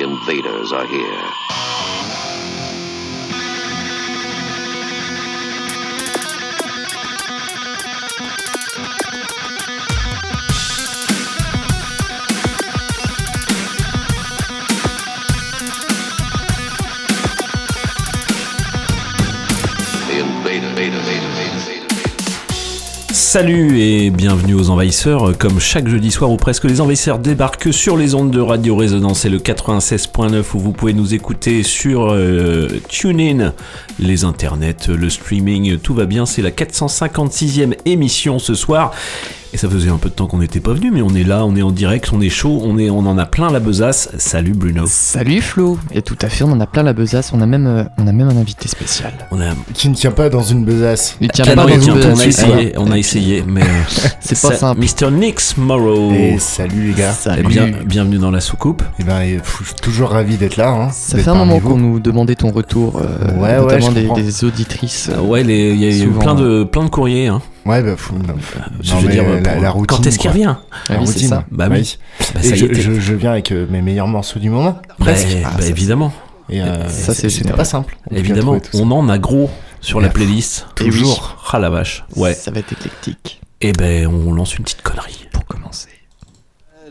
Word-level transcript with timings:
The 0.00 0.06
invaders 0.08 0.72
are 0.72 0.86
here. 0.86 2.19
Salut 23.32 23.78
et 23.78 24.10
bienvenue 24.10 24.54
aux 24.54 24.70
Envahisseurs. 24.70 25.38
Comme 25.38 25.60
chaque 25.60 25.86
jeudi 25.86 26.10
soir 26.10 26.32
ou 26.32 26.36
presque, 26.36 26.64
les 26.64 26.80
Envahisseurs 26.80 27.20
débarquent 27.20 27.72
sur 27.72 27.96
les 27.96 28.16
ondes 28.16 28.32
de 28.32 28.40
Radio 28.40 28.74
Résonance 28.74 29.24
et 29.24 29.28
le 29.28 29.38
96.9 29.38 30.42
où 30.54 30.58
vous 30.58 30.72
pouvez 30.72 30.94
nous 30.94 31.14
écouter 31.14 31.62
sur 31.62 32.10
euh, 32.10 32.66
TuneIn, 32.88 33.54
les 34.00 34.24
internets, 34.24 34.88
le 34.88 35.08
streaming, 35.08 35.78
tout 35.78 35.94
va 35.94 36.06
bien. 36.06 36.26
C'est 36.26 36.42
la 36.42 36.50
456e 36.50 37.76
émission 37.84 38.40
ce 38.40 38.56
soir. 38.56 38.90
Et 39.52 39.56
ça 39.56 39.68
faisait 39.68 39.90
un 39.90 39.96
peu 39.96 40.08
de 40.08 40.14
temps 40.14 40.28
qu'on 40.28 40.38
n'était 40.38 40.60
pas 40.60 40.72
venu, 40.74 40.92
mais 40.92 41.02
on 41.02 41.12
est 41.12 41.24
là, 41.24 41.44
on 41.44 41.56
est 41.56 41.62
en 41.62 41.72
direct, 41.72 42.10
on 42.12 42.20
est 42.20 42.28
chaud, 42.28 42.60
on, 42.62 42.78
est, 42.78 42.88
on 42.88 43.00
en 43.00 43.18
a 43.18 43.26
plein 43.26 43.50
la 43.50 43.58
besace. 43.58 44.08
Salut 44.16 44.52
Bruno. 44.52 44.84
Salut 44.86 45.40
Flo 45.40 45.76
Et 45.92 46.02
tout 46.02 46.16
à 46.22 46.28
fait, 46.28 46.44
on 46.44 46.52
en 46.52 46.60
a 46.60 46.66
plein 46.68 46.84
la 46.84 46.92
besace, 46.92 47.32
on 47.34 47.40
a 47.40 47.46
même, 47.46 47.66
euh, 47.66 47.82
on 47.98 48.06
a 48.06 48.12
même 48.12 48.28
un 48.28 48.36
invité 48.36 48.68
spécial. 48.68 49.12
On 49.32 49.40
a 49.40 49.46
Qui 49.74 49.88
ne 49.88 49.96
tient 49.96 50.12
pas 50.12 50.28
dans 50.28 50.44
une 50.44 50.64
besace. 50.64 51.16
Il 51.20 51.32
tient 51.32 51.44
Ah 51.48 51.54
pas 51.56 51.62
non, 51.62 51.68
dans 51.68 51.74
une 51.74 51.80
tient, 51.80 51.94
on 51.94 51.96
a 51.96 52.00
besace. 52.10 52.26
essayé, 52.26 52.72
on 52.78 52.92
a 52.92 52.96
essayé, 52.98 53.44
mais 53.44 53.62
euh, 53.62 53.82
C'est 54.20 54.40
pas 54.40 54.54
simple. 54.54 54.80
Mr. 54.80 55.10
Nix 55.10 55.56
Morrow. 55.56 56.12
Et 56.12 56.38
salut 56.38 56.92
les 56.92 56.94
gars. 56.94 57.10
Eh 57.18 57.22
Salut. 57.22 57.48
bien, 57.48 57.70
bienvenue 57.84 58.18
dans 58.18 58.30
la 58.30 58.40
soucoupe. 58.40 58.84
Et 59.00 59.02
ben, 59.02 59.20
et, 59.22 59.38
pff, 59.38 59.58
je 59.62 59.66
suis 59.66 59.74
toujours 59.74 60.10
ravi 60.10 60.36
d'être 60.36 60.58
là. 60.58 60.68
Hein, 60.70 60.90
Ça 60.92 61.18
fait 61.18 61.28
un 61.28 61.34
moment 61.34 61.58
qu'on 61.58 61.76
nous 61.76 61.98
demandait 61.98 62.36
ton 62.36 62.52
retour, 62.52 63.00
euh, 63.02 63.36
Ouais, 63.40 63.58
notamment 63.58 64.14
des, 64.14 64.44
auditrices. 64.44 65.10
Euh, 65.12 65.20
Ouais, 65.20 65.42
les- 65.42 65.72
il 65.72 65.80
y 65.80 65.86
a 65.86 66.04
eu 66.04 66.08
plein 66.10 66.36
de, 66.36 66.62
plein 66.62 66.84
de 66.84 66.88
courriers. 66.88 67.26
Hein. 67.26 67.42
Ouais, 67.66 67.82
bah, 67.82 67.90
pff, 67.92 68.12
non. 68.12 68.34
Je 68.80 68.94
Non, 68.94 69.00
veux 69.00 69.08
dire, 69.08 69.24
la, 69.60 69.70
routine. 69.70 69.86
quand 69.86 70.06
est-ce 70.06 70.18
qu'il 70.18 70.30
revient 70.30 70.56
Ah 70.88 70.94
La 70.94 70.98
oui, 71.00 71.06
c'est 71.06 71.12
routine. 71.12 71.28
ça. 71.28 71.44
Bah 71.50 71.68
oui. 71.70 71.98
Bah, 72.34 72.42
ça 72.42 72.54
je, 72.54 72.72
je, 72.72 72.92
je 73.00 73.14
viens 73.14 73.32
avec 73.32 73.52
euh, 73.52 73.66
mes 73.70 73.82
meilleurs 73.82 74.08
morceaux 74.08 74.38
du 74.38 74.48
moment. 74.50 74.80
Bah, 74.88 74.94
Presque. 74.98 75.28
bah, 75.42 75.50
Ah, 75.56 75.60
ça, 75.60 75.68
évidemment, 75.68 76.12
Et 76.48 76.62
euh, 76.62 76.88
ça, 76.88 77.12
c'est 77.14 77.52
pas 77.54 77.64
simple. 77.64 77.96
On 78.10 78.16
évidemment, 78.16 78.58
on 78.74 78.90
en 78.90 79.08
a 79.08 79.18
gros 79.18 79.50
sur 79.80 80.00
la 80.00 80.08
playlist. 80.08 80.66
Toujours. 80.74 81.36
Ah 81.52 81.58
la 81.58 81.68
vache. 81.70 82.04
Ouais. 82.16 82.32
Ça 82.34 82.50
va 82.50 82.60
être 82.60 82.72
éclectique, 82.72 83.40
Et 83.60 83.72
ben, 83.72 84.06
on 84.06 84.32
lance 84.32 84.56
une 84.56 84.64
petite 84.64 84.82
connerie. 84.82 85.28
pour 85.32 85.44
commencer. 85.44 85.88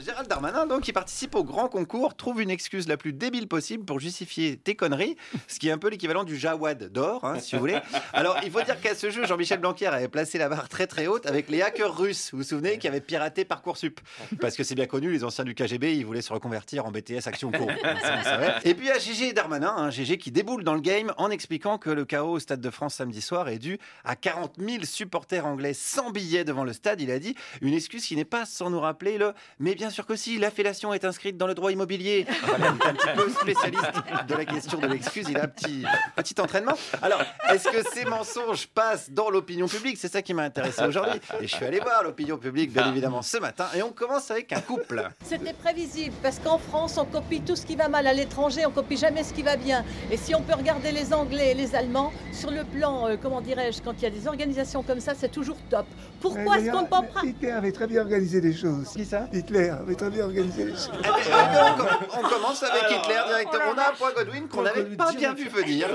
Gérald 0.09 0.27
Darmanin, 0.27 0.65
donc, 0.65 0.81
qui 0.81 0.91
participe 0.91 1.35
au 1.35 1.43
grand 1.43 1.67
concours, 1.67 2.15
trouve 2.15 2.41
une 2.41 2.49
excuse 2.49 2.87
la 2.87 2.97
plus 2.97 3.13
débile 3.13 3.47
possible 3.47 3.85
pour 3.85 3.99
justifier 3.99 4.57
tes 4.57 4.73
conneries, 4.73 5.15
ce 5.47 5.59
qui 5.59 5.69
est 5.69 5.71
un 5.71 5.77
peu 5.77 5.87
l'équivalent 5.87 6.23
du 6.23 6.35
Jawad 6.35 6.91
d'or, 6.91 7.25
hein, 7.25 7.37
si 7.39 7.53
vous 7.53 7.61
voulez. 7.61 7.77
Alors, 8.11 8.37
il 8.43 8.49
faut 8.49 8.63
dire 8.63 8.81
qu'à 8.81 8.95
ce 8.95 9.11
jeu, 9.11 9.27
Jean-Michel 9.27 9.59
Blanquer 9.59 9.85
avait 9.85 10.07
placé 10.07 10.39
la 10.39 10.49
barre 10.49 10.67
très 10.67 10.87
très 10.87 11.05
haute 11.05 11.27
avec 11.27 11.47
les 11.47 11.61
hackers 11.61 11.95
russes, 11.95 12.31
vous 12.31 12.39
vous 12.39 12.43
souvenez, 12.43 12.79
qui 12.79 12.87
avaient 12.87 13.01
piraté 13.01 13.45
Parcoursup? 13.45 13.99
Parce 14.41 14.55
que 14.55 14.63
c'est 14.63 14.73
bien 14.73 14.87
connu, 14.87 15.11
les 15.11 15.23
anciens 15.23 15.43
du 15.43 15.53
KGB, 15.53 15.95
ils 15.95 16.07
voulaient 16.07 16.23
se 16.23 16.33
reconvertir 16.33 16.87
en 16.87 16.91
BTS 16.91 17.27
Action 17.27 17.51
Co. 17.51 17.67
Ça, 18.01 18.15
on 18.19 18.23
savait. 18.23 18.53
Et 18.65 18.73
puis 18.73 18.89
à 18.89 18.97
GG 18.97 19.33
Darmanin, 19.33 19.75
hein, 19.77 19.91
GG 19.91 20.17
qui 20.17 20.31
déboule 20.31 20.63
dans 20.63 20.73
le 20.73 20.81
game 20.81 21.13
en 21.17 21.29
expliquant 21.29 21.77
que 21.77 21.91
le 21.91 22.05
chaos 22.05 22.31
au 22.31 22.39
Stade 22.39 22.61
de 22.61 22.69
France 22.71 22.95
samedi 22.95 23.21
soir 23.21 23.47
est 23.47 23.59
dû 23.59 23.77
à 24.03 24.15
40 24.15 24.55
000 24.57 24.85
supporters 24.85 25.45
anglais 25.45 25.75
sans 25.75 26.09
billets 26.09 26.45
devant 26.45 26.63
le 26.63 26.73
stade. 26.73 26.99
Il 26.99 27.11
a 27.11 27.19
dit 27.19 27.35
une 27.61 27.75
excuse 27.75 28.07
qui 28.07 28.15
n'est 28.15 28.25
pas 28.25 28.47
sans 28.47 28.71
nous 28.71 28.79
rappeler 28.79 29.19
le 29.19 29.33
mais 29.59 29.75
bien 29.75 29.91
sûr 29.91 29.98
que 30.05 30.15
si, 30.15 30.37
la 30.37 30.51
fellation 30.51 30.93
est 30.93 31.05
inscrite 31.05 31.37
dans 31.37 31.47
le 31.47 31.53
droit 31.53 31.71
immobilier. 31.71 32.25
Voilà, 32.43 32.69
un 32.69 32.75
petit 32.75 33.07
peu 33.15 33.29
spécialiste 33.29 33.91
de 34.27 34.33
la 34.35 34.45
question 34.45 34.79
de 34.79 34.87
l'excuse, 34.87 35.25
il 35.29 35.37
a 35.37 35.43
un 35.43 35.47
petit, 35.47 35.83
petit 36.15 36.35
entraînement. 36.39 36.73
Alors, 37.01 37.21
est-ce 37.51 37.69
que 37.69 37.83
ces 37.93 38.05
mensonges 38.05 38.67
passent 38.67 39.11
dans 39.11 39.29
l'opinion 39.29 39.67
publique? 39.67 39.97
C'est 39.97 40.11
ça 40.11 40.21
qui 40.21 40.33
m'a 40.33 40.43
intéressé 40.43 40.83
aujourd'hui. 40.83 41.19
Et 41.41 41.47
je 41.47 41.55
suis 41.55 41.65
allé 41.65 41.79
voir 41.79 42.03
l'opinion 42.03 42.37
publique, 42.37 42.71
bien 42.71 42.89
évidemment, 42.89 43.21
ce 43.21 43.37
matin. 43.37 43.67
Et 43.75 43.81
on 43.81 43.91
commence 43.91 44.31
avec 44.31 44.51
un 44.53 44.61
couple. 44.61 45.07
C'était 45.23 45.53
prévisible 45.53 46.15
parce 46.21 46.39
qu'en 46.39 46.57
France, 46.57 46.97
on 46.97 47.05
copie 47.05 47.41
tout 47.41 47.55
ce 47.55 47.65
qui 47.65 47.75
va 47.75 47.87
mal. 47.87 48.07
À 48.07 48.13
l'étranger, 48.13 48.65
on 48.65 48.71
copie 48.71 48.97
jamais 48.97 49.23
ce 49.23 49.33
qui 49.33 49.43
va 49.43 49.57
bien. 49.57 49.83
Et 50.11 50.17
si 50.17 50.35
on 50.35 50.41
peut 50.41 50.55
regarder 50.55 50.91
les 50.91 51.13
Anglais 51.13 51.51
et 51.51 51.53
les 51.53 51.75
Allemands, 51.75 52.11
sur 52.31 52.51
le 52.51 52.63
plan, 52.63 53.07
euh, 53.07 53.17
comment 53.21 53.41
dirais-je, 53.41 53.81
quand 53.81 53.93
il 53.97 54.03
y 54.03 54.05
a 54.05 54.09
des 54.09 54.27
organisations 54.27 54.83
comme 54.83 54.99
ça, 54.99 55.13
c'est 55.15 55.31
toujours 55.31 55.57
top. 55.69 55.85
Pourquoi 56.19 56.59
est-ce 56.59 56.71
qu'on 56.71 56.81
ne 56.81 56.87
peut 56.87 57.07
pas 57.13 57.23
Hitler 57.23 57.51
avait 57.51 57.71
très 57.71 57.87
bien 57.87 58.01
organisé 58.01 58.41
les 58.41 58.53
choses. 58.53 58.89
Qui 58.89 59.05
ça? 59.05 59.27
Hitler 59.33 59.73
avait 59.89 59.95
très 59.97 60.09
bien 60.09 60.25
organisé 60.25 60.65
les 60.65 60.71
choses. 60.71 60.91
Ben, 61.03 61.73
on, 61.73 61.77
com- 61.77 61.87
on 62.17 62.29
commence 62.29 62.63
avec 62.63 62.83
Hitler 62.91 63.19
directement. 63.27 63.63
On 63.73 63.77
a 63.77 63.89
un 63.89 63.93
point 63.93 64.11
Godwin 64.13 64.47
qu'on 64.47 64.61
n'avait 64.61 64.83
pas 64.95 65.11
bien 65.11 65.33
vu 65.33 65.47
venir. 65.49 65.87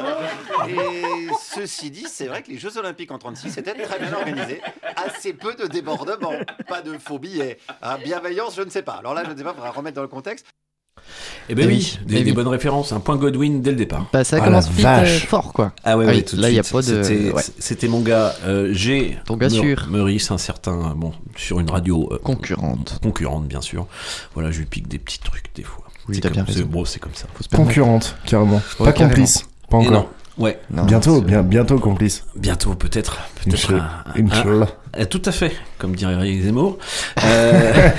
Et 0.69 1.03
ceci 1.41 1.91
dit, 1.91 2.07
c'est 2.09 2.27
vrai 2.27 2.43
que 2.43 2.51
les 2.51 2.59
Jeux 2.59 2.77
Olympiques 2.77 3.11
en 3.11 3.19
36 3.19 3.57
étaient 3.59 3.75
très 3.75 3.99
bien 3.99 4.13
organisés. 4.13 4.61
Assez 4.97 5.33
peu 5.35 5.55
de 5.55 5.67
débordements, 5.67 6.35
pas 6.69 6.83
de 6.83 6.99
faux 6.99 7.19
billets. 7.19 7.59
Ah, 7.83 7.99
bienveillance, 7.99 8.57
je 8.57 8.63
ne 8.63 8.71
sais 8.71 8.83
pas. 8.83 8.95
Alors 8.95 9.15
là, 9.15 9.23
je 9.25 9.31
ne 9.31 9.37
sais 9.37 9.45
pas, 9.45 9.51
il 9.51 9.57
faudra 9.57 9.71
remettre 9.71 9.97
dans 9.97 10.03
le 10.03 10.09
contexte. 10.09 10.47
Et 11.49 11.55
ben 11.55 11.65
Eh 11.69 11.73
oui, 11.75 11.97
oui, 12.01 12.07
des, 12.07 12.17
eh 12.17 12.25
des 12.25 12.31
oui. 12.31 12.37
bonnes 12.37 12.49
références. 12.49 12.93
Un 12.93 13.01
point 13.01 13.17
Godwin 13.17 13.61
dès 13.61 13.71
le 13.71 13.77
départ. 13.77 14.07
Bah, 14.13 14.25
ça 14.25 14.39
Ah, 14.41 14.45
commence 14.45 14.69
vite 14.71 14.85
euh, 14.87 15.01
vache. 15.01 15.27
fort, 15.27 15.53
quoi. 15.53 15.73
Ah 15.85 15.97
ouais, 15.99 16.05
Ah 16.05 16.09
ouais, 16.09 16.15
oui, 16.17 16.25
tout 16.25 16.37
de 16.37 16.43
là, 16.43 16.51
y 16.51 16.59
a 16.59 16.63
pas 16.63 16.81
de- 16.83 17.03
C'était, 17.59 17.87
ouais. 17.87 17.89
mon 17.91 18.01
gars 18.01 18.35
euh, 18.47 18.73
G. 18.73 19.19
Ton 19.27 19.37
gars 19.37 19.51
sûr. 19.51 19.87
Meurice, 19.91 20.31
un 20.31 20.39
certain. 20.39 20.95
Bon, 20.97 21.13
sur 21.37 21.61
une 21.61 21.71
radio 21.71 22.09
euh, 22.13 22.19
Concurrente. 22.23 22.99
concurrente, 23.03 23.47
bien 23.47 23.61
sûr. 23.61 23.87
Voilà, 24.35 24.51
je 24.51 24.59
lui 24.61 24.67
pique 24.67 24.89
des 24.89 24.99
petits 24.99 25.19
trucs 25.21 25.55
des 25.55 25.63
fois. 25.63 25.85
Oui, 26.09 26.15
C'est 26.17 26.21
t'as 26.23 26.29
comme- 26.29 26.37
bien 26.37 26.45
c'est- 26.47 26.53
raison. 26.61 26.69
Bon, 26.71 26.85
c'est 26.85 26.99
comme 27.01 27.15
ça. 27.15 27.27
Faut 27.35 27.43
se 27.43 27.49
permettre. 27.49 27.69
Concurrente, 27.69 28.17
carrément. 28.27 28.63
Ouais, 28.81 28.87
pas 28.87 28.93
complice. 28.93 29.45
Pas 29.71 29.79
non, 29.79 29.87
encore. 29.89 30.11
Ouais, 30.37 30.59
Non, 30.73 30.85
bientôt, 30.85 31.21
bien, 31.21 31.43
bientôt 31.43 31.79
complice. 31.79 32.25
bientôt 32.37 32.75
peut-être. 32.75 33.19
Peut-être 33.45 33.55
Inch'Allah. 33.71 34.05
un- 34.07 34.21
un- 34.21 34.27
Inch'Allah. 34.27 34.67
Euh, 34.71 34.84
Tout 35.11 35.23
à 35.25 35.33
fait, 35.33 35.53
comme 35.79 35.95
dirait 35.97 36.15
Eric 36.15 36.43
Zemmour. 36.43 36.79
Euh, 37.25 37.91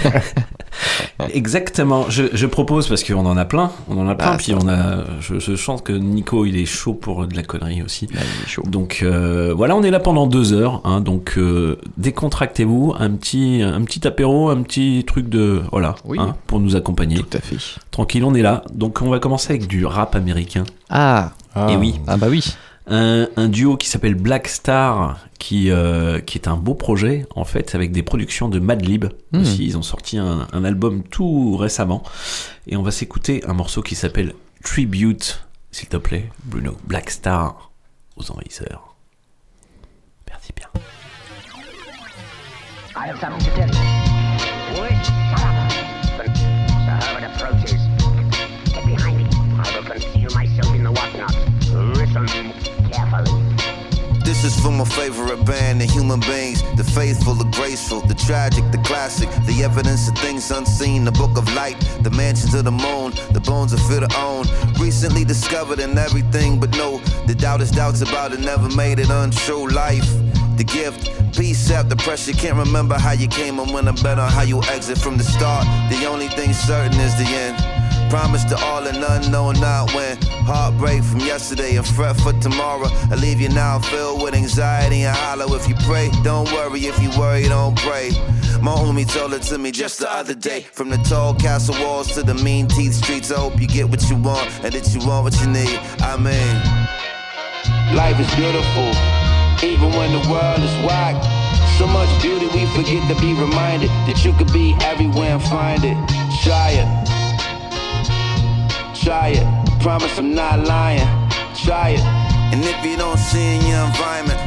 exactement. 1.34 2.10
Je, 2.10 2.24
je 2.34 2.46
propose 2.46 2.88
parce 2.88 3.04
qu'on 3.04 3.26
en 3.26 3.38
a 3.38 3.46
plein, 3.46 3.72
on 3.90 3.98
en 3.98 4.08
a 4.08 4.16
plein. 4.16 4.32
Bah, 4.32 4.38
puis 4.38 4.54
on 4.54 4.68
a, 4.68 5.04
je, 5.22 5.40
je 5.40 5.56
sens 5.56 5.82
que 5.82 5.94
Nico 5.94 6.46
il 6.46 6.58
est 6.58 6.66
chaud 6.66 6.94
pour 6.94 7.26
de 7.28 7.36
la 7.36 7.44
connerie 7.44 7.82
aussi. 7.84 8.08
Là, 8.08 8.20
il 8.22 8.44
est 8.46 8.48
chaud. 8.50 8.64
Donc 8.68 9.00
euh, 9.04 9.54
voilà, 9.56 9.76
on 9.76 9.84
est 9.84 9.92
là 9.92 10.00
pendant 10.00 10.28
deux 10.28 10.54
heures. 10.54 10.82
hein, 10.84 11.02
donc 11.02 11.34
euh, 11.38 11.78
décontractez-vous, 11.98 12.94
un 13.00 13.12
petit, 13.12 13.62
un 13.64 13.82
petit 13.84 14.08
apéro, 14.08 14.50
un 14.50 14.62
petit 14.62 15.04
truc 15.08 15.30
de 15.30 15.62
voilà, 15.72 15.96
Oui. 16.06 16.18
hein, 16.20 16.36
pour 16.48 16.60
nous 16.60 16.76
accompagner. 16.76 17.18
Tout 17.18 17.38
à 17.38 17.42
fait. 17.42 17.58
Tranquille, 17.92 18.24
on 18.24 18.34
est 18.34 18.42
là. 18.42 18.64
Donc 18.74 19.02
on 19.02 19.10
va 19.10 19.20
commencer 19.20 19.52
avec 19.54 19.68
du 19.68 19.86
rap 19.86 20.16
américain. 20.16 20.64
Ah, 20.90 21.32
Ah. 21.56 21.68
Et 21.72 21.78
oui. 21.78 21.96
ah 22.08 22.18
bah 22.18 22.28
oui. 22.30 22.44
Un, 22.88 23.28
un 23.36 23.48
duo 23.50 23.78
qui 23.78 23.88
s'appelle 23.90 24.16
Black 24.16 24.48
Star, 24.48 25.20
qui, 25.40 25.72
euh, 25.72 26.20
qui 26.20 26.38
est 26.38 26.48
un 26.48 26.56
beau 26.56 26.76
projet, 26.76 27.26
en 27.36 27.44
fait, 27.46 27.74
avec 27.76 27.92
des 27.92 28.04
productions 28.04 28.48
de 28.50 28.60
Madlib 28.60 29.06
Mhm. 29.32 29.42
aussi. 29.42 29.66
Ils 29.66 29.78
ont 29.78 29.82
sorti 29.82 30.18
un, 30.18 30.48
un 30.52 30.64
album 30.64 31.04
tout 31.04 31.58
récemment. 31.58 32.04
Et 32.68 32.76
on 32.78 32.84
va 32.84 32.92
s'écouter 32.92 33.44
un 33.48 33.54
morceau 33.54 33.82
qui 33.82 33.96
s'appelle 33.96 34.34
Tribute, 34.64 35.44
s'il 35.72 35.90
te 35.90 35.98
plaît, 35.98 36.30
Bruno. 36.46 36.78
Black 36.86 37.10
Star 37.10 37.72
aux 38.18 38.32
envahisseurs. 38.32 38.96
Merci 40.30 40.54
bien. 40.56 40.68
This 54.36 54.58
is 54.58 54.60
for 54.60 54.70
my 54.70 54.84
favorite 54.84 55.46
band, 55.46 55.80
the 55.80 55.86
human 55.86 56.20
beings, 56.20 56.62
the 56.76 56.84
faithful, 56.84 57.36
the 57.36 57.46
graceful, 57.46 58.02
the 58.02 58.14
tragic, 58.14 58.70
the 58.72 58.78
classic, 58.80 59.30
the 59.46 59.64
evidence 59.64 60.10
of 60.10 60.18
things 60.18 60.52
unseen, 60.52 61.06
the 61.06 61.12
book 61.14 61.38
of 61.38 61.52
light, 61.54 61.80
the 62.02 62.10
mansions 62.10 62.54
of 62.54 62.66
the 62.66 62.72
moon, 62.72 63.14
the 63.32 63.40
bones 63.40 63.72
of 63.72 63.80
fear 63.88 64.02
to 64.02 64.20
own. 64.20 64.46
Recently 64.78 65.24
discovered 65.24 65.80
in 65.80 65.98
everything, 65.98 66.60
but 66.60 66.70
no, 66.72 67.00
the 67.28 67.34
doubt 67.34 67.62
is 67.62 67.72
doubts 67.72 68.02
about 68.02 68.34
it, 68.34 68.42
never 68.42 68.68
made 68.76 69.00
it 69.00 69.10
untrue. 69.10 69.70
Life, 69.70 70.06
the 70.58 70.66
gift, 70.66 71.10
peace 71.34 71.72
out 71.72 71.88
the 71.88 71.96
pressure, 71.96 72.34
can't 72.34 72.58
remember 72.58 72.96
how 72.96 73.14
you 73.14 73.30
came 73.30 73.58
and 73.60 73.74
when 73.74 73.88
I'm 73.88 73.96
better 73.96 74.22
how 74.22 74.44
you 74.44 74.62
exit 74.64 74.98
from 74.98 75.18
the 75.18 75.24
start. 75.24 75.66
The 75.90 76.06
only 76.06 76.28
thing 76.28 76.52
certain 76.52 77.00
is 77.00 77.16
the 77.16 77.24
end. 77.24 77.85
Promise 78.16 78.46
to 78.46 78.56
all 78.64 78.88
and 78.88 79.04
unknown, 79.04 79.60
not 79.60 79.94
when. 79.94 80.16
Heartbreak 80.48 81.04
from 81.04 81.20
yesterday 81.20 81.76
and 81.76 81.86
fret 81.86 82.16
for 82.16 82.32
tomorrow. 82.40 82.88
I 83.12 83.16
leave 83.16 83.42
you 83.42 83.50
now 83.50 83.80
filled 83.80 84.24
with 84.24 84.34
anxiety 84.34 85.04
and 85.04 85.14
hollow. 85.14 85.54
If 85.54 85.68
you 85.68 85.76
pray, 85.84 86.10
don't 86.24 86.50
worry. 86.54 86.80
If 86.86 86.98
you 87.04 87.10
worry, 87.20 87.44
don't 87.44 87.78
pray. 87.78 88.12
My 88.62 88.72
homie 88.72 89.06
told 89.06 89.34
it 89.34 89.42
to 89.52 89.58
me 89.58 89.70
just 89.72 90.00
the 90.00 90.10
other 90.10 90.34
day. 90.34 90.62
From 90.62 90.90
the 90.90 90.98
tall 91.00 91.34
castle 91.34 91.76
walls 91.84 92.14
to 92.14 92.24
the 92.24 92.36
mean 92.36 92.70
teeth 92.70 92.94
streets, 92.94 93.32
I 93.34 93.36
hope 93.38 93.60
you 93.60 93.68
get 93.68 93.90
what 93.90 94.10
you 94.10 94.16
want 94.16 94.50
and 94.64 94.74
that 94.74 94.96
you 94.96 95.06
want 95.06 95.26
what 95.26 95.36
you 95.42 95.48
need. 95.48 95.78
I 96.00 96.16
mean, 96.16 96.56
life 97.98 98.18
is 98.18 98.34
beautiful, 98.36 98.96
even 99.62 99.92
when 99.92 100.14
the 100.14 100.24
world 100.32 100.62
is 100.64 100.76
whack. 100.88 101.22
So 101.78 101.86
much 101.86 102.08
beauty, 102.22 102.48
we 102.48 102.66
forget 102.78 103.04
to 103.10 103.20
be 103.20 103.34
reminded 103.34 103.90
that 104.08 104.24
you 104.24 104.32
could 104.38 104.54
be 104.54 104.74
everywhere 104.80 105.36
and 105.36 105.44
find 105.44 105.84
it. 105.84 105.98
Try 106.46 106.80
it. 106.80 107.05
Try 109.06 109.36
it. 109.38 109.82
Promise 109.82 110.18
I'm 110.18 110.34
not 110.34 110.66
lying. 110.66 111.08
Try 111.54 111.90
it. 111.90 112.00
And 112.52 112.66
if 112.66 112.84
you 112.84 112.98
don't 112.98 113.20
see 113.20 113.58
in 113.58 113.62
your 113.68 113.86
environment, 113.86 114.40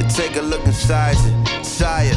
then 0.00 0.08
take 0.08 0.34
a 0.34 0.42
look 0.42 0.66
inside 0.66 1.14
you. 1.18 1.30
Try 1.62 2.10
it. 2.10 2.16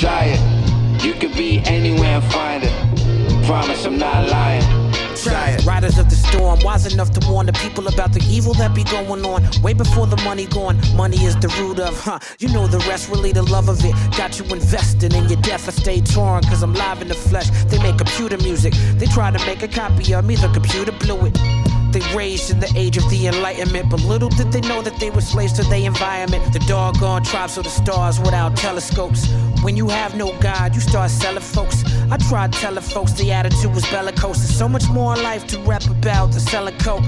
Try 0.00 0.34
it. 0.34 1.04
You 1.04 1.14
could 1.14 1.34
be 1.34 1.60
anywhere 1.64 2.18
and 2.18 2.24
find 2.32 2.64
it. 2.64 3.46
Promise 3.46 3.86
I'm 3.86 3.96
not 3.96 4.28
lying. 4.28 4.79
Riders 5.26 5.98
of 5.98 6.08
the 6.08 6.16
storm, 6.16 6.60
wise 6.62 6.90
enough 6.92 7.10
to 7.10 7.30
warn 7.30 7.46
the 7.46 7.52
people 7.52 7.86
about 7.88 8.12
the 8.12 8.22
evil 8.30 8.54
that 8.54 8.74
be 8.74 8.84
going 8.84 9.24
on. 9.24 9.44
Way 9.62 9.74
before 9.74 10.06
the 10.06 10.16
money 10.24 10.46
gone, 10.46 10.80
money 10.96 11.18
is 11.24 11.36
the 11.36 11.48
root 11.60 11.78
of, 11.78 11.98
huh? 12.00 12.18
You 12.38 12.48
know 12.48 12.66
the 12.66 12.78
rest, 12.88 13.10
really 13.10 13.32
the 13.32 13.42
love 13.42 13.68
of 13.68 13.84
it. 13.84 13.94
Got 14.16 14.38
you 14.38 14.44
invested 14.46 15.12
in 15.12 15.28
your 15.28 15.40
death, 15.42 15.68
I 15.68 15.72
stay 15.72 16.00
torn, 16.00 16.42
cause 16.44 16.62
I'm 16.62 16.74
live 16.74 17.02
in 17.02 17.08
the 17.08 17.14
flesh. 17.14 17.50
They 17.66 17.78
make 17.82 17.98
computer 17.98 18.38
music, 18.38 18.72
they 18.96 19.06
try 19.06 19.30
to 19.30 19.38
make 19.46 19.62
a 19.62 19.68
copy 19.68 20.14
of 20.14 20.24
me, 20.24 20.36
the 20.36 20.48
computer 20.48 20.92
blew 20.92 21.26
it. 21.26 21.69
They 21.92 22.00
raised 22.14 22.50
in 22.50 22.60
the 22.60 22.72
age 22.76 22.96
of 22.96 23.08
the 23.10 23.26
Enlightenment, 23.26 23.90
but 23.90 24.00
little 24.02 24.28
did 24.28 24.52
they 24.52 24.60
know 24.60 24.80
that 24.82 24.96
they 25.00 25.10
were 25.10 25.20
slaves 25.20 25.52
to 25.54 25.64
their 25.64 25.86
environment. 25.86 26.52
The 26.52 26.60
doggone 26.60 27.24
tribes 27.24 27.58
of 27.58 27.64
the 27.64 27.70
stars 27.70 28.20
without 28.20 28.56
telescopes. 28.56 29.28
When 29.62 29.76
you 29.76 29.88
have 29.88 30.14
no 30.14 30.38
God, 30.40 30.74
you 30.74 30.80
start 30.80 31.10
selling 31.10 31.42
folks. 31.42 31.82
I 32.10 32.16
tried 32.16 32.52
telling 32.52 32.82
folks 32.82 33.12
the 33.12 33.32
attitude 33.32 33.74
was 33.74 33.84
bellicose. 33.90 34.38
There's 34.38 34.56
so 34.56 34.68
much 34.68 34.88
more 34.88 35.16
in 35.16 35.22
life 35.22 35.46
to 35.48 35.58
rap 35.60 35.84
about 35.86 36.32
than 36.32 36.40
selling 36.40 36.78
coke. 36.78 37.04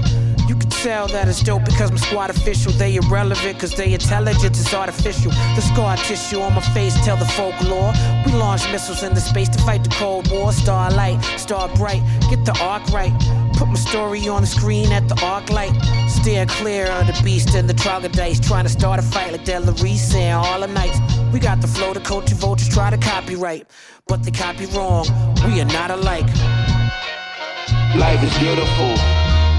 You 0.47 0.55
can 0.55 0.69
tell 0.69 1.07
that 1.07 1.27
it's 1.29 1.41
dope 1.41 1.63
because 1.63 1.91
my 1.91 1.97
squad 1.97 2.29
official. 2.29 2.73
They 2.73 2.95
irrelevant 2.95 3.55
because 3.55 3.73
they 3.75 3.93
intelligence 3.93 4.59
is 4.59 4.73
artificial. 4.73 5.31
The 5.55 5.61
scar 5.61 5.95
tissue 5.97 6.41
on 6.41 6.53
my 6.53 6.61
face 6.73 6.93
tell 7.05 7.15
the 7.15 7.25
folklore. 7.25 7.93
We 8.25 8.33
launch 8.33 8.69
missiles 8.71 9.03
into 9.03 9.21
space 9.21 9.49
to 9.49 9.59
fight 9.59 9.83
the 9.83 9.89
Cold 9.91 10.29
War. 10.31 10.51
Starlight, 10.51 11.23
star 11.39 11.69
bright, 11.75 12.03
get 12.29 12.43
the 12.45 12.57
arc 12.61 12.85
right. 12.89 13.13
Put 13.57 13.67
my 13.67 13.75
story 13.75 14.27
on 14.27 14.41
the 14.41 14.47
screen 14.47 14.91
at 14.91 15.07
the 15.07 15.19
arc 15.23 15.49
light. 15.49 15.73
Steer 16.07 16.45
clear 16.45 16.87
of 16.87 17.07
the 17.07 17.19
beast 17.23 17.55
and 17.55 17.69
the 17.69 17.73
troglodytes. 17.73 18.39
Trying 18.39 18.65
to 18.65 18.69
start 18.69 18.99
a 18.99 19.03
fight 19.03 19.31
like 19.31 19.45
Delarice 19.45 19.97
saying 19.97 20.33
all 20.33 20.59
the 20.59 20.67
nights. 20.67 20.99
We 21.31 21.39
got 21.39 21.61
the 21.61 21.67
flow, 21.67 21.93
the 21.93 21.99
culture 21.99 22.35
vultures 22.35 22.69
try 22.69 22.89
to 22.89 22.97
copyright. 22.97 23.67
But 24.07 24.23
they 24.23 24.31
copy 24.31 24.65
wrong. 24.67 25.05
We 25.45 25.61
are 25.61 25.65
not 25.65 25.91
alike. 25.91 26.27
Life 27.95 28.23
is 28.23 28.37
beautiful, 28.39 28.91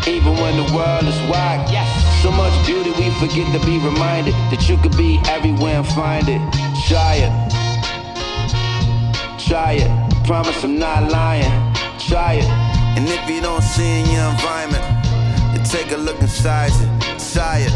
even 0.06 0.34
when 0.42 0.56
the 0.56 0.66
world 0.74 1.04
is 1.04 1.18
wide. 1.30 1.68
Yes. 1.70 1.88
So 2.22 2.30
much 2.32 2.54
beauty, 2.66 2.90
we 2.90 3.10
forget 3.20 3.46
to 3.52 3.64
be 3.64 3.78
reminded 3.78 4.34
that 4.50 4.68
you 4.68 4.76
could 4.78 4.96
be 4.96 5.20
everywhere 5.28 5.76
and 5.76 5.86
find 5.86 6.28
it. 6.28 6.40
Try 6.88 7.14
it. 7.26 7.32
Try 9.38 9.72
it. 9.74 10.24
Promise 10.26 10.64
I'm 10.64 10.78
not 10.78 11.10
lying. 11.12 11.74
Try 11.98 12.40
it. 12.42 12.73
And 12.96 13.08
if 13.08 13.28
you 13.28 13.40
don't 13.40 13.62
see 13.62 14.00
in 14.00 14.06
your 14.10 14.30
environment, 14.30 14.84
then 15.52 15.64
take 15.64 15.90
a 15.92 15.96
look 15.96 16.20
inside 16.20 16.70
you. 16.80 16.88
It. 17.36 17.72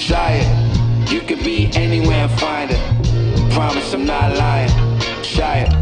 Try 0.00 0.42
it. 0.42 1.10
You 1.12 1.20
could 1.20 1.44
be 1.44 1.70
anywhere 1.74 2.26
and 2.26 2.40
find 2.40 2.70
it. 2.72 3.52
Promise 3.52 3.94
I'm 3.94 4.04
not 4.04 4.36
lying. 4.36 4.70
Try 5.22 5.58
it. 5.58 5.72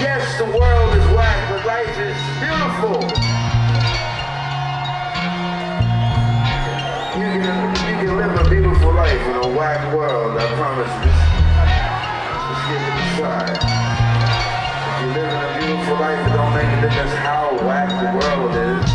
Yes, 0.00 0.38
the 0.38 0.44
world 0.44 0.96
is 0.96 1.04
whack, 1.16 1.50
but 1.50 1.66
life 1.66 1.98
is 1.98 2.16
beautiful. 2.38 3.00
You 7.18 7.26
can, 7.42 7.56
you 7.90 7.96
can 8.06 8.16
live 8.16 8.46
a 8.46 8.48
beautiful 8.48 8.92
life 8.92 9.20
in 9.20 9.36
a 9.36 9.58
whack 9.58 9.92
world, 9.92 10.38
I 10.38 10.46
promise 10.54 11.04
you. 11.04 11.09
Life, 16.60 16.72
it 16.72 16.78
don't 16.78 16.78
make 16.78 16.78
a 16.78 16.80
difference 16.82 17.12
how 17.20 17.58
whack 17.66 17.88
the 17.88 18.10
world 18.18 18.54
is. 18.56 18.90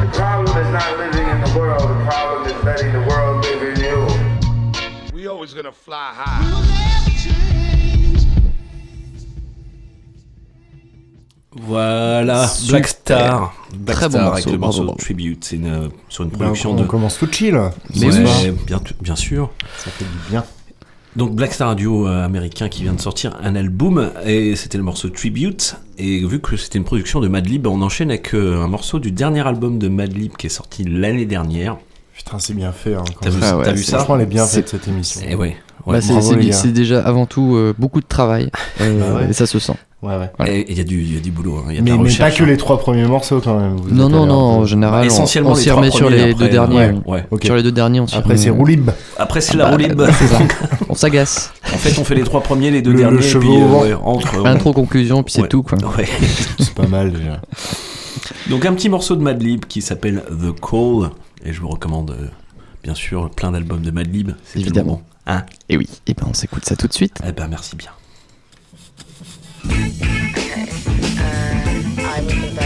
The 0.00 0.08
problem 0.16 0.58
is 0.58 0.72
not 0.72 0.98
living 0.98 1.28
in 1.28 1.40
the 1.40 1.58
world, 1.58 1.82
the 1.82 2.04
problem 2.04 2.46
is 2.46 2.64
letting 2.64 2.92
the 2.92 3.00
world 3.08 3.44
live 3.44 3.62
in 3.62 3.80
you. 3.84 5.14
We 5.14 5.26
always 5.26 5.54
gonna 5.54 5.72
fly 5.72 6.12
high. 6.14 6.72
Voilà, 11.58 12.48
Super. 12.48 12.70
Black 12.72 12.86
Star. 12.88 13.54
Black 13.74 13.96
Très 13.96 14.08
bon 14.10 14.18
morceau, 14.18 14.32
avec 14.34 14.44
le 14.46 14.50
bravo, 14.58 14.66
morceau 14.66 14.84
bravo. 14.84 14.98
Tribute. 14.98 15.44
C'est 15.44 15.56
une, 15.56 15.90
sur 16.08 16.24
une 16.24 16.30
Ben, 16.30 16.38
production 16.38 16.72
on 16.72 16.74
de. 16.74 16.84
commence 16.84 17.16
tout 17.18 17.28
chill. 17.32 17.54
Mais 17.94 18.10
Ce 18.12 18.18
ouais, 18.18 18.26
soir. 18.26 18.54
bien, 18.66 18.80
bien 19.00 19.16
sûr. 19.16 19.50
Ça 19.78 19.90
fait 19.90 20.04
du 20.04 20.10
bien. 20.30 20.44
Donc 21.16 21.34
Black 21.34 21.54
Star, 21.54 21.74
duo 21.76 22.06
euh, 22.06 22.24
américain 22.24 22.68
qui 22.68 22.82
vient 22.82 22.92
de 22.92 23.00
sortir 23.00 23.36
un 23.42 23.56
album 23.56 24.10
et 24.26 24.54
c'était 24.54 24.76
le 24.76 24.84
morceau 24.84 25.08
Tribute. 25.08 25.76
Et 25.96 26.24
vu 26.26 26.40
que 26.40 26.56
c'était 26.56 26.76
une 26.78 26.84
production 26.84 27.20
de 27.20 27.28
Madlib, 27.28 27.66
on 27.66 27.80
enchaîne 27.80 28.10
avec 28.10 28.34
euh, 28.34 28.62
un 28.62 28.68
morceau 28.68 28.98
du 28.98 29.12
dernier 29.12 29.46
album 29.46 29.78
de 29.78 29.88
Madlib 29.88 30.36
qui 30.36 30.46
est 30.46 30.50
sorti 30.50 30.84
l'année 30.84 31.24
dernière. 31.24 31.78
Putain, 32.14 32.38
c'est 32.38 32.52
bien 32.54 32.72
fait. 32.72 32.94
Hein, 32.94 33.04
quand 33.14 33.20
T'as 33.22 33.30
vu. 33.30 33.38
Ah 33.42 33.56
ouais, 33.56 33.76
ça 33.78 33.96
Franchement, 33.98 34.16
elle 34.16 34.22
est 34.22 34.26
bien 34.26 34.46
faite 34.46 34.68
cette 34.68 34.88
émission. 34.88 35.22
Et 35.26 35.34
ouais. 35.34 35.56
ouais. 35.86 36.00
Bah, 36.00 36.00
c'est- 36.52 36.72
déjà 36.72 37.00
avant 37.00 37.24
tout 37.24 37.54
euh, 37.56 37.74
beaucoup 37.78 38.00
de 38.00 38.06
travail 38.06 38.50
euh, 38.82 39.00
Bah 39.00 39.20
ouais. 39.20 39.30
et 39.30 39.32
ça 39.32 39.46
se 39.46 39.58
sent. 39.58 39.74
Ouais, 40.02 40.16
ouais. 40.18 40.30
Voilà. 40.36 40.52
Et 40.52 40.66
il 40.68 40.76
y 40.76 40.80
a 40.80 40.84
du, 40.84 41.00
il 41.02 41.14
y 41.14 41.16
a 41.16 41.20
du 41.20 41.30
boulot. 41.30 41.56
hein. 41.66 41.72
Y 41.72 41.76
a 41.76 41.80
de 41.80 41.84
Mais, 41.84 41.90
la 41.90 41.96
mais 41.96 42.14
pas 42.14 42.30
que 42.30 42.42
hein. 42.42 42.46
les 42.46 42.56
trois 42.58 42.78
premiers 42.78 43.06
morceaux 43.06 43.40
quand 43.40 43.58
même. 43.58 43.76
Vous 43.76 43.94
Non, 43.94 44.08
non, 44.10 44.26
non, 44.26 44.34
en 44.34 44.64
général, 44.66 45.04
on- 45.04 45.06
Essentiellement 45.06 45.52
on, 45.52 45.54
s'y 45.54 45.70
remet 45.70 45.90
sur 45.90 46.10
les 46.10 46.20
après, 46.20 46.34
deux 46.34 46.48
derniers. 46.50 46.90
ouais. 47.06 47.24
Sur 47.42 47.56
les 47.56 47.62
deux 47.62 47.72
derniers, 47.72 48.00
on 48.00 48.06
s'y 48.06 48.14
Après, 48.16 48.36
c'est 48.36 48.50
Roulib. 48.50 48.90
Après, 49.18 49.40
c'est 49.40 49.54
Ah 49.54 49.56
la 49.56 49.64
bah, 49.64 49.70
roulib. 49.70 50.02
On 50.90 50.94
s'agace. 50.94 51.52
en 51.64 51.76
fait, 51.78 51.98
on 51.98 52.04
fait 52.04 52.14
les 52.14 52.22
trois 52.24 52.42
premiers, 52.42 52.70
les 52.70 52.80
deux 52.82 52.90
Le- 52.92 52.96
le 52.98 53.02
derniers. 53.02 53.18
et 53.18 53.22
cheveu 53.22 53.40
puis, 53.40 53.60
vent. 53.60 53.82
ouais, 53.82 53.94
entre. 53.94 54.46
Intro, 54.46 54.72
conclusion, 54.72 55.22
puis 55.22 55.32
c'est 55.34 55.42
Ouais. 55.42 55.48
tout 55.48 55.62
quoi. 55.62 55.76
Ouais. 55.96 56.06
C'est 56.58 56.74
pas 56.74 56.86
mal 56.86 57.12
déjà. 57.12 57.40
Donc 58.50 58.64
un 58.64 58.72
petit 58.74 58.88
morceau 58.88 59.16
de 59.16 59.22
Madlib 59.22 59.64
qui 59.66 59.82
s'appelle 59.82 60.22
The 60.30 60.58
Call 60.60 61.10
et 61.44 61.52
je 61.52 61.60
vous 61.60 61.68
recommande 61.68 62.10
euh, 62.12 62.26
bien 62.82 62.94
sûr 62.94 63.30
plein 63.30 63.50
d'albums 63.50 63.82
de 63.82 63.90
Madlib. 63.90 64.28
Le 64.54 64.60
Évidemment. 64.60 64.86
moment. 64.86 65.02
Hein 65.26 65.42
Et 65.68 65.76
oui, 65.76 65.88
et 66.06 66.14
ben 66.14 66.26
on 66.30 66.34
s'écoute 66.34 66.64
ça 66.64 66.76
tout 66.76 66.86
de 66.86 66.92
suite. 66.92 67.18
eh 67.26 67.32
ben 67.32 67.48
merci 67.48 67.74
bien. 67.76 67.90
Okay. 69.66 70.66
I 71.98 72.20
was 72.22 72.32
in 72.32 72.54
bed. 72.54 72.65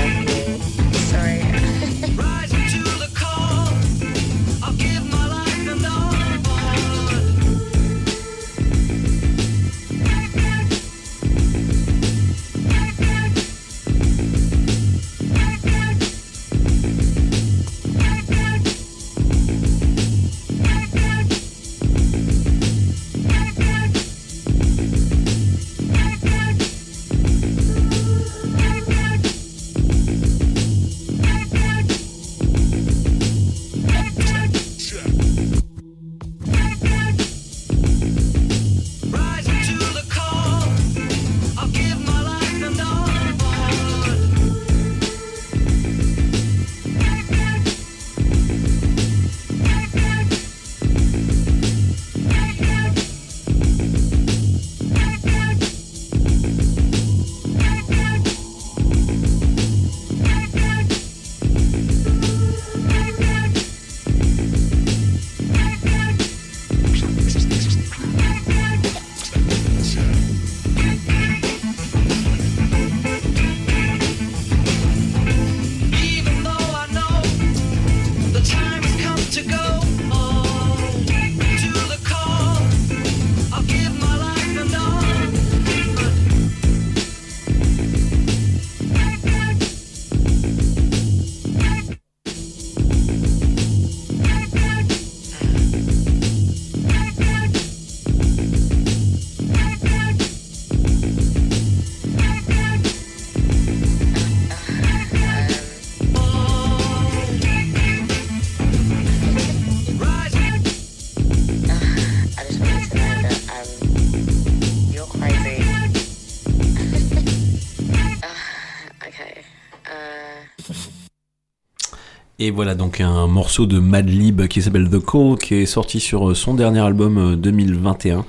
Et 122.42 122.50
voilà 122.50 122.74
donc 122.74 123.00
un 123.02 123.26
morceau 123.26 123.66
de 123.66 123.78
Madlib 123.78 124.46
qui 124.48 124.62
s'appelle 124.62 124.88
The 124.88 124.98
Call, 125.04 125.36
qui 125.38 125.56
est 125.56 125.66
sorti 125.66 126.00
sur 126.00 126.34
son 126.34 126.54
dernier 126.54 126.80
album 126.80 127.18
euh, 127.18 127.36
2021, 127.36 128.24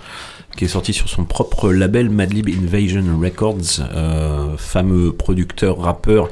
qui 0.58 0.66
est 0.66 0.68
sorti 0.68 0.92
sur 0.92 1.08
son 1.08 1.24
propre 1.24 1.72
label 1.72 2.10
Madlib 2.10 2.50
Invasion 2.50 3.04
Records, 3.22 3.80
euh, 3.94 4.58
fameux 4.58 5.14
producteur, 5.14 5.80
rappeur, 5.80 6.28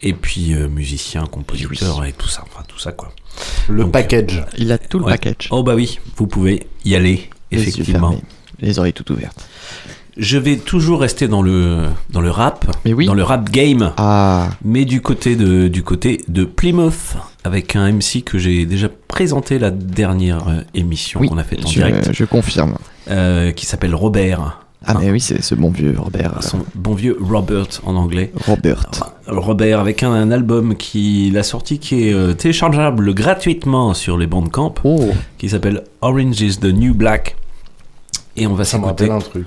et 0.00 0.14
puis 0.14 0.54
euh, 0.54 0.68
musicien, 0.68 1.26
compositeur 1.26 2.02
et 2.06 2.12
tout 2.12 2.28
ça, 2.28 2.44
enfin 2.50 2.64
tout 2.66 2.78
ça 2.78 2.92
quoi. 2.92 3.12
Le 3.68 3.82
Donc, 3.82 3.92
package. 3.92 4.42
Il 4.56 4.72
a 4.72 4.78
tout 4.78 4.98
le 4.98 5.04
Ouais. 5.04 5.12
package. 5.12 5.48
Oh 5.50 5.62
bah 5.62 5.74
oui, 5.74 5.98
vous 6.16 6.26
pouvez 6.26 6.66
y 6.86 6.94
aller, 6.94 7.28
Les 7.50 7.58
yeux 7.58 7.68
effectivement. 7.68 8.12
fermés, 8.12 8.24
les 8.60 8.78
oreilles 8.78 8.94
toutes 8.94 9.10
ouvertes. 9.10 9.46
Je 10.16 10.36
vais 10.36 10.56
toujours 10.56 11.00
rester 11.00 11.26
dans 11.26 11.40
le, 11.40 11.86
dans 12.10 12.20
le 12.20 12.30
rap, 12.30 12.66
dans 13.06 13.14
le 13.14 13.22
rap 13.22 13.50
game, 13.50 13.92
Ah. 13.96 14.50
mais 14.62 14.84
du 14.84 15.00
côté, 15.00 15.36
de, 15.36 15.68
du 15.68 15.82
côté 15.82 16.20
de 16.28 16.44
Plymouth, 16.44 17.16
avec 17.44 17.76
un 17.76 17.90
MC 17.90 18.22
que 18.22 18.36
j'ai 18.38 18.66
déjà 18.66 18.88
présenté 19.08 19.58
la 19.58 19.70
dernière 19.70 20.46
euh, 20.48 20.60
émission 20.74 21.18
Oui, 21.20 21.28
qu'on 21.30 21.38
a 21.38 21.44
faite 21.44 21.64
en 21.64 21.68
je- 21.68 21.74
direct. 21.74 22.10
je 22.12 22.24
confirme. 22.26 22.74
euh, 23.10 23.52
qui 23.52 23.64
s'appelle 23.64 23.94
Robert. 23.94 24.58
Ah, 24.84 24.94
mais 25.00 25.10
oui, 25.10 25.20
c'est 25.20 25.40
ce 25.42 25.54
bon 25.54 25.70
vieux 25.70 25.94
Robert. 25.96 26.42
Son 26.42 26.58
bon 26.74 26.94
vieux 26.94 27.16
Robert 27.20 27.66
en 27.86 27.94
anglais. 27.94 28.32
Robert. 28.46 28.90
Robert 29.28 29.78
avec 29.80 30.02
un, 30.02 30.12
un 30.12 30.30
album 30.32 30.74
qu'il 30.76 31.38
a 31.38 31.42
sorti 31.44 31.78
qui 31.78 32.08
est 32.08 32.12
euh, 32.12 32.34
téléchargeable 32.34 33.14
gratuitement 33.14 33.94
sur 33.94 34.18
les 34.18 34.26
Bandcamp, 34.26 34.74
Oh. 34.84 35.10
qui 35.38 35.48
s'appelle 35.48 35.84
Orange 36.00 36.40
is 36.40 36.58
the 36.58 36.64
New 36.66 36.94
Black. 36.94 37.36
Et 38.36 38.46
on 38.46 38.54
va 38.54 38.64
s'écouter. 38.64 39.08
un 39.10 39.18
truc. 39.20 39.46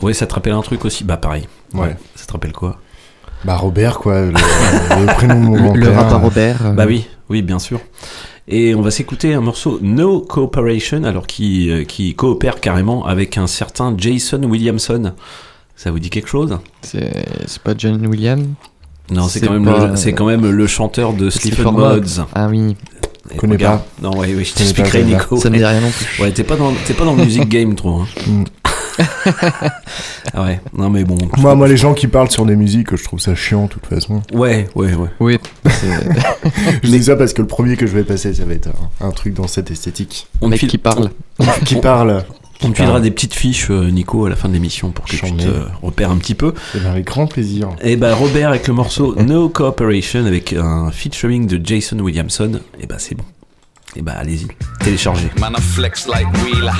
Oui, 0.00 0.14
ça 0.14 0.26
te 0.26 0.34
rappelle 0.34 0.52
un 0.54 0.62
truc 0.62 0.84
aussi 0.84 1.04
Bah 1.04 1.16
pareil. 1.16 1.46
Ouais. 1.74 1.96
Ça 2.14 2.26
te 2.26 2.32
rappelle 2.32 2.52
quoi? 2.52 2.78
Bah 3.44 3.56
Robert 3.56 3.98
quoi, 3.98 4.20
le, 4.22 4.30
le 4.32 5.06
prénom 5.14 5.34
de 5.34 5.58
mon 5.60 5.72
Le- 5.74 5.80
le 5.90 6.16
Robert. 6.16 6.66
euh, 6.66 6.72
Bah 6.72 6.84
oui, 6.86 7.06
oui, 7.28 7.42
bien 7.42 7.58
sûr. 7.58 7.80
Et 8.48 8.74
on 8.74 8.82
va 8.82 8.90
s'écouter 8.90 9.34
un 9.34 9.40
morceau 9.40 9.78
No 9.82 10.20
Cooperation, 10.20 11.04
alors 11.04 11.26
qui, 11.26 11.70
euh, 11.70 11.84
qui 11.84 12.14
coopère 12.14 12.60
carrément 12.60 13.04
avec 13.06 13.36
un 13.38 13.46
certain 13.46 13.94
Jason 13.96 14.42
Williamson. 14.44 15.12
Ça 15.76 15.90
vous 15.90 15.98
dit 15.98 16.10
quelque 16.10 16.28
chose? 16.28 16.58
C'est 16.82 17.24
c'est 17.46 17.62
pas 17.62 17.74
John 17.76 18.04
Williams? 18.06 18.46
Non, 19.10 19.26
c'est 19.28 19.40
quand, 19.40 19.52
même 19.52 19.64
pas- 19.64 19.96
c'est 19.96 20.12
quand 20.12 20.26
même 20.26 20.48
le 20.48 20.66
chanteur 20.68 21.12
de 21.12 21.28
Sleaford 21.28 21.72
Mods. 21.72 22.24
Ah 22.34 22.46
oui. 22.48 22.76
Et 23.32 23.36
Connais 23.36 23.54
regarde- 23.54 23.80
pas. 23.80 23.86
Non, 24.10 24.18
ouais, 24.18 24.34
oui, 24.36 24.44
je 24.44 24.54
t'expliquerai. 24.54 25.04
Nico. 25.04 25.36
Ça 25.36 25.50
me 25.50 25.56
dit 25.56 25.64
rien 25.64 25.80
non 25.80 25.90
plus. 25.90 26.22
Ouais, 26.22 26.30
t'es 26.32 26.44
pas 26.44 26.56
dans, 26.56 26.72
t'es 26.86 26.94
pas 26.94 27.04
dans 27.04 27.14
le 27.14 27.24
music 27.24 27.48
game 27.48 27.74
trop. 27.74 28.02
hein. 28.02 28.44
Ouais, 30.34 30.60
non 30.76 30.88
mais 30.90 31.04
bon. 31.04 31.18
Moi, 31.38 31.54
moi, 31.54 31.68
les 31.68 31.76
gens 31.76 31.92
qui 31.94 32.06
parlent 32.06 32.30
sur 32.30 32.46
des 32.46 32.56
musiques, 32.56 32.96
je 32.96 33.04
trouve 33.04 33.20
ça 33.20 33.34
chiant 33.34 33.64
de 33.64 33.68
toute 33.70 33.86
façon. 33.86 34.22
Ouais, 34.32 34.66
ouais, 34.74 34.94
ouais. 34.94 35.08
Oui. 35.20 35.38
je 36.82 36.88
dis 36.88 37.02
ça 37.04 37.16
parce 37.16 37.32
que 37.32 37.42
le 37.42 37.48
premier 37.48 37.76
que 37.76 37.86
je 37.86 37.92
vais 37.92 38.04
passer, 38.04 38.32
ça 38.32 38.44
va 38.44 38.54
être 38.54 38.68
un, 39.00 39.08
un 39.08 39.10
truc 39.10 39.34
dans 39.34 39.46
cette 39.48 39.70
esthétique. 39.70 40.26
On 40.40 40.48
mec 40.48 40.60
file- 40.60 40.70
qui 40.70 40.78
parle. 40.78 41.10
qui 41.64 41.76
parle. 41.76 42.24
On 42.64 42.70
te 42.70 42.76
filera 42.76 43.00
des 43.00 43.10
petites 43.10 43.34
fiches, 43.34 43.70
euh, 43.70 43.90
Nico, 43.90 44.24
à 44.26 44.30
la 44.30 44.36
fin 44.36 44.48
de 44.48 44.54
l'émission 44.54 44.92
pour 44.92 45.04
que 45.04 45.10
tu 45.10 45.18
te 45.20 45.46
repères 45.82 46.12
un 46.12 46.16
petit 46.16 46.36
peu. 46.36 46.54
Eh 46.76 46.78
ben, 46.78 46.90
avec 46.92 47.06
grand 47.06 47.26
plaisir. 47.26 47.68
Et 47.82 47.96
bah 47.96 48.14
Robert 48.14 48.50
avec 48.50 48.68
le 48.68 48.74
morceau 48.74 49.16
No 49.20 49.48
Cooperation 49.48 50.24
avec 50.26 50.52
un 50.52 50.92
featuring 50.92 51.48
de 51.48 51.60
Jason 51.64 51.98
Williamson. 51.98 52.60
Et 52.80 52.86
bah 52.86 52.96
c'est 52.98 53.16
bon. 53.16 53.24
Eh 53.94 53.98
Et 53.98 54.02
bah 54.02 54.14
allez-y, 54.18 54.48
téléchargez. 54.80 55.30
Man, 55.38 55.54
I 55.56 55.60
flex 55.60 56.06
like 56.06 56.26
Wheeler, 56.44 56.72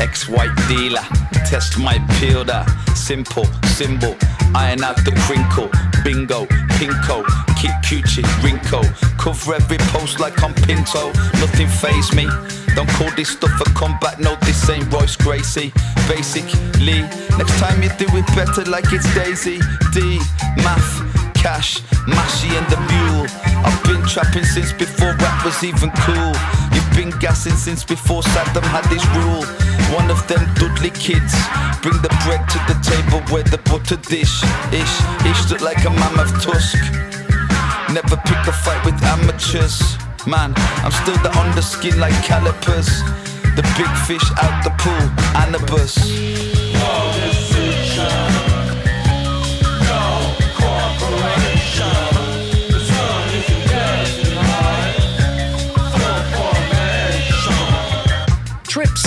ex-white 0.00 0.54
dealer. 0.68 1.02
Test 1.48 1.78
my 1.78 1.98
peeler, 2.20 2.64
simple, 2.94 3.46
symbol. 3.76 4.14
Iron 4.54 4.84
out 4.84 4.96
the 5.04 5.12
crinkle, 5.26 5.68
bingo, 6.04 6.46
pinko, 6.78 7.24
keep 7.56 7.72
coochie, 7.82 8.24
wrinkle. 8.42 8.84
Cover 9.18 9.54
every 9.54 9.78
post 9.92 10.20
like 10.20 10.40
I'm 10.42 10.54
Pinto, 10.54 11.08
nothing 11.40 11.68
phase 11.68 12.14
me. 12.14 12.28
Don't 12.74 12.88
call 12.90 13.10
this 13.16 13.30
stuff 13.30 13.60
a 13.60 13.64
combat, 13.70 14.20
no, 14.20 14.36
this 14.42 14.68
ain't 14.70 14.90
Royce 14.92 15.16
Gracie. 15.16 15.72
Basically, 16.06 17.02
next 17.38 17.58
time 17.58 17.82
you 17.82 17.90
do 17.98 18.06
it 18.16 18.26
better 18.36 18.64
like 18.70 18.92
it's 18.92 19.12
Daisy. 19.14 19.58
D, 19.92 20.20
math, 20.62 21.21
cash, 21.42 21.80
mashy 22.06 22.54
and 22.54 22.66
the 22.70 22.78
mule. 22.86 23.26
I've 23.66 23.82
been 23.82 24.00
trapping 24.06 24.44
since 24.44 24.72
before 24.72 25.12
rap 25.18 25.44
was 25.44 25.64
even 25.64 25.90
cool. 26.06 26.32
You've 26.72 26.92
been 26.94 27.10
gassing 27.18 27.56
since 27.56 27.84
before 27.84 28.22
Saddam 28.22 28.62
had 28.70 28.86
his 28.86 29.02
rule. 29.18 29.42
One 29.98 30.08
of 30.08 30.22
them 30.28 30.42
Dudley 30.54 30.90
kids. 30.90 31.34
Bring 31.82 31.98
the 31.98 32.14
bread 32.22 32.46
to 32.54 32.58
the 32.70 32.78
table 32.86 33.20
where 33.34 33.42
the 33.42 33.58
butter 33.66 33.96
dish. 33.96 34.44
Ish, 34.70 34.94
ish 35.26 35.50
look 35.50 35.60
like 35.60 35.84
a 35.84 35.90
mammoth 35.90 36.32
tusk. 36.40 36.78
Never 37.90 38.16
pick 38.22 38.42
a 38.46 38.52
fight 38.52 38.82
with 38.86 39.02
amateurs. 39.02 39.98
Man, 40.26 40.54
I'm 40.86 40.94
still 41.02 41.18
the 41.26 41.34
underskin 41.42 41.98
like 41.98 42.14
calipers. 42.22 43.02
The 43.58 43.66
big 43.76 43.90
fish 44.06 44.26
out 44.38 44.62
the 44.62 44.70
pool, 44.78 45.04
Anubis. 45.42 45.98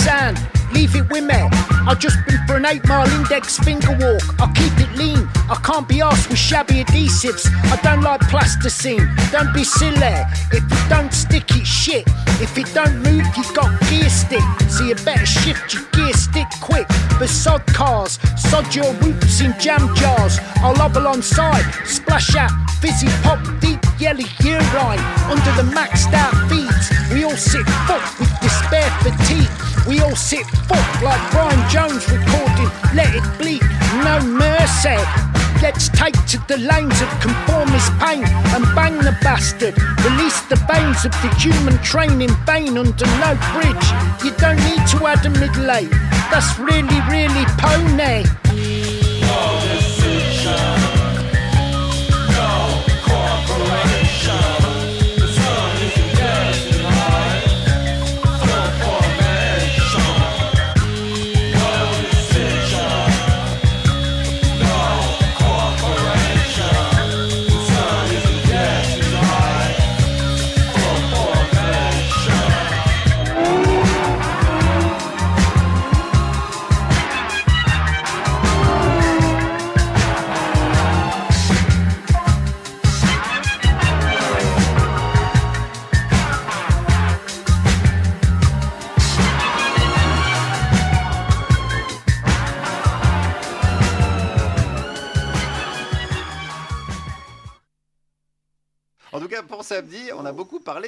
Sand, 0.06 0.38
leave 0.72 0.94
it 0.94 1.10
with 1.10 1.24
me. 1.24 1.55
I've 1.86 2.00
just 2.00 2.18
been 2.26 2.44
for 2.48 2.56
an 2.56 2.66
eight 2.66 2.84
mile 2.88 3.08
index 3.08 3.58
finger 3.60 3.92
walk. 4.00 4.22
I 4.40 4.50
keep 4.52 4.74
it 4.80 4.92
lean, 4.98 5.28
I 5.48 5.54
can't 5.62 5.86
be 5.86 6.00
asked 6.00 6.28
with 6.28 6.38
shabby 6.38 6.82
adhesives. 6.82 7.46
I 7.70 7.76
don't 7.80 8.02
like 8.02 8.20
plasticine, 8.22 9.08
don't 9.30 9.54
be 9.54 9.62
silly. 9.62 10.18
If 10.50 10.64
it 10.66 10.88
don't 10.88 11.12
stick, 11.12 11.44
it's 11.50 11.68
shit. 11.68 12.04
If 12.42 12.58
it 12.58 12.74
don't 12.74 12.96
move, 13.04 13.24
you 13.36 13.44
got 13.54 13.70
gear 13.88 14.10
stick. 14.10 14.42
So 14.68 14.82
you 14.82 14.96
better 14.96 15.26
shift 15.26 15.74
your 15.74 15.84
gear 15.92 16.12
stick 16.12 16.48
quick. 16.60 16.88
But 17.20 17.28
sod 17.28 17.64
cars, 17.66 18.18
sod 18.36 18.74
your 18.74 18.92
whoops 18.94 19.40
in 19.40 19.54
jam 19.60 19.94
jars. 19.94 20.40
I'll 20.56 20.74
hobble 20.74 21.06
on 21.06 21.22
side, 21.22 21.64
splash 21.84 22.34
out, 22.34 22.50
fizzy 22.80 23.06
pop, 23.22 23.38
deep 23.60 23.78
yellow 24.00 24.26
urine. 24.42 24.98
Under 25.30 25.52
the 25.54 25.70
maxed 25.70 26.12
out 26.12 26.34
feeds, 26.50 26.90
we 27.14 27.22
all 27.22 27.36
sit 27.36 27.64
fucked 27.86 28.18
with 28.18 28.32
despair 28.40 28.90
fatigue. 29.06 29.48
We 29.86 30.00
all 30.00 30.16
sit 30.16 30.44
fucked 30.66 31.00
like 31.00 31.30
Brian 31.30 31.60
Jones 31.70 31.75
recording 31.84 32.70
Let 32.94 33.14
It 33.14 33.38
Bleed, 33.38 33.62
no 34.02 34.20
mercy. 34.22 34.96
Let's 35.60 35.88
take 35.90 36.14
to 36.26 36.38
the 36.48 36.56
lanes 36.56 37.00
of 37.02 37.08
conformist 37.20 37.92
pain 37.98 38.24
and 38.24 38.64
bang 38.74 38.96
the 38.98 39.16
bastard. 39.20 39.76
Release 40.04 40.40
the 40.42 40.56
veins 40.56 41.04
of 41.04 41.12
the 41.22 41.34
human 41.38 41.76
train 41.82 42.22
in 42.22 42.34
vain 42.46 42.78
under 42.78 43.06
no 43.20 43.36
bridge. 43.52 43.86
You 44.24 44.32
don't 44.38 44.62
need 44.64 44.86
to 44.88 45.06
add 45.06 45.24
a 45.26 45.30
middle 45.30 45.70
eight. 45.70 45.90
That's 46.30 46.58
really, 46.58 47.00
really 47.10 47.44
pony. 47.58 48.85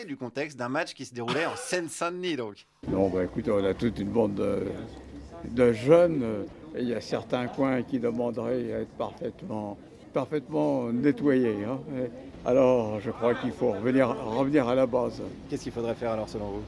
Du 0.05 0.17
contexte 0.17 0.59
d'un 0.59 0.69
match 0.69 0.95
qui 0.95 1.05
se 1.05 1.15
déroulait 1.15 1.47
en 1.47 1.57
Seine-Saint-Denis. 1.57 2.37
Donc, 2.37 2.67
Non, 2.89 3.09
bah 3.09 3.25
écoutez, 3.25 3.51
on 3.51 3.65
a 3.65 3.75
toute 3.75 3.99
une 3.99 4.09
bande 4.11 4.35
de, 4.35 4.63
de 5.45 5.73
jeunes. 5.73 6.23
et 6.75 6.81
il 6.83 6.89
y 6.89 6.95
a 6.95 7.01
certains 7.01 7.47
coins 7.49 7.83
qui 7.83 7.99
demanderaient 7.99 8.73
à 8.73 8.81
être 8.81 8.93
parfaitement, 8.99 9.77
parfaitement 10.13 10.93
nettoyés. 10.93 11.65
hein. 11.65 11.79
Et 11.99 12.09
alors, 12.49 13.01
je 13.01 13.11
crois 13.11 13.35
qu'il 13.35 13.53
faut 13.53 13.73
revenir, 13.73 14.09
revenir 14.09 14.69
à 14.69 14.75
la 14.75 14.87
base. 14.87 15.21
qu'est-ce 15.49 15.65
qu'il 15.65 15.73
faudrait 15.73 15.95
faire 15.95 16.13
alors 16.13 16.29
selon 16.29 16.47
vous? 16.47 16.63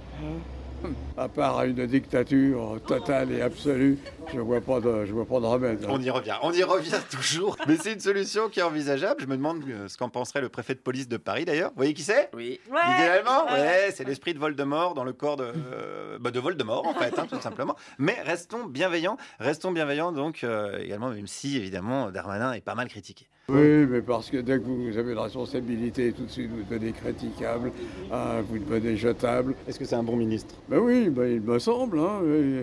À 1.16 1.28
part 1.28 1.62
une 1.64 1.86
dictature 1.86 2.78
totale 2.86 3.32
et 3.32 3.42
absolue, 3.42 3.98
je 4.32 4.40
vois 4.40 4.60
pas 4.60 4.80
de, 4.80 5.04
je 5.04 5.12
vois 5.12 5.26
pas 5.26 5.40
de 5.40 5.46
remède. 5.46 5.86
On 5.88 6.00
y 6.00 6.10
revient, 6.10 6.36
on 6.42 6.52
y 6.52 6.62
revient 6.62 6.98
toujours. 7.10 7.56
Mais 7.66 7.76
c'est 7.76 7.92
une 7.92 8.00
solution 8.00 8.48
qui 8.48 8.60
est 8.60 8.62
envisageable. 8.62 9.20
Je 9.20 9.26
me 9.26 9.36
demande 9.36 9.62
euh, 9.68 9.88
ce 9.88 9.96
qu'en 9.98 10.08
penserait 10.08 10.40
le 10.40 10.48
préfet 10.48 10.74
de 10.74 10.80
police 10.80 11.08
de 11.08 11.16
Paris 11.16 11.44
d'ailleurs. 11.44 11.70
Vous 11.70 11.76
voyez 11.76 11.94
qui 11.94 12.02
c'est? 12.02 12.30
Oui. 12.34 12.60
Idéalement, 12.68 13.46
ouais, 13.52 13.90
c'est 13.92 14.04
l'esprit 14.04 14.34
de 14.34 14.38
Voldemort 14.38 14.94
dans 14.94 15.04
le 15.04 15.12
corps 15.12 15.36
de, 15.36 15.52
euh, 15.72 16.18
bah, 16.20 16.30
de 16.30 16.40
Voldemort 16.40 16.86
en 16.86 16.94
fait, 16.94 17.18
hein, 17.18 17.26
tout 17.28 17.40
simplement. 17.40 17.76
Mais 17.98 18.16
restons 18.24 18.64
bienveillants, 18.64 19.16
restons 19.38 19.72
bienveillants 19.72 20.12
donc 20.12 20.44
euh, 20.44 20.78
également, 20.78 21.10
même 21.10 21.26
si 21.26 21.56
évidemment 21.56 22.10
Darmanin 22.10 22.52
est 22.52 22.60
pas 22.60 22.74
mal 22.74 22.88
critiqué. 22.88 23.26
Oui, 23.52 23.86
mais 23.90 24.00
parce 24.02 24.30
que 24.30 24.38
dès 24.38 24.58
que 24.58 24.64
vous 24.64 24.96
avez 24.98 25.14
la 25.14 25.22
responsabilité, 25.22 26.12
tout 26.12 26.24
de 26.24 26.30
suite 26.30 26.50
vous 26.50 26.62
devenez 26.62 26.92
critiquable, 26.92 27.72
hein, 28.12 28.42
vous 28.48 28.58
devenez 28.58 28.96
jetable. 28.96 29.54
Est-ce 29.68 29.78
que 29.78 29.84
c'est 29.84 29.96
un 29.96 30.02
bon 30.02 30.16
ministre? 30.16 30.54
Ben 30.68 30.78
oui, 30.78 31.08
ben 31.10 31.26
il 31.30 31.40
me 31.40 31.58
semble. 31.58 31.98
hein, 31.98 32.20
euh, 32.22 32.62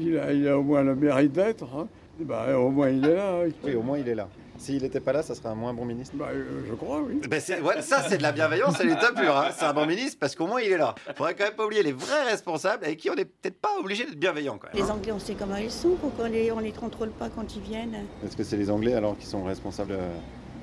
il, 0.00 0.18
a, 0.18 0.32
il 0.32 0.48
a 0.48 0.58
au 0.58 0.62
moins 0.62 0.82
le 0.82 0.94
mérite 0.94 1.32
d'être. 1.32 1.64
hein. 1.76 1.86
Ben, 2.20 2.54
au 2.56 2.70
moins 2.70 2.88
il 2.90 3.04
est 3.04 3.14
là. 3.14 3.40
Oui, 3.64 3.74
au 3.74 3.82
moins 3.82 3.98
il 3.98 4.08
est 4.08 4.14
là. 4.14 4.28
S'il 4.62 4.82
n'était 4.82 5.00
pas 5.00 5.12
là, 5.12 5.22
ça 5.24 5.34
serait 5.34 5.48
un 5.48 5.56
moins 5.56 5.74
bon 5.74 5.84
ministre 5.84 6.14
Ben, 6.16 6.26
euh, 6.26 6.62
je 6.68 6.74
crois, 6.74 7.00
oui. 7.00 7.20
C'est- 7.40 7.60
ouais, 7.60 7.82
ça, 7.82 8.04
c'est 8.08 8.18
de 8.18 8.22
la 8.22 8.30
bienveillance 8.30 8.80
à 8.80 8.84
l'état 8.84 9.10
pur. 9.12 9.36
hein. 9.36 9.48
C'est 9.58 9.64
un 9.64 9.72
bon 9.72 9.86
ministre 9.86 10.18
parce 10.20 10.36
qu'au 10.36 10.46
moins 10.46 10.60
il 10.60 10.70
est 10.70 10.78
là. 10.78 10.94
Faudrait 11.16 11.34
quand 11.34 11.44
même 11.44 11.54
pas 11.54 11.64
oublier 11.66 11.82
les 11.82 11.92
vrais 11.92 12.22
responsables 12.30 12.84
avec 12.84 12.98
qui 12.98 13.10
on 13.10 13.16
n'est 13.16 13.24
peut-être 13.24 13.60
pas 13.60 13.70
obligé 13.80 14.04
d'être 14.04 14.18
bienveillant 14.20 14.58
quand 14.58 14.68
même. 14.72 14.80
Les 14.84 14.88
Anglais, 14.88 15.10
on 15.12 15.18
sait 15.18 15.34
comment 15.34 15.56
ils 15.56 15.70
sont, 15.70 15.96
pourquoi 16.00 16.26
on 16.26 16.28
les, 16.30 16.52
on 16.52 16.60
les 16.60 16.70
contrôle 16.70 17.10
pas 17.10 17.28
quand 17.28 17.56
ils 17.56 17.62
viennent. 17.62 18.04
Est-ce 18.24 18.36
que 18.36 18.44
c'est 18.44 18.56
les 18.56 18.70
Anglais 18.70 18.94
alors 18.94 19.18
qui 19.18 19.26
sont 19.26 19.42
responsables 19.42 19.90
de 19.90 19.98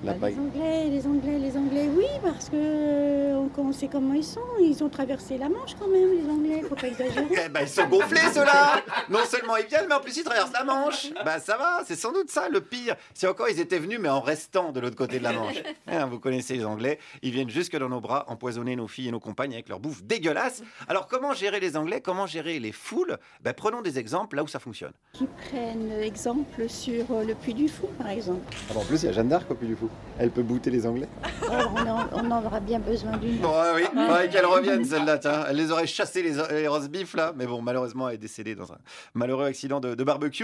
la 0.04 0.14
Bah, 0.14 0.20
paille 0.22 0.36
les 0.36 0.40
Anglais, 0.40 0.86
les 0.90 1.08
Anglais, 1.08 1.40
les 1.40 1.58
Anglais, 1.58 1.90
oui, 1.96 2.06
parce 2.24 2.50
que 2.50 2.56
euh, 2.56 3.36
on, 3.58 3.62
on 3.62 3.72
sait 3.72 3.88
comment 3.88 4.14
ils 4.14 4.24
sont. 4.24 4.40
Ils 4.62 4.84
ont 4.84 4.90
traversé 4.90 5.38
la 5.38 5.50
Manche 5.50 5.76
quand 5.80 5.88
même, 5.88 6.12
les 6.14 6.30
Anglais, 6.30 6.62
faut 6.68 6.76
pas 6.76 6.88
exagérer. 6.88 7.26
Eh 7.46 7.50
ben, 7.50 7.62
ils 7.62 7.68
sont 7.68 7.88
gonflés, 7.88 8.20
ceux-là 8.34 8.82
Non 9.10 9.20
seulement 9.26 9.58
ils 9.58 9.66
viennent, 9.68 9.86
mais 9.88 9.96
en 9.96 10.00
plus 10.00 10.16
ils 10.18 10.24
traversent 10.24 10.54
la 10.54 10.64
Manche 10.64 11.10
Bah 11.26 11.40
ça 11.40 11.58
va, 11.58 11.82
c'est 11.86 11.96
sans 11.96 12.12
doute 12.12 12.30
ça 12.30 12.50
le 12.50 12.62
pire. 12.62 12.96
Si 13.14 13.26
encore 13.28 13.50
ils 13.50 13.60
étaient 13.60 13.80
venus, 13.80 14.00
mais 14.00 14.10
en 14.10 14.22
restant 14.22 14.72
de 14.72 14.80
l'autre 14.80 14.96
côté 14.96 15.20
de 15.20 15.24
la 15.24 15.34
Manche. 15.34 15.62
Hein, 15.88 16.06
vous 16.06 16.20
connaissez 16.20 16.56
les 16.56 16.66
Anglais, 16.66 17.00
ils 17.24 17.32
viennent 17.32 17.50
jusque 17.50 17.76
dans 17.78 17.90
nos 17.90 18.00
bras 18.02 18.26
empoisonner 18.28 18.76
nos 18.76 18.88
filles 18.88 19.08
et 19.08 19.12
nos 19.12 19.20
compagnes 19.20 19.54
avec 19.54 19.70
leur 19.70 19.80
bouffe 19.80 20.04
dégueulasse. 20.04 20.62
Alors 20.88 21.08
comment 21.08 21.34
gérer 21.34 21.60
les 21.60 21.76
Anglais? 21.78 22.00
Comment 22.02 22.28
gérer 22.28 22.60
les 22.60 22.72
foules? 22.72 23.18
Ben, 23.42 23.54
Prenons 23.54 23.82
des 23.82 23.98
exemples 24.00 24.36
là 24.36 24.44
où 24.44 24.48
ça 24.48 24.60
fonctionne. 24.60 24.94
Qui 25.14 25.26
prennent 25.50 25.92
exemple 26.02 26.70
sur 26.70 27.06
euh, 27.12 27.24
le 27.24 27.34
Puy 27.36 27.54
du 27.54 27.68
Fou, 27.68 27.88
par 27.98 28.10
exemple. 28.10 28.42
Ah 28.70 28.78
En 28.78 28.86
plus, 28.86 29.02
il 29.04 29.08
y 29.08 29.10
a 29.10 29.12
Jeanne 29.12 29.30
d'Arc 29.30 29.50
au 29.52 29.56
Puy 29.56 29.68
du 29.68 29.76
Fou. 29.76 29.89
Elle 30.22 30.32
peut 30.32 30.44
bouter 30.44 30.70
les 30.70 30.86
Anglais 30.86 31.08
Alors, 31.50 31.72
on, 31.74 31.88
en, 31.88 32.26
on 32.26 32.30
en 32.32 32.46
aura 32.46 32.60
bien 32.60 32.80
besoin 32.80 33.16
d'une. 33.16 33.38
Bon, 33.38 33.52
ouais, 33.52 33.86
oui, 33.94 34.30
qu'elle 34.30 34.46
revienne 34.46 34.84
celle-là. 34.84 35.18
Elle 35.50 35.56
les 35.56 35.72
aurait 35.72 35.88
chassés 35.88 36.22
les, 36.22 36.34
les 36.52 36.68
roast 36.68 36.90
beef 36.90 37.14
là, 37.14 37.32
mais 37.38 37.46
bon, 37.48 37.62
malheureusement, 37.62 38.10
elle 38.10 38.16
est 38.16 38.18
décédée 38.18 38.54
dans 38.54 38.74
un 38.74 38.78
malheureux 39.14 39.46
accident 39.46 39.80
de, 39.80 39.96
de 39.96 40.04
barbecue. 40.04 40.44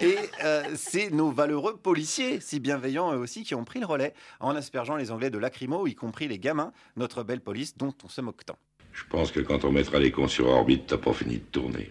Et 0.00 0.16
euh, 0.44 0.62
c'est 0.74 1.08
nos 1.10 1.30
valeureux 1.30 1.78
policiers, 1.82 2.38
si 2.40 2.60
bienveillants 2.60 3.14
eux 3.14 3.18
aussi, 3.18 3.44
qui 3.44 3.54
ont 3.54 3.64
pris 3.64 3.80
le 3.80 3.86
relais 3.86 4.12
en 4.40 4.54
aspergeant 4.54 4.96
les 4.96 5.10
Anglais 5.10 5.30
de 5.30 5.38
lacrymo, 5.38 5.86
y 5.86 5.94
compris 5.94 6.28
les 6.28 6.38
gamins, 6.38 6.72
notre 6.98 7.22
belle 7.22 7.40
police 7.40 7.78
dont 7.78 7.94
on 8.04 8.08
se 8.08 8.20
moque 8.20 8.44
tant. 8.44 8.58
Je 8.92 9.04
pense 9.08 9.32
que 9.32 9.40
quand 9.40 9.64
on 9.64 9.72
mettra 9.72 9.98
les 9.98 10.10
cons 10.12 10.28
sur 10.28 10.48
orbite, 10.48 10.86
t'as 10.86 10.98
pas 10.98 11.14
fini 11.14 11.36
de 11.38 11.44
tourner. 11.50 11.90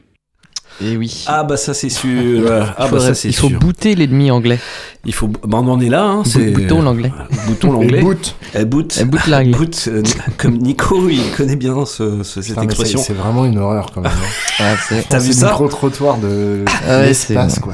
Et 0.82 0.98
oui. 0.98 1.24
Ah 1.28 1.44
bah 1.44 1.56
ça 1.58 1.74
c'est 1.74 1.90
sûr. 1.90 2.44
Ah 2.78 2.88
bah 2.88 3.00
ça 3.00 3.14
c'est 3.14 3.30
il 3.30 3.36
faut 3.36 3.48
sûr. 3.50 3.60
booter 3.60 3.96
l'ennemi 3.96 4.32
anglais. 4.32 4.60
Il 5.06 5.14
faut. 5.14 5.28
Bah 5.28 5.60
on 5.62 5.68
en 5.68 5.80
est 5.80 5.90
là. 5.90 6.04
Hein, 6.06 6.24
c'est 6.26 6.52
Boutons 6.52 6.82
l'anglais. 6.82 7.12
Boutons 7.48 7.72
l'anglais. 7.74 8.02
Boot. 8.02 8.36
Elle 8.54 8.66
boot. 8.66 8.96
Elle 9.00 9.06
boot 9.08 9.28
l'anglais. 9.28 9.52
Boot, 9.58 9.86
euh, 9.88 10.02
comme 10.38 10.58
Nico, 10.58 11.10
il 11.10 11.32
connaît 11.38 11.56
bien 11.56 11.86
ce, 11.86 12.24
ce- 12.24 12.42
cette 12.42 12.46
Putain, 12.56 12.62
c'est- 12.62 12.66
expression. 12.66 13.00
C'est 13.06 13.14
vraiment 13.14 13.46
une 13.46 13.58
horreur 13.60 13.92
quand 13.94 14.02
même. 14.02 14.12
hein. 14.12 14.60
Ah, 14.60 14.74
c'est- 14.88 15.08
T'as 15.10 15.20
C'est 15.20 15.26
vu 15.28 15.32
le 15.34 15.36
ça? 15.40 15.48
micro-trottoir 15.48 16.18
de 16.18 16.64
Ah 16.88 17.00
ouais, 17.00 17.06
l'espace, 17.08 17.56
c'est- 17.56 17.62
quoi. 17.62 17.74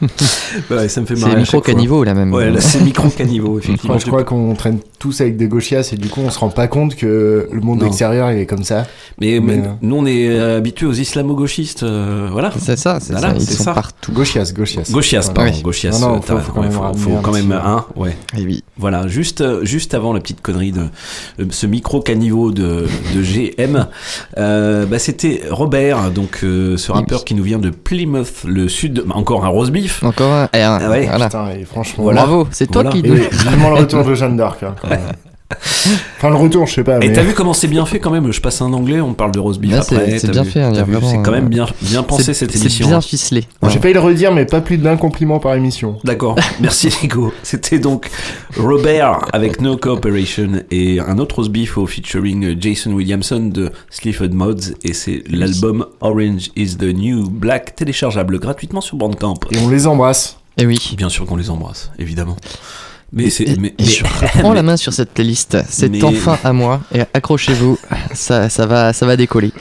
Ouais, 0.70 0.88
ça 0.88 1.00
me 1.00 1.06
fait 1.06 1.16
C'est 1.16 1.26
marrer. 1.26 1.40
micro 1.40 1.60
caniveau 1.60 2.04
là 2.04 2.14
même. 2.14 2.32
Ouais, 2.32 2.52
c'est 2.60 2.80
micro 2.82 3.08
caniveau 3.08 3.58
effectivement. 3.58 3.94
crois, 3.94 3.98
je 3.98 4.06
crois 4.06 4.24
qu'on 4.24 4.54
traîne 4.54 4.78
tous 4.98 5.20
avec 5.20 5.36
des 5.36 5.48
gauchias 5.48 5.88
et 5.92 5.96
du 5.96 6.08
coup 6.08 6.20
on 6.24 6.30
se 6.30 6.38
rend 6.38 6.48
pas 6.48 6.66
compte 6.68 6.94
que 6.96 7.48
le 7.50 7.60
monde 7.60 7.80
Non. 7.80 7.86
extérieur 7.88 8.30
il 8.32 8.38
est 8.38 8.46
comme 8.46 8.64
ça. 8.64 8.86
Mais, 9.20 9.40
mais 9.40 9.56
Mais, 9.56 9.66
euh, 9.66 9.70
nous 9.82 9.96
on 9.96 10.06
est 10.06 10.38
habitués 10.38 10.86
aux 10.86 10.92
islamo-gauchistes, 10.92 11.82
euh, 11.82 12.28
voilà. 12.32 12.52
C'est 12.58 12.78
ça, 12.78 12.98
c'est 13.00 13.12
Voilà, 13.12 13.30
ça. 13.30 13.36
Ils 13.38 13.46
sont 13.46 13.64
ça. 13.64 13.72
partout. 13.74 14.12
Gauchias, 14.12 14.52
gauchias. 14.54 14.88
Gauchias, 14.90 15.30
pardon, 15.34 15.52
Ouais. 15.52 15.62
gauchias. 15.62 15.90
Non, 16.00 16.08
non, 16.08 16.16
euh, 16.16 16.20
faut- 16.40 16.52
quand 16.52 16.62
même 16.62 16.70
faut, 16.72 16.80
ramener 16.80 16.98
faut 17.00 17.16
un 17.16 17.20
quand 17.22 17.32
même 17.32 17.48
petit- 17.48 17.54
un, 17.54 17.84
ouais. 17.96 18.16
Et 18.38 18.44
oui. 18.44 18.64
Voilà, 18.76 19.06
juste, 19.06 19.44
juste 19.64 19.94
avant 19.94 20.12
la 20.12 20.20
petite 20.20 20.40
connerie 20.40 20.72
de 20.72 20.88
ce 21.50 21.66
micro 21.66 22.00
caniveau 22.00 22.50
de, 22.50 22.86
de 23.14 23.22
GM, 23.22 23.86
euh, 24.38 24.86
bah, 24.86 24.98
c'était 24.98 25.42
Robert, 25.50 26.10
donc 26.10 26.40
euh, 26.42 26.76
ce 26.76 26.90
rappeur 26.92 27.24
qui 27.24 27.34
nous 27.34 27.44
vient 27.44 27.58
de 27.58 27.70
Plymouth, 27.70 28.44
le 28.46 28.68
sud, 28.68 29.04
bah, 29.06 29.14
encore 29.16 29.44
un 29.44 29.48
roast 29.48 29.70
Encore 30.02 30.32
un. 30.32 30.48
et 30.52 30.62
un- 30.62 30.78
Ah 30.82 30.90
ouais. 30.90 31.06
voilà. 31.06 31.26
Putain, 31.26 31.48
et 31.50 31.64
franchement. 31.64 32.04
Voilà. 32.04 32.22
Bravo, 32.22 32.48
c'est 32.50 32.66
toi 32.70 32.82
Voilà. 32.82 32.90
qui. 33.00 33.06
Et 33.06 33.28
vivement 33.28 33.70
le 33.70 33.76
retour 33.76 34.04
de 34.04 34.14
Jeanne 34.14 34.36
d'Arc. 34.36 34.62
hein, 34.62 34.74
quand 34.80 34.88
même. 34.88 35.00
Enfin, 36.16 36.30
le 36.30 36.36
retour, 36.36 36.66
je 36.66 36.72
sais 36.74 36.84
pas. 36.84 36.98
Et 37.00 37.12
t'as 37.12 37.22
vu 37.22 37.34
comment 37.34 37.52
c'est 37.52 37.68
bien 37.68 37.84
fait 37.84 38.00
quand 38.00 38.10
même? 38.10 38.32
Je 38.32 38.40
passe 38.40 38.62
un 38.62 38.72
anglais, 38.72 39.00
on 39.02 39.12
parle 39.12 39.32
de 39.32 39.38
roast 39.38 39.60
beef 39.60 39.72
c'est- 39.82 39.94
après. 39.94 40.18
c'est 40.18 40.30
bien 40.30 40.42
vu- 40.42 40.50
fait, 40.50 40.62
hein, 40.62 40.72
C'est 40.74 41.22
quand 41.22 41.30
même 41.30 41.44
euh, 41.46 41.48
bien, 41.48 41.66
bien 41.82 42.02
pensé 42.02 42.22
C'est- 42.24 42.34
cette 42.34 42.52
C'est 42.52 42.60
émission. 42.60 42.86
bien 42.88 42.96
hein. 42.96 43.00
ficelé. 43.02 43.44
Bon. 43.60 43.68
J'ai 43.68 43.78
failli 43.78 43.92
le 43.92 44.00
redire, 44.00 44.32
mais 44.32 44.46
pas 44.46 44.62
plus 44.62 44.78
d'un 44.78 44.96
compliment 44.96 45.38
par 45.40 45.54
émission. 45.54 45.98
D'accord, 46.02 46.36
merci 46.60 46.88
Nico. 47.02 47.32
C'était 47.42 47.78
donc 47.78 48.08
Robert 48.56 49.26
avec 49.34 49.60
No 49.60 49.76
Cooperation 49.76 50.62
et 50.70 51.00
un 51.00 51.18
autre 51.18 51.36
roast 51.36 51.50
beef 51.50 51.76
au 51.76 51.86
featuring 51.86 52.56
Jason 52.58 52.92
Williamson 52.92 53.50
de 53.52 53.70
Sleaford 53.90 54.30
Mods 54.32 54.72
et 54.82 54.94
c'est 54.94 55.24
l'album 55.28 55.84
Orange 56.00 56.50
is 56.56 56.76
the 56.78 56.84
New 56.94 57.28
Black 57.28 57.76
téléchargeable 57.76 58.38
gratuitement 58.38 58.80
sur 58.80 58.96
Bandcamp. 58.96 59.34
Et 59.50 59.58
on 59.58 59.68
les 59.68 59.86
embrasse. 59.86 60.38
Et 60.56 60.64
oui. 60.66 60.94
Bien 60.96 61.08
sûr 61.10 61.26
qu'on 61.26 61.36
les 61.36 61.50
embrasse, 61.50 61.90
évidemment. 61.98 62.36
Mais 63.12 63.30
c'est 63.30 63.56
mais, 63.60 63.72
reprends 64.34 64.52
la 64.54 64.62
main 64.62 64.76
sur 64.76 64.92
cette 64.92 65.10
playlist. 65.10 65.56
C'est 65.68 65.88
Mais- 65.88 66.02
enfin 66.02 66.36
à 66.42 66.52
moi. 66.52 66.80
Et 66.92 67.00
accrochez-vous, 67.14 67.78
ça, 68.12 68.48
ça 68.48 68.66
va, 68.66 68.92
ça 68.92 69.06
va 69.06 69.16
décoller. 69.16 69.52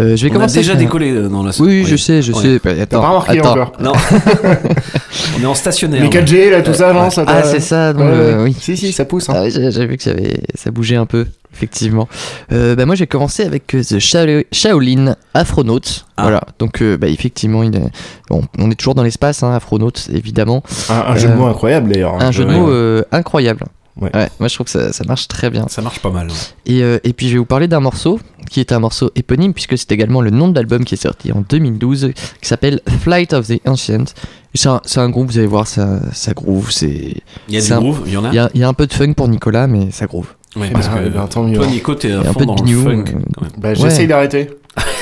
Euh, 0.00 0.16
je 0.16 0.24
vais 0.24 0.30
on 0.30 0.34
a 0.34 0.36
commencer. 0.36 0.58
déjà 0.60 0.72
avec- 0.72 0.86
décollé 0.86 1.10
euh, 1.10 1.28
dans 1.28 1.42
la 1.42 1.52
Oui, 1.60 1.84
je 1.86 1.96
sais, 1.96 2.22
je 2.22 2.32
Ouais. 2.32 2.42
sais. 2.42 2.60
Bah, 2.64 2.70
Attends, 2.80 3.00
pas 3.02 3.08
remarqué 3.08 3.38
attends. 3.40 3.50
encore. 3.52 3.72
Non. 3.80 3.92
on 5.38 5.42
est 5.42 5.46
en 5.46 5.54
stationnaire. 5.54 6.02
Les 6.02 6.08
là. 6.10 6.22
4G, 6.22 6.50
là, 6.50 6.62
tout 6.62 6.74
ça, 6.74 6.92
non 6.92 7.04
Ouais. 7.04 7.10
ça 7.10 7.24
Ah, 7.26 7.42
c'est 7.42 7.60
ça. 7.60 7.92
donc, 7.92 8.02
Ouais, 8.04 8.08
euh, 8.10 8.36
ouais. 8.38 8.44
oui. 8.44 8.56
Si, 8.58 8.76
si, 8.76 8.92
ça 8.92 9.04
pousse. 9.04 9.28
hein. 9.28 9.34
Ah 9.36 9.42
oui, 9.42 9.50
j'ai 9.54 9.70
j'ai 9.70 9.86
vu 9.86 9.96
que 9.96 10.02
ça, 10.02 10.10
avait, 10.10 10.40
ça 10.54 10.70
bougeait 10.70 10.96
un 10.96 11.06
peu, 11.06 11.26
effectivement. 11.54 12.08
Euh, 12.52 12.74
bah, 12.74 12.84
moi, 12.86 12.94
j'ai 12.94 13.06
commencé 13.06 13.44
avec 13.44 13.74
euh, 13.74 13.82
The 13.82 13.98
Shao- 13.98 14.44
Shaolin 14.52 15.16
Afronaut. 15.34 15.80
Ah. 16.16 16.22
Voilà, 16.22 16.42
donc 16.58 16.82
euh, 16.82 16.96
bah, 16.96 17.08
effectivement, 17.08 17.62
il 17.62 17.74
est- 17.76 17.90
bon, 18.28 18.42
on 18.58 18.70
est 18.70 18.74
toujours 18.74 18.94
dans 18.94 19.02
l'espace, 19.02 19.42
hein, 19.42 19.52
Afronaut, 19.54 19.92
évidemment. 20.12 20.62
Un, 20.90 20.94
un 21.12 21.16
jeu 21.16 21.28
de 21.28 21.32
Euh, 21.32 21.36
mots 21.36 21.46
incroyable 21.46 21.92
d'ailleurs. 21.92 22.14
Un 22.20 22.30
jeu 22.32 22.44
de 22.44 22.50
mots 22.52 22.68
euh, 22.70 23.02
incroyable. 23.12 23.64
Ouais. 24.00 24.10
moi 24.40 24.48
je 24.48 24.54
trouve 24.56 24.64
que 24.64 24.72
ça, 24.72 24.92
ça 24.92 25.04
marche 25.04 25.28
très 25.28 25.50
bien. 25.50 25.66
Ça 25.68 25.80
marche 25.80 26.00
pas 26.00 26.10
mal. 26.10 26.26
ouais. 26.26 26.34
Et, 26.66 26.82
euh, 26.82 26.98
et 27.04 27.12
puis 27.12 27.28
je 27.28 27.34
vais 27.34 27.38
vous 27.38 27.44
parler 27.44 27.68
d'un 27.68 27.78
morceau 27.78 28.18
qui 28.50 28.58
est 28.58 28.72
un 28.72 28.80
morceau 28.80 29.12
éponyme 29.14 29.52
puisque 29.54 29.78
c'est 29.78 29.92
également 29.92 30.20
le 30.20 30.30
nom 30.30 30.48
de 30.48 30.54
l'album 30.56 30.84
qui 30.84 30.94
est 30.94 31.02
sorti 31.02 31.30
en 31.30 31.44
2012 31.48 32.10
qui 32.42 32.48
s'appelle 32.48 32.80
Flight 33.02 33.32
of 33.34 33.46
the 33.46 33.60
Ancient. 33.68 34.06
C'est 34.52 34.68
un, 34.68 34.80
un 34.96 35.10
groupe, 35.10 35.30
vous 35.30 35.38
allez 35.38 35.46
voir, 35.46 35.68
ça, 35.68 36.00
ça 36.12 36.32
groove. 36.32 36.70
Il 36.82 37.20
y 37.50 37.56
a 37.56 37.60
du 37.60 37.72
un- 37.72 37.78
groove, 37.78 38.02
il 38.06 38.12
y 38.12 38.16
en 38.16 38.24
a 38.24 38.28
Il 38.30 38.34
y 38.34 38.38
a, 38.40 38.50
il 38.54 38.60
y 38.60 38.64
a 38.64 38.68
un 38.68 38.74
peu 38.74 38.88
de 38.88 38.92
funk 38.92 39.12
pour 39.14 39.28
Nicolas, 39.28 39.68
mais 39.68 39.92
ça 39.92 40.06
groove. 40.06 40.26
Eh 40.56 40.70
parce 40.70 40.88
que 40.88 41.26
tant 41.32 41.42
mieux. 41.42 41.56
toi 41.56 41.66
Nico 41.66 41.94
t'es 41.94 42.12
à 42.12 42.20
un 42.20 42.32
peu 42.32 42.40
de 42.40 42.44
dans 42.44 42.54
le 42.54 42.62
gnou, 42.62 42.82
funk. 42.82 43.04
euh. 43.08 43.46
Bah, 43.58 43.74
j'essaye 43.74 44.00
Ouais. 44.02 44.06
d'arrêter. 44.06 44.50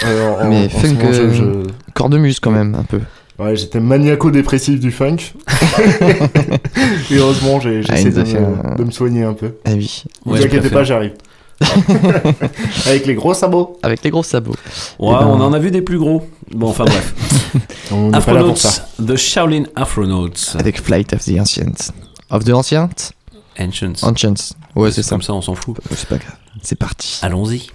Euh, 0.07 0.31
en- 0.43 0.49
mais 0.49 0.69
funk, 0.69 0.95
moment, 0.95 1.13
je- 1.13 1.21
euh, 1.23 1.33
je- 1.67 1.93
cornemuse 1.95 2.41
quand 2.41 2.51
même, 2.51 2.75
un 2.75 2.85
peu. 2.85 3.01
Ouais, 3.39 3.57
j'étais 3.57 3.81
maniaco-dépressif 3.81 4.79
du 4.81 4.91
funk. 4.91 5.17
Et 7.11 7.17
heureusement, 7.17 7.61
j'ai- 7.61 7.83
Ah, 7.89 8.01
nous 8.03 8.11
de, 8.11 8.23
me- 8.23 8.37
un- 8.73 8.75
de 8.77 8.85
me 8.85 8.91
soigner 8.91 9.25
un 9.25 9.33
peu. 9.35 9.55
Ah 9.65 9.71
oui, 9.75 10.05
Ne 10.27 10.33
Ouais, 10.33 10.39
vous 10.39 10.45
inquiétez 10.47 10.71
pas, 10.71 10.85
j'arrive. 10.85 11.13
Avec 12.87 13.07
les 13.07 13.15
gros 13.15 13.35
sabots. 13.35 13.79
avec 13.83 14.03
les 14.03 14.11
gros 14.11 14.23
sabots. 14.23 14.55
Ouais, 14.99 15.15
Eh 15.15 15.25
ben- 15.25 15.27
on 15.29 15.41
en 15.41 15.53
a 15.53 15.59
vu 15.59 15.71
des 15.71 15.83
plus 15.83 15.99
gros. 15.99 16.27
Bon, 16.53 16.69
enfin 16.69 16.85
bref. 16.85 17.15
Afronauts, 18.13 18.55
The 19.05 19.17
Shaolin 19.17 19.65
Afronauts. 19.77 20.57
Avec 20.59 20.81
Flight 20.83 21.13
of 21.13 21.25
the 21.25 21.39
Ancient. 21.41 21.93
Of 22.31 22.45
the 22.45 22.51
Ancient 22.51 22.89
Ancients. 23.59 23.93
Ancients. 24.03 24.55
Ouais, 24.75 24.91
c'est 24.91 25.03
ça. 25.03 25.11
comme 25.11 25.23
ça, 25.23 25.35
on 25.35 25.43
s'en 25.43 25.55
fout. 25.55 25.77
C'est 25.91 26.09
pas 26.09 26.19
grave. 26.19 26.37
C'est 26.63 26.79
parti. 26.79 27.19
Allons-y. 27.23 27.69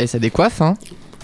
Et 0.00 0.06
ça 0.06 0.18
décoiffe, 0.18 0.60
hein 0.62 0.76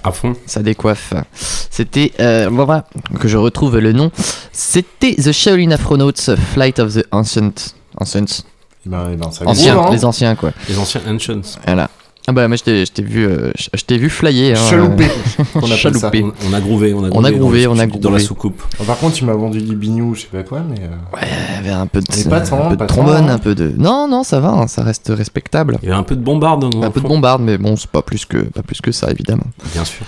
À 0.05 0.13
fond. 0.13 0.35
Ça 0.47 0.63
décoiffe. 0.63 1.13
C'était. 1.35 2.13
Euh, 2.21 2.49
voilà, 2.51 2.85
que 3.19 3.29
je 3.29 3.37
retrouve 3.37 3.79
le 3.79 3.93
nom. 3.93 4.11
C'était 4.53 5.15
The 5.15 5.33
Shaolin 5.33 5.71
Afronauts 5.71 6.13
Flight 6.53 6.79
of 6.79 6.95
the 6.95 7.05
Ancient. 7.11 7.75
Ancients. 7.99 8.45
Ben, 8.85 9.17
ben, 9.17 9.33
ça 9.33 9.45
Anciens, 9.47 9.75
groove, 9.75 9.87
hein. 9.87 9.93
les 9.93 10.05
anciens, 10.05 10.35
quoi. 10.37 10.53
Les 10.69 10.79
anciens 10.79 11.01
Ancients. 11.09 11.41
Voilà. 11.65 11.91
Ah 12.29 12.33
bah 12.33 12.49
moi 12.49 12.57
je 12.57 12.65
t'ai 12.85 13.03
vu 13.03 13.25
euh, 13.25 13.53
je 13.57 13.69
je 13.73 13.85
t'ai 13.85 13.99
vu 13.99 14.11
flyer 14.11 14.59
hein, 14.59 14.71
Chaloupé, 14.71 15.05
euh, 15.05 15.09
appelle 15.59 15.69
ça. 15.71 15.77
chaloupé. 15.77 16.25
On, 16.25 16.33
on 16.51 16.53
a 16.55 16.61
groové, 16.61 16.93
on 16.93 17.05
a 17.05 17.09
On 17.13 17.23
a 17.25 17.31
groové 17.31 17.39
groové, 17.39 17.67
on 17.69 17.79
a 17.79 17.87
dans, 17.87 17.99
groové. 17.99 18.19
la 18.19 18.19
soucoupe. 18.19 18.63
Bon, 18.79 18.85
Par 18.85 18.99
contre, 18.99 19.15
tu 19.15 19.25
m'as 19.25 19.33
vendu 19.35 19.63
du 19.63 19.77
bignou, 19.77 20.15
je 20.17 20.23
sais 20.23 20.27
pas 20.33 20.43
quoi, 20.43 20.61
mais. 20.69 20.81
euh, 20.81 20.89
Ouais, 21.17 21.21
il 21.23 21.55
y 21.55 21.59
avait 21.69 21.71
un 21.81 21.87
peu 21.87 22.01
de, 22.01 22.07
Mais 22.17 22.25
pas 22.31 22.41
tant, 22.41 22.67
un 22.67 22.71
peu 22.71 22.77
de 22.77 22.85
trombone, 22.87 23.29
hein. 23.31 23.35
un 23.35 23.39
peu 23.39 23.55
de. 23.55 23.73
Non, 23.79 24.09
non, 24.09 24.25
ça 24.25 24.41
va, 24.41 24.49
hein, 24.51 24.67
ça 24.67 24.83
reste 24.83 25.13
respectable. 25.15 25.79
Il 25.83 25.89
y 25.89 25.93
avait 25.93 26.01
un 26.01 26.03
peu 26.03 26.17
de 26.17 26.23
bombarde. 26.23 26.69
dans 26.69 26.83
Un 26.83 26.91
peu 26.91 27.01
de 27.01 27.07
bombarde, 27.07 27.43
mais 27.43 27.59
bon, 27.59 27.77
c'est 27.77 27.91
pas 27.91 28.03
plus 28.03 28.25
que 28.25 28.39
pas 28.39 28.63
plus 28.63 28.81
que 28.81 28.91
ça, 28.91 29.09
évidemment. 29.11 29.47
Bien 29.73 29.85
sûr. 29.85 30.05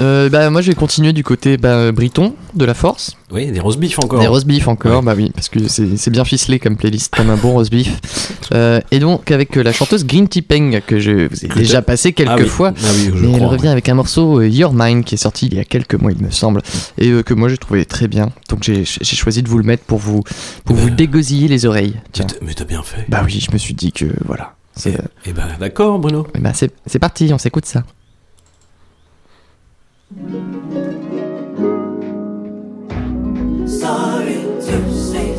Euh, 0.00 0.28
bah 0.30 0.48
moi 0.50 0.62
je 0.62 0.68
vais 0.68 0.74
continuer 0.74 1.12
du 1.12 1.22
côté 1.22 1.56
bah, 1.58 1.92
Briton 1.92 2.34
de 2.54 2.64
la 2.64 2.74
Force. 2.74 3.16
Oui, 3.30 3.50
des 3.50 3.60
roast 3.60 3.78
beef 3.78 3.98
encore. 3.98 4.18
Des 4.20 4.26
roast 4.26 4.46
beef 4.46 4.66
encore, 4.66 5.02
bah 5.02 5.12
oui, 5.16 5.30
parce 5.34 5.48
que 5.48 5.68
c'est 5.68 6.10
bien 6.10 6.24
ficelé 6.24 6.58
comme 6.58 6.76
playlist, 6.76 7.14
comme 7.14 7.28
un 7.30 7.36
bon 7.36 7.52
roast 7.52 7.70
beef. 7.70 7.90
Euh, 8.52 8.80
et 8.90 8.98
donc 8.98 9.30
avec 9.30 9.56
euh, 9.56 9.62
la 9.62 9.72
chanteuse 9.72 10.04
Green 10.04 10.26
Tea 10.26 10.42
Peng 10.42 10.80
que 10.84 10.98
je 10.98 11.28
vous 11.28 11.44
ai 11.44 11.48
déjà 11.48 11.82
passé 11.82 12.12
quelques 12.12 12.30
Ah 12.32 12.36
oui. 12.40 12.48
fois. 12.48 12.72
Ah 12.76 12.88
oui, 12.96 13.10
je 13.14 13.24
mais 13.26 13.36
elle 13.36 13.44
revient 13.44 13.62
ouais. 13.64 13.68
avec 13.68 13.88
un 13.88 13.94
morceau 13.94 14.40
euh, 14.40 14.48
Your 14.48 14.72
Mind 14.74 15.04
qui 15.04 15.14
est 15.14 15.18
sorti 15.18 15.46
il 15.46 15.54
y 15.54 15.60
a 15.60 15.64
quelques 15.64 15.94
mois 15.94 16.10
il 16.10 16.20
me 16.20 16.32
semble 16.32 16.60
et 16.98 17.10
euh, 17.10 17.22
que 17.22 17.32
moi 17.32 17.48
j'ai 17.48 17.58
trouvé 17.58 17.84
très 17.84 18.08
bien. 18.08 18.30
Donc 18.48 18.64
j'ai 18.64 18.84
choisi 18.84 19.44
de 19.44 19.48
vous 19.48 19.58
le 19.58 19.62
mettre 19.62 19.84
pour 19.84 19.98
vous 19.98 20.24
pour 20.64 20.74
vous 20.74 20.90
dégosiller 20.90 21.46
les 21.46 21.64
oreilles. 21.64 21.94
Tiens. 22.10 22.26
Mais 22.42 22.54
t'as- 22.54 22.64
bien 22.64 22.82
fait. 22.82 23.04
Bah 23.08 23.22
oui, 23.24 23.38
je 23.40 23.52
me 23.52 23.58
suis 23.58 23.74
dit 23.74 23.92
que 23.92 24.06
voilà. 24.24 24.54
C'est 24.74 24.98
Et 25.26 25.32
bah 25.32 25.44
d'accord, 25.60 26.00
Bruno. 26.00 26.26
eh 26.34 26.40
ben, 26.40 26.50
c'est 26.52 26.72
c'est 26.86 26.98
parti, 26.98 27.30
on 27.32 27.38
s'écoute 27.38 27.66
ça. 27.66 27.84
Sorry 30.10 30.18
to 34.66 34.76
say, 34.92 35.38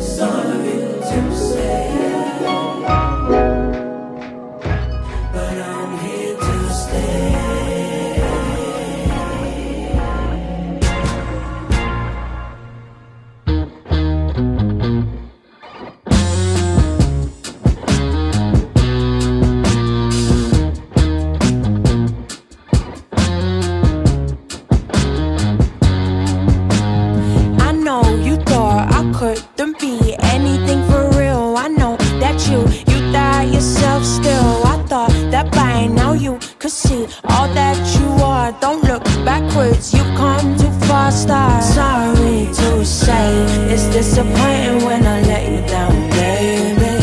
be 29.82 30.14
anything 30.36 30.80
for 30.88 31.10
real. 31.18 31.56
I 31.56 31.66
know 31.66 31.96
that 32.22 32.38
you, 32.48 32.60
you 32.90 33.12
thought 33.12 33.48
yourself 33.52 34.04
still. 34.04 34.52
I 34.74 34.76
thought 34.86 35.10
that 35.32 35.50
by 35.50 35.86
now 35.88 36.12
you 36.12 36.38
could 36.60 36.70
see 36.70 37.08
all 37.24 37.48
that 37.60 37.78
you 37.98 38.06
are. 38.22 38.52
Don't 38.60 38.84
look 38.84 39.04
backwards, 39.26 39.92
you've 39.92 40.14
come 40.16 40.56
too 40.56 40.70
far. 40.86 41.10
Start. 41.10 41.64
Sorry 41.64 42.46
to 42.58 42.84
say, 42.84 43.26
it's 43.72 43.86
disappointing 43.96 44.84
when 44.86 45.04
I 45.04 45.20
let 45.22 45.42
you 45.50 45.60
down, 45.66 45.94
baby. 46.10 46.94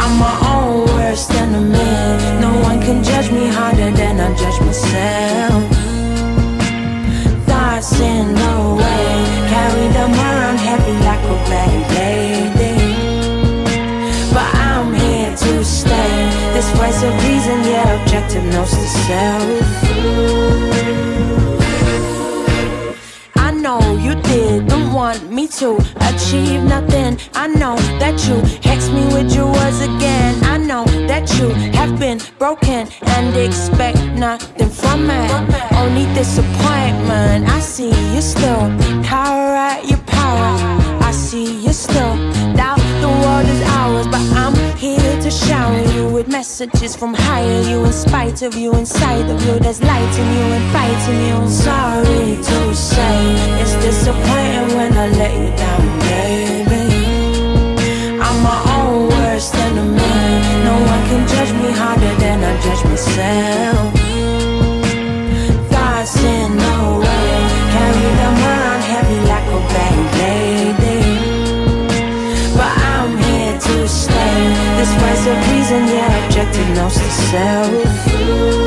I'm 0.00 0.12
my 0.26 0.34
own 0.52 0.86
worst 0.96 1.30
enemy. 1.32 1.92
No 2.44 2.50
one 2.68 2.78
can 2.82 3.02
judge 3.02 3.32
me 3.32 3.48
harder 3.48 3.90
than 3.90 4.20
I 4.20 4.28
judge 4.36 4.60
myself 4.60 5.67
objective 18.28 18.52
knows 18.52 18.70
the. 18.70 19.08
I 23.36 23.50
know 23.50 23.80
you 23.96 24.14
didn't 24.22 24.92
want 24.92 25.30
me 25.30 25.48
to 25.58 25.76
achieve 26.00 26.62
nothing. 26.62 27.18
I 27.34 27.48
know 27.48 27.76
that 27.98 28.26
you 28.26 28.40
hex 28.62 28.90
me 28.90 29.04
with 29.14 29.34
your 29.34 29.46
words 29.46 29.80
again. 29.80 30.42
I 30.44 30.58
know 30.58 30.84
that 31.06 31.30
you 31.38 31.48
have 31.76 31.98
been 31.98 32.20
broken 32.38 32.88
and 33.02 33.36
expect 33.36 33.98
nothing 34.18 34.70
from 34.70 35.06
me. 35.06 35.18
Only 35.72 36.06
disappointment. 36.14 37.48
I 37.48 37.60
see 37.60 37.90
you 38.14 38.20
still 38.20 38.70
power 39.04 39.54
at 39.54 39.88
your 39.88 39.98
power. 39.98 40.56
I 41.02 41.12
see 41.12 41.60
you 41.64 41.72
still 41.72 42.27
but 44.18 44.36
I'm 44.36 44.76
here 44.76 45.20
to 45.22 45.30
shower 45.30 45.80
you 45.94 46.08
with 46.08 46.28
messages 46.28 46.96
from 46.96 47.14
higher. 47.14 47.62
You, 47.62 47.84
in 47.84 47.92
spite 47.92 48.42
of 48.42 48.54
you, 48.54 48.74
inside 48.74 49.30
of 49.30 49.40
you, 49.46 49.58
there's 49.58 49.82
light 49.82 50.14
in 50.22 50.28
you 50.36 50.44
and 50.56 50.72
fight 50.72 51.02
in 51.10 51.18
you. 51.28 51.48
Sorry 51.48 52.36
to 52.36 52.74
say, 52.74 53.18
it's 53.60 53.74
disappointing 53.86 54.76
when 54.76 54.92
I 54.92 55.08
let 55.20 55.32
you 55.40 55.50
down, 55.56 55.98
baby. 56.08 56.84
I'm 58.20 58.42
my 58.42 58.58
own 58.78 59.08
worst 59.08 59.54
enemy. 59.54 60.16
No 60.68 60.74
one 60.92 61.02
can 61.08 61.22
judge 61.28 61.52
me 61.62 61.70
harder 61.72 62.14
than 62.22 62.42
I 62.42 62.60
judge 62.62 62.84
myself. 62.84 63.87
Reason, 75.70 75.86
yeah, 75.88 76.26
objective 76.26 76.68
knows 76.74 76.94
the 76.94 77.10
self. 77.30 78.57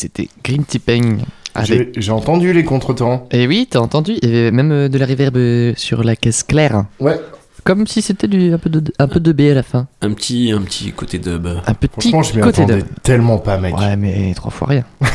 C'était 0.00 0.28
Green 0.42 0.64
T-Pain. 0.64 1.18
J'ai 1.64 1.92
j'ai 1.94 2.12
entendu 2.12 2.52
les 2.54 2.64
contretemps. 2.64 3.26
Et 3.32 3.46
oui, 3.46 3.66
t'as 3.68 3.80
entendu 3.80 4.16
Il 4.22 4.30
y 4.30 4.38
avait 4.38 4.50
même 4.50 4.72
euh, 4.72 4.88
de 4.88 4.96
la 4.96 5.04
reverb 5.04 5.36
euh, 5.36 5.74
sur 5.76 6.02
la 6.02 6.16
caisse 6.16 6.42
claire. 6.42 6.84
Ouais. 7.00 7.20
Comme 7.64 7.86
si 7.86 8.00
c'était 8.00 8.28
du 8.28 8.54
un 8.54 8.58
peu 8.58 8.70
de 8.70 8.82
un 8.98 9.08
peu 9.08 9.20
de 9.20 9.32
B 9.32 9.42
à 9.42 9.54
la 9.54 9.62
fin. 9.62 9.86
Un 10.00 10.12
petit, 10.12 10.52
un 10.52 10.62
petit 10.62 10.92
côté 10.92 11.18
dub. 11.18 11.46
Un 11.46 11.74
petit 11.74 12.10
Franchement, 12.10 12.22
je 12.22 12.34
m'y 12.36 12.40
côté 12.40 12.62
attendais 12.62 12.82
de. 12.82 12.86
tellement 13.02 13.36
pas, 13.36 13.58
mec. 13.58 13.76
Ouais, 13.76 13.96
mais 13.96 14.32
trois 14.34 14.50
fois 14.50 14.68
rien. 14.68 14.84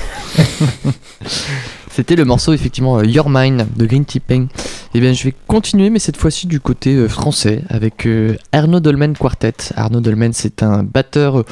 C'était 1.90 2.16
le 2.18 2.26
morceau 2.26 2.54
effectivement 2.54 3.00
euh, 3.00 3.06
Your 3.06 3.30
Mind 3.30 3.66
de 3.76 3.86
Green 3.88 4.06
Tea 4.06 4.20
Pain. 4.20 4.48
Et 4.94 5.00
bien 5.00 5.14
je 5.14 5.24
vais 5.24 5.34
continuer 5.48 5.90
mais 5.90 6.00
cette 6.00 6.18
fois-ci 6.18 6.46
du 6.46 6.60
côté 6.60 7.08
français 7.08 7.64
avec 7.70 8.08
Arnaud 8.52 8.82
Dolmen 8.82 9.18
Quartet. 9.18 9.56
Arnaud 9.76 10.02
Dolmen 10.02 10.32
c'est 10.32 10.62
un 10.62 10.84
batteur 10.84 11.44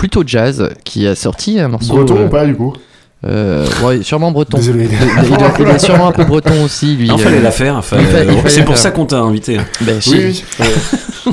plutôt 0.00 0.22
jazz 0.26 0.70
qui 0.82 1.06
a 1.06 1.14
sorti 1.14 1.60
un 1.60 1.68
morceau. 1.68 1.92
Breton 1.92 2.24
ou 2.24 2.28
pas, 2.30 2.46
du 2.46 2.56
coup 2.56 2.72
euh, 3.26 3.66
ouais, 3.84 4.02
sûrement 4.02 4.30
breton. 4.32 4.56
Désolé. 4.56 4.88
Il, 4.90 4.92
il- 5.28 5.36
il 5.60 5.68
est 5.68 5.78
sûrement 5.78 6.08
un 6.08 6.12
peu 6.12 6.24
breton 6.24 6.64
aussi, 6.64 6.96
lui. 6.96 7.06
Il 7.06 7.12
euh. 7.12 7.18
fallait 7.18 7.40
la 7.40 7.50
faire. 7.50 7.84
fallait- 7.84 8.06
C'est 8.46 8.64
pour 8.64 8.76
ça 8.78 8.90
qu'on 8.90 9.04
t'a 9.06 9.18
invité. 9.18 9.58
Ben, 9.82 10.00
si. 10.00 10.14
Oui, 10.16 10.44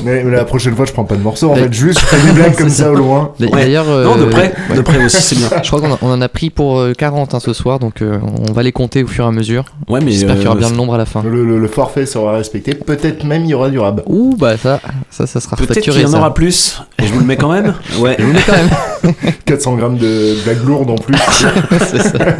mais, 0.04 0.22
mais 0.22 0.36
la 0.36 0.44
prochaine 0.44 0.76
fois, 0.76 0.84
je 0.84 0.92
prends 0.92 1.04
pas 1.04 1.16
de 1.16 1.22
morceau. 1.22 1.50
En 1.50 1.54
fait, 1.54 1.72
juste 1.72 1.98
je 2.00 2.04
fais 2.06 2.26
des 2.26 2.32
blagues 2.32 2.54
comme 2.56 2.68
ça 2.68 2.90
au 2.90 2.94
loin. 2.94 3.32
Ouais. 3.40 3.48
D'ailleurs, 3.50 3.86
Non, 3.86 4.16
de 4.16 4.24
euh, 4.24 4.30
près, 4.30 4.52
de 4.76 4.80
près 4.82 5.02
aussi, 5.02 5.22
c'est 5.22 5.36
bien. 5.36 5.48
Je 5.62 5.66
crois 5.68 5.80
qu'on 5.80 5.92
en- 5.92 5.98
on 6.02 6.10
en 6.12 6.20
a 6.20 6.28
pris 6.28 6.50
pour 6.50 6.78
euh, 6.78 6.92
40 6.92 7.34
hein, 7.34 7.40
ce 7.40 7.54
soir, 7.54 7.78
donc 7.78 8.02
euh, 8.02 8.18
on 8.48 8.52
va 8.52 8.62
les 8.62 8.72
compter 8.72 9.02
au 9.02 9.06
fur 9.06 9.24
et 9.24 9.28
à 9.28 9.30
mesure. 9.32 9.64
Ouais, 9.88 10.00
mais 10.04 10.10
J'espère 10.10 10.34
qu'il 10.34 10.44
y 10.44 10.46
aura 10.46 10.56
euh, 10.56 10.60
bien 10.60 10.68
le 10.68 10.76
nombre 10.76 10.94
à 10.94 10.98
la 10.98 11.06
fin. 11.06 11.22
Le, 11.22 11.42
le- 11.44 11.58
le 11.58 11.68
forfait 11.68 12.04
sera 12.04 12.32
respecté. 12.32 12.74
Peut-être 12.74 13.24
même 13.24 13.44
il 13.44 13.50
y 13.50 13.54
aura 13.54 13.70
du 13.70 13.78
rab. 13.78 14.02
Ouh, 14.06 14.36
bah 14.38 14.58
ça, 14.58 14.78
ça, 15.10 15.26
ça 15.26 15.40
sera 15.40 15.56
Peut-être 15.56 15.80
qu'il 15.80 15.98
y 16.00 16.04
en 16.04 16.08
ça. 16.10 16.18
aura 16.18 16.34
plus. 16.34 16.82
Et 17.02 17.06
je 17.06 17.12
vous 17.14 17.20
le 17.20 17.26
mets 17.26 17.36
quand 17.36 17.50
même. 17.52 17.72
Ouais. 17.98 18.14
Je 18.18 18.24
vous 18.24 18.28
le 18.32 18.34
mets 18.34 18.44
quand 18.46 18.52
même. 18.52 19.14
400 19.46 19.76
grammes 19.76 19.96
de 19.96 20.36
blagues 20.44 20.64
lourdes 20.66 20.90
en 20.90 20.96
plus. 20.96 21.16
C'est 21.78 22.02
ça. 22.02 22.18
Ouais, 22.18 22.36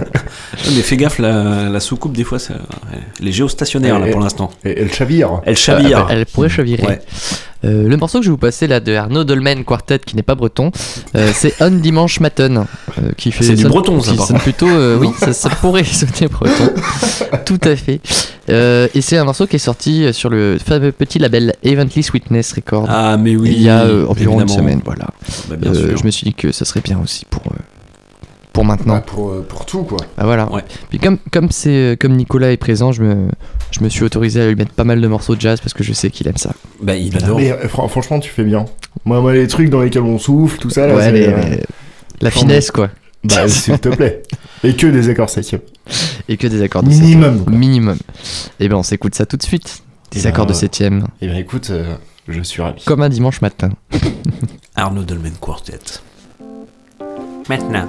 Mais 0.74 0.83
fais 0.83 0.96
gaffe, 0.96 1.18
la, 1.18 1.68
la 1.68 1.81
soucoupe, 1.81 2.12
des 2.16 2.24
fois, 2.24 2.38
ça, 2.38 2.55
elle 3.20 3.29
est 3.29 3.33
géostationnaire, 3.33 3.98
là, 3.98 4.07
pour 4.11 4.20
l'instant. 4.20 4.51
Et 4.64 4.79
elle 4.81 4.92
chavire. 4.92 5.40
Elle 5.44 5.57
chavire. 5.57 6.07
Elle, 6.11 6.18
elle 6.18 6.27
pourrait 6.27 6.48
chavirer. 6.48 6.87
Ouais. 6.87 7.01
Euh, 7.64 7.88
le 7.88 7.96
morceau 7.96 8.18
que 8.20 8.24
je 8.24 8.31
vais 8.31 8.35
vous 8.35 8.38
passer 8.38 8.68
là 8.68 8.79
de 8.79 8.94
Arnaud 8.94 9.24
Dolmen 9.24 9.64
Quartet, 9.64 9.98
qui 9.98 10.14
n'est 10.14 10.22
pas 10.22 10.37
breton, 10.37 10.70
euh, 11.16 11.31
c'est 11.35 11.55
On 11.61 11.72
Dimanche 11.72 12.20
Matin. 12.20 12.66
euh, 13.03 13.11
qui 13.16 13.33
fait 13.33 13.42
C'est 13.42 13.55
du 13.55 13.66
breton, 13.66 14.01
ça, 14.01 14.14
par 14.14 14.29
plutôt, 14.40 14.68
euh, 14.68 14.96
oui, 14.96 15.09
ça, 15.18 15.33
ça 15.33 15.51
pourrait 15.51 15.83
sonner 15.85 16.29
breton. 16.31 16.70
Tout 17.44 17.59
à 17.64 17.74
fait. 17.74 18.01
Euh, 18.48 18.87
et 18.94 19.01
c'est 19.01 19.16
un 19.18 19.24
morceau 19.24 19.48
qui 19.48 19.57
est 19.57 19.59
sorti 19.59 20.12
sur 20.14 20.31
le 20.31 20.57
fameux 20.64 20.92
petit 20.92 21.18
label 21.18 21.55
Evently 21.64 22.05
Sweetness 22.05 22.53
Records. 22.53 22.87
Ah, 22.88 23.16
mais 23.16 23.35
oui. 23.35 23.51
Il 23.57 23.62
y 23.62 23.68
a 23.68 23.81
euh, 23.83 24.07
environ 24.07 24.40
une 24.40 24.46
semaine, 24.48 24.81
voilà. 24.85 25.07
Bah, 25.48 25.57
bien 25.57 25.72
Euh, 25.72 25.88
sûr. 25.88 25.98
je 25.98 26.05
me 26.05 26.11
suis 26.12 26.24
dit 26.27 26.35
que 26.35 26.53
ça 26.53 26.64
serait 26.64 26.81
bien 26.81 27.01
aussi 27.03 27.24
pour, 27.29 27.42
euh, 27.48 27.57
pour 28.58 28.64
maintenant. 28.64 28.94
Bah, 28.94 29.04
pour, 29.06 29.30
euh, 29.30 29.46
pour 29.48 29.64
tout, 29.66 29.84
quoi. 29.84 29.98
Bah 30.16 30.24
voilà. 30.24 30.50
Ouais. 30.52 30.64
Puis 30.90 30.98
comme 30.98 31.18
comme 31.30 31.48
c'est 31.52 31.70
euh, 31.70 31.96
comme 31.96 32.16
Nicolas 32.16 32.50
est 32.50 32.56
présent, 32.56 32.90
je 32.90 33.04
me 33.04 33.28
je 33.70 33.84
me 33.84 33.88
suis 33.88 34.02
autorisé 34.02 34.40
à 34.42 34.48
lui 34.48 34.56
mettre 34.56 34.72
pas 34.72 34.82
mal 34.82 35.00
de 35.00 35.06
morceaux 35.06 35.36
de 35.36 35.40
jazz 35.40 35.60
parce 35.60 35.74
que 35.74 35.84
je 35.84 35.92
sais 35.92 36.10
qu'il 36.10 36.26
aime 36.26 36.36
ça. 36.38 36.50
Bah, 36.82 36.96
il 36.96 37.16
adore. 37.16 37.36
Mais 37.38 37.52
euh, 37.52 37.68
fran- 37.68 37.86
franchement, 37.86 38.18
tu 38.18 38.30
fais 38.30 38.42
bien. 38.42 38.64
Moi, 39.04 39.20
moi, 39.20 39.32
les 39.32 39.46
trucs 39.46 39.70
dans 39.70 39.80
lesquels 39.80 40.02
on 40.02 40.18
souffle, 40.18 40.58
tout 40.58 40.70
ça, 40.70 40.88
là, 40.88 40.96
ouais, 40.96 41.02
c'est, 41.04 41.12
mais, 41.12 41.26
euh, 41.28 41.36
mais 41.50 41.62
la 42.20 42.30
finesse 42.32 42.72
quoi. 42.72 42.90
Bah, 43.22 43.46
s'il 43.46 43.78
te 43.78 43.90
plaît. 43.90 44.24
Et 44.64 44.74
que 44.74 44.88
des 44.88 45.08
accords 45.08 45.30
septième. 45.30 45.60
Et 46.28 46.36
que 46.36 46.48
des 46.48 46.60
accords 46.62 46.82
de 46.82 46.88
Minimum, 46.88 47.36
septième. 47.38 47.58
Minimum. 47.58 47.98
Et 48.58 48.68
ben 48.68 48.74
on 48.76 48.82
s'écoute 48.82 49.14
ça 49.14 49.24
tout 49.24 49.36
de 49.36 49.42
suite. 49.44 49.84
Des 50.10 50.24
Eh 50.24 50.26
accords 50.26 50.46
ben, 50.46 50.52
de 50.52 50.56
septième. 50.56 51.04
Et 51.22 51.28
bien, 51.28 51.36
écoute, 51.36 51.68
euh, 51.70 51.94
je 52.26 52.42
suis 52.42 52.60
ravi. 52.60 52.82
Comme 52.84 53.02
un 53.02 53.08
dimanche 53.08 53.40
matin. 53.40 53.70
Arnaud 54.74 55.04
Dolmen 55.04 55.34
Quartet. 55.40 55.78
Maintenant. 57.48 57.88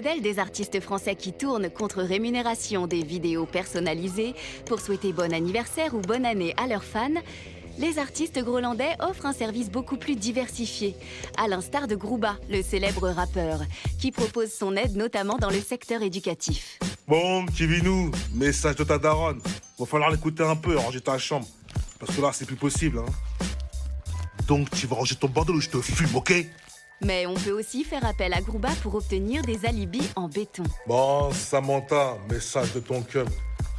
Modèle 0.00 0.22
des 0.22 0.38
artistes 0.38 0.80
français 0.80 1.14
qui 1.14 1.34
tournent 1.34 1.68
contre 1.68 2.00
rémunération 2.00 2.86
des 2.86 3.02
vidéos 3.02 3.44
personnalisées 3.44 4.34
pour 4.64 4.80
souhaiter 4.80 5.12
bon 5.12 5.30
anniversaire 5.30 5.94
ou 5.94 6.00
bonne 6.00 6.24
année 6.24 6.54
à 6.56 6.66
leurs 6.66 6.84
fans, 6.84 7.20
les 7.76 7.98
artistes 7.98 8.42
grolandais 8.42 8.96
offrent 9.00 9.26
un 9.26 9.34
service 9.34 9.70
beaucoup 9.70 9.98
plus 9.98 10.16
diversifié, 10.16 10.96
à 11.36 11.48
l'instar 11.48 11.86
de 11.86 11.96
Grouba, 11.96 12.38
le 12.48 12.62
célèbre 12.62 13.10
rappeur, 13.10 13.60
qui 13.98 14.10
propose 14.10 14.50
son 14.50 14.74
aide 14.74 14.96
notamment 14.96 15.36
dans 15.36 15.50
le 15.50 15.60
secteur 15.60 16.00
éducatif. 16.00 16.78
Bon, 17.06 17.44
petit 17.44 17.66
Vinou, 17.66 18.10
message 18.32 18.76
de 18.76 18.84
ta 18.84 18.96
daronne. 18.96 19.42
Va 19.78 19.84
falloir 19.84 20.10
l'écouter 20.10 20.44
un 20.44 20.56
peu, 20.56 20.78
ranger 20.78 21.02
ta 21.02 21.18
chambre. 21.18 21.46
Parce 21.98 22.16
que 22.16 22.22
là, 22.22 22.30
c'est 22.32 22.46
plus 22.46 22.56
possible. 22.56 23.00
Hein. 23.00 23.44
Donc, 24.48 24.70
tu 24.70 24.86
vas 24.86 24.96
ranger 24.96 25.16
ton 25.16 25.28
bordel 25.28 25.56
ou 25.56 25.60
je 25.60 25.68
te 25.68 25.78
fume, 25.82 26.16
ok? 26.16 26.32
Mais 27.02 27.26
on 27.26 27.34
peut 27.34 27.52
aussi 27.52 27.82
faire 27.82 28.04
appel 28.04 28.32
à 28.34 28.42
Grouba 28.42 28.68
pour 28.82 28.94
obtenir 28.94 29.42
des 29.42 29.64
alibis 29.64 30.10
en 30.16 30.28
béton. 30.28 30.64
Bon, 30.86 31.32
Samantha, 31.32 32.18
message 32.28 32.74
de 32.74 32.80
ton 32.80 33.02
cum. 33.02 33.26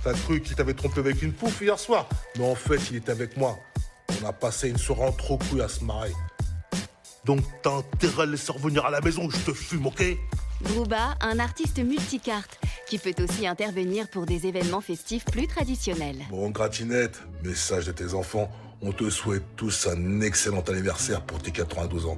T'as 0.03 0.13
cru 0.13 0.41
qu'il 0.41 0.55
t'avait 0.55 0.73
trompé 0.73 0.99
avec 0.99 1.21
une 1.21 1.31
pouffe 1.31 1.61
hier 1.61 1.77
soir? 1.77 2.09
Mais 2.37 2.49
en 2.49 2.55
fait, 2.55 2.79
il 2.89 2.97
était 2.97 3.11
avec 3.11 3.37
moi. 3.37 3.59
On 4.21 4.27
a 4.27 4.33
passé 4.33 4.69
une 4.69 4.77
soirée 4.77 5.13
trop 5.17 5.37
couille 5.37 5.61
à 5.61 5.67
se 5.67 5.83
marrer. 5.83 6.13
Donc, 7.23 7.41
t'as 7.61 7.69
intérêt 7.77 8.23
à 8.23 8.25
le 8.25 8.31
laisser 8.31 8.51
revenir 8.51 8.85
à 8.85 8.89
la 8.89 8.99
maison 9.01 9.25
ou 9.25 9.31
je 9.31 9.37
te 9.37 9.53
fume, 9.53 9.85
ok? 9.85 10.03
Grouba, 10.63 11.15
un 11.21 11.37
artiste 11.37 11.77
multicarte 11.77 12.59
qui 12.87 12.97
peut 12.97 13.13
aussi 13.23 13.45
intervenir 13.45 14.09
pour 14.09 14.25
des 14.25 14.47
événements 14.47 14.81
festifs 14.81 15.25
plus 15.25 15.45
traditionnels. 15.45 16.17
Bon, 16.31 16.49
gratinette, 16.49 17.21
message 17.43 17.85
de 17.85 17.91
tes 17.91 18.15
enfants. 18.15 18.49
On 18.81 18.91
te 18.91 19.07
souhaite 19.11 19.43
tous 19.55 19.87
un 19.87 20.21
excellent 20.21 20.61
anniversaire 20.61 21.21
pour 21.21 21.39
tes 21.39 21.51
92 21.51 22.07
ans. 22.07 22.17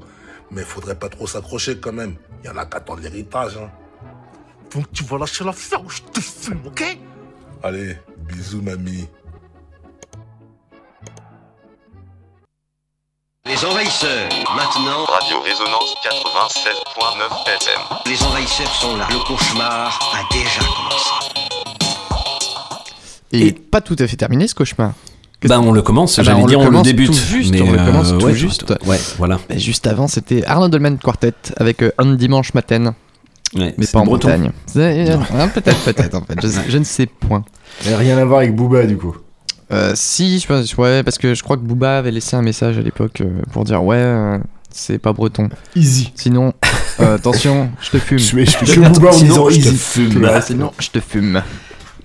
Mais 0.54 0.64
faudrait 0.64 0.98
pas 0.98 1.10
trop 1.10 1.28
s'accrocher 1.28 1.80
quand 1.80 1.94
même. 1.94 2.16
Il 2.44 2.48
y 2.48 2.50
en 2.50 2.58
a 2.58 2.66
qui 2.66 2.78
attendent 2.78 3.02
l'héritage, 3.02 3.58
hein. 3.58 3.72
Donc 4.74 4.92
tu 4.92 5.04
vas 5.04 5.18
lâcher 5.18 5.44
l'affaire 5.44 5.84
ou 5.84 5.90
je 5.90 6.02
te 6.02 6.20
fume, 6.20 6.62
ok? 6.66 6.98
Allez, 7.64 7.98
bisous, 8.18 8.62
mamie. 8.62 9.08
Les 13.46 13.66
envahisseurs, 13.66 14.30
maintenant. 14.56 15.06
Radio 15.06 15.42
Résonance 15.42 15.96
96.9 16.04 17.48
FM. 17.48 17.82
Les 18.06 18.24
envahisseurs 18.24 18.74
sont 18.76 18.96
là. 18.96 19.08
Le 19.12 19.20
cauchemar 19.26 20.00
a 20.14 20.34
déjà 20.34 20.62
commencé. 20.62 21.10
Et, 23.32 23.52
pas 23.54 23.82
tout 23.82 23.96
à 24.00 24.08
fait 24.08 24.18
terminé 24.18 24.48
ce 24.48 24.56
cauchemar. 24.56 24.94
Bah 25.48 25.60
on 25.60 25.72
le 25.72 25.82
commence, 25.82 26.18
Ah 26.20 26.24
bah, 26.24 26.32
j'allais 26.32 26.46
dire 26.46 26.60
on 26.60 26.70
le 26.70 26.82
débute. 26.82 27.08
tout 27.08 27.14
juste, 27.14 27.52
mais 27.52 27.62
on 27.62 27.72
le 27.72 27.80
euh, 27.80 27.86
commence 27.86 28.10
tout 28.18 28.26
ouais, 28.26 28.34
juste. 28.34 28.66
tout- 28.66 28.88
Ouais, 28.90 29.00
voilà. 29.18 29.40
Mais 29.50 29.60
juste 29.60 29.88
avant, 29.88 30.08
c'était 30.08 30.44
Arnaud 30.46 30.70
Dolmen 30.70 30.98
Quartet 30.98 31.34
avec 31.58 31.82
euh, 31.84 31.92
Un 31.98 32.16
dimanche 32.16 32.54
matin. 32.54 32.94
Ouais, 33.56 33.74
mais 33.78 33.86
pas 33.86 34.00
en 34.00 34.06
breton. 34.06 34.30
Bretagne. 34.30 34.52
Euh, 34.78 35.18
hein, 35.36 35.48
peut-être, 35.50 35.80
peut-être 35.84 36.16
en 36.16 36.22
fait. 36.22 36.36
Je, 36.42 36.48
je 36.70 36.78
ne 36.78 36.84
sais 36.84 37.06
point. 37.06 37.44
Rien 37.86 38.18
à 38.18 38.26
voir 38.26 38.40
avec 38.40 38.56
Booba 38.56 38.86
du 38.86 38.98
coup. 38.98 39.16
Euh, 39.72 39.94
si, 39.96 40.40
je 40.40 40.48
pense, 40.48 40.76
ouais, 40.78 41.04
parce 41.04 41.18
que 41.18 41.34
je 41.34 41.42
crois 41.44 41.58
que 41.58 41.62
Booba 41.62 41.98
avait 41.98 42.12
laissé 42.12 42.36
un 42.36 42.42
message 42.42 42.78
à 42.78 42.82
l'époque 42.82 43.22
euh, 43.22 43.42
pour 43.52 43.64
dire 43.64 43.84
ouais, 43.84 43.96
euh, 43.98 44.38
c'est 44.72 44.98
pas 44.98 45.14
breton. 45.14 45.50
Easy. 45.76 46.12
Sinon, 46.16 46.54
euh, 47.00 47.16
attention, 47.16 47.70
je 47.82 47.92
te 47.92 47.98
fume. 47.98 48.20
Je 48.20 48.44
je 48.44 48.80
Booba 48.80 49.10
en 49.10 49.18
disant 49.18 49.50
easy. 49.50 49.78
sinon, 50.42 50.72
je 50.80 50.90
te 50.90 51.00
fume. 51.00 51.42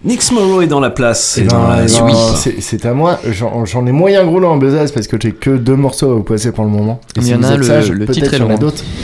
Nix 0.05 0.31
Morrow 0.31 0.63
est 0.63 0.69
dans 0.69 0.79
la 0.79 0.91
place. 0.91 1.39
Eh 1.43 1.45
ben, 1.45 1.87
c'est- 1.89 2.87
à 2.87 2.95
moi. 2.95 3.19
J'en 3.65 3.85
ai 3.87 3.93
moyen 3.93 4.25
gros 4.25 4.39
là 4.39 4.49
en 4.49 4.57
besace 4.57 4.93
parce 4.93 5.09
que 5.09 5.17
j'ai 5.21 5.33
que 5.33 5.51
deux 5.57 5.75
morceaux 5.75 6.11
à 6.13 6.15
vous 6.15 6.23
passer 6.23 6.53
pour 6.53 6.65
le 6.65 6.71
moment. 6.71 7.01
Et 7.17 7.19
Il 7.19 7.23
y 7.25 7.27
si 7.27 7.35
en 7.35 7.43
a, 7.43 7.57
le- 7.57 7.63
sage, 7.65 7.91
le 7.91 7.99
peut-être 8.07 8.13
titre 8.13 8.27
est 8.27 8.31
qu'il 8.31 8.39
y 8.39 8.43
en 8.43 8.47
a 8.51 8.53
long. 8.53 8.59
d'autres. 8.59 8.85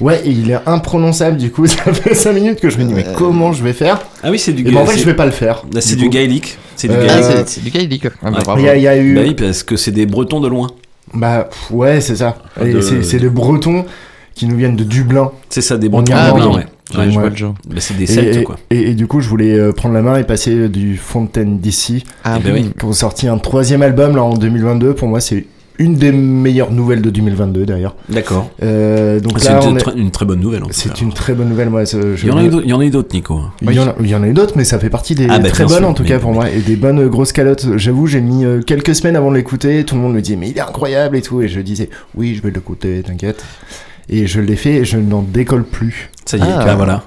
Ouais, 0.00 0.20
et 0.24 0.30
il 0.30 0.48
est 0.52 0.58
imprononçable 0.66 1.36
du 1.38 1.50
coup. 1.50 1.66
Ça 1.66 1.92
fait 1.92 2.14
5 2.14 2.32
minutes 2.32 2.60
que 2.60 2.70
je 2.70 2.78
me 2.78 2.84
dis, 2.84 2.94
mais 2.94 3.04
comment 3.16 3.52
je 3.52 3.64
vais 3.64 3.72
faire? 3.72 3.98
Ah 4.22 4.30
oui, 4.30 4.38
c'est 4.38 4.52
du 4.52 4.62
Et 4.62 4.70
ben, 4.70 4.76
en 4.82 4.86
fait, 4.86 4.96
je 4.96 5.04
vais 5.04 5.14
pas 5.14 5.26
le 5.26 5.32
faire. 5.32 5.64
Là, 5.72 5.80
c'est 5.80 5.96
du 5.96 6.02
du 6.02 6.08
coup. 6.08 6.14
gaélique. 6.14 6.56
C'est 6.76 6.86
du 6.86 6.94
Euh, 6.94 6.98
Ah, 7.10 7.20
gaélique. 7.20 7.48
c'est 7.48 7.64
du 7.64 7.70
gaélique. 7.70 8.06
Ah, 8.22 8.30
bah. 8.30 8.54
Il 8.58 8.62
y 8.80 8.86
a, 8.86 8.96
eu. 8.96 9.16
Bah 9.16 9.22
oui, 9.24 9.34
parce 9.34 9.64
que 9.64 9.74
c'est 9.76 9.90
des 9.90 10.06
bretons 10.06 10.38
de 10.40 10.46
loin. 10.46 10.68
Bah 11.14 11.48
ouais, 11.72 12.00
c'est 12.00 12.14
ça. 12.14 12.36
De- 12.62 12.80
c'est- 12.80 13.18
des 13.18 13.28
Bretons 13.28 13.86
qui 14.36 14.46
nous 14.46 14.54
viennent 14.56 14.76
de 14.76 14.84
Dublin. 14.84 15.32
C'est 15.48 15.62
ça, 15.62 15.76
des 15.76 15.88
bretons 15.88 16.12
de 16.12 16.16
Ah 16.16 16.30
loin, 16.30 16.46
oui. 16.46 16.54
ouais. 16.58 16.66
Ouais, 16.94 17.00
Ouais. 17.00 17.10
je 17.10 17.18
vois 17.18 17.28
le 17.28 17.36
genre. 17.36 17.54
Bah, 17.68 17.76
c'est 17.78 17.96
des 17.96 18.06
celtes, 18.06 18.36
et, 18.36 18.42
quoi. 18.44 18.56
Et, 18.70 18.90
et 18.90 18.94
du 18.94 19.06
coup, 19.06 19.20
je 19.20 19.28
voulais 19.28 19.52
euh, 19.58 19.72
prendre 19.72 19.94
la 19.94 20.02
main 20.02 20.16
et 20.18 20.24
passer 20.24 20.68
du 20.68 20.96
Fontaine 20.96 21.58
d'ici, 21.58 22.04
Ah 22.24 22.38
ben 22.42 22.52
oui. 22.54 22.70
qui 22.78 22.84
ont 22.84 22.92
sorti 22.92 23.28
un 23.28 23.38
troisième 23.38 23.82
album 23.82 24.16
là 24.16 24.22
en 24.22 24.34
2022. 24.34 24.94
Pour 24.94 25.08
moi, 25.08 25.20
c'est 25.20 25.44
une 25.80 25.94
des 25.94 26.10
meilleures 26.10 26.72
nouvelles 26.72 27.02
de 27.02 27.10
2022 27.10 27.64
d'ailleurs. 27.64 27.94
D'accord. 28.08 28.50
Euh, 28.64 29.20
donc 29.20 29.38
C'est 29.38 29.50
là, 29.50 29.60
une, 29.64 29.76
est- 29.76 30.10
très 30.10 30.24
bonne 30.24 30.40
nouvelle. 30.40 30.62
c'est 30.72 31.00
une 31.02 31.12
très 31.12 31.34
bonne 31.34 31.48
nouvelle. 31.50 31.70
Moi, 31.70 31.86
ce- 31.86 32.16
je- 32.16 32.24
Il 32.26 32.30
y 32.30 32.32
en 32.32 32.38
a 32.38 32.42
eu 32.42 32.48
d'autres- 32.48 32.64
il 32.64 32.70
y 32.70 32.72
en 32.72 32.80
a 32.80 32.84
eu 32.84 32.90
d'autres, 32.90 33.14
Nico. 33.14 33.40
Il 33.62 33.70
y, 33.72 33.78
en 33.78 33.86
a, 33.88 33.94
il 34.00 34.08
y 34.08 34.14
en 34.16 34.22
a 34.24 34.26
eu 34.26 34.32
d'autres, 34.32 34.54
mais 34.56 34.64
ça 34.64 34.80
fait 34.80 34.90
partie 34.90 35.14
des 35.14 35.28
Ah, 35.30 35.38
bah, 35.38 35.50
très 35.50 35.66
bonnes 35.66 35.76
sûr, 35.78 35.88
en 35.88 35.94
tout 35.94 36.02
mais- 36.02 36.08
cas 36.08 36.18
pour 36.18 36.30
mais- 36.30 36.36
moi. 36.36 36.50
Et 36.50 36.58
des 36.62 36.74
bonnes 36.74 37.06
grosses 37.06 37.30
calottes. 37.32 37.66
J'avoue, 37.76 38.08
j'ai 38.08 38.20
mis 38.20 38.44
euh, 38.44 38.60
quelques 38.60 38.94
semaines 38.96 39.14
avant 39.14 39.30
de 39.30 39.36
l'écouter. 39.36 39.84
Tout 39.84 39.94
le 39.94 40.00
monde 40.00 40.14
me 40.14 40.20
dit, 40.20 40.36
mais 40.36 40.48
il 40.48 40.56
est 40.58 40.60
incroyable 40.62 41.16
et 41.16 41.22
tout. 41.22 41.42
Et 41.42 41.48
je 41.48 41.60
disais, 41.60 41.90
oui, 42.16 42.34
je 42.34 42.42
vais 42.42 42.50
l'écouter, 42.50 43.02
t'inquiète. 43.06 43.44
Et 44.08 44.26
je 44.26 44.40
l'ai 44.40 44.56
fait 44.56 44.74
et 44.76 44.84
je 44.84 44.96
n'en 44.98 45.22
décolle 45.22 45.64
plus. 45.64 46.10
Ça 46.24 46.36
y 46.36 46.40
est, 46.40 46.44
Ah. 46.44 46.64
là, 46.64 46.74
voilà. 46.76 47.04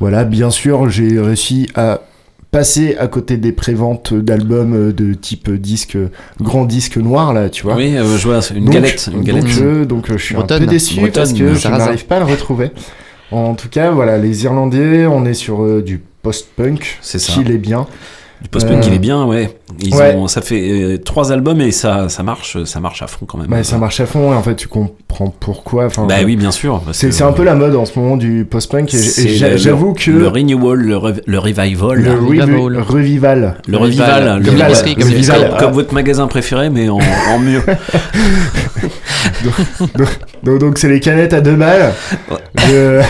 Voilà, 0.00 0.24
bien 0.24 0.50
sûr, 0.50 0.88
j'ai 0.90 1.18
réussi 1.20 1.68
à 1.74 2.00
passer 2.50 2.96
à 2.98 3.06
côté 3.08 3.36
des 3.36 3.52
préventes 3.52 4.14
d'albums 4.14 4.74
euh, 4.74 4.92
de 4.92 5.12
type 5.14 5.50
disque, 5.50 5.96
euh, 5.96 6.08
grand 6.40 6.64
disque 6.64 6.96
noir 6.96 7.32
là, 7.34 7.48
tu 7.50 7.64
vois. 7.64 7.74
Oui, 7.76 7.96
euh, 7.96 8.16
je 8.16 8.26
vois, 8.28 8.40
une 8.54 8.64
Donc- 8.66 8.74
galette. 8.74 9.08
Une 9.10 9.18
donc, 9.18 9.24
galette. 9.26 9.46
je, 9.48 9.84
donc, 9.84 10.10
euh, 10.10 10.16
je 10.16 10.22
suis 10.22 10.34
un 10.34 10.38
Bretonne. 10.38 10.60
peu 10.60 10.66
déçu 10.66 10.94
Bretonne, 11.00 11.12
parce 11.12 11.32
que 11.32 11.54
je 11.54 11.68
n'arrive 11.68 12.06
pas 12.06 12.16
à 12.16 12.20
le 12.20 12.26
retrouver. 12.26 12.70
En 13.32 13.54
tout 13.54 13.68
cas, 13.68 13.90
voilà, 13.90 14.16
les 14.18 14.44
Irlandais, 14.44 15.06
on 15.06 15.24
est 15.24 15.34
sur 15.34 15.64
euh, 15.64 15.82
du 15.82 16.00
post-punk, 16.22 16.98
C'est 17.02 17.18
ça. 17.18 17.32
qu'il 17.32 17.50
est 17.50 17.58
bien. 17.58 17.86
Du 18.42 18.48
post-punk, 18.50 18.84
Euh, 18.84 18.88
il 18.88 18.92
est 18.94 18.98
bien, 18.98 19.24
ouais. 19.24 19.56
Ils 19.80 19.94
ouais. 19.94 20.14
ont, 20.14 20.28
ça 20.28 20.42
fait 20.42 20.60
euh, 20.70 20.98
trois 20.98 21.32
albums 21.32 21.60
et 21.62 21.70
ça, 21.72 22.10
ça 22.10 22.22
marche, 22.22 22.62
ça 22.64 22.80
marche 22.80 23.00
à 23.02 23.06
fond 23.06 23.24
quand 23.26 23.38
même. 23.38 23.46
Bah, 23.48 23.64
ça 23.64 23.78
marche 23.78 23.98
à 24.00 24.06
fond 24.06 24.32
et 24.32 24.36
en 24.36 24.42
fait, 24.42 24.54
tu 24.56 24.68
comprends 24.68 25.28
pourquoi. 25.40 25.86
Enfin, 25.86 26.04
Bah 26.06 26.16
oui, 26.24 26.36
bien 26.36 26.50
sûr. 26.50 26.82
c'est 26.92 27.22
un 27.22 27.32
peu 27.32 27.44
la 27.44 27.54
mode 27.54 27.74
en 27.74 27.86
ce 27.86 27.98
moment 27.98 28.16
du 28.18 28.46
post-punk 28.48 28.92
et, 28.92 29.56
j'avoue 29.56 29.94
que 29.94 30.10
le 30.10 30.28
renewal, 30.28 30.78
le, 30.78 30.96
re- 30.96 31.22
le 31.24 31.38
revival, 31.38 31.96
le 31.98 32.02
le, 32.02 32.10
revi- 32.12 32.40
revival. 32.82 33.56
le 33.66 33.76
revival, 33.78 34.42
comme 34.44 34.54
le 34.58 34.64
revival. 35.04 35.56
comme 35.58 35.72
votre 35.72 35.94
magasin 35.94 36.26
préféré, 36.26 36.68
mais 36.68 36.88
en, 36.90 36.98
en 36.98 37.38
mieux. 37.38 37.62
Donc 40.44 40.58
donc 40.58 40.78
c'est 40.78 40.88
les 40.88 41.00
canettes 41.00 41.32
à 41.32 41.40
deux 41.40 41.56
balles 41.56 41.92
de- 42.68 43.00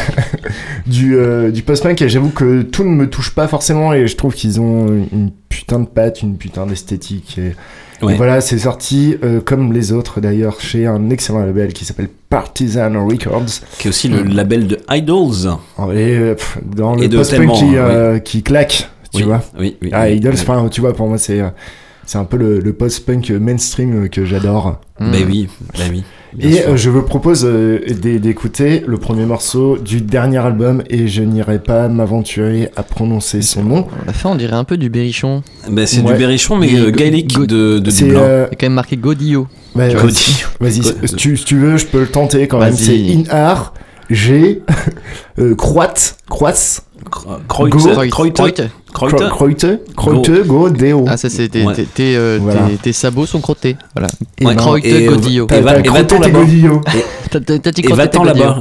du, 0.87 1.17
euh, 1.17 1.51
du 1.51 1.63
post-punk 1.63 2.01
et 2.03 2.09
j'avoue 2.09 2.31
que 2.31 2.63
tout 2.63 2.85
ne 2.85 2.91
me 2.91 3.09
touche 3.09 3.35
pas 3.35 3.49
forcément 3.49 3.93
et 3.93 4.07
je 4.07 4.17
trouve 4.17 4.35
qu'ils 4.35 4.61
ont 4.61 4.87
une 4.87 5.31
putain 5.49 5.81
de 5.81 5.87
patte, 5.87 6.23
une 6.23 6.37
putain 6.37 6.67
d'esthétique 6.67 7.39
et, 7.39 7.53
voilà 8.01 8.43
c'est 8.43 8.59
sorti 8.59 9.17
euh, 9.25 9.41
comme 9.41 9.73
les 9.73 9.93
autres 9.93 10.21
d'ailleurs 10.21 10.61
chez 10.61 10.87
un 10.87 11.09
excellent 11.09 11.41
label 11.41 11.73
qui 11.73 11.85
s'appelle 11.87 12.09
Partisan 12.29 12.93
Records 13.07 13.63
qui 13.79 13.89
est 13.89 13.91
aussi 13.91 14.09
le 14.09 14.23
label 14.23 14.67
de 14.67 14.79
Idols. 14.91 15.49
et 15.95 16.17
euh, 16.17 16.35
pff, 16.35 16.59
dans 16.65 16.95
le 16.95 17.09
tellement, 17.09 17.55
qui, 17.55 17.77
euh, 17.77 18.19
qui 18.19 18.43
claque 18.43 18.91
tu 19.13 19.19
oui, 19.19 19.23
vois 19.23 19.43
Oui, 19.59 19.77
oui. 19.81 19.91
ah. 19.93 20.11
Idols 20.11 20.35
enfin, 20.35 20.69
tu 20.71 20.83
vois 20.83 20.93
pour 20.95 21.09
moi 21.09 21.17
c'est 21.17 21.41
euh, 21.41 21.49
c'est 22.07 22.19
un 22.19 22.25
peu 22.25 22.37
le, 22.37 22.61
le 22.61 22.73
post-punk 22.73 23.31
mainstream 23.31 24.09
que 24.09 24.25
j'adore 24.25 24.81
Bah 25.01 25.07
oui, 25.29 25.49
bah 25.77 25.85
oui. 25.91 26.05
et 26.39 26.53
sûr. 26.53 26.69
euh, 26.71 26.77
je 26.77 26.89
vous 26.91 27.03
propose 27.03 27.45
euh, 27.45 27.81
d'é- 28.01 28.19
d'écouter 28.19 28.83
le 28.87 28.97
premier 28.97 29.27
morceau 29.27 29.77
du 29.77 30.01
dernier 30.01 30.39
album 30.39 30.83
et 30.89 31.09
je 31.09 31.23
n'irai 31.23 31.59
pas 31.59 31.89
m'aventurer 31.89 32.71
à 32.77 32.83
prononcer 32.83 33.43
son 33.43 33.65
nom. 33.65 33.87
L'a 34.07 34.13
fait, 34.13 34.29
on 34.29 34.35
dirait 34.37 34.55
un 34.57 34.65
peu 34.65 34.77
du 34.77 34.89
berrichon. 34.89 35.43
Bah, 35.69 35.87
c'est 35.87 36.01
Ouais. 36.01 36.13
du 36.13 36.19
berrichon, 36.19 36.57
mais 36.57 36.73
euh, 36.75 36.91
go- 36.91 36.99
gaélique 36.99 37.35
go- 37.35 37.47
de, 37.47 37.79
de 37.81 37.91
C'est 37.91 38.05
Dublin. 38.05 38.21
euh, 38.21 38.47
Il 38.49 38.53
y 38.53 38.55
a 38.55 38.57
quand 38.61 38.67
même 38.67 38.73
marqué 38.75 38.97
Godillo. 38.97 39.49
ouais, 39.75 39.89
Tu 39.91 39.97
vas-y, 39.97 40.73
si 40.73 41.15
tu, 41.17 41.37
si 41.37 41.45
tu 41.45 41.57
veux, 41.59 41.77
je 41.77 41.87
peux 41.87 42.01
le 42.01 42.07
tenter 42.09 42.47
quand 42.49 42.59
même. 42.61 42.75
C'est 42.75 42.97
Inhar, 42.99 43.75
G, 44.11 44.63
euh, 45.39 45.55
Croate, 45.57 46.17
Croate, 46.31 46.83
Kreutze, 47.11 47.71
Go- 47.71 48.09
Kreutze, 48.11 48.33
Kreutze. 48.35 48.71
Kreutze. 48.93 49.29
Croate, 49.31 49.81
Croate, 49.95 50.47
Go, 50.47 50.71
Deo. 50.71 51.05
Ah, 51.09 51.17
ça, 51.17 51.29
c'est 51.29 51.49
tes, 51.49 51.65
Ouais. 51.65 51.75
tes- 51.75 51.85
tes, 51.85 52.17
euh, 52.17 52.39
Voilà. 52.41 52.63
tes- 52.69 52.77
tes 52.77 52.93
sabots 52.93 53.27
sont 53.27 53.41
crottés. 53.41 53.77
Voilà. 53.95 54.09
Et 54.39 54.47
Ouais, 54.47 54.55
ben, 54.55 54.61
Kreutze, 54.63 54.85
et, 54.87 55.05
Godillo. 55.07 55.47
Et 55.53 55.61
va- 55.61 55.79
et 55.79 55.83
va-t'en 55.89 56.19
là-bas. 56.21 56.39
Et 56.41 58.25
là-bas. 58.25 58.61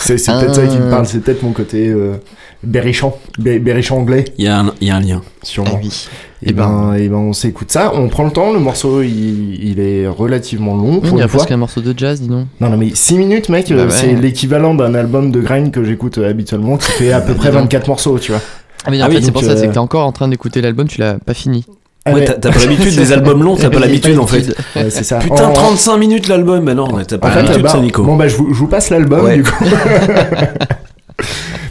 C'est 0.00 0.14
peut-être 0.14 0.54
ça 0.54 0.66
qui 0.66 0.76
me 0.78 0.86
Ah. 0.86 0.90
parle, 0.90 1.06
c'est 1.06 1.18
peut-être 1.20 1.42
mon 1.42 1.52
côté 1.52 1.88
euh, 1.88 2.14
berrichon, 2.62 3.12
berrichon 3.38 3.98
anglais, 3.98 4.24
Il 4.38 4.44
y, 4.44 4.48
a 4.48 4.60
un- 4.60 4.72
il 4.80 4.88
y 4.88 4.90
a 4.90 4.96
un 4.96 5.00
lien. 5.00 5.20
Ah 5.24 5.30
sûrement. 5.42 5.78
oui. 5.82 6.06
Et, 6.42 6.52
ben. 6.52 6.94
Et 6.94 7.08
ben 7.08 7.16
on 7.16 7.32
s'écoute 7.32 7.70
ça, 7.72 7.92
on 7.94 8.08
prend 8.08 8.24
le 8.24 8.30
temps, 8.30 8.52
le 8.52 8.60
morceau 8.60 9.02
il, 9.02 9.80
est 9.80 10.06
relativement 10.06 10.76
long. 10.76 11.00
Pour 11.00 11.18
il 11.18 11.20
y 11.20 11.22
a 11.22 11.28
presque 11.28 11.50
un 11.50 11.56
morceau 11.56 11.80
de 11.80 11.92
jazz, 11.96 12.20
dis 12.20 12.28
donc. 12.28 12.46
Non, 12.60 12.70
non, 12.70 12.76
mais 12.76 12.90
6 12.94 13.16
minutes, 13.16 13.48
mec, 13.48 13.68
bah 13.70 13.76
euh, 13.76 13.90
c'est 13.90 14.14
l'équivalent 14.14 14.74
d'un 14.74 14.94
album 14.94 15.32
de 15.32 15.40
Grind 15.40 15.72
que 15.72 15.82
j'écoute 15.82 16.18
euh, 16.18 16.30
habituellement 16.30 16.76
qui 16.76 16.90
fait 16.92 17.12
à 17.12 17.20
peu 17.20 17.34
près 17.36 17.50
24 17.50 17.88
morceaux, 17.88 18.18
tu 18.18 18.32
vois. 18.32 18.40
Ah, 18.84 18.90
mais 18.90 19.02
en 19.02 19.06
ah 19.06 19.10
fait, 19.10 19.22
c'est 19.22 19.32
pour 19.32 19.42
ça, 19.42 19.56
c'est 19.56 19.64
que 19.64 19.70
euh, 19.70 19.72
t'es 19.72 19.78
encore 19.78 20.06
en 20.06 20.12
train 20.12 20.28
d'écouter 20.28 20.60
l'album, 20.60 20.86
tu 20.86 21.00
l'as 21.00 21.14
pas 21.14 21.34
fini. 21.34 21.64
Ah 22.04 22.12
ouais, 22.12 22.24
t'as 22.24 22.52
pas 22.52 22.60
l'habitude 22.60 22.94
des 22.94 23.12
albums 23.12 23.42
longs, 23.42 23.56
t'as 23.56 23.70
pas 23.70 23.80
l'habitude 23.80 24.18
en 24.18 24.26
fait. 24.26 24.54
C'est 24.74 25.04
ça. 25.04 25.18
Putain, 25.18 25.48
en... 25.48 25.52
35 25.52 25.96
minutes 25.96 26.28
l'album, 26.28 26.62
mais 26.62 26.74
non, 26.74 26.86
t'as 27.06 27.18
pas 27.18 27.34
l'habitude 27.34 27.62
bah, 27.62 27.78
Nico. 27.80 28.04
Bon, 28.04 28.16
bah, 28.16 28.28
je 28.28 28.36
vous, 28.36 28.66
passe 28.68 28.90
l'album 28.90 29.28
du 29.34 29.42
coup. 29.42 29.64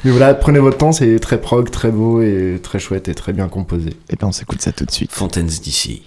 Mais 0.04 0.12
voilà, 0.12 0.34
prenez 0.34 0.60
votre 0.60 0.78
temps, 0.78 0.92
c'est 0.92 1.20
très 1.20 1.42
prog, 1.42 1.70
très 1.70 1.92
beau 1.92 2.22
et 2.22 2.60
très 2.62 2.80
chouette 2.80 3.08
et 3.10 3.16
très 3.16 3.34
bien 3.34 3.48
composé. 3.48 3.90
Et 4.10 4.16
ben 4.16 4.28
on 4.28 4.32
s'écoute 4.32 4.62
ça 4.62 4.72
tout 4.72 4.86
de 4.86 4.92
suite. 4.92 5.12
Fontaines 5.12 5.48
d'ici, 5.48 6.04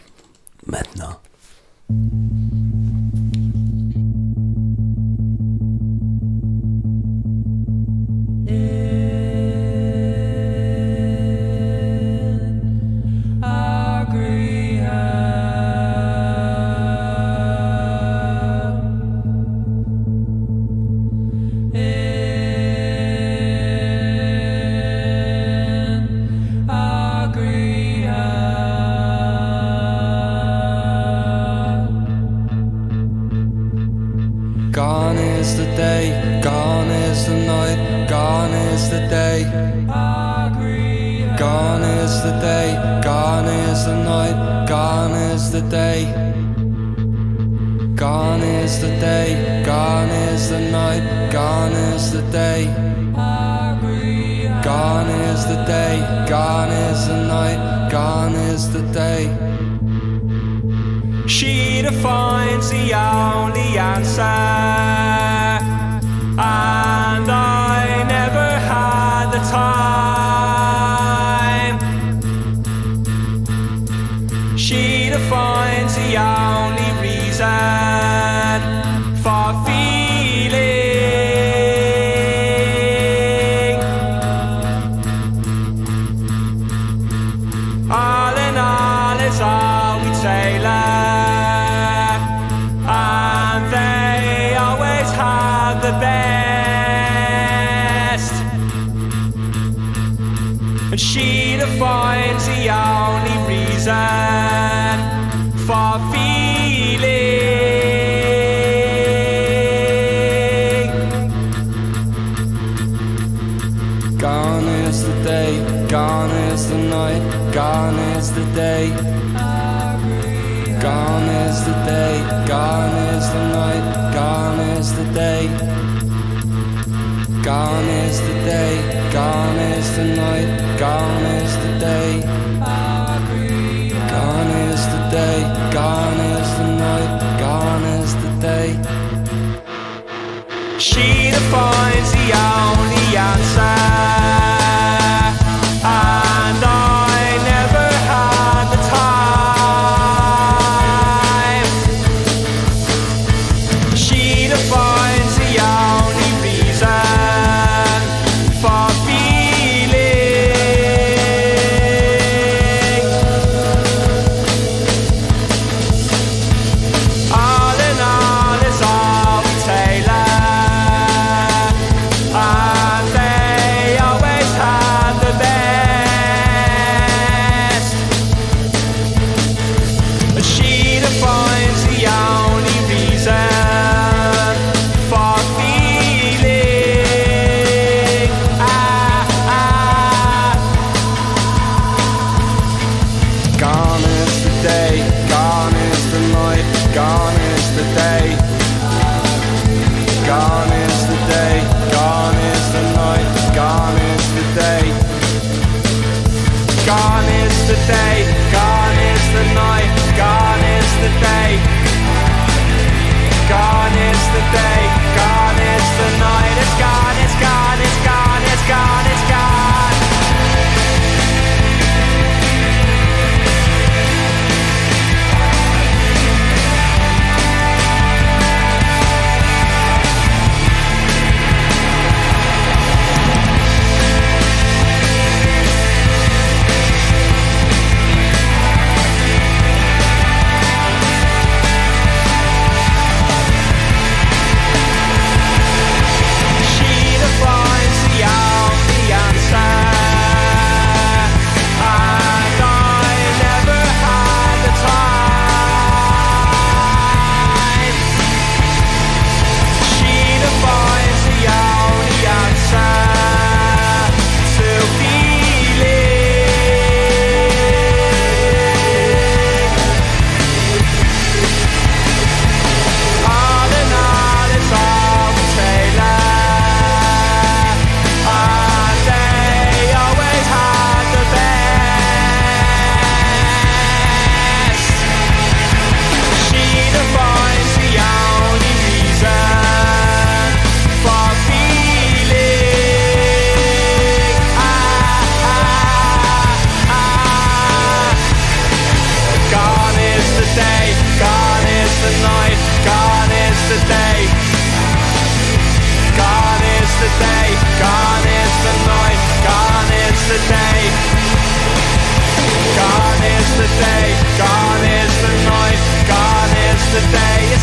maintenant. 0.66 1.16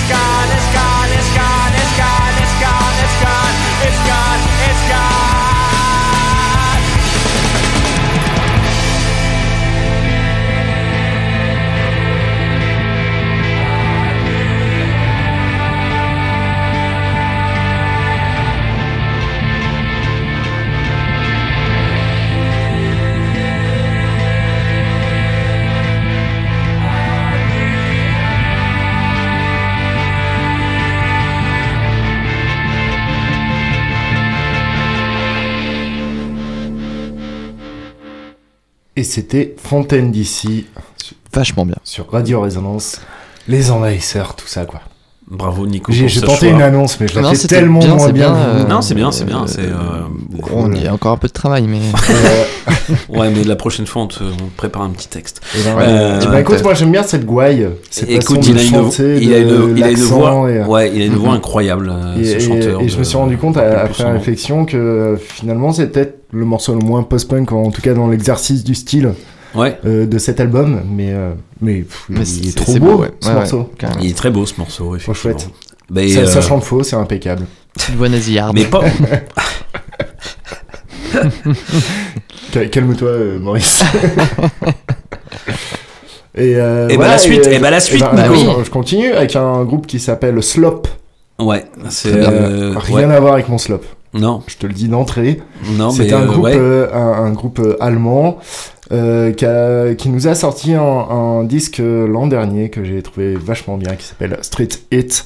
gone. 0.10 0.57
C'était 39.18 39.56
Fontaine 39.58 40.12
d'ici. 40.12 40.68
Vachement 41.34 41.66
bien. 41.66 41.78
Sur 41.84 42.12
Radio 42.12 42.40
Résonance. 42.42 43.02
Les 43.48 43.72
envahisseurs, 43.72 44.36
tout 44.36 44.46
ça, 44.46 44.66
quoi. 44.66 44.82
Bravo 45.28 45.66
Nico. 45.66 45.92
J'ai 45.92 46.06
tenté 46.22 46.38
choix. 46.38 46.48
une 46.50 46.62
annonce, 46.62 47.00
mais 47.00 47.08
je 47.08 47.16
la 47.16 47.22
Non, 47.24 47.34
fais 47.34 47.48
tellement 47.48 47.80
bien, 47.80 47.96
moins 47.96 48.06
c'est 48.06 48.14
bien. 48.14 48.32
bien, 48.32 48.38
euh, 48.40 48.64
Non, 48.66 48.82
c'est 48.84 48.94
bien, 48.94 49.12
c'est 49.12 49.26
bien. 49.26 49.48
C'est, 49.48 49.62
euh, 49.62 50.04
On 50.54 50.72
y 50.72 50.86
a 50.86 50.94
encore 50.94 51.14
un 51.14 51.18
peu 51.18 51.28
de 51.28 51.34
travail, 51.34 51.64
mais. 51.68 51.80
ouais, 53.10 53.30
mais 53.30 53.44
la 53.44 53.56
prochaine 53.56 53.86
fois, 53.86 54.02
on 54.04 54.08
te, 54.08 54.24
on 54.24 54.48
prépare 54.56 54.82
un 54.84 54.90
petit 54.92 55.08
texte. 55.08 55.42
Eh 55.58 55.64
ben, 55.64 55.78
Euh, 55.80 56.20
eh 56.22 56.26
ben, 56.28 56.38
écoute, 56.40 56.62
moi 56.64 56.74
j'aime 56.74 56.92
bien 56.92 57.04
cette 57.04 57.26
gouaille. 57.26 57.68
Cette 57.90 58.10
Écoute, 58.10 58.38
façon 58.38 58.42
il 58.50 58.54
de 58.54 58.60
a, 58.60 58.64
une, 58.64 58.70
chanter, 58.70 59.18
il, 59.22 59.34
a 59.34 59.38
une, 59.40 59.48
de 59.48 59.74
il 59.78 59.84
a 59.84 59.90
une 59.92 59.98
l'accent 59.98 60.18
voix, 60.18 60.52
et- 60.52 60.64
ouais, 60.64 60.92
il 60.94 61.02
a 61.02 61.06
une 61.06 61.16
voix 61.16 61.30
Mhm. 61.32 61.36
incroyable, 61.38 61.90
euh, 61.94 62.18
Et, 62.20 62.24
ce 62.26 62.36
et- 62.36 62.40
chanteur. 62.40 62.82
et 62.82 62.88
je 62.90 62.94
de- 62.96 63.00
me 63.00 63.04
suis 63.04 63.18
rendu 63.18 63.38
compte 63.38 63.58
après 63.58 64.04
nom. 64.04 64.14
réflexion 64.14 64.66
que 64.66 64.78
euh, 64.78 65.18
finalement 65.18 65.72
c'est 65.72 65.88
peut-être 65.88 66.20
le 66.32 66.46
morceau 66.46 66.74
le 66.74 66.80
moins 66.86 67.04
post-punk, 67.04 67.52
en 67.52 67.72
tout 67.72 67.82
cas 67.82 67.94
dans 67.94 68.08
l'exercice 68.08 68.64
du 68.64 68.76
style 68.76 69.14
Ouais. 69.56 69.78
euh, 69.86 70.06
de 70.06 70.18
cet 70.18 70.40
album. 70.40 70.82
Mais, 70.90 71.12
euh, 71.14 71.32
mais, 71.62 71.82
pff, 71.82 72.06
Mais 72.10 72.20
il 72.22 72.26
c'est- 72.26 72.50
est 72.50 72.58
trop 72.58 72.72
c'est 72.74 72.80
beau, 72.80 72.98
beau, 72.98 73.02
ouais. 73.04 73.12
ce 73.22 73.28
Ouais, 73.30 73.34
morceau. 73.36 73.58
ouais. 73.82 73.90
Il 74.02 74.10
est 74.12 74.18
très 74.18 74.30
beau 74.30 74.46
ce 74.46 74.54
morceau, 74.58 74.84
Trop 74.86 74.96
effectivement. 74.96 75.38
chouette. 75.38 75.50
Bah, 75.90 76.04
et, 76.04 76.10
ça, 76.10 76.26
ça 76.28 76.40
euh, 76.40 76.42
chante 76.42 76.64
faux, 76.64 76.84
c'est 76.84 76.98
impeccable. 76.98 77.46
Petite 77.74 77.96
voix 77.96 78.10
nasillarde. 78.10 78.54
Mais 78.56 78.66
pas. 78.66 78.82
Cal- 82.52 82.70
Calme-toi, 82.70 83.08
euh, 83.10 83.40
Maurice. 83.40 83.84
Et, 86.36 86.56
euh, 86.56 86.88
voilà, 86.94 87.14
la 87.14 87.18
suite, 87.18 87.48
et, 87.48 87.54
eh 87.56 87.60
ben, 87.60 87.72
la 87.72 87.78
et 87.78 87.82
suite, 87.82 88.00
ben, 88.02 88.12
bah 88.16 88.26
je- 88.28 88.32
oui. 88.32 88.46
Je 88.64 88.70
continue 88.70 89.12
avec 89.12 89.36
un 89.36 89.64
groupe 89.64 89.88
qui 89.88 90.00
s'appelle 90.00 90.42
Slop. 90.44 90.84
Ouais, 91.40 91.66
c'est. 91.90 92.14
Euh, 92.14 92.74
Rien 92.78 93.10
ouais. 93.10 93.16
à 93.16 93.20
voir 93.20 93.34
avec 93.34 93.50
mon 93.50 93.58
slop. 93.58 93.82
Non. 94.14 94.44
Je 94.48 94.56
te 94.58 94.68
le 94.68 94.74
dis 94.74 94.88
d'entrée. 94.88 95.42
Non, 95.78 95.90
C'est 95.90 96.14
un, 96.14 96.22
euh, 96.30 96.36
ouais. 96.36 96.54
euh, 96.56 96.94
un, 96.94 97.26
un 97.26 97.32
groupe 97.32 97.60
euh, 97.60 97.76
allemand 97.80 98.38
euh, 98.92 99.32
qui, 99.34 99.46
a- 99.46 99.96
qui 99.96 100.10
nous 100.10 100.28
a 100.28 100.36
sorti 100.36 100.74
un, 100.76 100.82
un 100.82 101.44
disque 101.44 101.80
euh, 101.80 102.08
l'an 102.08 102.28
dernier 102.28 102.70
que 102.70 102.84
j'ai 102.84 103.02
trouvé 103.02 103.34
vachement 103.36 103.78
bien 103.78 103.96
qui 103.96 104.06
s'appelle 104.06 104.38
Street 104.42 104.70
Hit. 104.92 105.26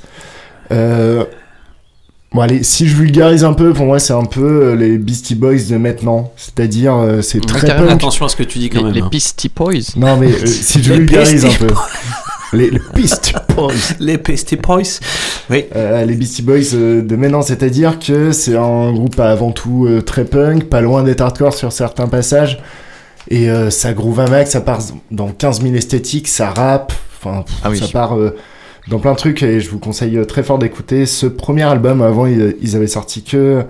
Bon 2.34 2.40
allez, 2.42 2.64
si 2.64 2.88
je 2.88 2.96
vulgarise 2.96 3.44
un 3.44 3.52
peu, 3.54 3.74
pour 3.74 3.86
moi 3.86 4.00
c'est 4.00 4.14
un 4.14 4.24
peu 4.24 4.42
euh, 4.72 4.76
les 4.76 4.98
Beastie 4.98 5.36
Boys 5.36 5.64
de 5.70 5.76
maintenant. 5.76 6.32
C'est-à-dire 6.38 6.96
euh, 6.96 7.22
c'est 7.22 7.42
très 7.46 7.76
punk. 7.76 7.90
Attention 7.90 8.26
à 8.26 8.30
ce 8.30 8.38
que 8.38 8.44
tu 8.44 8.58
dis 8.60 8.70
quand 8.70 8.80
Les, 8.80 8.84
même. 8.86 8.94
les 8.94 9.02
hein. 9.02 9.10
Beastie 9.12 9.52
Boys. 9.54 9.74
Non 9.98 10.16
mais 10.16 10.28
euh, 10.32 10.46
si 10.46 10.82
je 10.82 10.92
Les 10.94 10.98
vulgarise 11.00 11.46
un 11.46 11.54
peu. 11.54 11.68
Les, 12.54 12.70
les 12.70 12.82
Beastie 12.94 13.34
Boys. 13.56 13.72
Les 14.02 14.18
Beastie 14.18 14.58
Boys. 14.58 15.00
Oui. 15.50 15.66
Euh, 15.74 16.04
les 16.04 16.16
Beastie 16.16 16.42
Boys 16.42 16.74
euh, 16.74 17.02
de 17.02 17.16
maintenant, 17.16 17.42
c'est-à-dire 17.42 17.98
que 17.98 18.34
c'est 18.34 18.58
un 18.58 18.92
groupe 18.92 19.18
avant 19.22 19.52
tout 19.52 19.86
euh, 19.88 20.02
très 20.02 20.26
punk, 20.26 20.66
pas 20.66 20.82
loin 20.82 21.04
d'être 21.04 21.22
hardcore 21.22 21.54
sur 21.54 21.72
certains 21.72 22.08
passages, 22.10 22.60
et 23.30 23.50
euh, 23.50 23.70
ça 23.70 23.94
groove 23.94 24.20
un 24.20 24.28
max, 24.28 24.52
ça 24.52 24.60
part 24.60 24.80
dans 25.12 25.30
15 25.30 25.62
000 25.62 25.76
esthétiques, 25.76 26.28
ça 26.28 26.50
rappe, 26.50 26.92
enfin 27.24 27.46
Ah 27.64 27.70
oui. 27.70 27.78
ça 27.80 27.88
part 27.88 28.18
euh, 28.20 28.36
dans 28.88 29.00
plein 29.00 29.12
de 29.14 29.18
trucs, 29.18 29.44
et 29.44 29.60
je 29.60 29.70
vous 29.70 29.80
conseille 29.80 30.20
très 30.28 30.44
fort 30.44 30.60
d'écouter 30.60 31.06
ce 31.06 31.26
premier 31.28 31.64
album. 31.64 32.02
Avant, 32.02 32.26
ils, 32.26 32.56
ils 32.62 32.76
avaient 32.76 32.88
sorti 32.88 33.24
que 33.24 33.64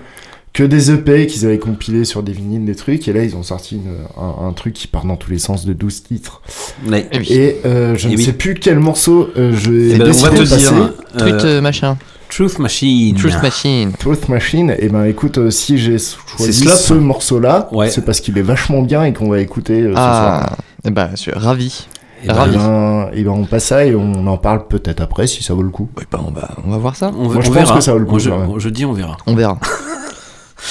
que 0.53 0.63
des 0.63 0.91
EP 0.91 1.27
qu'ils 1.27 1.45
avaient 1.45 1.59
compilés 1.59 2.03
sur 2.03 2.23
des 2.23 2.33
vinyles, 2.33 2.65
des 2.65 2.75
trucs, 2.75 3.07
et 3.07 3.13
là 3.13 3.23
ils 3.23 3.37
ont 3.37 3.43
sorti 3.43 3.75
une- 3.77 3.95
un, 4.21 4.47
un 4.49 4.51
truc 4.51 4.73
qui 4.73 4.85
part 4.87 5.05
dans 5.05 5.15
tous 5.15 5.31
les 5.31 5.39
sens 5.39 5.65
de 5.65 5.71
12 5.71 6.03
titres. 6.03 6.41
Ouais. 6.89 7.07
Eh 7.13 7.19
oui. 7.19 7.27
Et 7.31 7.55
euh, 7.65 7.95
je 7.95 8.09
Eh 8.09 8.11
ne 8.11 8.17
oui. 8.17 8.23
sais 8.25 8.33
plus 8.33 8.55
quel 8.55 8.77
morceau 8.81 9.29
euh, 9.37 9.53
je 9.55 9.71
vais 9.71 9.95
Eh 9.95 9.97
ben, 9.97 10.09
on 10.09 10.11
va 10.11 10.29
te 10.29 10.33
de 10.35 10.39
passer. 10.41 10.57
dire. 10.57 10.93
Truth 11.17 11.33
euh, 11.33 11.45
euh, 11.45 11.61
machin. 11.61 11.97
Truth 12.27 12.59
Machine. 12.59 13.15
Truth 13.15 13.41
Machine. 13.41 13.91
Truth 13.97 14.27
Machine, 14.27 14.75
et 14.77 14.89
ben 14.89 15.05
écoute, 15.05 15.37
euh, 15.37 15.51
si 15.51 15.77
j'ai 15.77 15.97
choisi 15.97 16.65
ce 16.67 16.93
morceau-là, 16.95 17.69
Ouais. 17.71 17.89
c'est 17.89 18.03
parce 18.03 18.19
qu'il 18.19 18.37
est 18.37 18.41
vachement 18.41 18.81
bien 18.81 19.03
et 19.05 19.13
qu'on 19.13 19.29
va 19.29 19.39
écouter 19.39 19.81
euh, 19.81 19.93
ce 19.93 19.97
Ah, 19.99 20.43
soir. 20.47 20.57
eh 20.85 20.89
ben, 20.91 21.09
je 21.11 21.15
suis 21.17 21.31
ravi. 21.31 21.87
Eh 22.23 22.27
ben, 22.27 22.33
Et 22.33 22.37
ravi. 22.37 22.57
ben, 22.57 23.09
et 23.13 23.23
ben, 23.23 23.31
on 23.31 23.45
passe 23.45 23.65
ça 23.65 23.85
et 23.85 23.95
on 23.95 24.27
en 24.27 24.37
parle 24.37 24.67
peut-être 24.67 25.01
après 25.01 25.27
si 25.27 25.43
ça 25.43 25.53
vaut 25.53 25.63
le 25.63 25.69
coup. 25.69 25.89
Ben, 26.11 26.19
on, 26.27 26.31
va, 26.31 26.49
on 26.65 26.71
va 26.71 26.77
voir 26.77 26.95
ça. 26.95 27.11
On, 27.15 27.23
Moi, 27.23 27.35
on 27.37 27.41
je 27.41 27.51
pense 27.51 27.71
que 27.71 27.81
ça 27.81 27.93
vaut 27.93 27.99
le 27.99 28.05
coup, 28.05 28.19
je, 28.19 28.69
dis 28.69 28.85
on 28.85 28.93
verra. 28.93 29.17
On 29.25 29.35
verra. 29.35 29.57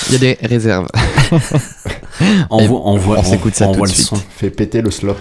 Il 0.08 0.12
y 0.12 0.16
a 0.16 0.18
des 0.18 0.38
réserves. 0.46 0.86
Envoie, 2.50 2.80
on 3.18 3.22
s'écoute 3.24 3.54
ça 3.54 3.64
tout 3.66 3.70
envoie 3.72 3.86
de 3.86 3.92
le 3.92 3.96
suite. 3.96 4.08
son. 4.08 4.16
Fait 4.16 4.50
péter 4.50 4.82
le 4.82 4.90
slop. 4.90 5.16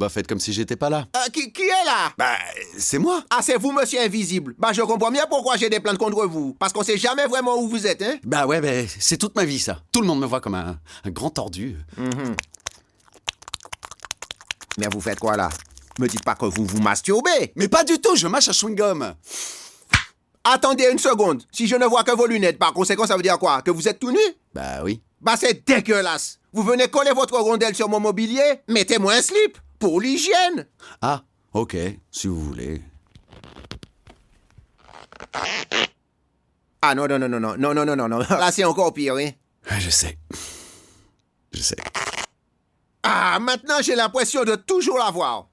Bah 0.00 0.08
faites 0.08 0.26
comme 0.26 0.40
si 0.40 0.52
j'étais 0.52 0.76
pas 0.76 0.90
là. 0.90 1.06
Euh, 1.14 1.28
qui, 1.32 1.52
qui 1.52 1.62
est 1.62 1.84
là? 1.84 2.12
Bah, 2.16 2.36
c'est 2.78 2.98
moi. 2.98 3.22
Ah, 3.30 3.40
c'est 3.42 3.56
vous, 3.56 3.70
monsieur 3.70 4.00
invisible. 4.00 4.54
Bah, 4.58 4.72
je 4.72 4.80
comprends 4.80 5.10
bien 5.10 5.26
pourquoi 5.28 5.56
j'ai 5.56 5.68
des 5.68 5.78
plaintes 5.78 5.98
contre 5.98 6.26
vous. 6.26 6.56
Parce 6.58 6.72
qu'on 6.72 6.82
sait 6.82 6.96
jamais 6.96 7.26
vraiment 7.26 7.56
où 7.58 7.68
vous 7.68 7.86
êtes, 7.86 8.02
hein? 8.02 8.16
Bah 8.24 8.46
ouais, 8.46 8.60
bah, 8.60 8.88
c'est 8.98 9.18
toute 9.18 9.36
ma 9.36 9.44
vie 9.44 9.60
ça. 9.60 9.82
Tout 9.92 10.00
le 10.00 10.06
monde 10.06 10.20
me 10.20 10.26
voit 10.26 10.40
comme 10.40 10.54
un, 10.54 10.78
un 11.04 11.10
grand 11.10 11.30
tordu. 11.30 11.76
Mhm. 11.98 12.34
Mais 14.78 14.86
vous 14.90 15.00
faites 15.00 15.20
quoi 15.20 15.36
là? 15.36 15.50
Me 15.98 16.08
dites 16.08 16.24
pas 16.24 16.34
que 16.34 16.46
vous 16.46 16.64
vous 16.64 16.80
masturbez. 16.80 17.52
Mais 17.56 17.68
pas 17.68 17.84
du 17.84 18.00
tout, 18.00 18.16
je 18.16 18.26
mâche 18.26 18.48
un 18.48 18.52
chewing-gum. 18.52 19.14
Attendez 20.44 20.88
une 20.90 20.98
seconde. 20.98 21.42
Si 21.52 21.66
je 21.66 21.76
ne 21.76 21.84
vois 21.84 22.02
que 22.02 22.12
vos 22.12 22.26
lunettes, 22.26 22.58
par 22.58 22.72
conséquent, 22.72 23.06
ça 23.06 23.16
veut 23.16 23.22
dire 23.22 23.38
quoi? 23.38 23.60
Que 23.60 23.70
vous 23.70 23.86
êtes 23.86 23.98
tout 23.98 24.10
nu? 24.10 24.18
Bah 24.54 24.82
oui. 24.82 25.02
Bah, 25.20 25.34
c'est 25.38 25.66
dégueulasse. 25.66 26.38
Vous 26.54 26.62
venez 26.62 26.88
coller 26.88 27.12
votre 27.12 27.38
rondelle 27.38 27.74
sur 27.76 27.90
mon 27.90 28.00
mobilier? 28.00 28.62
Mettez-moi 28.66 29.12
un 29.12 29.22
slip 29.22 29.58
pour 29.80 30.00
l'hygiène. 30.00 30.68
Ah, 31.02 31.22
ok, 31.52 31.76
si 32.12 32.28
vous 32.28 32.40
voulez. 32.40 32.80
Ah 36.82 36.94
non, 36.94 37.08
non, 37.08 37.18
non, 37.18 37.28
non, 37.28 37.40
non, 37.40 37.56
non, 37.58 37.74
non, 37.74 37.84
non, 37.84 37.96
non, 37.96 38.08
non. 38.08 38.18
Là, 38.18 38.52
c'est 38.52 38.64
encore 38.64 38.92
pire, 38.94 39.14
oui. 39.14 39.34
Ouais, 39.70 39.80
je 39.80 39.90
sais. 39.90 40.18
Je 41.52 41.60
sais. 41.60 41.76
Ah, 43.02 43.38
maintenant, 43.40 43.82
j'ai 43.82 43.96
l'impression 43.96 44.44
de 44.44 44.54
toujours 44.54 44.98
l'avoir. 44.98 45.46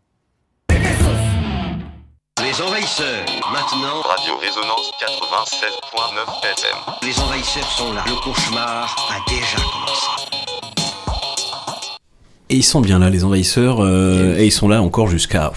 Les 2.42 2.62
envahisseurs, 2.62 3.26
maintenant. 3.52 4.02
Radio 4.02 4.38
Résonance 4.38 4.92
96.9 5.02 6.44
FM. 6.44 6.78
Les 7.02 7.20
envahisseurs 7.20 7.72
sont 7.72 7.94
là. 7.94 8.04
Le 8.06 8.16
cauchemar 8.24 8.96
a 9.10 9.30
déjà 9.30 9.58
commencé. 9.58 10.47
Et 12.50 12.56
ils 12.56 12.64
sont 12.64 12.82
bien 12.82 13.00
là, 13.00 13.10
les 13.10 13.24
envahisseurs, 13.24 13.80
euh, 13.84 14.38
et 14.38 14.46
ils 14.46 14.52
sont 14.52 14.68
là 14.70 14.82
encore 14.82 15.08
jusqu'à 15.10 15.52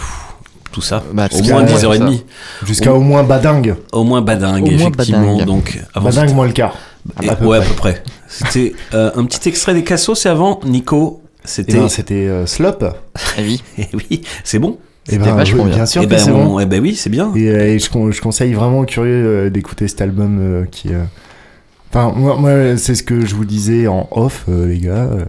tout 0.72 0.80
ça, 0.80 1.02
Bah, 1.12 1.28
au 1.32 1.42
moins 1.42 1.62
ouais, 1.64 1.72
10h30. 1.72 2.22
Jusqu'à 2.64 2.92
au 2.94 3.00
moins 3.00 3.22
badingue. 3.22 3.74
Au 3.92 4.02
moins 4.04 4.20
badingue, 4.22 4.64
Au 4.64 4.70
moins 4.70 4.90
effectivement. 4.90 5.32
badingue. 5.36 5.46
Donc, 5.46 5.80
avant 5.94 6.06
Badingue 6.10 6.34
moins 6.34 6.46
le 6.46 6.52
quart. 6.52 6.76
Et- 7.22 7.28
À 7.28 7.36
peu 7.36 7.46
ouais, 7.46 7.58
près. 7.58 7.66
à 7.66 7.68
peu 7.70 7.74
près. 7.76 8.04
C'était 8.28 8.74
euh, 8.94 9.10
un 9.16 9.24
petit 9.24 9.48
extrait 9.48 9.74
des 9.74 9.84
Cassos, 9.84 10.26
et 10.26 10.28
avant, 10.28 10.60
Nico, 10.64 11.22
Eh 11.24 11.40
c'était. 11.44 11.72
ben, 11.78 11.88
c'était 11.88 12.14
euh, 12.26 12.46
Slop. 12.46 12.84
Eh 13.38 13.42
oui. 13.42 13.62
Eh 13.78 13.86
oui, 13.94 14.22
c'est 14.44 14.58
bon. 14.58 14.78
Eh 15.12 15.18
ben, 15.18 15.34
vachement 15.34 15.64
bien. 15.64 15.76
bien 15.76 15.86
sûr 15.86 16.02
Eh 16.02 16.06
que 16.06 16.10
ben, 16.10 16.18
c'est 16.18 16.30
on- 16.30 16.44
bon. 16.44 16.60
eh 16.60 16.66
ben 16.66 16.80
oui, 16.80 16.94
c'est 16.94 17.10
bien. 17.10 17.32
Et, 17.34 17.48
euh, 17.48 17.66
et 17.74 17.78
je, 17.78 17.88
con- 17.90 18.10
je 18.12 18.20
conseille 18.20 18.52
vraiment 18.52 18.80
aux 18.80 18.84
curieux 18.84 19.46
euh, 19.46 19.50
d'écouter 19.50 19.88
cet 19.88 20.00
album 20.02 20.38
euh, 20.40 20.64
qui. 20.70 20.90
Enfin, 21.92 22.12
moi, 22.16 22.36
moi 22.36 22.76
c'est 22.76 22.94
ce 22.94 23.02
que 23.02 23.26
je 23.26 23.34
vous 23.34 23.44
disais 23.44 23.88
en 23.88 24.06
off, 24.12 24.44
euh, 24.48 24.68
les 24.68 24.78
gars. 24.78 25.08
Euh, 25.10 25.24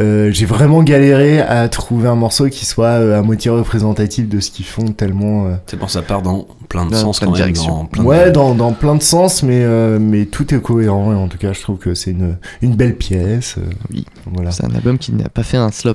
euh, 0.00 0.30
J'ai 0.32 0.44
vraiment 0.44 0.82
galéré 0.82 1.40
à 1.40 1.68
trouver 1.68 2.08
un 2.08 2.16
morceau 2.16 2.48
qui 2.48 2.66
soit 2.66 2.86
euh, 2.86 3.18
à 3.18 3.22
moitié 3.22 3.50
représentatif 3.50 4.28
de 4.28 4.40
ce 4.40 4.50
qu'ils 4.50 4.64
font, 4.64 4.86
tellement. 4.88 5.46
euh, 5.46 5.54
C'est 5.66 5.78
bon, 5.78 5.86
ça 5.86 6.02
part 6.02 6.22
dans 6.22 6.48
plein 6.68 6.86
de 6.86 6.90
Dans 6.90 6.96
sens 6.96 7.18
plein 7.20 7.28
quand 7.28 7.32
de 7.34 7.38
même. 7.38 7.52
directions. 7.52 7.76
Dans 7.76 7.84
plein 7.84 8.02
de- 8.02 8.08
Ouais, 8.08 8.30
dans, 8.32 8.54
dans 8.56 8.72
plein 8.72 8.96
de 8.96 9.02
sens, 9.02 9.44
mais, 9.44 9.62
euh, 9.62 9.98
mais 10.00 10.24
tout 10.26 10.52
est 10.52 10.60
cohérent. 10.60 11.12
Et 11.12 11.14
en 11.16 11.28
tout 11.28 11.38
cas, 11.38 11.52
je 11.52 11.60
trouve 11.60 11.78
que 11.78 11.94
c'est 11.94 12.10
une, 12.10 12.38
une 12.60 12.74
belle 12.74 12.96
pièce. 12.96 13.54
euh, 13.58 13.62
Oui. 13.92 14.04
Voilà. 14.32 14.50
C'est 14.50 14.64
un 14.64 14.74
album 14.74 14.98
qui 14.98 15.12
n'a 15.12 15.28
pas 15.28 15.44
fait 15.44 15.58
un 15.58 15.70
slop. 15.70 15.94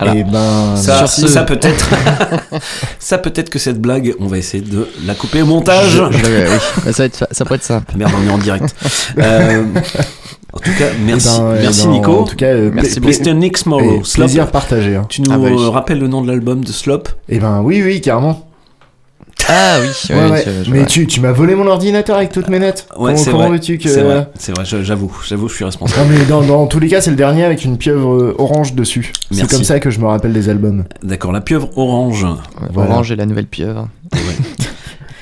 Voilà. 0.00 0.14
Et 0.18 0.24
ben. 0.24 0.76
Ça, 0.76 0.98
Sur 0.98 1.08
ce- 1.08 1.26
ça 1.28 1.42
peut-être, 1.44 1.88
ça 2.98 3.18
peut-être 3.18 3.50
que 3.50 3.58
cette 3.58 3.80
blague, 3.80 4.14
on 4.20 4.26
va 4.26 4.38
essayer 4.38 4.62
de 4.62 4.88
la 5.06 5.14
couper 5.14 5.42
au 5.42 5.46
montage. 5.46 5.90
Je- 5.90 6.18
je- 6.18 6.52
oui. 6.52 6.58
Ça, 6.92 7.02
va 7.02 7.04
être, 7.04 7.26
ça 7.30 7.44
pourrait 7.44 7.56
être 7.56 7.62
simple. 7.64 7.92
Merde, 7.96 8.12
on 8.24 8.28
est 8.28 8.32
en 8.32 8.38
direct. 8.38 8.74
Euh, 9.18 9.62
en 10.52 10.58
tout 10.58 10.70
cas, 10.78 10.86
merci, 11.04 11.28
Eh 11.38 11.40
ben, 11.42 11.54
eh 11.58 11.62
merci 11.62 11.84
ben, 11.84 11.90
Nico. 11.92 12.18
En 12.20 12.24
tout 12.24 12.36
cas, 12.36 12.46
euh, 12.46 12.70
Merci 12.72 13.00
Mr. 13.00 13.34
Nick 13.34 13.58
Slop. 13.58 14.02
plaisir 14.14 14.46
partagé. 14.50 14.96
Hein. 14.96 15.06
Tu 15.08 15.22
nous 15.22 15.30
Ah 15.32 15.38
bah 15.38 15.48
oui. 15.52 15.68
rappelles 15.70 15.98
le 16.00 16.08
nom 16.08 16.22
de 16.22 16.28
l'album 16.28 16.64
de 16.64 16.72
Slop? 16.72 17.04
Et 17.28 17.38
ben 17.38 17.60
oui, 17.62 17.82
oui, 17.84 18.00
carrément. 18.00 18.46
Ah 19.52 19.78
oui, 19.80 19.88
Ouais, 20.10 20.16
ouais, 20.16 20.30
ouais. 20.30 20.44
je- 20.46 20.64
je- 20.64 20.70
mais 20.70 20.80
ouais. 20.80 20.86
tu, 20.86 21.06
tu 21.08 21.20
m'as 21.20 21.32
volé 21.32 21.54
mon 21.56 21.66
ordinateur 21.66 22.16
avec 22.16 22.30
toutes 22.30 22.48
mes 22.48 22.58
notes. 22.60 22.86
Ouais, 22.96 23.12
comment 23.12 23.16
c'est 23.16 23.30
comment 23.32 23.42
vrai. 23.48 23.52
veux-tu 23.56 23.78
que. 23.78 23.88
C'est 23.88 24.02
vrai, 24.02 24.28
c'est 24.38 24.52
vrai, 24.56 24.64
j'avoue, 24.64 25.10
j'avoue, 25.26 25.48
je 25.48 25.54
suis 25.54 25.64
responsable. 25.64 26.08
Non 26.12 26.18
mais 26.18 26.24
dans, 26.26 26.42
dans 26.42 26.66
tous 26.66 26.78
les 26.78 26.88
cas 26.88 27.00
c'est 27.00 27.10
le 27.10 27.16
dernier 27.16 27.44
avec 27.44 27.64
une 27.64 27.76
pieuvre 27.76 28.14
euh, 28.14 28.34
orange 28.38 28.74
dessus. 28.74 29.12
C'est 29.32 29.48
comme 29.50 29.64
ça 29.64 29.80
que 29.80 29.90
je 29.90 29.98
me 29.98 30.06
rappelle 30.06 30.32
des 30.32 30.48
albums. 30.48 30.84
D'accord, 31.02 31.32
la 31.32 31.40
pieuvre 31.40 31.68
orange. 31.76 32.24
Ouais, 32.24 32.68
Voilà. 32.72 32.92
Orange 32.92 33.10
et 33.12 33.16
la 33.16 33.26
nouvelle 33.26 33.46
pieuvre. 33.46 33.88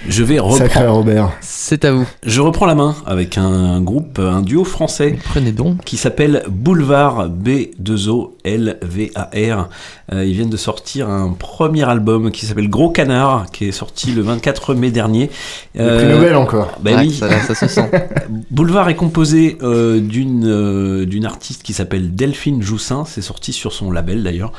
Je 0.09 0.25
vais 0.25 0.37
Sacré 0.39 0.81
reprendre. 0.81 0.93
Robert. 0.95 1.33
C'est 1.43 1.85
à 1.85 1.93
vous. 1.93 2.07
Je 2.25 2.41
reprends 2.41 2.65
la 2.65 2.75
main 2.75 2.97
avec 3.05 3.37
un 3.37 3.83
groupe, 3.83 4.19
un 4.19 4.41
duo 4.41 4.65
français 4.65 5.19
Prenez 5.23 5.53
donc. 5.53 5.85
qui 5.85 5.99
s'appelle 5.99 6.45
Boulevard 6.49 7.29
B2O-L-V-A-R. 7.29 9.69
Euh, 10.13 10.25
ils 10.25 10.33
viennent 10.33 10.49
de 10.49 10.57
sortir 10.57 11.11
un 11.11 11.35
premier 11.39 11.87
album 11.87 12.31
qui 12.31 12.47
s'appelle 12.47 12.71
Gros 12.71 12.89
Canard, 12.91 13.51
qui 13.53 13.67
est 13.67 13.73
sorti 13.73 14.13
le 14.13 14.23
24 14.23 14.73
mai 14.75 14.91
dernier. 14.91 15.29
Le 15.75 15.99
prix 15.99 16.07
Nobel 16.09 16.35
encore. 16.37 16.73
Bah 16.81 16.93
Ouais, 16.93 17.01
oui. 17.03 17.13
ça, 17.13 17.29
ça 17.41 17.55
se 17.55 17.67
sent. 17.69 17.91
Boulevard 18.51 18.89
est 18.89 18.97
composé 18.97 19.59
euh, 19.63 20.01
d'une 20.01 20.47
euh, 20.47 21.05
d'une 21.05 21.27
artiste 21.27 21.63
qui 21.63 21.75
s'appelle 21.75 22.15
Delphine 22.15 22.63
Joussin, 22.63 23.05
c'est 23.07 23.21
sorti 23.23 23.53
sur 23.53 23.73
son 23.75 23.91
label 23.91 24.23
d'ailleurs, 24.23 24.53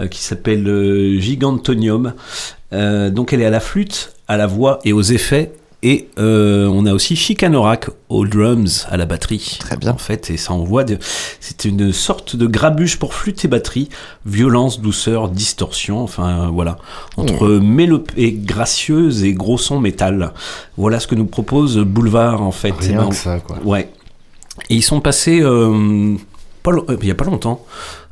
euh, 0.00 0.06
qui 0.08 0.22
s'appelle 0.22 0.66
euh, 0.66 1.20
Gigantonium. 1.20 2.14
Euh, 2.72 3.10
donc 3.10 3.34
elle 3.34 3.42
est 3.42 3.46
à 3.46 3.50
la 3.50 3.60
flûte, 3.60 4.13
à 4.28 4.36
la 4.36 4.46
voix 4.46 4.78
et 4.84 4.92
aux 4.92 5.02
effets. 5.02 5.52
Et 5.86 6.08
euh, 6.18 6.66
on 6.66 6.86
a 6.86 6.94
aussi 6.94 7.14
Chicanorac 7.14 7.90
aux 8.08 8.26
drums, 8.26 8.86
à 8.90 8.96
la 8.96 9.04
batterie. 9.04 9.58
Très 9.60 9.76
bien. 9.76 9.92
En 9.92 9.98
fait, 9.98 10.30
et 10.30 10.38
ça 10.38 10.54
envoie 10.54 10.82
de. 10.82 10.98
C'est 11.40 11.66
une 11.66 11.92
sorte 11.92 12.36
de 12.36 12.46
grabuge 12.46 12.98
pour 12.98 13.12
flûte 13.12 13.44
et 13.44 13.48
batterie. 13.48 13.90
Violence, 14.24 14.80
douceur, 14.80 15.28
distorsion. 15.28 16.02
Enfin, 16.02 16.50
voilà. 16.50 16.78
Entre 17.18 17.48
mélopée 17.58 18.32
gracieuse 18.32 19.24
et 19.24 19.34
gros 19.34 19.58
son 19.58 19.78
métal. 19.78 20.32
Voilà 20.78 21.00
ce 21.00 21.06
que 21.06 21.14
nous 21.14 21.26
propose 21.26 21.76
Boulevard, 21.76 22.40
en 22.40 22.52
fait. 22.52 22.72
Rien 22.80 23.06
que 23.10 23.14
ça 23.14 23.40
quoi. 23.40 23.58
Ouais. 23.62 23.90
Et 24.70 24.76
ils 24.76 24.82
sont 24.82 25.00
passés 25.00 25.40
euh, 25.42 26.16
pas 26.62 26.72
euh, 26.72 26.96
il 27.02 27.08
y 27.08 27.10
a 27.10 27.14
pas 27.14 27.24
longtemps 27.26 27.64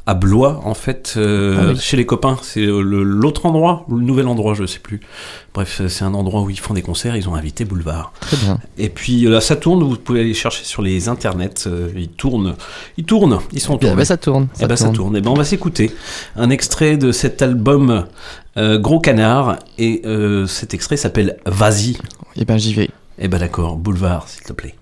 à 0.05 0.15
Blois 0.15 0.61
en 0.65 0.75
fait 0.75 1.15
euh, 1.17 1.57
Ah 1.61 1.67
oui. 1.69 1.77
chez 1.81 1.97
les 1.97 2.05
copains. 2.07 2.37
C'est 2.43 2.67
euh, 2.67 2.81
l'autre 2.81 3.47
endroit 3.47 3.85
ou 3.89 3.97
le 3.97 4.05
nouvel 4.05 4.27
endroit, 4.27 4.55
je 4.55 4.67
sais 4.67 4.81
plus. 4.81 5.01
Bref, 5.55 5.81
euh, 5.81 5.89
c'est 5.89 6.05
un 6.05 6.15
endroit 6.15 6.41
où 6.43 6.51
ils 6.51 6.59
font 6.59 6.75
des 6.75 6.83
concerts. 6.83 7.15
Ils 7.17 7.29
ont 7.29 7.35
invité 7.37 7.65
Boulevard. 7.65 8.13
Très 8.21 8.37
bien. 8.39 8.59
Et 8.79 8.89
puis 8.89 9.23
là, 9.23 9.41
ça 9.41 9.55
tourne. 9.55 9.83
Vous 9.85 9.97
pouvez 9.97 10.21
aller 10.21 10.35
chercher 10.35 10.65
sur 10.65 10.83
les 10.83 11.09
internets. 11.09 11.67
euh, 11.69 11.89
ils 11.97 12.09
tournent, 12.09 12.55
ils 12.97 13.05
tournent, 13.05 13.39
ils 13.53 13.61
sont 13.61 13.77
Bien, 13.77 13.91
tournés. 13.91 13.97
bah, 14.03 14.05
ça 14.05 14.17
tourne. 14.17 14.49
Eh 14.61 14.67
ben, 14.67 14.75
ça 14.77 14.89
tourne. 14.89 15.15
Eh 15.17 15.21
ben, 15.21 15.31
on 15.31 15.35
va 15.35 15.45
s'écouter 15.45 15.93
un 16.37 16.51
extrait 16.51 16.97
de 16.97 17.13
cet 17.13 17.41
album 17.43 18.07
euh, 18.57 18.79
Gros 18.79 18.99
Canard. 18.99 19.57
Et 19.79 20.03
cet 20.49 20.75
extrait 20.75 20.97
s'appelle 20.97 21.37
Vas-y. 21.47 21.97
Et 22.37 22.45
ben 22.45 22.57
j'y 22.57 22.75
vais. 22.75 22.91
Eh 23.19 23.29
ben 23.29 23.39
d'accord, 23.39 23.77
Boulevard, 23.77 24.27
s'il 24.29 24.43
te 24.43 24.53
plaît. 24.53 24.75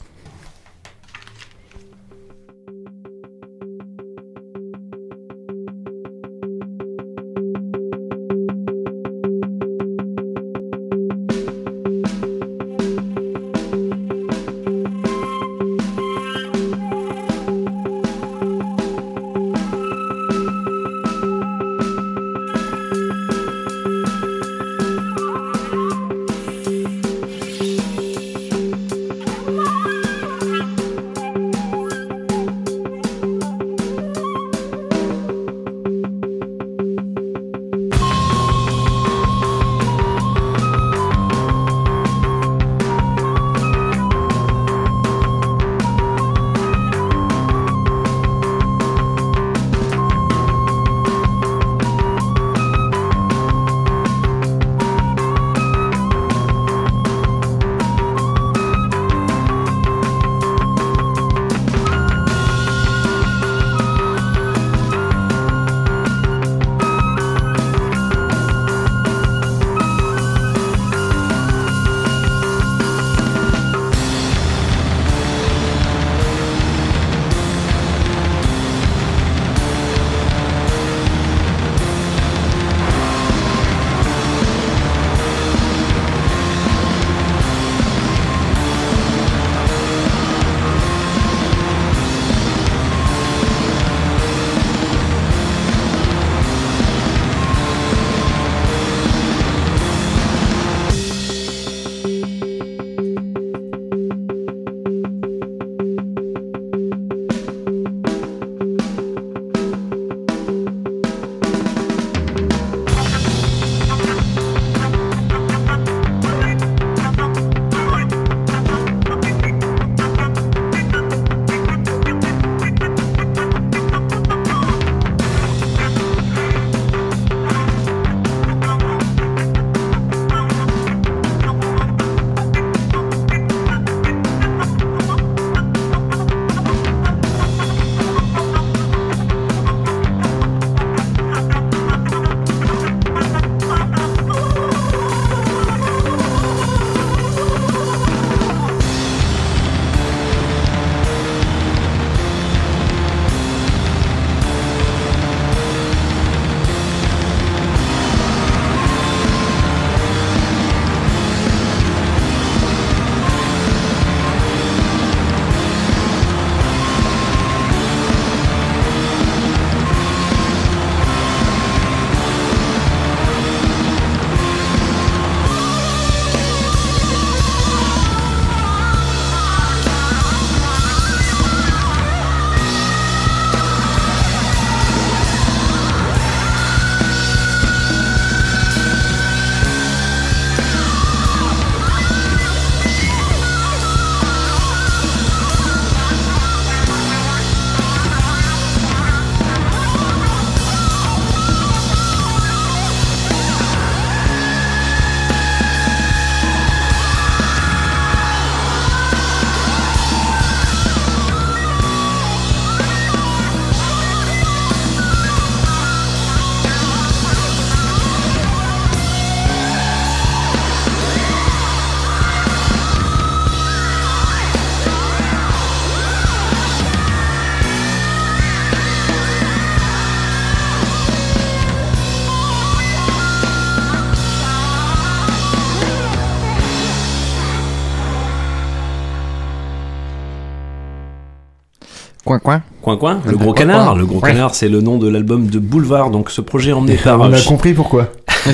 Coin. 242.97 243.16
Coin 243.16 243.20
Coin, 243.20 243.30
le 243.30 243.36
gros 243.36 243.53
canard. 243.53 243.97
Le 243.97 244.07
gros 244.07 244.20
canard, 244.20 244.55
c'est 244.55 244.68
le 244.68 244.80
nom 244.80 244.99
de 244.99 245.09
l'album 245.09 245.47
de 245.47 245.59
Boulevard. 245.59 246.11
Donc 246.11 246.30
ce 246.30 246.41
projet 246.41 246.72
emmené 246.72 246.97
par. 246.97 247.20
On 247.20 247.32
euh, 247.32 247.36
a 247.36 247.43
compris 247.43 247.74
pourquoi. 247.74 248.11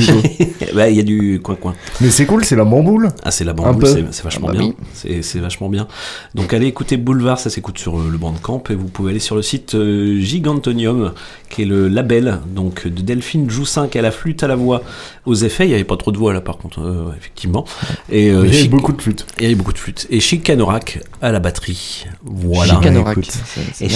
Bah, 0.75 0.91
il 0.91 0.97
y 0.97 1.01
a 1.01 1.03
du 1.03 1.41
Coin 1.43 1.55
Coin. 1.55 1.75
Mais 2.01 2.11
c'est 2.11 2.27
cool, 2.27 2.45
c'est 2.45 2.57
la 2.57 2.65
bamboule. 2.65 3.09
Ah, 3.23 3.31
c'est 3.31 3.45
la 3.45 3.53
bamboule, 3.53 3.87
c'est 4.11 4.23
vachement 4.23 4.49
Ah 4.51 4.53
bah 4.53 4.59
bien. 4.59 4.73
oui. 5.05 5.23
C'est 5.23 5.39
vachement 5.39 5.69
bien. 5.69 5.87
Donc 6.35 6.53
allez 6.53 6.67
écouter 6.67 6.97
Boulevard, 6.97 7.39
ça 7.39 7.51
s'écoute 7.51 7.79
sur 7.79 7.99
euh, 7.99 8.09
le 8.11 8.19
Bandcamp 8.19 8.63
et 8.69 8.75
vous 8.75 8.89
pouvez 8.89 9.13
aller 9.13 9.21
sur 9.21 9.37
le 9.37 9.43
site 9.43 9.75
euh, 9.75 10.21
Gigantonium, 10.21 11.13
qui 11.49 11.63
est 11.63 11.67
le 11.67 11.89
label 11.89 12.41
donc 12.55 12.87
de 12.87 13.01
Delphine 13.03 13.49
Joussin 13.49 13.89
qui 13.89 13.99
a 13.99 14.03
la 14.03 14.11
flûte 14.11 14.43
à 14.43 14.49
la 14.49 14.57
voix 14.57 14.83
aux 15.25 15.35
effets. 15.35 15.65
Il 15.65 15.69
n'y 15.69 15.75
avait 15.75 15.85
pas 15.85 15.97
trop 15.97 16.13
de 16.13 16.19
voix 16.19 16.33
là 16.33 16.41
par 16.41 16.59
contre, 16.59 16.81
euh, 16.81 17.13
effectivement. 17.17 17.65
Et 18.11 18.31
euh, 18.31 18.47
il 18.47 18.55
y 18.55 18.59
avait 18.59 18.69
beaucoup 18.69 18.93
de 18.93 19.01
flûtes. 19.01 19.27
Il 19.39 19.45
y 19.45 19.47
avait 19.47 19.55
beaucoup 19.55 19.73
de 19.73 19.79
flûtes. 19.79 20.07
Et 20.11 20.21
Chic 20.21 20.43
Canorac 20.43 21.01
à 21.23 21.33
la 21.33 21.39
batterie. 21.39 22.06
Voilà. 22.37 22.75
Écoute. 23.13 23.29
Et. 23.81 23.89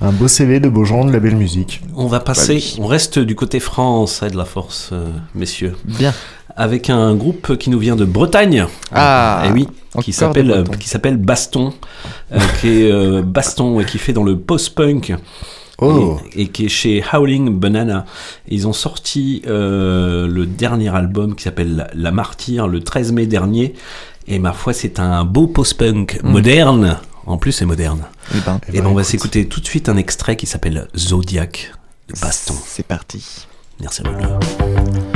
Un 0.00 0.12
beau 0.12 0.28
CV 0.28 0.60
de 0.60 0.68
Beaujean 0.68 1.04
de 1.04 1.12
la 1.12 1.18
belle 1.20 1.36
musique. 1.36 1.80
On 1.96 2.06
va 2.06 2.20
passer, 2.20 2.54
Bah 2.54 2.60
oui. 2.60 2.76
on 2.80 2.86
reste 2.86 3.18
du 3.18 3.34
côté 3.34 3.58
France, 3.60 4.12
ça 4.14 4.26
a 4.26 4.30
de 4.30 4.36
la 4.36 4.44
force, 4.44 4.90
euh, 4.92 5.06
messieurs. 5.34 5.74
Bien. 5.84 6.14
Avec 6.56 6.90
un 6.90 7.14
groupe 7.14 7.56
qui 7.56 7.70
nous 7.70 7.78
vient 7.78 7.96
de 7.96 8.04
Bretagne. 8.04 8.66
Ah, 8.92 9.44
et 9.46 9.50
oui, 9.52 9.68
qui 10.02 10.12
s'appelle 10.12 10.50
euh, 10.50 10.64
qui 10.64 10.88
s'appelle 10.88 11.16
Baston, 11.16 11.72
euh, 12.32 12.38
qui 12.60 12.68
est 12.82 12.90
euh, 12.92 13.22
Baston 13.22 13.80
et 13.80 13.84
qui 13.84 13.98
fait 13.98 14.12
dans 14.12 14.24
le 14.24 14.36
post-punk. 14.38 15.14
Oh. 15.80 16.18
Et, 16.34 16.42
et 16.42 16.48
qui 16.48 16.64
est 16.64 16.68
chez 16.68 17.04
Howling 17.12 17.56
Banana. 17.56 18.04
Ils 18.48 18.66
ont 18.66 18.72
sorti 18.72 19.42
euh, 19.46 20.26
le 20.26 20.46
dernier 20.46 20.88
album 20.94 21.36
qui 21.36 21.44
s'appelle 21.44 21.76
La- 21.76 21.88
La 21.94 22.10
Martyre 22.10 22.66
le 22.66 22.80
13 22.80 23.12
mai 23.12 23.26
dernier. 23.26 23.74
Et 24.26 24.40
ma 24.40 24.52
foi, 24.52 24.72
c'est 24.72 24.98
un 24.98 25.24
beau 25.24 25.46
post-punk 25.46 26.18
Mm. 26.24 26.28
moderne. 26.30 26.96
En 27.28 27.36
plus, 27.36 27.52
c'est 27.52 27.66
moderne. 27.66 28.06
Eh 28.34 28.40
ben. 28.40 28.58
Et 28.72 28.80
ben, 28.80 28.86
on 28.86 28.94
va 28.94 29.04
s'écouter 29.04 29.46
tout 29.46 29.60
de 29.60 29.66
suite 29.66 29.90
un 29.90 29.98
extrait 29.98 30.36
qui 30.36 30.46
s'appelle 30.46 30.88
Zodiac 30.96 31.72
de 32.08 32.18
Baston. 32.18 32.54
C'est 32.66 32.86
parti. 32.86 33.46
Merci 33.80 34.02
beaucoup. 34.02 34.24
Zodiac 34.24 35.07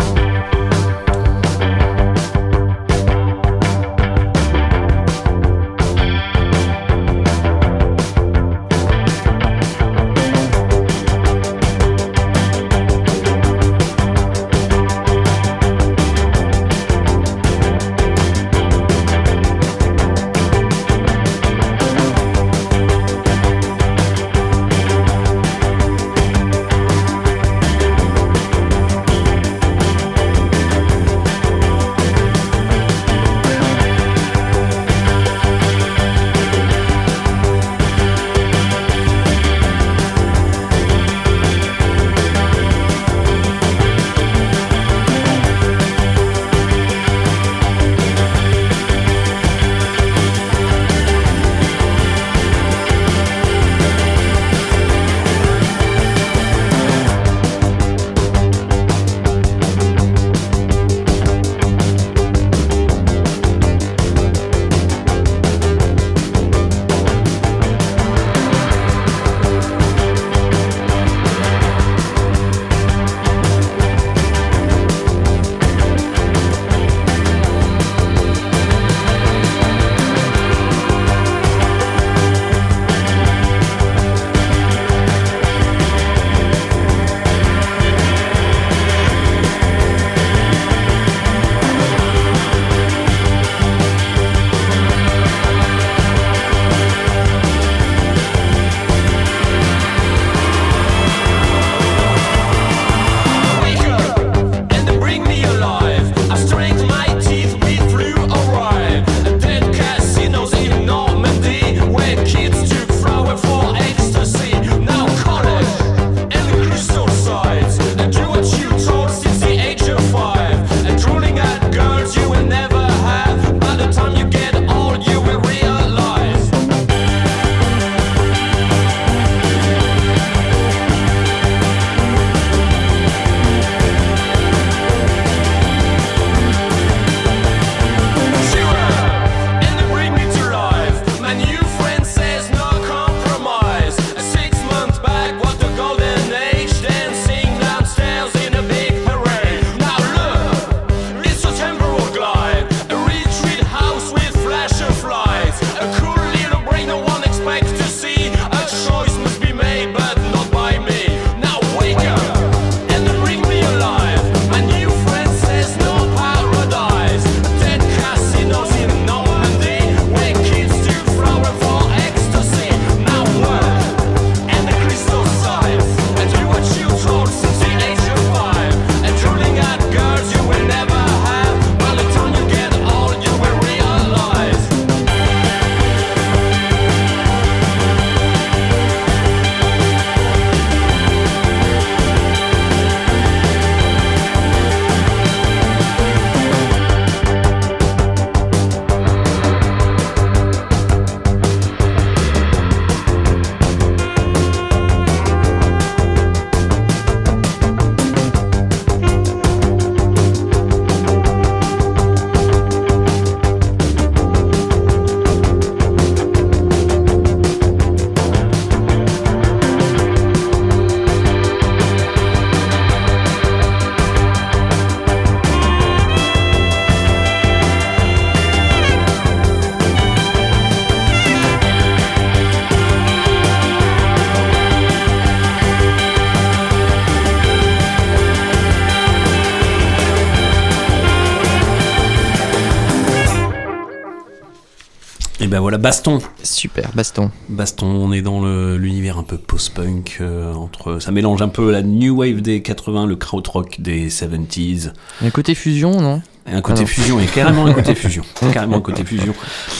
ben 245.52 245.60
voilà, 245.60 245.76
Baston. 245.76 246.18
Super, 246.42 246.92
Baston. 246.94 247.30
Baston, 247.50 247.86
on 247.86 248.10
est 248.10 248.22
dans 248.22 248.42
l'univers 248.74 249.18
un 249.18 249.22
peu 249.22 249.36
post-punk, 249.36 250.16
euh, 250.22 250.54
entre, 250.54 250.98
ça 250.98 251.10
mélange 251.10 251.42
un 251.42 251.48
peu 251.48 251.70
la 251.70 251.82
new 251.82 252.16
wave 252.16 252.40
des 252.40 252.62
80, 252.62 253.04
le 253.04 253.16
krautrock 253.16 253.78
des 253.78 254.08
70s. 254.08 254.48
Il 254.56 254.78
y 254.78 255.24
a 255.24 255.26
un 255.26 255.30
côté 255.30 255.54
fusion, 255.54 256.00
non? 256.00 256.22
Un 256.46 256.62
côté 256.62 256.84
Ah 256.84 256.86
fusion, 256.86 257.20
et 257.20 257.26
carrément 257.26 257.66
un 257.66 257.74
côté 257.74 257.94
fusion. 257.94 258.22
carrément 258.54 258.78
un 258.78 258.80
côté 258.80 259.04
fusion. 259.04 259.34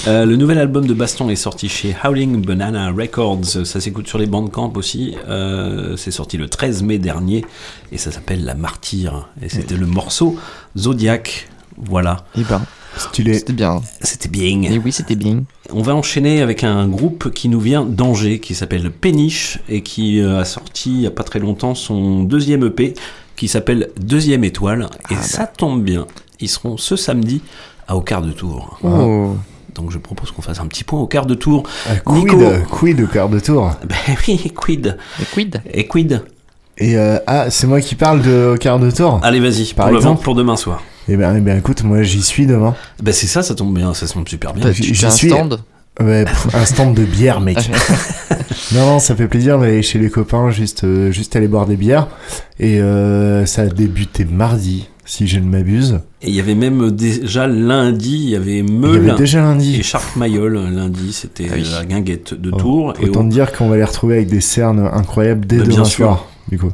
Euh, 0.08 0.26
le 0.26 0.36
nouvel 0.36 0.58
album 0.58 0.86
de 0.86 0.92
Baston 0.92 1.30
est 1.30 1.36
sorti 1.36 1.70
chez 1.70 1.96
Howling 2.04 2.44
Banana 2.44 2.90
Records. 2.90 3.64
Ça 3.64 3.80
s'écoute 3.80 4.06
sur 4.06 4.18
les 4.18 4.26
Bandcamp 4.26 4.74
aussi. 4.76 5.16
Euh, 5.26 5.96
c'est 5.96 6.10
sorti 6.10 6.36
le 6.36 6.50
13 6.50 6.82
mai 6.82 6.98
dernier 6.98 7.46
et 7.92 7.96
ça 7.96 8.12
s'appelle 8.12 8.44
La 8.44 8.54
Martyre. 8.54 9.30
Et 9.40 9.48
c'était 9.48 9.76
le 9.76 9.86
morceau 9.86 10.36
Zodiac. 10.76 11.48
Voilà. 11.78 12.26
Et 12.36 12.42
ben, 12.44 12.60
Stylé. 12.60 12.81
C'était 12.96 13.52
bien. 13.52 13.80
C'était 14.00 14.28
bien. 14.28 14.62
Et 14.62 14.78
oui, 14.78 14.92
c'était 14.92 15.16
bien. 15.16 15.44
On 15.72 15.82
va 15.82 15.94
enchaîner 15.94 16.42
avec 16.42 16.64
un 16.64 16.88
groupe 16.88 17.30
qui 17.32 17.48
nous 17.48 17.60
vient 17.60 17.84
d'Angers, 17.84 18.38
qui 18.38 18.54
s'appelle 18.54 18.90
Péniche, 18.90 19.58
et 19.68 19.82
qui 19.82 20.20
euh, 20.20 20.40
a 20.40 20.44
sorti 20.44 20.90
il 20.90 20.98
n'y 20.98 21.06
a 21.06 21.10
pas 21.10 21.24
très 21.24 21.38
longtemps 21.38 21.74
son 21.74 22.22
deuxième 22.22 22.64
EP, 22.66 22.94
qui 23.36 23.48
s'appelle 23.48 23.90
Deuxième 24.00 24.44
Étoile. 24.44 24.88
Et 25.10 25.14
ça 25.16 25.46
tombe 25.46 25.82
bien, 25.82 26.06
ils 26.40 26.48
seront 26.48 26.76
ce 26.76 26.96
samedi 26.96 27.42
à 27.88 27.96
au 27.96 28.00
quart 28.00 28.22
de 28.22 28.32
tour. 28.32 28.78
Oh. 28.82 29.36
Donc 29.74 29.90
je 29.90 29.98
propose 29.98 30.30
qu'on 30.30 30.42
fasse 30.42 30.60
un 30.60 30.66
petit 30.66 30.84
point 30.84 31.00
au 31.00 31.06
quart 31.06 31.26
de 31.26 31.34
tour. 31.34 31.62
Ah, 31.88 31.96
quid, 31.96 32.24
Nico. 32.24 32.38
quid 32.70 33.00
au 33.00 33.06
quart 33.06 33.28
de 33.28 33.40
tour. 33.40 33.70
Ben 33.88 34.16
oui, 34.28 34.52
quid. 34.54 34.98
Et 35.20 35.24
quid? 35.24 35.62
Et 35.72 35.88
quid? 35.88 36.22
Et 36.82 36.96
euh, 36.96 37.18
ah, 37.28 37.46
c'est 37.48 37.66
moi 37.68 37.80
qui 37.80 37.94
parle 37.94 38.22
de 38.22 38.56
quart 38.58 38.78
de 38.80 38.90
tour. 38.90 39.20
Allez, 39.22 39.38
vas-y, 39.38 39.72
Par 39.72 39.86
pour 39.86 39.92
le 39.92 39.98
exemple 40.00 40.22
pour 40.24 40.34
demain 40.34 40.56
soir. 40.56 40.82
Eh 41.08 41.16
ben, 41.16 41.34
eh 41.36 41.40
ben, 41.40 41.58
écoute, 41.58 41.84
moi 41.84 42.02
j'y 42.02 42.22
suis 42.22 42.44
demain. 42.46 42.74
Ben 43.02 43.12
c'est 43.12 43.26
ça, 43.28 43.42
ça 43.42 43.54
tombe 43.54 43.72
bien, 43.76 43.94
ça 43.94 44.06
tombe 44.08 44.26
super 44.28 44.52
bien. 44.52 44.70
J'y- 44.72 45.04
as 45.04 45.08
un 45.08 45.10
suis. 45.10 45.28
stand 45.30 45.60
Ouais, 46.00 46.24
pff, 46.24 46.48
un 46.54 46.64
stand 46.64 46.94
de 46.94 47.04
bière, 47.04 47.40
mec. 47.40 47.58
non, 48.74 48.86
non, 48.86 48.98
ça 48.98 49.14
fait 49.14 49.28
plaisir 49.28 49.58
d'aller 49.60 49.82
chez 49.82 49.98
les 49.98 50.10
copains, 50.10 50.50
juste, 50.50 50.84
euh, 50.84 51.12
juste 51.12 51.36
aller 51.36 51.48
boire 51.48 51.66
des 51.66 51.76
bières. 51.76 52.08
Et 52.58 52.80
euh, 52.80 53.44
ça 53.46 53.62
a 53.62 53.66
débuté 53.66 54.24
mardi, 54.24 54.88
si 55.04 55.28
je 55.28 55.38
ne 55.38 55.44
m'abuse. 55.46 56.00
Et 56.22 56.30
il 56.30 56.34
y 56.34 56.40
avait 56.40 56.54
même 56.54 56.90
déjà 56.92 57.46
lundi, 57.46 58.14
il 58.24 58.30
y 58.30 58.36
avait 58.36 58.58
Il 58.58 58.68
y 58.68 58.72
Meul 58.72 59.10
avait 59.10 59.18
déjà 59.18 59.40
lundi. 59.40 59.76
et 59.78 59.82
Shark 59.82 60.16
Mayol. 60.16 60.54
Lundi, 60.72 61.12
c'était 61.12 61.46
Ah 61.50 61.54
oui. 61.56 61.66
la 61.70 61.84
guinguette 61.84 62.34
de 62.34 62.50
Oh, 62.52 62.56
Tours. 62.56 62.94
Et 63.00 63.04
Autant 63.08 63.20
au- 63.20 63.24
te 63.24 63.28
dire 63.28 63.52
qu'on 63.52 63.68
va 63.68 63.76
les 63.76 63.84
retrouver 63.84 64.14
avec 64.16 64.28
des 64.28 64.40
cernes 64.40 64.88
incroyables 64.92 65.46
dès 65.46 65.58
Bah, 65.58 65.64
bien 65.64 65.74
demain 65.74 65.84
sûr. 65.84 66.06
soir. 66.06 66.26
Du 66.52 66.58
coup, 66.58 66.70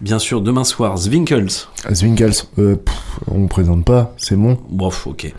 Bien 0.00 0.18
sûr, 0.18 0.40
demain 0.40 0.64
soir, 0.64 0.98
Zwinkels. 0.98 1.46
Zwinkels, 1.92 2.32
euh, 2.58 2.74
pff, 2.74 2.94
on 3.30 3.46
présente 3.46 3.84
pas, 3.84 4.12
c'est 4.16 4.34
bon. 4.34 4.58
Bof, 4.68 5.06
ok. 5.06 5.32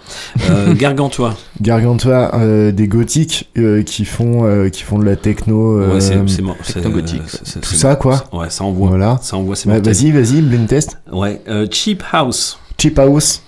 Euh, 0.50 0.74
Gargantua. 0.80 1.36
Gargantua, 1.60 2.34
euh, 2.36 2.72
des 2.72 2.88
gothiques 2.88 3.50
euh, 3.58 3.84
qui 3.84 4.06
font 4.06 4.46
euh, 4.46 4.70
qui 4.70 4.84
font 4.84 4.98
de 4.98 5.04
la 5.04 5.18
techno. 5.18 5.78
euh, 5.82 5.96
Ouais, 5.96 6.00
c'est 6.00 6.42
mort. 6.42 6.56
c'est- 6.64 7.60
Tout 7.60 7.74
ça, 7.74 7.98
quoi. 7.98 8.24
Ouais, 8.32 8.50
ça 8.50 8.64
envoie. 8.64 8.88
Voilà. 8.88 9.20
Ça 9.22 9.36
envoie, 9.36 9.58
c'est 9.58 9.68
Bah, 9.68 9.82
vas-y, 9.82 10.10
vas-y, 10.12 10.42
blind 10.42 10.68
test. 10.68 10.98
Ouais, 11.12 11.42
euh, 11.50 11.68
Cheap 11.70 12.02
House. 12.14 12.58
Cheap 12.80 12.98
House. 12.98 13.42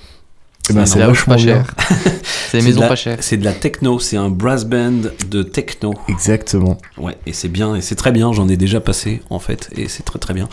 Eh 0.69 0.73
ben, 0.73 0.85
C'est 0.85 0.99
la 0.99 1.07
pas 1.07 1.37
chère. 1.37 1.65
C'est 2.49 2.59
les 2.59 2.63
maisons 2.63 2.81
la- 2.81 2.87
pas 2.87 2.95
chères. 2.95 3.17
C'est 3.19 3.35
de 3.37 3.43
la 3.45 3.51
techno, 3.51 3.99
c'est 3.99 4.15
un 4.15 4.29
brass 4.29 4.63
band 4.65 5.09
de 5.29 5.43
techno. 5.43 5.93
Exactement. 6.07 6.77
Ouais, 6.97 7.17
et 7.25 7.33
c'est 7.33 7.49
bien, 7.49 7.75
et 7.75 7.81
c'est 7.81 7.95
très 7.95 8.11
bien, 8.11 8.31
j'en 8.31 8.47
ai 8.47 8.55
déjà 8.55 8.79
passé 8.79 9.21
en 9.29 9.39
fait, 9.39 9.69
et 9.75 9.87
c'est 9.89 10.03
très 10.03 10.19
très 10.19 10.33
bien. 10.33 10.47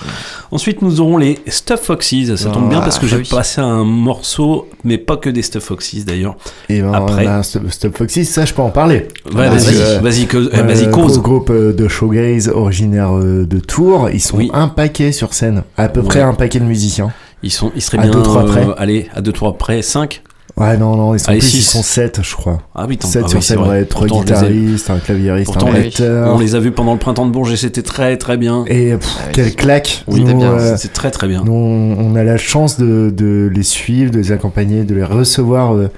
Ensuite, 0.50 0.82
nous 0.82 1.00
aurons 1.00 1.18
les 1.18 1.38
Stuff 1.46 1.80
Foxes, 1.82 2.34
ça 2.36 2.50
tombe 2.50 2.68
bien 2.68 2.80
parce 2.80 2.98
que 2.98 3.06
Ah, 3.06 3.08
j'ai 3.10 3.16
oui. 3.18 3.28
passé 3.30 3.60
un 3.60 3.84
morceau, 3.84 4.68
mais 4.82 4.98
pas 4.98 5.16
que 5.16 5.30
des 5.30 5.42
Stuff 5.42 5.64
Foxes 5.64 6.04
d'ailleurs. 6.04 6.36
Et 6.68 6.80
ben, 6.82 6.92
Après. 6.92 7.24
là, 7.24 7.42
Stop 7.44 7.70
Stop 7.70 7.96
Foxy, 7.96 8.24
ça, 8.24 8.44
je 8.44 8.52
peux 8.54 8.62
en 8.62 8.70
parler. 8.70 9.06
Ouais, 9.34 9.48
vas-y, 9.48 9.74
que, 9.74 10.02
vas-y, 10.02 10.26
que- 10.26 10.36
euh, 10.36 10.62
vas-y, 10.62 10.86
gros 10.88 11.02
cause. 11.06 11.18
groupe 11.20 11.50
euh, 11.50 11.72
de 11.72 11.86
showgaze 11.86 12.48
originaire 12.48 13.16
euh, 13.16 13.46
de 13.46 13.58
Tours. 13.60 14.10
Ils 14.12 14.20
sont 14.20 14.38
Oui. 14.38 14.50
un 14.52 14.66
paquet 14.68 15.12
sur 15.12 15.32
scène. 15.34 15.62
À 15.76 15.88
peu 15.88 16.00
Ouais. 16.00 16.06
près 16.06 16.22
un 16.22 16.34
paquet 16.34 16.58
de 16.58 16.64
musiciens. 16.64 17.12
Ils, 17.44 17.50
sont, 17.50 17.70
ils 17.76 17.82
seraient 17.82 17.98
À 17.98 18.02
bien. 18.02 18.10
deux, 18.12 18.22
trois 18.22 18.42
euh, 18.42 18.46
près. 18.46 18.66
allez, 18.78 19.08
à 19.14 19.20
2-3 19.20 19.56
près, 19.56 19.82
5 19.82 20.22
Ouais, 20.56 20.76
non, 20.76 20.94
non, 20.96 21.14
ils 21.14 21.18
sont 21.18 21.30
Allez, 21.30 21.40
plus, 21.40 21.48
six. 21.48 21.58
ils 21.58 21.62
sont 21.62 21.82
7, 21.82 22.20
je 22.22 22.36
crois. 22.36 22.60
Ah 22.76 22.86
oui, 22.88 22.96
tant 22.96 23.08
7 23.08 23.22
ah 23.24 23.28
sur 23.28 23.38
oui, 23.38 23.42
c'est 23.42 23.54
scène, 23.54 23.58
vrai. 23.64 23.78
ouais, 23.80 23.84
3 23.86 24.06
Pourtant, 24.06 24.22
on 24.22 24.24
les 24.24 24.32
a- 24.32 24.48
guitaristes, 24.48 24.90
un 24.90 24.98
claviériste, 24.98 25.46
Pourtant, 25.46 25.66
un 25.66 25.70
on 25.70 25.72
les- 25.72 25.82
batteur. 25.84 26.34
On 26.34 26.38
les 26.38 26.54
a 26.54 26.60
vus 26.60 26.70
pendant 26.70 26.92
le 26.92 26.98
printemps 27.00 27.26
de 27.26 27.32
Bourges 27.32 27.52
et 27.52 27.56
c'était 27.56 27.82
très 27.82 28.16
très 28.18 28.36
bien. 28.36 28.64
Et 28.68 28.92
pff, 28.96 29.16
Ah 29.18 29.22
oui. 29.26 29.32
quelle 29.32 29.54
claque 29.56 30.04
Oui, 30.06 30.22
c'était 30.24 30.44
euh, 30.44 30.76
C'était 30.76 30.94
très 30.94 31.10
très 31.10 31.26
bien. 31.26 31.42
nous, 31.44 31.52
on 31.52 31.96
on 31.98 32.14
a 32.14 32.22
la 32.22 32.36
chance 32.36 32.78
de, 32.78 33.12
de 33.14 33.50
les 33.52 33.62
suivre, 33.64 34.12
de 34.12 34.18
les 34.18 34.30
accompagner, 34.32 34.84
de 34.84 34.94
les 34.94 35.02
recevoir 35.04 35.74
euh, 35.74 35.90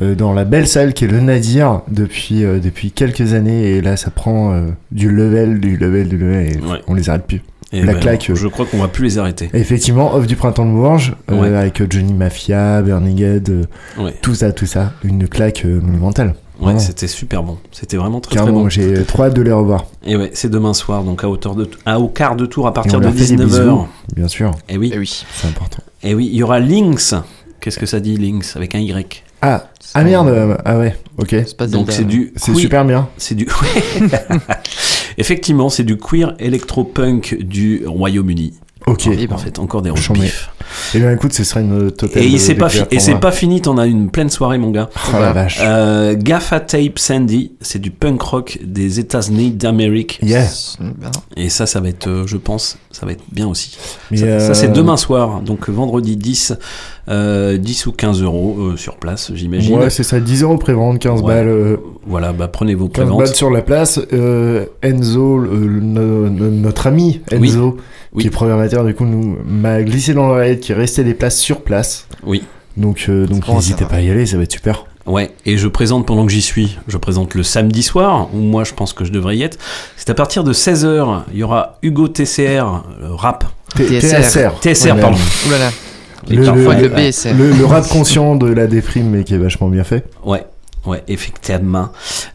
euh, 0.00 0.14
dans 0.14 0.32
la 0.32 0.44
belle 0.46 0.66
salle 0.66 0.94
qui 0.94 1.04
est 1.04 1.08
le 1.08 1.20
Nadir 1.20 1.82
depuis, 1.90 2.42
euh, 2.44 2.58
depuis 2.58 2.92
quelques 2.92 3.34
années. 3.34 3.72
Et 3.72 3.82
là, 3.82 3.98
ça 3.98 4.10
prend 4.10 4.52
euh, 4.54 4.62
du 4.92 5.10
level, 5.10 5.60
du 5.60 5.76
level, 5.76 6.08
du 6.08 6.16
level. 6.16 6.46
Et 6.46 6.56
Ouais. 6.64 6.78
on 6.88 6.94
les 6.94 7.10
arrête 7.10 7.26
plus. 7.26 7.42
Et 7.72 7.82
la 7.82 7.92
ben, 7.94 8.00
claque, 8.00 8.30
euh. 8.30 8.34
Je 8.34 8.48
crois 8.48 8.66
qu'on 8.66 8.78
va 8.78 8.88
plus 8.88 9.04
les 9.04 9.18
arrêter. 9.18 9.48
Effectivement, 9.54 10.14
off 10.14 10.26
du 10.26 10.34
printemps 10.36 10.66
de 10.66 10.72
Bourges, 10.72 11.14
euh, 11.30 11.60
avec 11.60 11.80
Johnny 11.90 12.12
Mafia, 12.12 12.82
Bernie 12.82 13.16
Ged, 13.16 13.48
euh, 13.50 14.02
Ouais. 14.02 14.14
tout 14.22 14.34
ça, 14.34 14.50
tout 14.52 14.66
ça. 14.66 14.92
Une 15.04 15.28
claque 15.28 15.64
euh, 15.64 15.80
monumentale. 15.80 16.34
Ouais, 16.60 16.78
c'était 16.78 17.06
super 17.08 17.42
bon. 17.42 17.56
C'était 17.72 17.96
vraiment 17.96 18.20
très 18.20 18.34
très 18.36 18.40
Carrément, 18.44 18.62
bon. 18.64 18.68
j'ai 18.68 19.04
trop 19.04 19.22
hâte 19.22 19.34
de 19.34 19.40
les 19.40 19.52
revoir. 19.52 19.86
Et 20.04 20.14
ouais, 20.16 20.30
c'est 20.34 20.50
demain 20.50 20.74
soir, 20.74 21.04
donc 21.04 21.24
à 21.24 21.28
hauteur 21.28 21.54
de 21.54 21.70
à 21.86 21.98
au 21.98 22.08
quart 22.08 22.36
de 22.36 22.44
tour 22.44 22.66
à 22.66 22.74
partir 22.74 22.98
de 22.98 23.04
leur 23.04 23.14
fait 23.14 23.34
des 23.34 23.44
19h. 23.44 23.46
bisous, 23.46 23.86
bien 24.14 24.28
sûr. 24.28 24.50
Et 24.68 24.76
oui. 24.76 24.90
Eh 24.94 24.98
oui. 24.98 25.24
C'est 25.32 25.46
important. 25.48 25.82
Et 26.02 26.12
oui, 26.14 26.28
il 26.30 26.36
y 26.36 26.42
aura 26.42 26.60
Lynx. 26.60 27.14
Qu'est-ce 27.60 27.78
que 27.78 27.86
ça 27.86 27.98
dit 28.00 28.16
Lynx 28.18 28.56
avec 28.56 28.74
un 28.74 28.78
Y? 28.78 29.22
Ah, 29.42 29.68
ah 29.94 30.04
merde, 30.04 30.28
euh, 30.28 30.54
ah 30.66 30.76
ouais, 30.76 30.94
ok. 31.16 31.28
C'est 31.30 31.56
pas 31.56 31.66
Donc 31.66 31.92
c'est 31.92 32.04
du 32.04 32.32
C'est 32.36 32.54
super 32.54 32.84
bien. 32.84 33.08
C'est 33.16 33.34
du 33.34 33.46
Effectivement, 35.18 35.68
c'est 35.68 35.84
du 35.84 35.96
queer 35.96 36.34
electro-punk 36.38 37.38
du 37.40 37.82
Royaume-Uni. 37.86 38.54
Ok. 38.86 39.08
Eh 39.12 39.26
ben, 39.26 39.34
En 39.34 39.38
fait, 39.38 39.58
encore 39.58 39.82
des 39.82 39.90
roast 39.90 40.10
Et 40.94 40.98
bien 41.00 41.12
écoute, 41.12 41.34
ce 41.34 41.44
sera 41.44 41.60
une 41.60 41.90
totale. 41.92 42.22
Et 42.22 42.26
il 42.26 42.40
euh, 42.50 42.54
pas, 42.54 42.70
fi- 42.70 42.84
c'est 42.98 43.10
moi. 43.10 43.20
pas 43.20 43.30
fini, 43.32 43.60
t'en 43.60 43.76
as 43.76 43.86
une 43.86 44.10
pleine 44.10 44.30
soirée, 44.30 44.56
mon 44.56 44.70
gars. 44.70 44.88
Oh 45.08 45.18
la 45.20 45.32
vache. 45.32 45.58
Euh, 45.60 46.14
Gaffa 46.16 46.60
Tape 46.60 46.98
Sandy, 46.98 47.52
c'est 47.60 47.78
du 47.78 47.90
punk 47.90 48.22
rock 48.22 48.58
des 48.64 48.98
États-Unis 48.98 49.50
d'Amérique. 49.50 50.18
Yeah. 50.22 50.46
Ben, 50.80 51.10
Et 51.36 51.50
ça, 51.50 51.66
ça 51.66 51.80
va 51.80 51.90
être, 51.90 52.06
euh, 52.08 52.26
je 52.26 52.38
pense, 52.38 52.78
ça 52.90 53.04
va 53.04 53.12
être 53.12 53.22
bien 53.30 53.46
aussi. 53.48 53.76
Mais, 54.10 54.16
ça, 54.16 54.24
euh, 54.24 54.40
ça, 54.40 54.54
c'est 54.54 54.72
demain 54.72 54.96
soir, 54.96 55.40
donc 55.42 55.68
vendredi 55.68 56.16
10, 56.16 56.54
euh, 57.10 57.56
10 57.56 57.86
ou 57.86 57.92
15 57.92 58.22
euros 58.22 58.56
euh, 58.60 58.76
sur 58.76 58.96
place, 58.96 59.32
j'imagine. 59.34 59.76
Ouais, 59.78 59.90
c'est 59.90 60.02
ça, 60.04 60.20
10 60.20 60.42
euros 60.42 60.56
prévente, 60.58 60.98
15 60.98 61.20
Ouais. 61.22 61.26
balles. 61.34 61.48
euh, 61.48 61.76
Voilà, 62.06 62.32
bah 62.32 62.48
prenez 62.48 62.74
vos 62.74 62.86
15 62.88 62.92
préventes. 63.04 63.18
balles 63.18 63.34
sur 63.34 63.50
la 63.50 63.62
place. 63.62 64.00
Euh, 64.12 64.66
Enzo, 64.82 65.38
le- 65.38 65.66
le- 65.66 66.28
notre 66.50 66.86
ami 66.86 67.20
Enzo, 67.32 67.76
Oui. 68.12 68.22
qui 68.22 68.28
est 68.28 68.30
programmateur, 68.30 68.84
du 68.84 68.94
coup, 68.94 69.04
nous 69.06 69.36
m'a 69.46 69.82
glissé 69.82 70.14
dans 70.14 70.28
l'oreillette 70.28 70.60
qu'il 70.60 70.74
restait 70.76 71.04
des 71.04 71.14
places 71.14 71.38
sur 71.38 71.62
place. 71.62 72.06
Oui. 72.24 72.42
Donc, 72.76 73.06
euh, 73.08 73.26
donc 73.26 73.46
n'hésitez 73.48 73.84
pas 73.84 73.96
à 73.96 74.00
y 74.00 74.10
aller, 74.10 74.26
ça 74.26 74.36
va 74.36 74.44
être 74.44 74.52
super. 74.52 74.84
Ouais, 75.06 75.30
et 75.44 75.56
je 75.56 75.66
présente 75.66 76.06
pendant 76.06 76.24
que 76.24 76.30
j'y 76.30 76.42
suis, 76.42 76.78
je 76.86 76.96
présente 76.96 77.34
le 77.34 77.42
samedi 77.42 77.82
soir, 77.82 78.28
où 78.32 78.38
moi 78.38 78.62
je 78.64 78.74
pense 78.74 78.92
que 78.92 79.04
je 79.04 79.10
devrais 79.10 79.36
y 79.36 79.42
être. 79.42 79.58
C'est 79.96 80.08
à 80.10 80.14
partir 80.14 80.44
de 80.44 80.52
16h, 80.52 81.22
il 81.32 81.38
y 81.38 81.42
aura 81.42 81.78
Hugo 81.82 82.06
TCR, 82.06 82.84
euh, 83.02 83.08
rap. 83.16 83.44
T- 83.74 83.98
TSR. 83.98 84.60
TSR, 84.60 84.96
pardon. 85.00 85.16
Ouh 85.16 85.50
Le, 86.28 86.42
Et 86.42 86.46
parfois 86.46 86.74
le- 86.76 86.82
le 86.82 86.88
BSR. 86.88 87.34
le- 87.34 87.52
le 87.52 87.64
rap 87.64 87.86
conscient 87.88 88.36
de 88.36 88.46
la 88.46 88.66
déprime, 88.66 89.10
mais 89.10 89.24
qui 89.24 89.34
est 89.34 89.38
vachement 89.38 89.68
bien 89.68 89.84
fait. 89.84 90.04
Ouais, 90.24 90.44
ouais, 90.86 91.02
effectivement. 91.08 91.88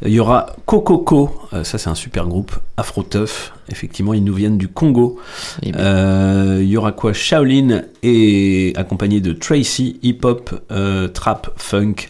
Il 0.04 0.12
y 0.12 0.20
aura 0.20 0.48
Kokoko, 0.66 1.32
euh, 1.54 1.64
ça 1.64 1.78
c'est 1.78 1.90
un 1.90 1.96
super 1.96 2.26
groupe, 2.28 2.52
Afro 2.78 3.04
Tough. 3.04 3.52
Effectivement, 3.70 4.14
ils 4.14 4.24
nous 4.24 4.34
viennent 4.34 4.58
du 4.58 4.68
Congo. 4.68 5.20
Eh 5.64 5.72
Euh, 5.76 6.60
Il 6.62 6.68
y 6.70 6.78
aura 6.78 6.92
quoi? 6.92 7.14
Shaolin 7.14 7.82
et 8.04 8.74
accompagné 8.76 9.20
de 9.22 9.34
Tracy, 9.34 10.00
hip 10.04 10.20
hop, 10.24 10.54
euh, 10.72 11.08
trap, 11.08 11.52
funk. 11.58 12.10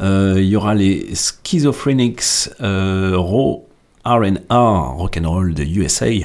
Euh, 0.00 0.36
Il 0.38 0.46
y 0.46 0.56
aura 0.56 0.74
les 0.74 1.08
Schizophrenics, 1.14 2.50
euh, 2.62 3.12
raw 3.16 3.66
R&R, 4.04 4.94
rock'n'roll 4.96 5.52
de 5.54 5.62
USA. 5.64 6.08
Il 6.10 6.24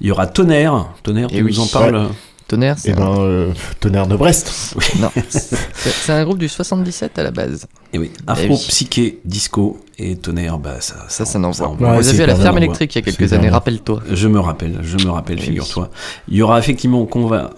y 0.00 0.10
aura 0.10 0.26
Tonnerre. 0.26 0.88
Tonnerre, 1.04 1.28
tu 1.28 1.36
Eh 1.36 1.42
nous 1.42 1.46
oui. 1.48 1.58
en 1.60 1.66
parles? 1.66 2.08
Tonnerre, 2.46 2.78
c'est 2.78 2.92
un- 2.92 2.96
ben, 2.96 3.20
euh, 3.20 3.52
tonnerre 3.80 4.06
de 4.06 4.16
Brest. 4.16 4.74
Non, 5.00 5.10
c'est 5.28 6.12
un 6.12 6.24
groupe 6.24 6.38
du 6.38 6.48
77 6.48 7.18
à 7.18 7.22
la 7.22 7.30
base. 7.30 7.66
Et 7.92 7.98
oui, 7.98 8.10
Eh 8.14 8.30
Afro, 8.30 8.54
oui. 8.54 8.64
Psyché, 8.68 9.20
Disco 9.24 9.78
et 9.98 10.16
Tonnerre, 10.16 10.58
bah 10.58 10.76
ça, 10.80 11.06
Ça, 11.08 11.24
ça 11.24 11.38
n'envoie. 11.38 11.68
envoie. 11.68 11.88
On 11.88 11.92
Ouais, 11.92 11.98
les 12.02 12.08
a 12.10 12.12
vus 12.12 12.22
à 12.22 12.26
la 12.26 12.34
ferme 12.36 12.58
électrique 12.58 12.94
il 12.94 12.98
y 12.98 13.02
a 13.02 13.04
quelques 13.12 13.32
années, 13.32 13.48
rappelle-toi. 13.48 14.02
Je 14.10 14.28
me 14.28 14.38
rappelle, 14.40 14.78
je 14.82 14.98
me 15.04 15.10
rappelle, 15.10 15.38
Oui. 15.38 15.42
figure-toi. 15.44 15.90
Il 16.28 16.36
y 16.36 16.42
aura 16.42 16.58
effectivement 16.58 17.06
qu'on 17.06 17.26
va 17.26 17.50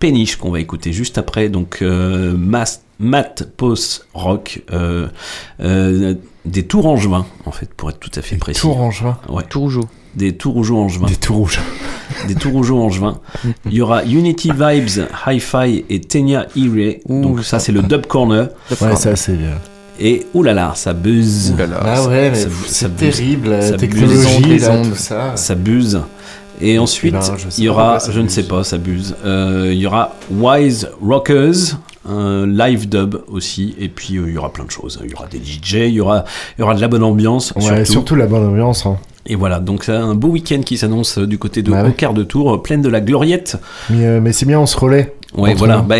Péniche 0.00 0.36
qu'on 0.36 0.50
va 0.50 0.60
écouter 0.60 0.92
juste 0.92 1.16
après, 1.16 1.48
donc 1.48 1.78
euh, 1.80 2.34
Mas- 2.36 2.82
Matt 2.98 3.48
Post 3.56 4.06
Rock, 4.12 4.62
euh, 4.72 5.08
euh, 5.60 6.14
des 6.44 6.66
Tours 6.66 6.84
Angevins 6.86 7.24
en 7.46 7.52
fait, 7.52 7.72
pour 7.72 7.88
être 7.88 7.98
tout 8.00 8.10
à 8.14 8.20
fait 8.20 8.36
précis. 8.36 8.60
Tour 8.60 8.78
en 8.80 8.90
juin. 8.90 9.16
Ouais, 10.18 10.32
Tout 10.32 10.52
rougeau. 10.52 10.72
des 10.72 10.76
Tourougeaux 10.76 10.78
Angevins. 10.78 11.06
Des 11.06 11.16
tours 11.16 11.36
rouges. 11.36 11.60
des 12.28 12.34
Tourougeaux 12.34 12.78
Angevins. 12.78 13.18
Il 13.66 13.74
y 13.74 13.80
aura 13.80 14.04
Unity 14.04 14.50
Vibes, 14.52 15.06
Hi-Fi 15.26 15.84
et 15.88 16.00
Tenya 16.00 16.46
Ire. 16.56 16.96
Ouh, 17.08 17.22
Donc 17.22 17.38
ça 17.40 17.44
ça. 17.44 17.58
c'est 17.58 17.72
le 17.72 17.82
Dub 17.82 18.06
Corner. 18.06 18.48
Ouais, 18.80 18.96
ça, 18.96 19.16
c'est. 19.16 19.32
euh, 19.32 19.54
Et 19.98 20.26
oulala, 20.34 20.72
ça 20.74 20.92
buzz. 20.92 21.54
Ah 21.82 22.06
ouais, 22.06 22.30
mais 22.30 22.34
Ça- 22.36 22.48
ça 22.48 22.54
c'est 22.66 22.88
buzz. 22.88 22.98
terrible, 23.16 23.48
la 23.50 23.62
Ça 23.62 23.70
buzz. 23.72 23.80
technologie, 23.80 24.42
Les 24.44 24.58
là, 24.58 24.70
ondes. 24.72 24.90
tout 24.90 24.96
ça. 24.96 25.36
Ça 25.36 25.54
buzz. 25.54 26.00
Et 26.60 26.78
ensuite, 26.78 27.12
ben, 27.12 27.20
sais 27.20 27.32
il 27.58 27.64
y 27.64 27.68
aura, 27.68 27.98
je 28.10 28.20
ne 28.20 28.28
sais 28.28 28.44
pas, 28.44 28.64
ça 28.64 28.78
buzz. 28.78 29.14
Euh, 29.26 29.70
il 29.72 29.78
y 29.78 29.86
aura 29.86 30.14
Wise 30.30 30.88
Rockers, 31.02 31.78
un 32.08 32.46
live 32.46 32.88
dub 32.88 33.16
aussi. 33.28 33.74
Et 33.78 33.88
puis, 33.88 34.16
euh, 34.16 34.24
il 34.28 34.34
y 34.34 34.38
aura 34.38 34.50
plein 34.52 34.64
de 34.64 34.70
choses. 34.70 34.98
Il 35.04 35.10
y 35.10 35.14
aura 35.14 35.26
des 35.26 35.38
DJ, 35.38 35.74
il 35.88 35.94
y 35.94 36.00
aura, 36.00 36.24
il 36.56 36.60
y 36.60 36.64
aura 36.64 36.74
de 36.74 36.80
la 36.80 36.88
bonne 36.88 37.02
ambiance. 37.02 37.52
Ouais, 37.56 37.62
surtout. 37.62 37.92
surtout. 37.92 38.14
la 38.14 38.26
bonne 38.26 38.46
ambiance. 38.46 38.86
hein. 38.86 38.96
Et 39.28 39.34
voilà, 39.34 39.58
donc 39.60 39.84
c'est 39.84 39.92
un 39.92 40.14
beau 40.14 40.28
week-end 40.28 40.60
qui 40.64 40.78
s'annonce 40.78 41.18
euh, 41.18 41.26
du 41.26 41.38
côté 41.38 41.62
de 41.62 41.70
Bah 41.72 41.82
ouais. 41.82 41.92
quart 41.92 42.14
de 42.14 42.22
tour, 42.22 42.54
euh, 42.54 42.62
pleine 42.62 42.80
de 42.82 42.88
la 42.88 43.00
gloriette. 43.00 43.56
Mais, 43.90 44.06
euh, 44.06 44.20
mais 44.20 44.32
c'est 44.32 44.46
bien, 44.46 44.60
on 44.60 44.66
se 44.66 44.76
relaie. 44.78 45.14
Ouais, 45.36 45.52
voilà. 45.54 45.78
Bah, 45.78 45.96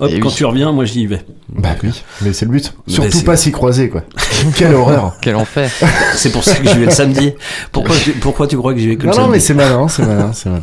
hop, 0.00 0.10
Eh 0.12 0.18
quand 0.20 0.28
oui. 0.30 0.34
tu 0.34 0.44
reviens, 0.46 0.72
moi 0.72 0.84
j'y 0.86 1.06
vais. 1.06 1.22
Bah 1.50 1.70
oui, 1.82 1.90
mais 2.22 2.32
c'est 2.32 2.46
le 2.46 2.50
but. 2.50 2.72
Surtout 2.86 3.22
pas 3.22 3.36
s'y 3.36 3.52
croiser, 3.52 3.88
quoi. 3.90 4.02
Quelle 4.56 4.74
horreur. 4.74 5.16
Quel 5.20 5.36
enfer. 5.36 5.70
C'est 6.16 6.32
pour 6.32 6.42
ça 6.42 6.54
que 6.56 6.66
j'y 6.68 6.78
vais 6.78 6.86
le 6.86 6.90
samedi. 6.90 7.32
Pourquoi, 7.72 7.94
tu- 8.02 8.12
pourquoi 8.12 8.46
tu 8.46 8.56
crois 8.56 8.72
que 8.72 8.80
j'y 8.80 8.88
vais 8.88 8.96
que 8.96 9.02
le 9.02 9.08
Non, 9.08 9.12
non, 9.12 9.16
samedi 9.18 9.32
mais 9.32 9.40
c'est 9.40 9.54
malin, 9.54 9.88
c'est 9.88 10.06
malin, 10.06 10.32
c'est 10.32 10.48
malin. 10.48 10.62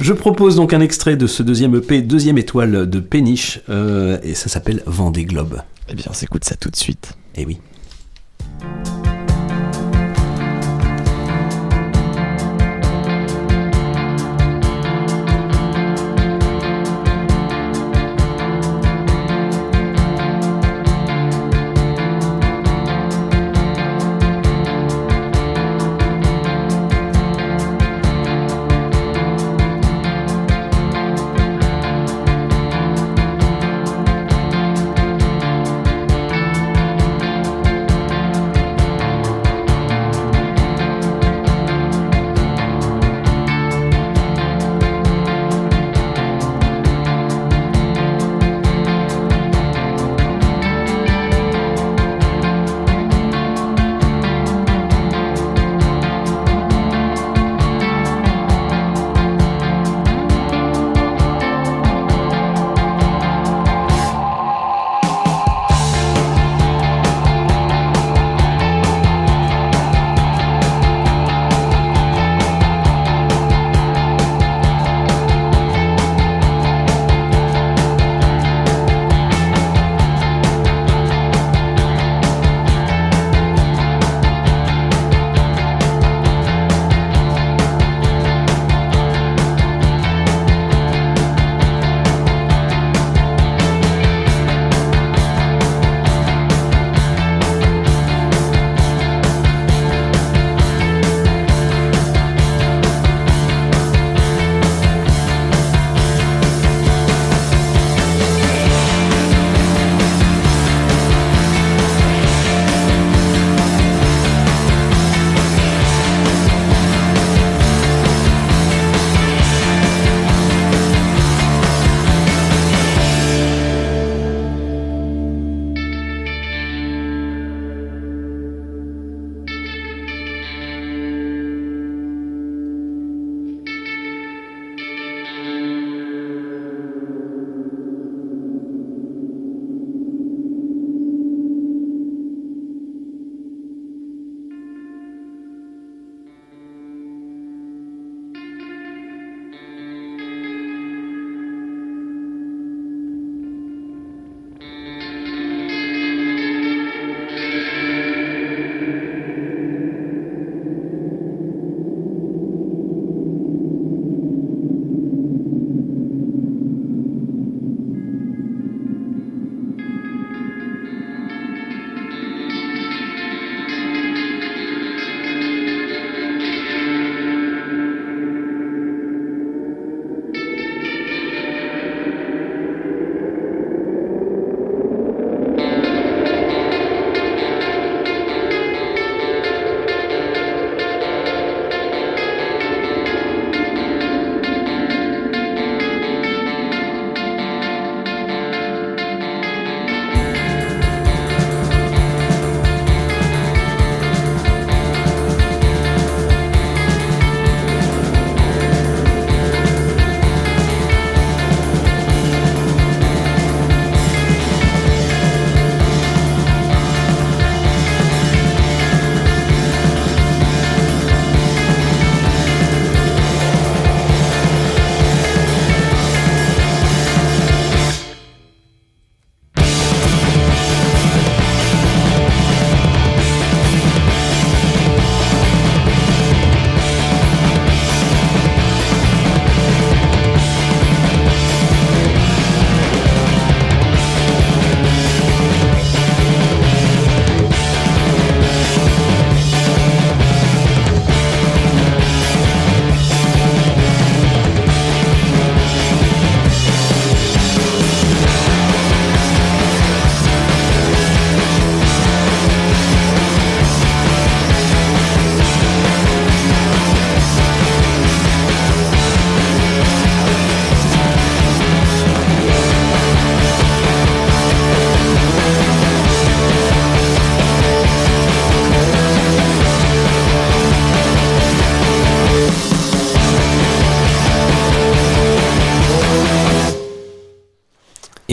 Je 0.00 0.12
propose 0.12 0.56
donc 0.56 0.72
un 0.74 0.80
extrait 0.80 1.16
de 1.16 1.26
ce 1.26 1.42
deuxième 1.42 1.74
EP, 1.76 2.02
deuxième 2.02 2.36
étoile 2.38 2.88
de 2.88 3.00
Péniche, 3.00 3.60
euh, 3.70 4.18
et 4.22 4.34
ça 4.34 4.48
s'appelle 4.48 4.82
Vendée 4.86 5.24
Globe. 5.24 5.60
Eh 5.88 5.94
bien, 5.94 6.04
on 6.10 6.12
s'écoute 6.12 6.44
ça 6.44 6.54
tout 6.56 6.70
de 6.70 6.76
suite. 6.76 7.12
Eh 7.36 7.46
oui. 7.46 7.58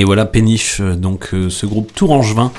Voilà 0.06 0.26
Péniche, 0.26 0.80
euh, 0.82 0.96
donc 0.96 1.34
euh, 1.34 1.50
ce 1.50 1.66
groupe 1.66 1.94
Tourangevin. 1.94 2.52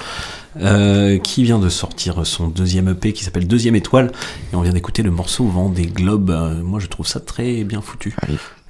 euh, 0.58 1.18
qui 1.18 1.42
vient 1.44 1.58
de 1.58 1.68
sortir 1.68 2.26
son 2.26 2.48
deuxième 2.48 2.88
EP 2.88 3.12
qui 3.12 3.24
s'appelle 3.24 3.46
Deuxième 3.46 3.76
Étoile 3.76 4.10
et 4.50 4.56
on 4.56 4.62
vient 4.62 4.72
d'écouter 4.72 5.02
le 5.02 5.10
morceau 5.10 5.44
au 5.44 5.48
vent 5.48 5.68
des 5.68 5.84
globes. 5.84 6.30
Euh, 6.30 6.62
moi 6.62 6.80
je 6.80 6.86
trouve 6.86 7.06
ça 7.06 7.20
très 7.20 7.62
bien 7.62 7.82
foutu 7.82 8.16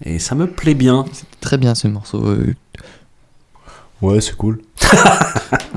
et 0.05 0.19
ça 0.19 0.35
me 0.35 0.49
plaît 0.49 0.75
bien. 0.75 1.05
Très 1.41 1.59
bien 1.59 1.77
ce 1.77 1.87
morceau. 1.87 2.27
euh, 2.27 2.55
Ouais, 4.03 4.21
c'est 4.21 4.37
cool. 4.37 4.61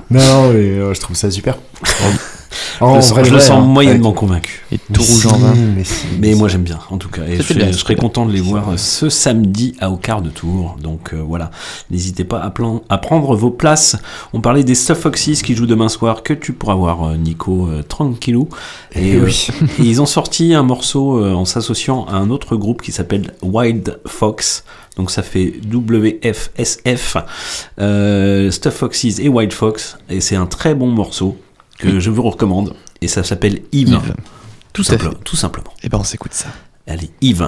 non, 0.09 0.19
non, 0.19 0.49
mais 0.51 0.57
euh, 0.79 0.93
je 0.95 0.99
trouve 0.99 1.15
ça 1.15 1.29
super. 1.31 1.57
En- 2.81 2.87
je 2.87 2.93
le 2.93 2.97
en 2.97 3.01
sens, 3.01 3.11
vrai, 3.11 3.25
je 3.25 3.33
le 3.33 3.39
sens 3.39 3.51
hein. 3.51 3.59
moyennement 3.61 4.09
Ouais. 4.09 4.15
convaincu. 4.15 4.65
Et 4.71 4.77
tout 4.91 5.01
rouge 5.01 5.25
en 5.27 5.37
vin. 5.37 5.53
Mais 5.75 5.83
si, 5.83 6.05
Mais 6.19 6.33
moi 6.35 6.47
j'aime 6.47 6.63
bien 6.63 6.79
en 6.89 6.97
tout 6.97 7.09
cas. 7.09 7.23
Et 7.27 7.37
je, 7.37 7.41
serais- 7.43 7.53
bien, 7.55 7.65
je 7.67 7.71
c'était 7.71 7.81
serais 7.81 7.95
bien. 7.95 8.01
content 8.01 8.25
de 8.25 8.31
les 8.31 8.41
voir 8.41 8.69
euh, 8.69 8.77
ce 8.77 9.09
samedi 9.09 9.75
à 9.79 9.91
au 9.91 9.97
quart 9.97 10.21
de 10.21 10.29
tour. 10.29 10.75
Donc 10.81 11.13
euh, 11.13 11.17
voilà, 11.25 11.51
n'hésitez 11.91 12.23
pas 12.23 12.39
à, 12.39 12.49
plan- 12.49 12.81
à 12.89 12.97
prendre 12.97 13.35
vos 13.35 13.51
places. 13.51 13.97
On 14.33 14.41
parlait 14.41 14.63
des 14.63 14.75
Stuff 14.75 14.99
Foxys 14.99 15.41
qui 15.43 15.55
jouent 15.55 15.65
demain 15.67 15.89
soir, 15.89 16.23
que 16.23 16.33
tu 16.33 16.53
pourras 16.53 16.75
voir 16.75 17.03
euh, 17.09 17.17
Nico 17.17 17.67
euh, 17.67 17.83
tranquillou. 17.83 18.47
Et, 18.95 19.11
Eh 19.11 19.15
euh, 19.17 19.25
oui. 19.25 19.47
et 19.79 19.83
ils 19.83 20.01
ont 20.01 20.05
sorti 20.07 20.53
un 20.53 20.63
morceau 20.63 21.17
euh, 21.23 21.33
en 21.33 21.45
s'associant 21.45 22.05
à 22.05 22.15
un 22.15 22.29
autre 22.29 22.55
groupe 22.55 22.81
qui 22.81 22.91
s'appelle 22.91 23.33
Wild 23.43 23.99
Fox. 24.07 24.63
Donc 24.97 25.11
ça 25.11 25.21
fait 25.23 25.53
WFSF, 25.71 27.17
euh, 27.79 28.51
Stuff 28.51 28.73
Foxys 28.73 29.15
et 29.21 29.29
Wild 29.29 29.53
Fox. 29.53 29.97
Et 30.09 30.19
c'est 30.21 30.35
un 30.35 30.45
très 30.45 30.75
bon 30.75 30.87
morceau 30.87 31.37
que 31.79 31.99
je 31.99 32.09
vous 32.11 32.21
recommande. 32.23 32.75
Et 33.01 33.07
ça 33.07 33.23
s'appelle 33.23 33.61
Yves. 33.71 33.99
Tout, 34.73 34.83
Tout 34.83 34.91
à 34.93 34.97
simple- 34.97 35.09
fait. 35.11 35.23
tout 35.23 35.35
simplement. 35.35 35.73
Et 35.83 35.89
ben 35.89 35.97
on 35.99 36.03
s'écoute 36.03 36.33
ça. 36.33 36.49
Allez, 36.87 37.09
Yves. 37.21 37.47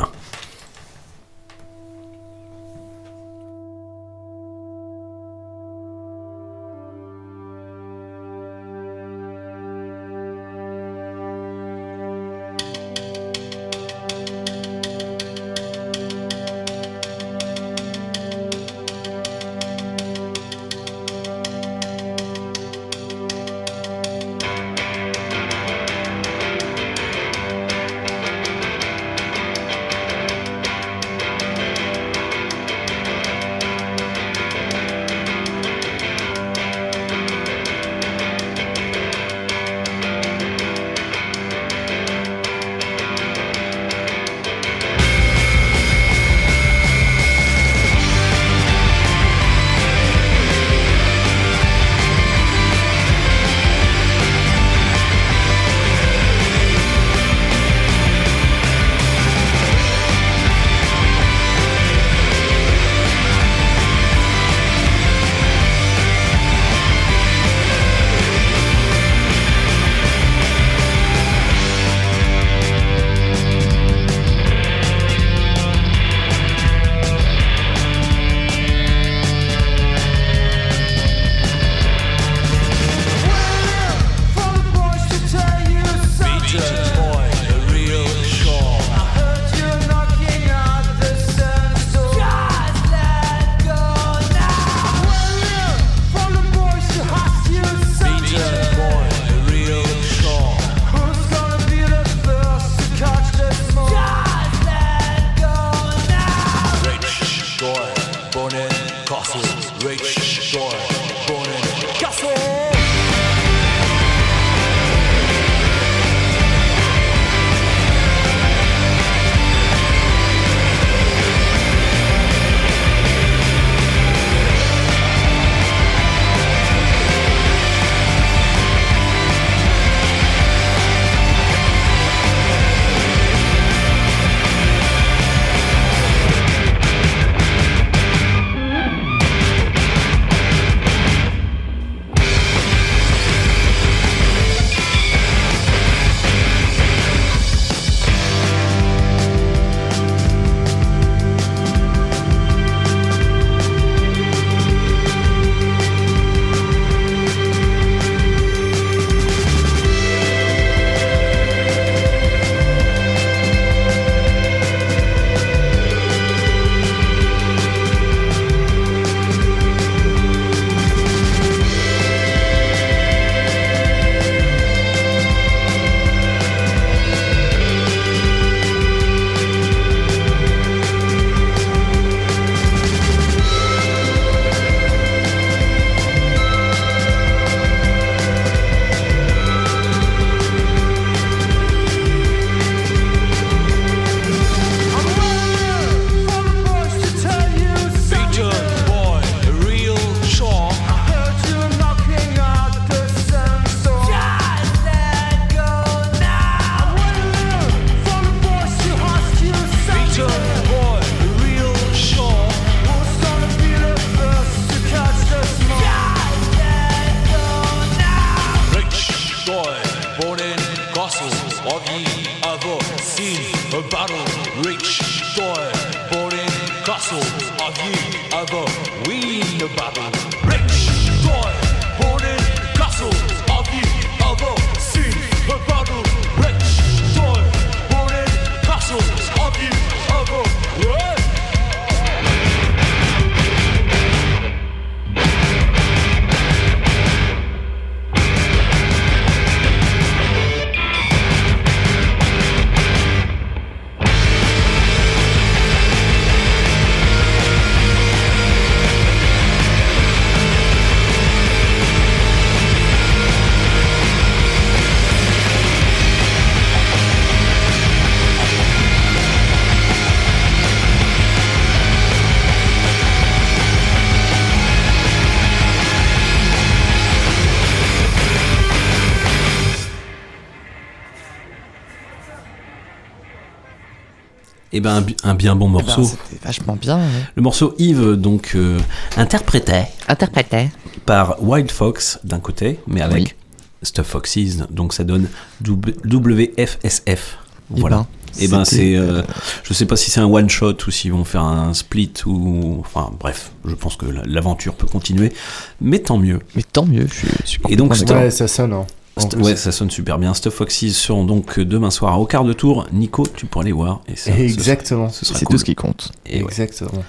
Ben 284.82 284.96
un, 284.96 285.02
bi- 285.02 285.16
un 285.24 285.34
bien 285.36 285.56
bon 285.56 285.68
Eh 285.70 285.78
ben, 285.78 285.86
morceau. 285.86 286.04
C'était 286.04 286.46
vachement 286.46 286.76
bien. 286.76 286.98
ouais. 286.98 287.04
Le 287.36 287.42
morceau 287.42 287.74
Yves, 287.78 288.14
donc 288.16 288.52
euh, 288.56 288.78
interprété. 289.18 289.84
Interprété. 290.08 290.70
Par 291.06 291.42
Wild 291.44 291.72
Fox 291.72 292.20
d'un 292.24 292.40
côté, 292.40 292.80
mais 292.88 293.02
avec 293.02 293.36
Stuff 293.84 294.08
Foxes, 294.08 294.58
donc 294.70 294.94
ça 294.94 295.04
donne 295.04 295.28
WFSF. 295.66 297.38
Eh 297.76 297.80
Voilà. 297.80 297.98
ben, 297.98 298.06
Et 298.44 298.48
ben 298.48 298.66
c'était, 298.66 298.82
c'est, 298.82 298.96
euh, 298.98 299.22
je 299.64 299.74
sais 299.74 299.86
pas 299.86 299.96
si 299.96 300.12
c'est 300.12 300.20
un 300.20 300.26
one 300.26 300.50
shot 300.50 300.76
ou 300.88 300.92
s'ils 300.92 301.12
vont 301.12 301.24
faire 301.24 301.44
un 301.44 301.74
split 301.74 302.12
ou, 302.26 302.78
enfin 302.82 303.12
bref, 303.20 303.52
je 303.66 303.76
pense 303.76 303.96
que 303.96 304.06
la- 304.06 304.24
l'aventure 304.26 304.76
peut 304.76 304.88
continuer, 304.88 305.32
mais 305.80 306.00
tant 306.00 306.18
mieux. 306.18 306.40
Mais 306.56 306.64
tant 306.64 306.86
mieux, 306.86 307.08
je 307.08 307.14
suis, 307.14 307.28
je 307.44 307.48
suis 307.48 307.62
Et 307.70 307.76
donc. 307.76 307.94
Ouais, 307.94 308.30
ça 308.32 308.48
sonne. 308.48 308.74
Hein. 308.74 308.86
St- 309.30 309.42
ouais, 309.44 309.56
ça 309.56 309.72
sonne 309.72 309.90
super 309.92 310.18
bien. 310.20 310.34
Stuff 310.34 310.54
Foxes 310.56 310.92
seront 310.94 311.26
donc 311.26 311.60
demain 311.60 311.92
soir 311.92 312.20
au 312.20 312.26
quart 312.26 312.44
de 312.44 312.54
tour. 312.54 312.88
Nico, 312.92 313.26
tu 313.36 313.46
pourras 313.46 313.66
les 313.66 313.72
voir. 313.72 314.02
Et 314.08 314.16
ça, 314.16 314.32
ce- 314.32 314.38
Exactement. 314.40 315.10
Ce, 315.10 315.26
sera 315.26 315.40
C'est 315.40 315.46
cool. 315.46 315.56
tout 315.56 315.60
ce 315.60 315.66
qui 315.66 315.76
compte. 315.76 316.12
Et 316.26 316.38
ouais. 316.44 316.48
Exactement. 316.50 317.04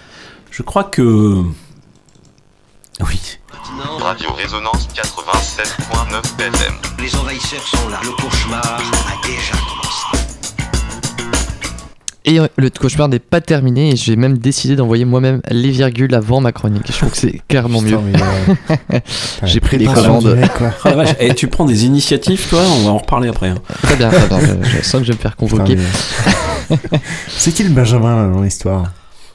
Je 0.51 0.63
crois 0.63 0.85
que. 0.85 1.43
Oui. 3.01 3.21
Radio 4.01 4.33
Résonance 4.33 4.87
87.9 4.95 6.23
FM. 6.39 6.75
Les 6.99 7.15
envahisseurs 7.17 7.67
sont 7.67 7.89
là. 7.89 8.01
Le 8.03 8.11
cauchemar 8.23 8.63
a 8.63 9.27
déjà 9.27 9.53
commencé. 9.69 10.32
Et 12.25 12.39
euh, 12.39 12.47
le 12.57 12.71
cauchemar 12.71 13.09
n'est 13.09 13.19
pas 13.19 13.41
terminé 13.41 13.91
et 13.93 13.97
j'ai 13.97 14.15
même 14.15 14.39
décidé 14.39 14.77
d'envoyer 14.77 15.05
moi-même 15.05 15.41
les 15.51 15.71
virgules 15.71 16.15
avant 16.15 16.41
ma 16.41 16.53
chronique. 16.53 16.85
Je 16.87 16.93
trouve 16.93 17.11
que 17.11 17.17
c'est 17.17 17.41
clairement 17.49 17.81
mieux. 17.83 17.97
Euh, 17.97 18.99
j'ai 19.45 19.59
pris 19.61 19.77
les 19.79 19.87
commandes. 19.87 20.33
du 20.33 20.41
mec, 20.41 20.53
quoi. 20.55 20.71
Oh 20.85 20.89
la 20.89 20.95
vache. 20.97 21.17
Et 21.19 21.35
tu 21.35 21.49
prends 21.49 21.65
des 21.65 21.85
initiatives, 21.85 22.49
toi 22.49 22.61
On 22.81 22.85
va 22.85 22.91
en 22.93 22.99
reparler 22.99 23.29
après. 23.29 23.49
hein. 23.49 23.57
Très 23.83 23.97
bien, 23.97 24.09
très 24.11 24.29
bien. 24.29 24.39
Je, 24.63 24.69
je 24.79 24.83
sens 24.85 25.01
que 25.01 25.07
je 25.07 25.13
vais 25.13 25.19
me 25.19 25.23
faire 25.23 25.35
convoquer. 25.37 25.77
Putain, 25.77 26.77
mais- 26.93 26.99
C'est 27.29 27.53
qui 27.53 27.65
le 27.65 27.71
Benjamin 27.71 28.15
là, 28.29 28.33
dans 28.33 28.43
l'histoire? 28.43 28.85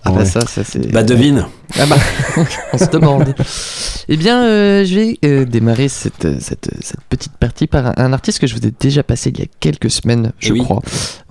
Ah 0.07 0.11
bah 0.11 0.19
Ouais. 0.19 0.25
ça, 0.25 0.41
ça 0.41 0.63
c'est. 0.63 0.91
Bah 0.91 1.03
devine. 1.03 1.45
Ah 1.79 1.85
bah, 1.85 1.97
on 2.73 2.77
se 2.77 2.85
demande. 2.89 3.34
Eh 4.09 4.15
bien, 4.17 4.43
euh, 4.43 4.85
je 4.85 4.95
vais 4.95 5.19
euh, 5.25 5.45
démarrer 5.45 5.89
cette, 5.89 6.39
cette, 6.41 6.69
cette 6.81 7.01
petite 7.09 7.34
partie 7.34 7.67
par 7.67 7.88
un, 7.88 7.93
un 7.97 8.13
artiste 8.13 8.39
que 8.39 8.47
je 8.47 8.55
vous 8.55 8.65
ai 8.65 8.73
déjà 8.79 9.03
passé 9.03 9.31
il 9.31 9.39
y 9.39 9.43
a 9.43 9.47
quelques 9.59 9.91
semaines, 9.91 10.31
je 10.39 10.49
Eh 10.49 10.51
oui. 10.53 10.59
crois. 10.63 10.81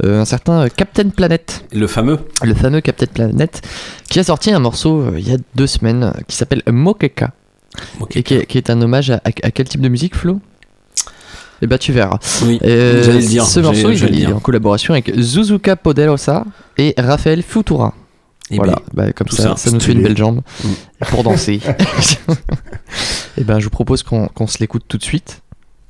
Euh, 0.04 0.20
un 0.20 0.24
certain 0.26 0.64
euh, 0.64 0.68
Captain 0.74 1.08
Planet. 1.08 1.64
Le 1.72 1.86
fameux. 1.86 2.18
Le 2.42 2.54
fameux 2.54 2.80
Captain 2.82 3.06
Planet, 3.06 3.62
qui 4.10 4.18
a 4.20 4.24
sorti 4.24 4.52
un 4.52 4.58
morceau 4.58 5.00
euh, 5.00 5.14
il 5.18 5.28
y 5.28 5.32
a 5.34 5.38
deux 5.54 5.66
semaines 5.66 6.04
euh, 6.04 6.20
qui 6.28 6.36
s'appelle 6.36 6.62
Mokeka. 6.70 7.32
Et 8.14 8.22
qui 8.22 8.34
est, 8.34 8.46
qui 8.46 8.58
est 8.58 8.70
un 8.70 8.80
hommage 8.82 9.10
à, 9.10 9.16
à- 9.16 9.30
à 9.42 9.50
quel 9.50 9.68
type 9.68 9.80
de 9.80 9.88
musique, 9.88 10.14
Flo? 10.16 10.40
Eh 11.62 11.66
bah 11.66 11.78
tu 11.78 11.90
verras. 11.92 12.18
Oui, 12.44 12.58
Euh, 12.62 13.02
j'allais 13.02 13.20
le 13.20 13.26
dire, 13.26 13.44
Ce 13.46 13.60
morceau, 13.60 13.90
il 13.90 14.22
est 14.22 14.26
en 14.26 14.40
collaboration 14.40 14.92
avec 14.92 15.10
Zuzuka 15.18 15.74
Poderosa 15.76 16.44
et 16.76 16.94
Raphaël 16.98 17.42
Futura. 17.42 17.94
Eh 18.50 18.56
voilà, 18.56 18.74
ben, 18.94 19.06
bah, 19.06 19.12
comme 19.12 19.26
tout 19.26 19.34
ça, 19.36 19.42
ça, 19.42 19.56
ça, 19.56 19.70
nous 19.72 19.80
fait 19.80 19.92
une 19.92 20.02
belle 20.02 20.16
jambe 20.16 20.40
Mm. 20.64 20.68
pour 21.08 21.22
danser. 21.24 21.60
et 23.38 23.44
ben, 23.44 23.58
je 23.58 23.64
vous 23.64 23.70
propose 23.70 24.02
qu'on 24.02 24.28
qu'on 24.28 24.46
se 24.46 24.58
l'écoute 24.58 24.84
tout 24.88 24.98
de 24.98 25.02
suite. 25.04 25.42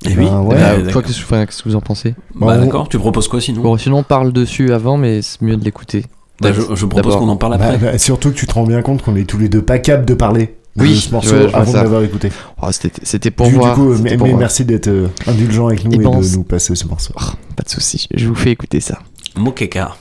Eh 0.05 0.09
oui. 0.09 0.25
Ben 0.25 0.41
ouais. 0.41 0.55
Bah, 0.83 0.91
toi, 0.91 1.01
qu'est-ce 1.01 1.23
que 1.63 1.69
vous 1.69 1.75
en 1.75 1.81
pensez? 1.81 2.11
Bah 2.35 2.55
Bon, 2.57 2.61
d'accord, 2.65 2.89
tu 2.89 2.97
proposes 2.99 3.27
quoi 3.27 3.41
sinon? 3.41 3.61
Bon, 3.61 3.77
sinon 3.77 3.97
on 3.99 4.03
parle 4.03 4.31
dessus 4.31 4.71
avant, 4.73 4.97
mais 4.97 5.21
c'est 5.21 5.41
mieux 5.41 5.57
de 5.57 5.63
l'écouter. 5.63 6.05
Bah, 6.41 6.51
je, 6.53 6.61
je 6.75 6.85
propose 6.85 7.15
qu'on 7.15 7.29
en 7.29 7.35
parle 7.37 7.57
Bah, 7.57 7.65
après. 7.65 7.77
bah, 7.77 7.97
surtout 7.97 8.29
que 8.29 8.35
tu 8.35 8.45
te 8.45 8.53
rends 8.53 8.65
bien 8.65 8.81
compte 8.81 9.01
qu'on 9.01 9.15
est 9.15 9.27
tous 9.27 9.39
les 9.39 9.49
deux 9.49 9.61
pas 9.63 9.79
capables 9.79 10.05
de 10.05 10.13
parler 10.13 10.55
de 10.75 10.83
Oui, 10.83 10.95
ce 10.95 11.11
morceau 11.11 11.33
ouais, 11.35 11.53
avant 11.53 11.71
de 11.71 11.77
l'avoir 11.77 12.03
écouté. 12.03 12.31
Oh, 12.61 12.67
c'était 12.71 13.31
pour 13.31 13.47
du, 13.47 13.53
du 13.53 13.59
coup, 13.59 13.93
mais, 13.95 14.11
mais 14.11 14.15
voir. 14.17 14.37
merci 14.37 14.63
d'être 14.63 14.87
euh, 14.87 15.07
indulgent 15.25 15.67
avec 15.67 15.83
nous 15.83 15.91
Et 15.93 15.95
et, 15.95 15.97
ben, 15.97 16.19
de 16.19 16.35
nous 16.35 16.43
passer 16.43 16.75
ce 16.75 16.85
morceau. 16.85 17.13
Oh, 17.19 17.23
pas 17.55 17.63
de 17.63 17.69
soucis, 17.69 18.07
je 18.13 18.27
vous 18.27 18.35
fais 18.35 18.51
écouter 18.51 18.79
ça. 18.79 18.99
Mokeka. 19.35 19.95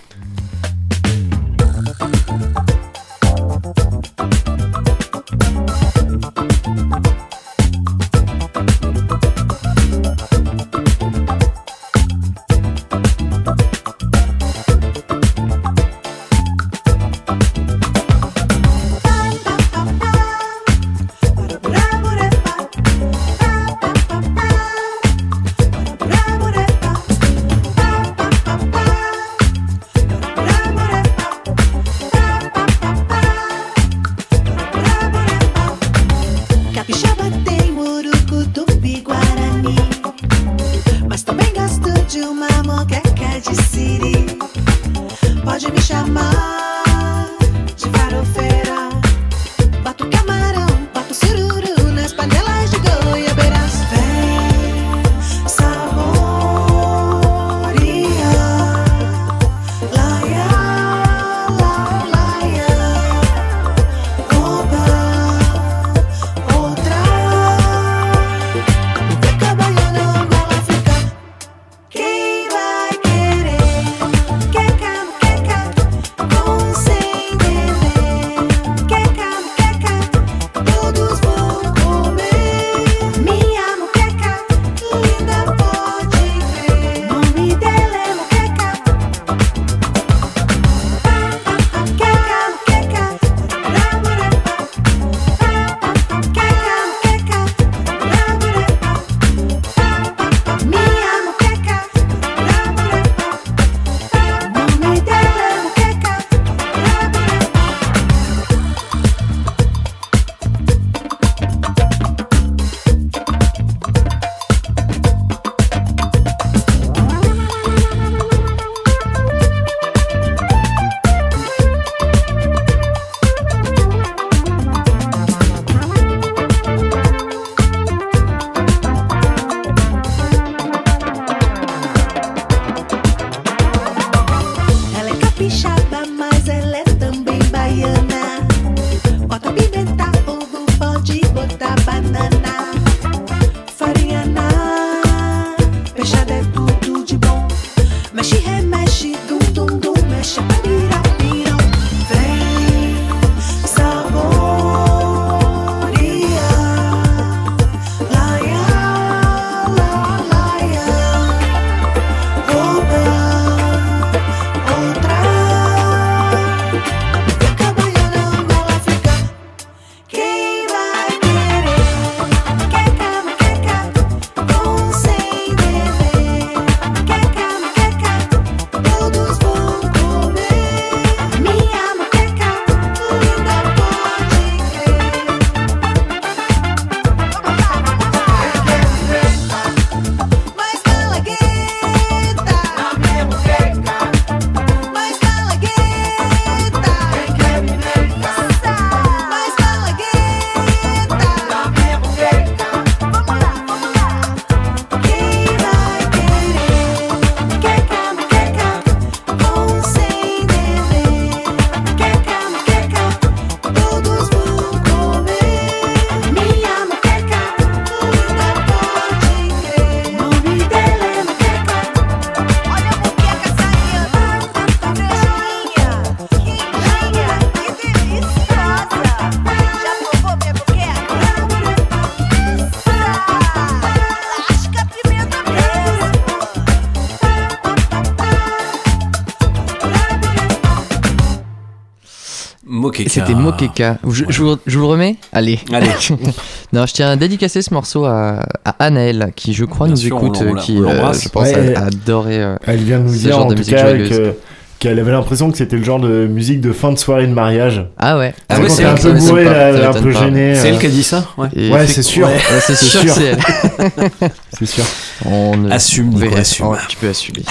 Mokeka. 243.05 243.11
C'était 243.11 243.35
Mokeka. 243.35 243.99
Je, 244.09 244.25
je 244.29 244.43
vous, 244.43 244.57
je 244.67 244.79
vous 244.79 244.85
le 244.85 244.91
remets 244.91 245.17
Allez. 245.33 245.59
Allez. 245.73 245.89
non, 246.73 246.87
je 246.87 246.93
tiens 246.93 247.11
à 247.11 247.17
dédicacer 247.17 247.63
ce 247.63 247.73
morceau 247.75 248.05
à, 248.05 248.41
à 248.65 248.71
Anaël, 248.79 249.33
qui 249.37 249.53
je 249.55 249.65
crois 249.65 249.87
Bien 249.87 249.95
nous 249.95 250.01
sûr, 250.01 250.17
écoute, 250.17 250.41
euh, 250.43 250.55
qui 250.57 250.79
on 250.79 250.89
euh, 250.89 251.13
je 251.13 251.29
pense 251.29 251.43
Ouais, 251.49 251.75
a, 251.77 251.81
a 251.81 251.87
adoré 251.87 252.43
euh, 252.43 252.57
Elle 252.67 252.79
vient 252.83 252.99
de 252.99 253.05
nous 253.05 253.15
ce 253.15 253.19
dire 253.19 253.33
genre 253.33 253.47
en 253.47 253.49
de 253.49 253.55
tout 253.55 253.59
musique 253.61 253.75
cas 253.75 253.89
joyeuse. 253.91 254.09
que- 254.11 254.35
qu'elle 254.79 254.99
avait 254.99 255.11
l'impression 255.11 255.51
que 255.51 255.57
c'était 255.57 255.77
le 255.77 255.85
genre 255.85 255.99
de 256.01 256.27
musique 256.27 256.61
de 256.61 256.71
fin 256.71 256.93
de 256.93 256.99
soirée 256.99 257.27
de 257.27 257.33
mariage. 257.33 257.87
Ah 257.97 258.19
ouais. 258.19 258.35
Ah 258.51 258.61
ouais, 258.61 258.69
c'est 258.69 258.85
un 258.85 258.95
elle, 258.95 259.01
peu 259.01 259.13
bourré, 259.15 259.45
ça 259.47 259.51
elle 259.53 259.77
est 259.77 259.85
un 259.85 259.89
m'étonne 259.89 260.03
peu 260.05 260.13
pas. 260.13 260.21
gênée. 260.25 260.55
C'est 260.55 260.67
euh. 260.67 260.71
elle 260.75 260.79
qui 260.79 260.87
a 260.87 260.91
dit 260.91 261.03
ça 261.03 261.25
Ouais. 261.39 261.49
C'est 261.87 262.03
sûr. 262.03 262.27
Ouais, 262.27 262.37
c'est 262.61 262.75
sûr 262.77 263.03
que 263.03 263.09
c'est 263.09 263.25
elle. 263.25 264.31
C'est 264.59 264.67
sûr. 264.67 264.85
On 265.25 265.71
Assume, 265.71 266.11
on 266.15 266.19
Nico, 266.19 266.37
assume. 266.37 266.67
Oh, 266.69 266.77
tu 266.89 266.97
peux 266.99 267.09
assumer. 267.09 267.43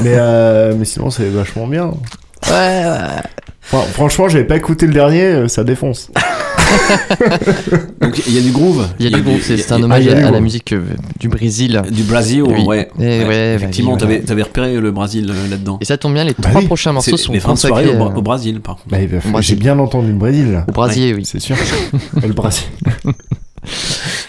mais, 0.00 0.14
euh, 0.16 0.74
mais 0.76 0.84
sinon, 0.84 1.10
c'est 1.10 1.28
vachement 1.28 1.68
bien. 1.68 1.86
Ouais, 1.86 2.50
ouais. 2.50 3.22
Enfin, 3.72 3.86
franchement, 3.90 4.28
j'avais 4.28 4.44
pas 4.44 4.56
écouté 4.56 4.86
le 4.86 4.92
dernier, 4.92 5.22
euh, 5.24 5.48
ça 5.48 5.64
défonce. 5.64 6.10
Donc 8.00 8.20
il 8.26 8.34
y 8.34 8.38
a 8.38 8.42
du 8.42 8.50
groove. 8.50 8.86
Il 8.98 9.08
y 9.08 9.12
a 9.12 9.16
du 9.16 9.22
groupe, 9.22 9.40
c'est 9.42 9.72
un 9.72 9.76
il 9.76 9.80
y 9.80 9.82
a- 9.82 9.84
hommage 9.84 10.06
à, 10.08 10.14
la 10.14 10.28
groove. 10.28 10.42
musique 10.42 10.72
euh, 10.72 10.82
du 11.18 11.28
Brésil. 11.28 11.80
Du 11.90 12.02
Brésil, 12.02 12.42
Oui. 12.42 12.64
ouais. 12.64 12.88
Eh 12.98 13.02
ouais, 13.02 13.26
bah, 13.26 13.54
Effectivement, 13.54 13.96
t'avais 13.96 14.42
repéré 14.42 14.78
le 14.78 14.90
Brésil 14.90 15.30
euh, 15.30 15.48
là-dedans. 15.50 15.78
Et 15.80 15.86
ça 15.86 15.96
tombe 15.96 16.12
bien, 16.14 16.24
les 16.24 16.32
Bah 16.32 16.48
trois 16.48 16.60
oui. 16.60 16.66
prochains 16.66 16.92
morceaux 16.92 17.16
sont 17.16 17.32
les 17.32 17.40
fins 17.40 17.54
de 17.54 17.58
soirée 17.58 17.86
consacrés 17.86 18.18
au, 18.18 18.22
Brésil, 18.22 18.60
par 18.60 18.76
contre. 18.76 18.88
Bah. 18.90 19.40
J'ai 19.40 19.56
bien 19.56 19.78
entendu 19.78 20.08
le 20.08 20.18
Brésil, 20.18 20.52
là. 20.52 20.66
au 20.68 20.72
Brésil, 20.72 21.14
oui. 21.16 21.24
C'est 21.24 21.40
sûr. 21.40 21.56
le 22.22 22.32
Brésil. 22.32 22.64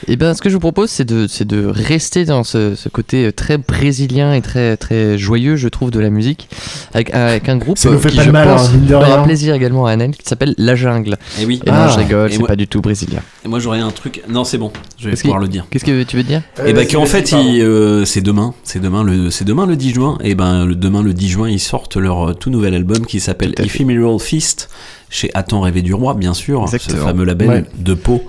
Et 0.08 0.16
ben, 0.16 0.34
ce 0.34 0.42
que 0.42 0.50
je 0.50 0.54
vous 0.56 0.60
propose, 0.60 0.90
c'est 0.90 1.06
de, 1.06 1.28
c'est 1.28 1.48
de 1.48 1.66
rester 1.66 2.26
dans 2.26 2.44
ce, 2.44 2.76
ce 2.76 2.90
côté 2.90 3.32
très 3.32 3.58
brésilien 3.58 4.34
et 4.34 4.42
très, 4.42 4.78
très 4.78 5.18
joyeux, 5.18 5.56
je 5.56 5.68
trouve, 5.70 5.92
de 5.92 6.00
la 6.00 6.10
musique, 6.10 6.50
avec, 6.94 7.14
avec 7.14 7.50
un 7.50 7.58
groupe 7.58 7.78
euh, 7.86 7.98
fait 7.98 8.10
qui, 8.10 8.16
pas 8.18 8.22
je 8.24 8.28
de 8.28 8.32
mal, 8.32 8.48
pense, 8.48 8.70
hein, 8.70 8.88
fera 8.88 9.24
plaisir 9.24 9.54
également 9.56 9.86
à 9.86 9.92
Annelle, 9.92 10.12
qui 10.12 10.26
s'appelle 10.28 10.54
La 10.58 10.76
Jungle. 10.76 11.18
Et 11.40 11.46
oui. 11.46 11.60
Et 11.66 11.70
Ah. 11.70 11.86
non, 11.88 11.92
je 11.94 11.98
rigole, 12.00 12.30
Et 12.30 12.34
c'est 12.34 12.40
moi- 12.40 12.48
pas 12.48 12.56
du 12.56 12.68
tout 12.68 12.82
brésilien. 12.82 13.20
Et 13.44 13.48
moi 13.48 13.60
j'aurais 13.60 13.80
un 13.80 13.92
truc. 13.92 14.22
Non, 14.30 14.44
c'est 14.44 14.58
bon. 14.58 14.72
Je 15.00 15.10
vais 15.10 15.16
pouvoir 15.16 15.40
le 15.40 15.48
dire. 15.48 15.66
Qu'est-ce 15.70 15.86
que 15.86 16.04
tu 16.04 16.16
veux 16.18 16.24
dire? 16.24 16.42
Et 16.66 16.74
ben 16.74 16.88
qu'en 16.88 17.06
fait, 17.06 17.32
il, 17.32 17.62
euh, 17.62 18.06
c'est 18.06 18.22
demain, 18.22 18.54
c'est 18.64 18.80
demain 18.82 19.04
le, 19.04 19.30
c'est 19.32 19.46
demain 19.46 19.66
le 19.66 19.76
10 19.76 19.94
juin. 19.94 20.18
Et 20.24 20.36
ben 20.36 20.66
le 20.66 20.76
demain 20.76 21.02
le 21.04 21.14
10 21.14 21.30
juin, 21.30 21.50
ils 21.50 21.60
sortent 21.60 21.98
leur 21.98 22.30
euh, 22.30 22.34
tout 22.34 22.50
nouvel 22.50 22.74
album 22.76 23.06
qui 23.06 23.20
s'appelle. 23.20 23.54
Ephemeral 23.58 24.20
Feast 24.20 24.70
chez 25.10 25.30
Attends 25.34 25.62
rêver 25.62 25.82
du 25.84 25.94
roi, 25.94 26.14
bien 26.16 26.34
sûr, 26.34 26.62
Exactement. 26.64 27.00
ce 27.00 27.04
fameux 27.04 27.24
label 27.26 27.48
Ouais. 27.50 27.66
de 27.78 27.94
Pau, 27.94 28.24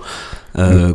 euh, 0.59 0.93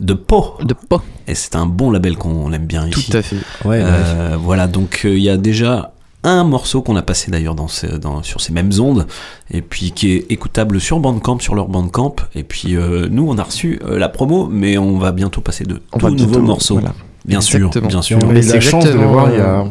de 0.00 0.12
Pau. 0.14 0.54
De 0.62 0.74
pas. 0.74 1.02
Et 1.26 1.34
c'est 1.34 1.56
un 1.56 1.66
bon 1.66 1.90
label 1.90 2.16
qu'on 2.16 2.52
aime 2.52 2.66
bien 2.66 2.86
ici. 2.86 3.10
Tout 3.10 3.16
à 3.16 3.22
fait. 3.22 3.36
Ouais, 3.64 3.78
ouais. 3.78 3.82
Euh, 3.84 4.36
voilà, 4.38 4.66
donc 4.66 5.02
euh, 5.04 5.16
il 5.16 5.22
y 5.22 5.30
a 5.30 5.36
déjà 5.36 5.93
un 6.24 6.42
morceau 6.44 6.82
qu'on 6.82 6.96
a 6.96 7.02
passé 7.02 7.30
d'ailleurs 7.30 7.54
dans 7.54 7.68
ces- 7.68 7.98
dans- 7.98 8.22
sur 8.22 8.40
ces 8.40 8.52
mêmes 8.52 8.70
ondes, 8.80 9.06
et 9.50 9.62
puis 9.62 9.92
qui 9.92 10.12
est 10.12 10.26
écoutable 10.30 10.80
sur 10.80 10.98
Bandcamp, 10.98 11.38
sur 11.38 11.54
leur 11.54 11.68
Bandcamp. 11.68 12.16
Et 12.34 12.42
puis 12.42 12.76
euh, 12.76 13.08
nous, 13.10 13.28
on 13.28 13.38
a 13.38 13.42
reçu 13.44 13.78
euh, 13.84 13.98
la 13.98 14.08
promo, 14.08 14.48
mais 14.50 14.78
on 14.78 14.98
va 14.98 15.12
bientôt 15.12 15.40
passer 15.40 15.64
de 15.64 15.80
On 15.92 15.98
tout 15.98 16.10
nouveaux 16.10 16.40
morceaux. 16.40 16.74
voilà. 16.74 16.94
Bien 17.24 17.38
Exactement. 17.38 17.70
sûr, 17.72 17.82
bien 17.82 17.98
Et 18.00 18.02
sûr. 18.02 18.18
on 18.18 18.28
a 18.28 18.32
Mais 18.32 18.40
eu 18.40 18.48
la 18.48 18.52
c'est 18.52 18.60
chance 18.60 18.84
de 18.84 18.90
le 18.92 19.04
voir 19.06 19.30
il 19.30 19.38
y 19.38 19.40
a. 19.40 19.60
euh, 19.60 19.64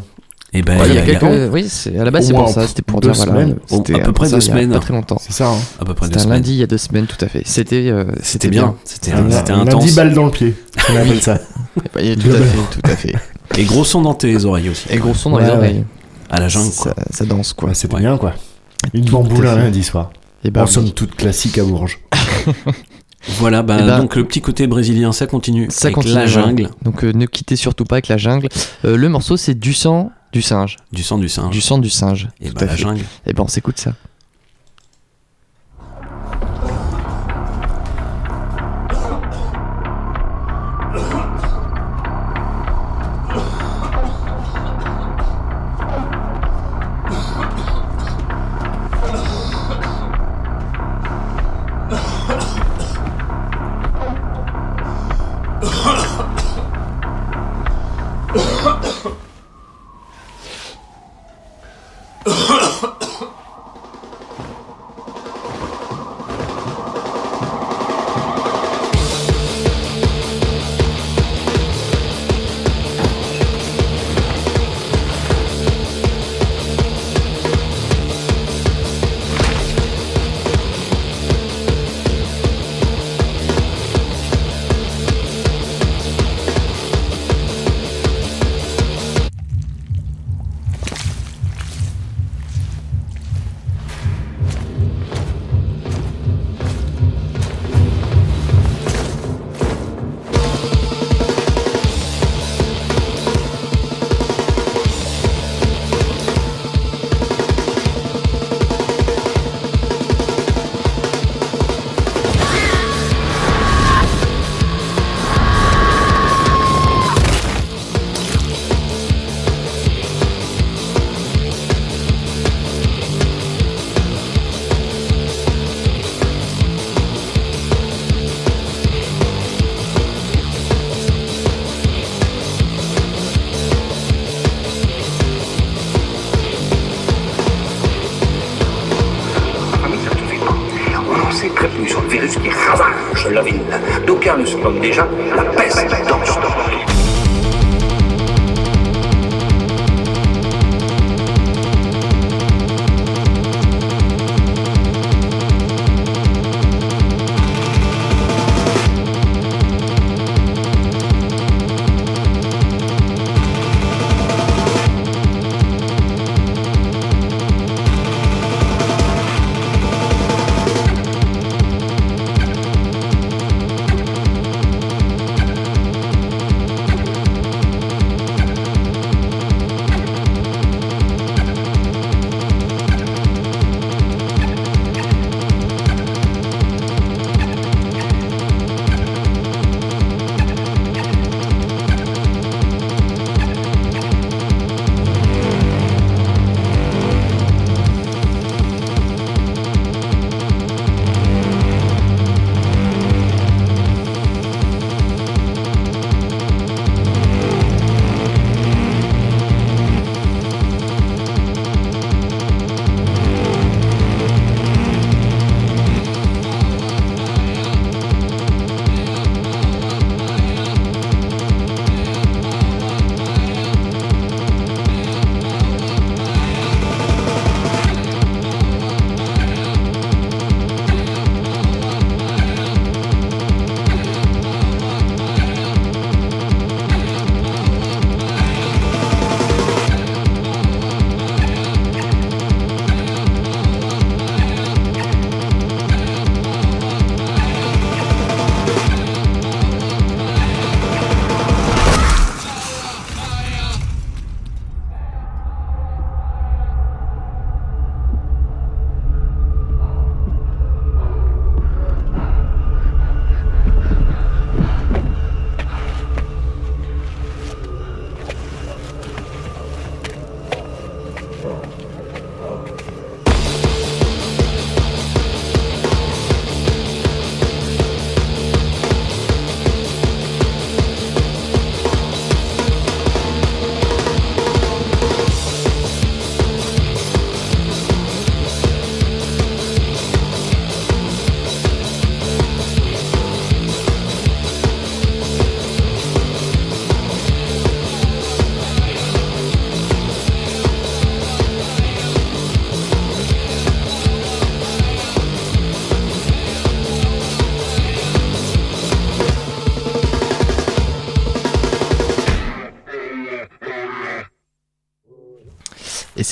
Et 0.56 0.62
ben, 0.62 0.80
Ouais, 0.80 0.88
il 0.88 0.94
y 0.94 0.98
a 1.00 1.06
y 1.06 1.16
a 1.16 1.20
quelques... 1.20 1.52
Oui, 1.54 1.66
c'est- 1.68 1.98
à 1.98 2.04
la 2.04 2.12
base, 2.12 2.28
c'est 2.28 2.34
pour 2.34 2.48
ça. 2.50 2.68
C'était 2.68 2.82
pour 2.84 3.02
deux 3.02 3.10
dire, 3.12 3.26
voilà. 3.26 3.32
semaines. 3.42 3.56
C'était 3.66 3.96
À 3.96 4.04
peu 4.06 4.12
près 4.12 4.28
ça, 4.30 4.38
deux 4.38 4.44
il 4.44 4.48
y 4.48 4.52
a 4.52 4.54
semaines. 4.54 4.72
Pas 4.72 4.80
très 4.80 4.94
longtemps. 4.94 5.18
C'est 5.20 5.34
ça, 5.34 5.50
hein. 5.50 5.56
à 5.80 5.86
peu 5.86 5.94
près 5.96 6.06
deux 6.08 6.12
C'était 6.14 6.18
un 6.20 6.24
semaines. 6.26 6.38
lundi 6.38 6.52
il 6.54 6.58
y 6.58 6.64
a 6.64 6.68
deux 6.68 6.78
semaines, 6.78 7.08
tout 7.08 7.26
à 7.26 7.28
fait. 7.28 7.42
C'était 7.46 7.90
euh, 7.90 8.06
C'était 8.22 8.50
bien, 8.50 8.76
c'était 8.86 9.12
intense. 9.14 9.84
10 9.86 9.96
balles 9.96 10.14
dans 10.14 10.26
le 10.26 10.32
pied, 10.32 10.54
on 10.92 10.96
appelle 10.96 11.22
ça. 11.22 11.40
Oui, 11.96 12.16
tout 12.18 12.30
à 12.30 12.34
fait, 12.36 12.58
tout 12.80 12.82
à 12.92 12.96
fait. 12.96 13.14
Et 13.58 13.64
gros 13.66 13.84
son 13.84 14.02
dans 14.04 14.14
tes 14.14 14.46
oreilles 14.46 14.70
aussi. 14.70 14.88
Et 14.92 14.98
gros 14.98 15.14
son 15.16 15.32
dans 15.32 15.38
Ouais, 15.38 15.44
les 15.44 15.50
ouais. 15.50 15.58
oreilles. 15.58 15.84
À 16.36 16.40
la 16.40 16.48
jungle, 16.48 16.74
quoi. 16.76 16.94
Ça, 16.98 17.04
ça 17.18 17.26
danse, 17.26 17.54
quoi. 17.54 17.70
Ouais, 17.70 17.76
C'était 17.76 17.94
Ouais. 17.96 18.02
bien, 18.02 18.18
quoi. 18.18 18.34
Une 18.94 19.06
bamboule 19.06 19.48
un 19.48 19.56
lundi 19.56 19.84
soir. 19.84 20.12
Et 20.44 20.52
ben, 20.52 20.64
En 20.64 20.68
somme 20.68 20.92
toute 20.92 21.16
classique 21.16 21.58
à 21.58 21.64
Bourges. 21.64 22.00
Voilà, 23.38 23.64
bah, 23.64 23.78
Eh 23.80 23.84
ben, 23.86 24.00
donc 24.00 24.18
le 24.18 24.26
petit 24.26 24.42
côté 24.42 24.68
brésilien, 24.68 25.14
ça 25.14 25.28
continue. 25.28 25.68
ça 25.70 25.86
avec 25.88 25.96
continue. 25.96 26.16
la 26.16 26.26
voilà. 26.26 26.48
jungle, 26.48 26.70
Donc 26.82 27.06
euh, 27.06 27.14
ne 27.14 27.26
quittez 27.26 27.56
surtout 27.56 27.86
pas 27.86 27.96
avec 27.96 28.10
la 28.10 28.18
jungle. 28.18 28.50
Euh, 28.84 28.98
le 28.98 29.08
morceau, 29.08 29.38
c'est 29.38 29.54
du 29.58 29.74
sang 29.74 30.12
du 30.34 30.42
singe. 30.42 30.76
du 30.92 31.04
sang 31.04 31.18
du 31.18 31.30
singe. 31.30 31.52
Du 31.52 31.62
sang 31.62 31.78
du 31.78 31.90
singe. 31.90 32.28
Et 32.42 32.50
tout 32.50 32.56
bah, 32.56 32.64
à 32.64 32.66
la 32.66 32.72
fait. 32.74 32.82
jungle. 32.82 33.04
Et 33.26 33.32
ben, 33.32 33.44
on 33.44 33.48
s'écoute 33.48 33.80
ça. 33.80 33.94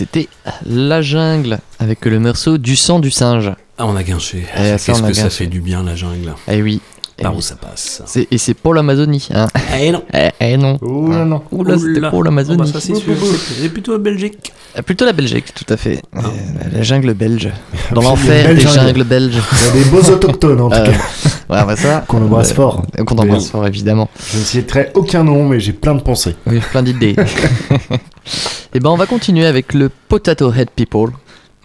C'était 0.02 0.28
La 0.65 1.03
Jungle 1.03 1.60
avec 1.78 2.06
le 2.06 2.19
morceau 2.19 2.57
Du 2.57 2.76
sang 2.76 2.99
du 2.99 3.11
singe. 3.11 3.52
Ah, 3.78 3.86
on 3.86 3.95
a 3.95 4.02
guinché. 4.02 4.45
Eh, 4.57 4.76
Qu'est-ce 4.84 5.03
que 5.03 5.14
ça 5.14 5.30
fait 5.30 5.45
du 5.45 5.61
bien, 5.61 5.84
la 5.84 5.95
jungle. 5.95 6.34
Eh 6.48 6.61
oui. 6.64 6.82
Eh 7.22 7.23
Par 7.23 7.34
oui. 7.34 7.38
où 7.38 7.41
ça 7.41 7.56
passe? 7.56 8.02
C'est- 8.07 8.27
Et 8.31 8.38
c'est 8.39 8.56
pour 8.56 8.73
l'Amazonie. 8.73 9.27
Hein. 9.34 9.45
Eh 9.80 9.91
non. 9.91 10.03
Eh, 10.11 10.30
eh 10.39 10.57
non. 10.57 10.77
Ouh 10.81 11.11
là 11.11 11.23
non. 11.23 11.43
Oula, 11.52 11.77
c'était 11.77 11.99
Oula. 11.99 12.10
pour 12.10 12.23
l'Amazonie. 12.23 12.57
Bon, 12.57 12.64
bah, 12.64 12.69
ça, 12.73 12.80
c'est 12.80 12.95
sûr. 12.95 13.14
C'est- 13.19 13.61
C'est 13.61 13.69
plutôt 13.69 13.91
la 13.93 13.99
Belgique. 13.99 14.52
Plutôt 14.85 15.06
la 15.06 15.14
Belgique, 15.14 15.53
tout 15.53 15.72
à 15.72 15.77
fait. 15.77 16.02
Euh, 16.15 16.19
la 16.73 16.81
jungle 16.81 17.14
belge. 17.14 17.49
Dans 17.93 18.02
l'enfer 18.02 18.56
des 18.56 18.61
jungles 18.61 19.03
belges. 19.03 19.35
Il 19.35 19.65
y 19.68 19.69
a 19.69 19.84
des 19.84 19.89
beaux 19.91 20.03
autochtones 20.11 20.61
en 20.61 20.69
tout 20.69 20.76
Euh, 20.77 20.85
cas. 20.85 20.91
Ouais, 21.49 21.65
bah 21.65 21.76
ça. 21.76 22.03
Qu'on 22.07 22.23
embrasse 22.23 22.52
euh, 22.52 22.56
fort. 22.56 22.84
Qu'on 23.06 23.15
embrasse 23.18 23.49
fort, 23.49 23.68
évidemment. 23.68 24.10
Je 24.31 24.38
ne 24.39 24.43
citerai 24.43 24.89
aucun 24.95 25.23
nom, 25.23 25.48
mais 25.48 25.60
j'ai 25.60 25.73
plein 25.73 25.93
de 25.93 26.02
pensées. 26.02 26.35
Oui, 26.48 26.60
plein 26.72 26.81
d'idées. 26.81 27.15
Et 28.73 28.80
ben, 28.80 28.89
on 28.89 28.95
va 28.98 29.06
continuer 29.06 29.45
avec 29.45 29.73
le 29.73 29.89
Potato 30.07 30.52
Head 30.53 30.69
People. 30.76 31.11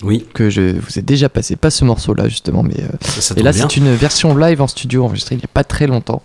Oui. 0.02 0.26
Que 0.34 0.50
je 0.50 0.78
vous 0.78 0.98
ai 0.98 1.02
déjà 1.02 1.28
passé, 1.28 1.56
pas 1.56 1.70
ce 1.70 1.84
morceau-là 1.84 2.28
justement, 2.28 2.62
mais. 2.62 2.74
euh, 2.80 2.88
ça 3.02 3.34
et 3.36 3.42
là, 3.42 3.52
c'est 3.52 3.76
une 3.76 3.94
version 3.94 4.36
live 4.36 4.60
en 4.60 4.66
studio 4.66 5.04
enregistrée 5.04 5.36
il 5.36 5.38
n'y 5.38 5.44
a 5.44 5.48
pas 5.52 5.64
très 5.64 5.86
longtemps. 5.86 6.22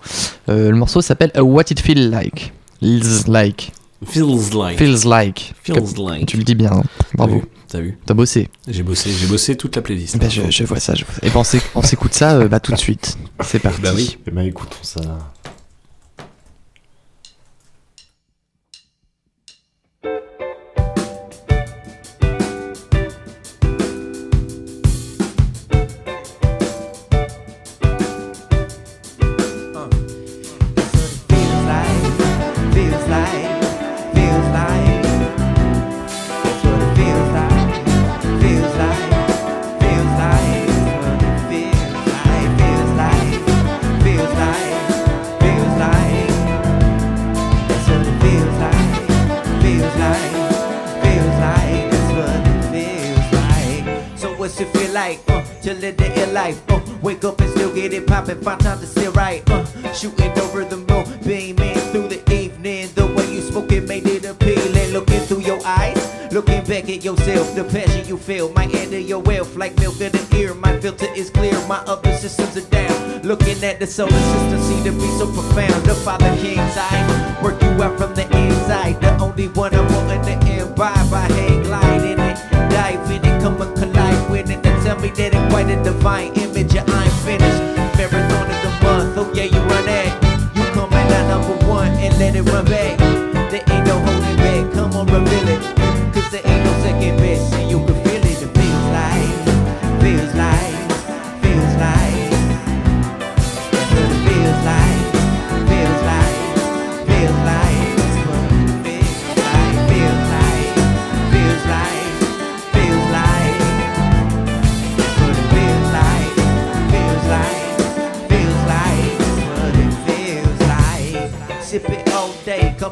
Euh, 0.49 0.71
le 0.71 0.75
morceau 0.77 1.01
s'appelle 1.01 1.31
What 1.37 1.63
It 1.71 1.79
Feel 1.79 2.09
Like. 2.09 2.53
Feels 2.81 3.27
like. 3.27 3.71
Feels 4.05 4.51
like. 4.53 4.77
Feels 4.77 5.05
like. 5.07 5.53
Feels 5.63 5.95
like. 5.97 6.25
Tu 6.25 6.37
le 6.37 6.43
dis 6.43 6.55
bien, 6.55 6.71
hein. 6.71 6.83
bravo. 7.13 7.43
T'as 7.67 7.79
vu 7.79 7.97
T'as 8.05 8.13
bossé. 8.13 8.49
J'ai 8.67 8.83
bossé, 8.83 9.09
j'ai 9.11 9.27
bossé 9.27 9.55
toute 9.55 9.75
la 9.77 9.81
playlist. 9.81 10.17
Ben, 10.17 10.29
je, 10.29 10.41
je 10.49 10.63
vois 10.65 10.79
ça, 10.81 10.93
je 10.95 11.05
vois 11.05 11.13
ça. 11.13 11.19
Et 11.25 11.29
ben, 11.29 11.39
on 11.39 11.43
s'éc- 11.43 11.61
on 11.75 11.81
s'écoute 11.81 12.13
ça 12.13 12.35
euh, 12.37 12.47
bah, 12.49 12.59
tout 12.59 12.73
de 12.73 12.77
suite. 12.77 13.17
C'est 13.41 13.59
parti. 13.63 13.79
Bah 13.81 13.91
oui. 13.95 14.17
Eh 14.27 14.31
ben 14.31 14.41
écoutons 14.45 14.75
ça. 14.81 14.99
Like? 54.91 55.19
Uh, 55.29 55.43
to 55.61 55.73
live 55.75 55.97
the 55.97 56.19
ill 56.21 56.31
life. 56.33 56.61
Uh, 56.69 56.79
wake 57.01 57.23
up 57.23 57.39
and 57.41 57.49
still 57.51 57.73
get 57.73 57.93
it 57.93 58.07
poppin'. 58.07 58.41
Find 58.41 58.59
time 58.59 58.79
to 58.79 58.85
sit 58.85 59.15
right. 59.15 59.47
Uh, 59.49 59.93
shooting 59.93 60.31
over 60.39 60.63
the 60.65 60.77
moon, 60.77 61.05
beaming 61.25 61.75
through 61.91 62.07
the 62.07 62.21
evening. 62.33 62.89
The 62.95 63.07
way 63.07 63.31
you 63.33 63.41
spoke 63.41 63.71
it 63.71 63.87
made 63.87 64.07
it 64.07 64.25
appealing. 64.25 64.91
Looking 64.91 65.19
through 65.21 65.41
your 65.41 65.59
eyes, 65.65 66.31
looking 66.31 66.63
back 66.65 66.89
at 66.89 67.03
yourself. 67.03 67.55
The 67.55 67.63
passion 67.63 68.07
you 68.07 68.17
feel 68.17 68.51
might 68.53 68.73
enter 68.75 68.99
your 68.99 69.19
wealth 69.19 69.55
like 69.55 69.77
milk 69.79 70.01
in 70.01 70.11
the 70.11 70.37
ear. 70.37 70.53
My 70.53 70.79
filter 70.79 71.07
is 71.15 71.29
clear, 71.29 71.53
my 71.67 71.79
other 71.87 72.13
systems 72.17 72.57
are 72.57 72.69
down. 72.69 73.21
Looking 73.21 73.63
at 73.63 73.79
the 73.79 73.87
solar 73.87 74.11
system, 74.11 74.59
see 74.61 74.83
to 74.83 74.91
be 74.91 75.07
so 75.17 75.31
profound. 75.31 75.85
The 75.85 75.95
Father 75.95 76.35
King's 76.41 76.75
eye, 76.77 77.39
work 77.41 77.61
you 77.61 77.69
out 77.83 77.97
from 77.97 78.13
the 78.15 78.25
inside. 78.35 78.99
The 78.99 79.17
only 79.19 79.47
one 79.49 79.73
I'm 79.73 79.87
willing 79.87 80.23
to 80.23 80.67
imbibe. 80.67 81.13
I 81.13 81.31
hang 81.31 81.63
glide 81.63 82.03
in 82.03 82.19
it, 82.19 82.37
dive 82.71 83.11
in 83.11 83.23
it, 83.23 83.41
come 83.41 83.61
and 83.61 83.77
collide 83.77 84.29
with 84.31 84.49
it. 84.49 84.70
And 84.91 84.99
tell 84.99 85.09
me 85.09 85.15
that 85.15 85.33
it's 85.33 85.53
quite 85.53 85.69
a 85.69 85.81
divine 85.83 86.33
image. 86.33 86.73
Yeah, 86.73 86.83
I'm 86.85 87.11
finished. 87.23 87.61
Marathon 87.95 88.51
of 88.51 88.61
the 88.61 88.69
month, 88.83 89.17
oh 89.17 89.31
yeah, 89.33 89.43
you 89.45 89.61
run 89.61 89.87
it. 89.87 90.11
You 90.53 90.63
come 90.73 90.91
in 90.91 91.13
at 91.13 91.27
number 91.29 91.65
one 91.65 91.91
and 91.91 92.17
let 92.19 92.35
it 92.35 92.41
run 92.51 92.65
back. 92.65 93.00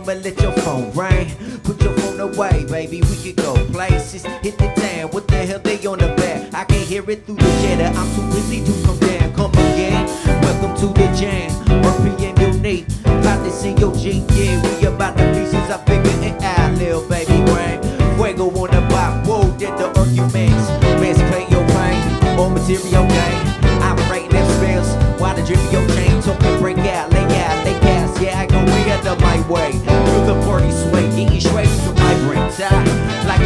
And 0.10 0.24
let 0.24 0.42
your 0.42 0.52
phone 0.64 0.92
ring. 0.94 1.30
Put 1.64 1.82
your 1.84 1.94
phone 1.94 2.20
away, 2.20 2.66
baby. 2.66 3.02
We 3.02 3.16
could 3.18 3.36
go 3.38 3.54
places. 3.68 4.24
Hit 4.42 4.58
the 4.58 4.68
town. 4.76 5.12
What 5.12 5.28
the 5.28 5.46
hell 5.46 5.60
they 5.60 5.86
on 5.86 6.00
the 6.00 6.08
back? 6.16 6.54
I 6.54 6.64
can 6.66 6.86
hear 6.86 7.08
it 7.10 7.26
through 7.26 7.36
the 7.36 7.52
jetter. 7.62 7.94
I'm 7.96 8.10
too 8.16 8.26
busy 8.34 8.64
to 8.66 8.86
come 8.86 9.00
down. 9.00 9.34
Come 9.34 9.52
again. 9.52 10.06
Welcome 10.42 10.76
to 10.82 10.88
the 10.88 11.08
jam. 11.16 11.52
Murphy 11.82 12.26
and 12.26 12.40
unique. 12.40 12.88
About 13.06 13.44
to 13.44 13.52
see 13.52 13.74
your 13.74 13.94
G. 13.96 14.26
Yeah, 14.34 14.62
we 14.80 14.88
about 14.88 15.16
the 15.16 15.26
pieces. 15.34 15.70
I 15.70 15.78
figure 15.86 16.28
it 16.28 16.42
out, 16.42 16.74
little 16.78 17.08
baby 17.08 17.38
brain. 17.52 17.80
Fuego 18.16 18.50
on 18.50 18.72
the 18.72 18.82
block. 18.90 19.26
Whoa, 19.28 19.52
did 19.58 19.78
the 19.78 19.88
arguments. 20.00 20.68
Best 21.00 21.20
pay 21.32 21.46
your 21.50 21.66
pain 21.68 22.40
or 22.40 22.50
material 22.50 23.06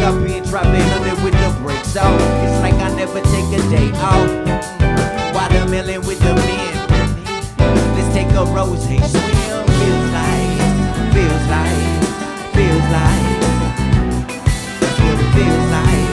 Like 0.04 0.12
I've 0.12 0.44
driving 0.50 0.82
under 0.92 1.14
with 1.24 1.32
the 1.32 1.62
brakes 1.62 1.96
out. 1.96 2.20
It's 2.44 2.60
like 2.60 2.74
I 2.74 2.94
never 2.94 3.22
take 3.22 3.58
a 3.58 3.62
day 3.70 3.90
off. 4.02 4.28
Watermelon 5.34 6.06
with 6.06 6.18
the 6.18 6.34
men. 6.34 6.74
Let's 7.96 8.12
take 8.12 8.28
a 8.32 8.44
rose, 8.44 8.84
swim. 8.84 9.00
Feels 9.00 10.10
like, 10.12 10.60
feels 11.14 11.46
like, 11.48 11.80
feels 12.52 12.86
like. 12.92 13.24
That's 14.78 14.98
what 15.00 15.20
it 15.20 15.30
feels 15.32 15.68
like, 15.72 16.12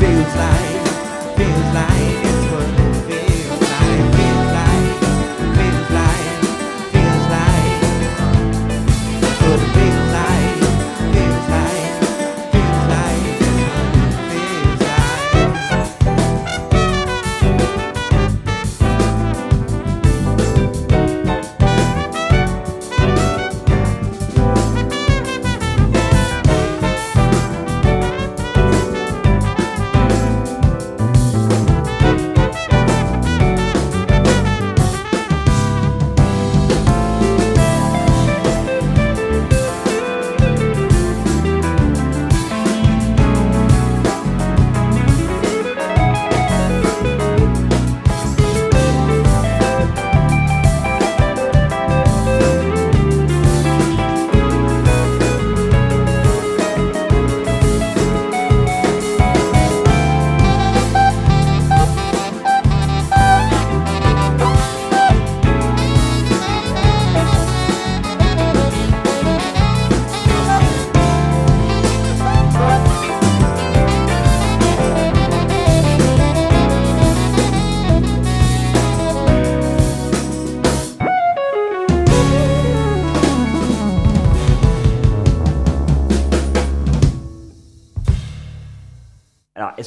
feels 0.00 0.34
like, 0.34 1.36
feels 1.36 1.74
like. 1.74 2.19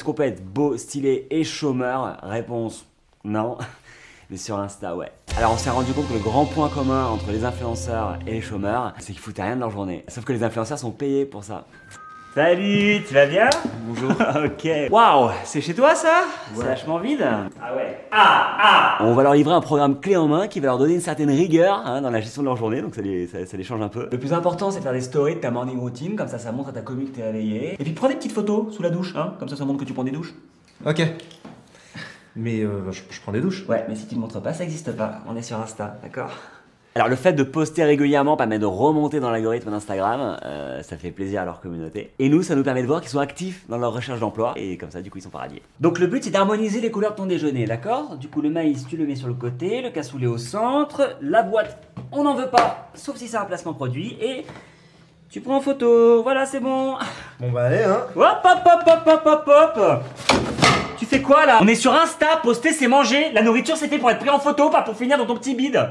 Est-ce 0.04 0.10
qu'on 0.10 0.16
peut 0.16 0.24
être 0.24 0.44
beau, 0.44 0.76
stylé 0.76 1.26
et 1.30 1.44
chômeur 1.44 2.18
Réponse 2.22 2.84
non. 3.24 3.56
Mais 4.28 4.36
sur 4.36 4.58
Insta, 4.58 4.94
ouais. 4.94 5.10
Alors, 5.38 5.52
on 5.52 5.56
s'est 5.56 5.70
rendu 5.70 5.94
compte 5.94 6.08
que 6.08 6.12
le 6.12 6.18
grand 6.18 6.44
point 6.44 6.68
commun 6.68 7.06
entre 7.06 7.30
les 7.30 7.42
influenceurs 7.42 8.18
et 8.26 8.32
les 8.32 8.40
chômeurs, 8.42 8.92
c'est 8.98 9.14
qu'ils 9.14 9.18
foutaient 9.18 9.44
rien 9.44 9.54
de 9.54 9.60
leur 9.60 9.70
journée. 9.70 10.04
Sauf 10.08 10.26
que 10.26 10.34
les 10.34 10.42
influenceurs 10.42 10.78
sont 10.78 10.90
payés 10.90 11.24
pour 11.24 11.42
ça. 11.42 11.64
Salut, 12.34 13.00
tu 13.06 13.14
vas 13.14 13.26
bien? 13.26 13.48
Bonjour. 13.86 14.10
ok. 14.44 14.90
Waouh, 14.90 15.30
c'est 15.44 15.60
chez 15.60 15.72
toi 15.72 15.94
ça? 15.94 16.24
C'est 16.52 16.64
vachement 16.64 16.98
vide. 16.98 17.24
Ah 17.62 17.76
ouais. 17.76 17.96
Ah, 18.10 18.96
ah 18.98 19.04
On 19.04 19.14
va 19.14 19.22
leur 19.22 19.34
livrer 19.34 19.54
un 19.54 19.60
programme 19.60 20.00
clé 20.00 20.16
en 20.16 20.26
main 20.26 20.48
qui 20.48 20.58
va 20.58 20.66
leur 20.66 20.78
donner 20.78 20.94
une 20.94 21.00
certaine 21.00 21.30
rigueur 21.30 21.80
hein, 21.86 22.00
dans 22.00 22.10
la 22.10 22.20
gestion 22.20 22.42
de 22.42 22.48
leur 22.48 22.56
journée, 22.56 22.82
donc 22.82 22.96
ça 22.96 23.02
les, 23.02 23.28
ça, 23.28 23.46
ça 23.46 23.56
les 23.56 23.62
change 23.62 23.80
un 23.82 23.88
peu. 23.88 24.08
Le 24.10 24.18
plus 24.18 24.32
important, 24.32 24.72
c'est 24.72 24.78
de 24.78 24.82
faire 24.82 24.92
des 24.92 25.00
stories 25.00 25.36
de 25.36 25.40
ta 25.40 25.52
morning 25.52 25.78
routine, 25.78 26.16
comme 26.16 26.26
ça, 26.26 26.40
ça 26.40 26.50
montre 26.50 26.70
à 26.70 26.72
ta 26.72 26.80
commu 26.80 27.04
que 27.04 27.14
t'es 27.14 27.22
réveillé. 27.22 27.74
Et 27.74 27.84
puis 27.84 27.92
prends 27.92 28.08
des 28.08 28.16
petites 28.16 28.32
photos 28.32 28.74
sous 28.74 28.82
la 28.82 28.90
douche, 28.90 29.14
hein, 29.14 29.34
comme 29.38 29.48
ça, 29.48 29.54
ça 29.54 29.64
montre 29.64 29.78
que 29.78 29.84
tu 29.84 29.92
prends 29.92 30.02
des 30.02 30.10
douches. 30.10 30.34
Ok. 30.84 31.02
Mais 32.34 32.62
euh, 32.62 32.90
je, 32.90 33.02
je 33.10 33.20
prends 33.20 33.30
des 33.30 33.40
douches. 33.40 33.64
Ouais, 33.68 33.84
mais 33.88 33.94
si 33.94 34.08
tu 34.08 34.16
ne 34.16 34.20
montres 34.20 34.42
pas, 34.42 34.52
ça 34.52 34.64
existe 34.64 34.90
pas. 34.96 35.20
On 35.28 35.36
est 35.36 35.42
sur 35.42 35.60
Insta, 35.60 35.98
d'accord? 36.02 36.32
Alors 36.94 37.08
le 37.08 37.16
fait 37.16 37.32
de 37.32 37.42
poster 37.42 37.82
régulièrement 37.82 38.36
permet 38.36 38.60
de 38.60 38.66
remonter 38.66 39.18
dans 39.18 39.30
l'algorithme 39.30 39.68
d'Instagram, 39.68 40.38
euh, 40.44 40.80
ça 40.82 40.96
fait 40.96 41.10
plaisir 41.10 41.42
à 41.42 41.44
leur 41.44 41.60
communauté. 41.60 42.12
Et 42.20 42.28
nous, 42.28 42.44
ça 42.44 42.54
nous 42.54 42.62
permet 42.62 42.82
de 42.82 42.86
voir 42.86 43.00
qu'ils 43.00 43.10
sont 43.10 43.18
actifs 43.18 43.64
dans 43.68 43.78
leur 43.78 43.92
recherche 43.92 44.20
d'emploi, 44.20 44.52
et 44.54 44.76
comme 44.76 44.92
ça, 44.92 45.02
du 45.02 45.10
coup, 45.10 45.18
ils 45.18 45.22
sont 45.22 45.30
pas 45.30 45.38
radiés. 45.38 45.60
Donc 45.80 45.98
le 45.98 46.06
but, 46.06 46.22
c'est 46.22 46.30
d'harmoniser 46.30 46.80
les 46.80 46.92
couleurs 46.92 47.10
de 47.10 47.16
ton 47.16 47.26
déjeuner, 47.26 47.64
d'accord? 47.64 48.16
Du 48.16 48.28
coup, 48.28 48.40
le 48.40 48.48
maïs, 48.48 48.86
tu 48.88 48.96
le 48.96 49.06
mets 49.06 49.16
sur 49.16 49.26
le 49.26 49.34
côté, 49.34 49.82
le 49.82 49.90
cassoulet 49.90 50.28
au 50.28 50.38
centre, 50.38 51.16
la 51.20 51.42
boîte, 51.42 51.82
on 52.12 52.22
n'en 52.22 52.36
veut 52.36 52.46
pas, 52.48 52.90
sauf 52.94 53.16
si 53.16 53.26
c'est 53.26 53.38
un 53.38 53.44
placement 53.44 53.74
produit, 53.74 54.16
et 54.20 54.46
tu 55.30 55.40
prends 55.40 55.56
en 55.56 55.60
photo, 55.60 56.22
voilà, 56.22 56.46
c'est 56.46 56.60
bon. 56.60 56.94
Bon 57.40 57.50
bah 57.50 57.64
allez, 57.64 57.82
hein. 57.82 58.02
Hop, 58.14 58.38
hop, 58.44 58.60
hop, 58.64 58.82
hop, 58.86 59.22
hop, 59.26 59.46
hop, 59.46 59.76
hop 59.76 60.02
Tu 60.96 61.06
fais 61.06 61.20
quoi 61.20 61.44
là? 61.44 61.58
On 61.60 61.66
est 61.66 61.74
sur 61.74 61.92
Insta, 61.92 62.36
poster 62.40 62.70
c'est 62.70 62.86
manger, 62.86 63.32
la 63.32 63.42
nourriture 63.42 63.76
c'est 63.76 63.88
fait 63.88 63.98
pour 63.98 64.12
être 64.12 64.20
pris 64.20 64.30
en 64.30 64.38
photo, 64.38 64.70
pas 64.70 64.82
pour 64.82 64.94
finir 64.94 65.18
dans 65.18 65.26
ton 65.26 65.34
petit 65.34 65.56
bide 65.56 65.88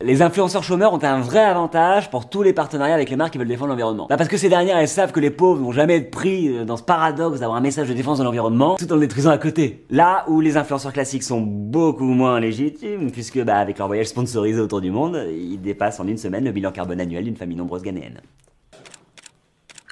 les 0.00 0.22
influenceurs 0.22 0.62
chômeurs 0.62 0.92
ont 0.94 1.02
un 1.02 1.20
vrai 1.20 1.40
avantage 1.40 2.08
pour 2.08 2.28
tous 2.28 2.42
les 2.42 2.52
partenariats 2.52 2.94
avec 2.94 3.10
les 3.10 3.16
marques 3.16 3.32
qui 3.32 3.38
veulent 3.38 3.48
défendre 3.48 3.70
l'environnement. 3.70 4.06
Bah 4.08 4.16
parce 4.16 4.28
que 4.28 4.36
ces 4.36 4.48
dernières, 4.48 4.78
elles 4.78 4.88
savent 4.88 5.10
que 5.10 5.18
les 5.18 5.30
pauvres 5.30 5.60
vont 5.60 5.72
jamais 5.72 5.96
être 5.96 6.10
pris 6.10 6.48
euh, 6.48 6.64
dans 6.64 6.76
ce 6.76 6.84
paradoxe 6.84 7.40
d'avoir 7.40 7.58
un 7.58 7.60
message 7.60 7.88
de 7.88 7.94
défense 7.94 8.18
de 8.18 8.24
l'environnement 8.24 8.76
tout 8.76 8.90
en 8.92 8.94
le 8.94 9.00
détruisant 9.00 9.30
à 9.30 9.38
côté. 9.38 9.84
Là 9.90 10.24
où 10.28 10.40
les 10.40 10.56
influenceurs 10.56 10.92
classiques 10.92 11.24
sont 11.24 11.40
beaucoup 11.40 12.04
moins 12.04 12.38
légitimes, 12.38 13.10
puisque 13.10 13.42
bah, 13.42 13.58
avec 13.58 13.78
leur 13.78 13.88
voyage 13.88 14.06
sponsorisé 14.06 14.60
autour 14.60 14.80
du 14.80 14.92
monde, 14.92 15.20
ils 15.32 15.60
dépassent 15.60 15.98
en 15.98 16.06
une 16.06 16.18
semaine 16.18 16.44
le 16.44 16.52
bilan 16.52 16.70
carbone 16.70 17.00
annuel 17.00 17.24
d'une 17.24 17.36
famille 17.36 17.56
nombreuse 17.56 17.82
ghanéenne. 17.82 18.20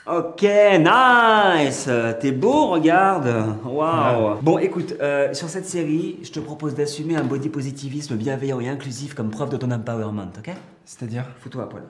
Ok, 0.08 0.42
nice 0.42 1.88
T'es 2.20 2.30
beau, 2.30 2.68
regarde 2.68 3.56
Waouh 3.64 4.36
Bon, 4.40 4.56
écoute, 4.58 4.94
euh, 5.00 5.34
sur 5.34 5.48
cette 5.48 5.66
série, 5.66 6.18
je 6.22 6.30
te 6.30 6.38
propose 6.38 6.74
d'assumer 6.76 7.16
un 7.16 7.24
body 7.24 7.48
positivisme 7.48 8.14
bienveillant 8.14 8.60
et 8.60 8.68
inclusif 8.68 9.14
comme 9.14 9.30
preuve 9.30 9.48
de 9.50 9.56
ton 9.56 9.70
empowerment, 9.72 10.30
ok? 10.38 10.54
C'est-à-dire? 10.84 11.24
Fous-toi 11.40 11.64
à 11.64 11.66
poil. 11.66 11.82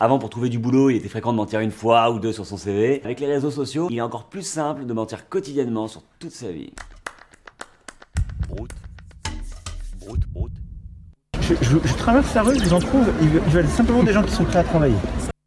Avant, 0.00 0.18
pour 0.18 0.30
trouver 0.30 0.48
du 0.48 0.58
boulot, 0.58 0.90
il 0.90 0.96
était 0.96 1.08
fréquent 1.08 1.30
de 1.32 1.36
mentir 1.36 1.60
une 1.60 1.70
fois 1.70 2.10
ou 2.10 2.18
deux 2.18 2.32
sur 2.32 2.44
son 2.44 2.56
CV. 2.56 3.00
Avec 3.04 3.20
les 3.20 3.26
réseaux 3.28 3.52
sociaux, 3.52 3.86
il 3.88 3.98
est 3.98 4.00
encore 4.00 4.24
plus 4.24 4.42
simple 4.42 4.84
de 4.84 4.92
mentir 4.92 5.28
quotidiennement 5.28 5.86
sur 5.86 6.02
toute 6.18 6.32
sa 6.32 6.50
vie. 6.50 6.72
Broute. 8.48 8.72
Broute, 10.00 10.22
broute. 10.32 10.52
Je, 11.40 11.54
je- 11.60 11.78
je 11.86 11.94
traverse 11.94 12.34
la 12.34 12.42
rue, 12.42 12.58
je 12.58 12.64
vous 12.64 12.72
en 12.74 12.80
trouve, 12.80 13.06
ils 13.20 13.28
veulent 13.28 13.68
simplement 13.68 14.02
des 14.02 14.12
gens 14.12 14.24
qui 14.24 14.32
sont 14.32 14.44
prêts 14.44 14.58
à 14.58 14.64
travailler. 14.64 14.96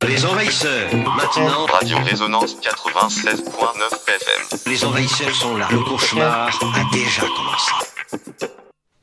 Les 0.03 0.25
envahisseurs, 0.25 0.93
maintenant. 0.93 1.65
Radio 1.71 1.97
Résonance 2.03 2.57
96.9 2.61 3.31
FM. 3.39 4.59
Les 4.71 4.83
envahisseurs 4.85 5.33
sont 5.33 5.55
là. 5.57 5.67
Le 5.71 5.79
cauchemar 5.79 6.49
a 6.49 6.93
déjà 6.93 7.21
commencé. 7.21 7.71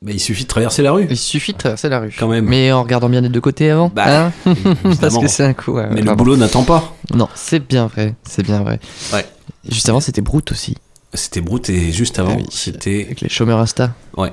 Bah, 0.01 0.11
il 0.13 0.19
suffit 0.19 0.43
de 0.43 0.47
traverser 0.47 0.81
la 0.83 0.91
rue. 0.91 1.07
Il 1.09 1.17
suffit 1.17 1.53
de 1.53 1.57
traverser 1.57 1.89
la 1.89 1.99
rue. 1.99 2.13
Quand 2.17 2.27
même. 2.27 2.45
Mais 2.45 2.71
en 2.71 2.83
regardant 2.83 3.09
bien 3.09 3.21
des 3.23 3.27
deux 3.29 3.41
côtés 3.41 3.71
avant. 3.71 3.89
Bah, 3.93 4.27
hein 4.27 4.31
Parce 5.01 5.17
que 5.17 5.27
c'est 5.27 5.43
un 5.43 5.53
coup. 5.53 5.73
ouais, 5.73 5.87
Mais 5.91 6.01
le 6.01 6.13
boulot 6.15 6.37
n'attend 6.37 6.63
pas. 6.63 6.95
Non, 7.13 7.27
c'est 7.35 7.59
bien 7.67 7.87
vrai. 7.87 8.13
C'est 8.23 8.43
bien 8.43 8.61
vrai. 8.61 8.79
Ouais. 9.11 9.25
Juste 9.67 9.89
avant, 9.89 9.99
c'était 9.99 10.21
Brute 10.21 10.51
aussi. 10.51 10.77
C'était 11.13 11.41
Brute 11.41 11.69
et 11.69 11.91
juste 11.91 12.19
avant, 12.19 12.37
Ah 12.39 12.45
c'était. 12.51 13.03
Avec 13.05 13.21
les 13.21 13.29
chômeurs 13.29 13.59
Insta. 13.59 13.93
Ouais. 14.15 14.31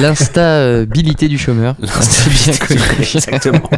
L'instabilité 0.00 1.28
du 1.28 1.36
chômeur. 1.38 1.76
C'est 2.00 2.30
bien 2.30 2.54
connu. 2.66 2.80
Exactement. 3.00 3.70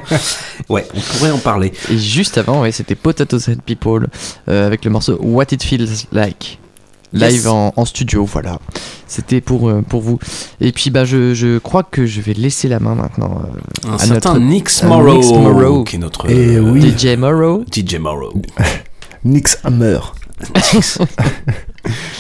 Ouais, 0.69 0.87
on 0.95 1.01
pourrait 1.01 1.31
en 1.31 1.39
parler. 1.39 1.73
Et 1.91 1.99
juste 1.99 2.39
avant, 2.39 2.61
ouais, 2.63 2.73
c'était 2.73 2.95
Potatoes 2.95 3.49
and 3.51 3.57
People 3.67 4.07
euh, 4.49 4.67
avec 4.67 4.85
le 4.85 4.91
morceau 4.91 5.19
What 5.21 5.47
It 5.53 5.63
Feels 5.63 6.07
Like. 6.13 6.59
Live 7.15 7.33
Yes. 7.33 7.47
en, 7.47 7.75
en 7.77 7.85
studio, 7.85 8.25
voilà. 8.25 8.59
C'était 9.07 9.43
pour, 9.43 9.69
euh, 9.69 9.83
pour 9.87 10.01
vous. 10.01 10.19
Et 10.63 10.73
puis, 10.73 10.89
bah, 10.89 11.05
je, 11.05 11.35
je 11.35 11.59
crois 11.59 11.83
que 11.83 12.07
je 12.07 12.23
vais 12.23 12.33
laisser 12.33 12.69
la 12.69 12.81
main 12.81 12.95
maintenant 12.95 13.43
euh, 13.85 13.89
Un 13.91 13.95
à 13.97 13.99
certain 13.99 14.35
notre 14.35 14.41
Nix 14.41 14.83
Morrow, 14.85 15.17
Nix 15.17 15.29
Morrow. 15.29 15.85
qui 15.85 15.97
est 15.97 15.99
notre 15.99 16.31
Et 16.31 16.57
euh, 16.57 16.61
oui. 16.61 16.95
DJ 16.97 17.17
Morrow. 17.19 17.65
DJ 17.71 17.97
Morrow. 17.97 18.33
Nix 19.25 19.59
Hammer. 19.65 19.99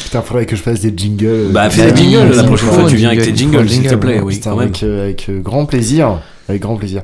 Putain, 0.04 0.22
faudrait 0.22 0.46
que 0.46 0.56
je 0.56 0.62
fasse 0.62 0.80
des 0.80 0.92
jingles. 0.96 1.50
Bah, 1.52 1.70
fais 1.70 1.82
Euh, 1.82 1.90
des 1.92 2.02
jingles, 2.02 2.34
la 2.36 2.44
prochaine 2.44 2.68
fois, 2.70 2.84
tu 2.88 2.96
viens 2.96 3.10
avec 3.10 3.22
tes 3.22 3.34
jingles, 3.36 3.68
s'il 3.68 3.82
te 3.82 3.88
jingle. 3.88 4.00
plaît, 4.00 4.20
oui, 4.20 4.40
quand 4.40 4.58
euh, 4.82 5.04
avec 5.04 5.26
euh, 5.28 5.40
grand 5.40 5.64
plaisir. 5.66 6.20
Avec 6.48 6.60
grand 6.62 6.74
plaisir. 6.76 7.02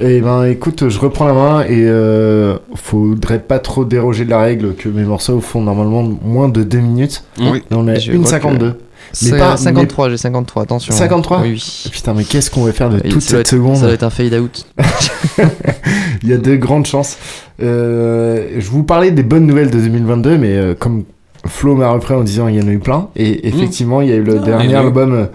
Et 0.00 0.20
ben, 0.20 0.44
écoute, 0.46 0.88
je 0.88 0.98
reprends 0.98 1.26
la 1.26 1.32
main 1.32 1.62
et 1.62 1.68
euh, 1.86 2.56
faudrait 2.74 3.38
pas 3.38 3.60
trop 3.60 3.84
déroger 3.84 4.24
de 4.24 4.30
la 4.30 4.40
règle 4.40 4.74
que 4.74 4.88
mes 4.88 5.04
morceaux 5.04 5.40
font 5.40 5.62
normalement 5.62 6.02
moins 6.02 6.48
de 6.48 6.64
2 6.64 6.78
minutes. 6.78 7.22
Oui. 7.38 7.62
Et 7.70 7.74
on 7.74 7.86
est 7.86 7.92
à 7.92 7.98
Je 8.00 8.10
une 8.10 8.18
vois 8.18 8.24
que 8.24 8.30
52. 8.30 8.74
C'est 9.12 9.30
53, 9.38 10.10
j'ai 10.10 10.16
53, 10.18 10.62
attention. 10.64 10.92
53 10.94 11.40
Oui, 11.42 11.52
oui. 11.52 11.90
Putain, 11.92 12.14
mais 12.14 12.24
qu'est-ce 12.24 12.50
qu'on 12.50 12.64
va 12.64 12.72
faire 12.72 12.90
de 12.90 12.98
Et 13.02 13.08
toute 13.08 13.22
cette 13.22 13.40
être- 13.40 13.48
seconde 13.48 13.76
Ça 13.76 13.82
doit 13.86 13.92
être 13.94 14.02
un 14.04 14.10
fade 14.10 14.34
out. 14.34 14.66
Il 16.22 16.28
y 16.28 16.32
a 16.32 16.36
de 16.38 16.56
grandes 16.56 16.86
chances. 16.86 17.16
Euh, 17.62 18.48
je 18.58 18.68
vous 18.70 18.82
parlais 18.82 19.10
des 19.10 19.22
bonnes 19.22 19.46
nouvelles 19.46 19.70
de 19.70 19.78
2022, 19.80 20.36
mais 20.38 20.56
euh, 20.56 20.74
comme 20.78 21.04
Flo 21.50 21.74
m'a 21.74 21.90
repris 21.90 22.14
en 22.14 22.22
disant 22.24 22.48
il 22.48 22.56
y 22.56 22.62
en 22.62 22.68
a 22.68 22.70
eu 22.70 22.78
plein, 22.78 23.08
et 23.16 23.46
effectivement, 23.48 24.00
il 24.00 24.08
y 24.08 24.12
a 24.12 24.16
eu 24.16 24.22
le 24.22 24.38
Ah, 24.40 24.44
dernier 24.44 24.74
album 24.74 25.28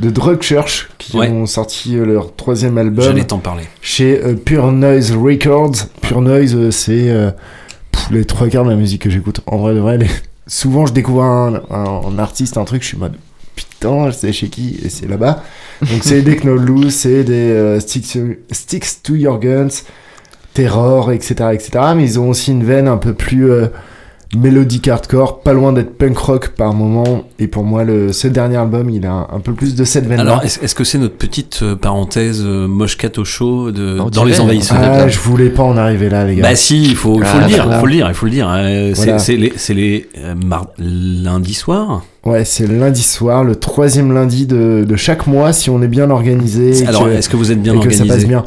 de 0.00 0.10
Drug 0.10 0.40
Church 0.42 0.88
qui 0.98 1.16
Ouais. 1.16 1.28
ont 1.30 1.46
sorti 1.46 1.96
euh, 1.96 2.04
leur 2.04 2.34
troisième 2.34 2.76
album 2.78 3.04
J'allais 3.04 3.24
t'en 3.24 3.38
parler. 3.38 3.64
chez 3.80 4.20
euh, 4.22 4.34
Pure 4.34 4.70
Noise 4.72 5.12
Records. 5.16 5.74
Pure 6.02 6.20
Noise, 6.22 6.54
euh, 6.54 6.70
c'est 6.70 7.08
euh, 7.10 7.30
les 8.10 8.24
trois 8.24 8.48
quarts 8.48 8.64
de 8.64 8.70
la 8.70 8.76
musique 8.76 9.02
que 9.02 9.10
j'écoute. 9.10 9.40
En 9.46 9.56
vrai, 9.58 9.74
de 9.74 9.80
vrai, 9.80 9.96
les- 9.98 10.06
souvent 10.46 10.84
je 10.86 10.92
découvre 10.92 11.22
un, 11.24 11.62
un- 11.70 12.00
un 12.14 12.18
artiste, 12.18 12.56
un 12.58 12.64
truc, 12.64 12.82
je 12.82 12.88
suis 12.88 12.96
en 12.98 13.00
mode 13.00 13.14
putain, 13.54 14.10
je 14.10 14.14
sais 14.16 14.32
chez 14.32 14.48
qui, 14.48 14.78
et 14.84 14.90
c'est 14.90 15.08
là-bas. 15.08 15.42
Donc 15.80 16.00
c'est 16.02 16.20
des 16.22 16.36
Knoll 16.36 16.60
Loose, 16.64 16.92
c'est 16.94 17.24
des 17.24 17.32
euh, 17.52 17.80
Sticks, 17.80 18.12
to, 18.12 18.18
Sticks 18.52 19.02
to 19.02 19.14
Your 19.14 19.40
Guns, 19.40 19.82
Terror, 20.54 21.10
etc., 21.12 21.34
etc. 21.52 21.70
Mais 21.96 22.04
ils 22.04 22.20
ont 22.20 22.28
aussi 22.30 22.50
une 22.52 22.64
veine 22.64 22.86
un 22.88 22.96
peu 22.98 23.12
plus 23.14 23.50
mélodique 24.36 24.88
hardcore, 24.88 25.40
pas 25.40 25.52
loin 25.52 25.72
d'être 25.72 25.96
punk 25.96 26.16
rock 26.18 26.48
par 26.50 26.72
moment. 26.74 27.24
Et 27.38 27.46
pour 27.48 27.64
moi, 27.64 27.84
le, 27.84 28.12
ce 28.12 28.28
dernier 28.28 28.56
album, 28.56 28.90
il 28.90 29.06
a 29.06 29.12
un, 29.12 29.26
un 29.32 29.40
peu 29.40 29.52
plus 29.52 29.74
de 29.74 29.84
cette 29.84 30.06
veine-là. 30.06 30.22
Alors, 30.22 30.44
est-ce 30.44 30.74
que 30.74 30.84
c'est 30.84 30.98
notre 30.98 31.16
petite 31.16 31.60
euh, 31.62 31.76
parenthèse 31.76 32.42
euh, 32.44 32.66
moche 32.68 32.96
cat 32.96 33.10
au 33.18 33.24
chaud 33.24 33.70
de, 33.72 33.98
dans 34.10 34.24
les 34.24 34.40
envahisseurs 34.40 34.78
Ah, 34.80 35.08
je 35.08 35.18
voulais 35.18 35.50
pas 35.50 35.62
en 35.62 35.76
arriver 35.76 36.08
là, 36.08 36.24
les 36.24 36.36
gars. 36.36 36.42
Bah 36.42 36.54
si, 36.56 36.82
il 36.84 36.96
faut, 36.96 37.16
il 37.18 37.24
faut 37.24 37.38
Ah, 37.38 37.42
le 37.42 37.46
dire, 37.48 37.66
il 37.70 37.74
faut 37.78 37.86
le 37.86 37.92
dire, 37.92 38.08
il 38.08 38.14
faut 38.14 38.26
le 38.26 38.32
dire. 38.32 38.48
Euh, 38.50 38.92
c'est- 38.94 39.04
Voilà. 39.04 39.18
C'est 39.18 39.36
les, 39.36 39.52
les 39.74 40.08
euh, 40.18 40.34
mar- 40.34 40.68
lundi 40.78 41.54
soir. 41.54 42.02
Ouais, 42.24 42.44
c'est 42.44 42.66
le 42.66 42.78
lundi 42.78 43.02
soir, 43.02 43.44
le 43.44 43.54
troisième 43.56 44.12
lundi 44.12 44.46
de, 44.46 44.84
de 44.88 44.96
chaque 44.96 45.26
mois, 45.26 45.52
si 45.52 45.70
on 45.70 45.80
est 45.82 45.88
bien 45.88 46.10
organisé. 46.10 46.86
Alors, 46.86 47.08
est-ce 47.08 47.28
que 47.28 47.36
vous 47.36 47.52
êtes 47.52 47.62
bien 47.62 47.74
et 47.74 47.76
que 47.80 47.90
ça 47.90 48.02
organisé 48.02 48.08
passe 48.14 48.26
bien 48.26 48.44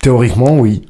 Théoriquement, 0.00 0.58
oui. 0.58 0.82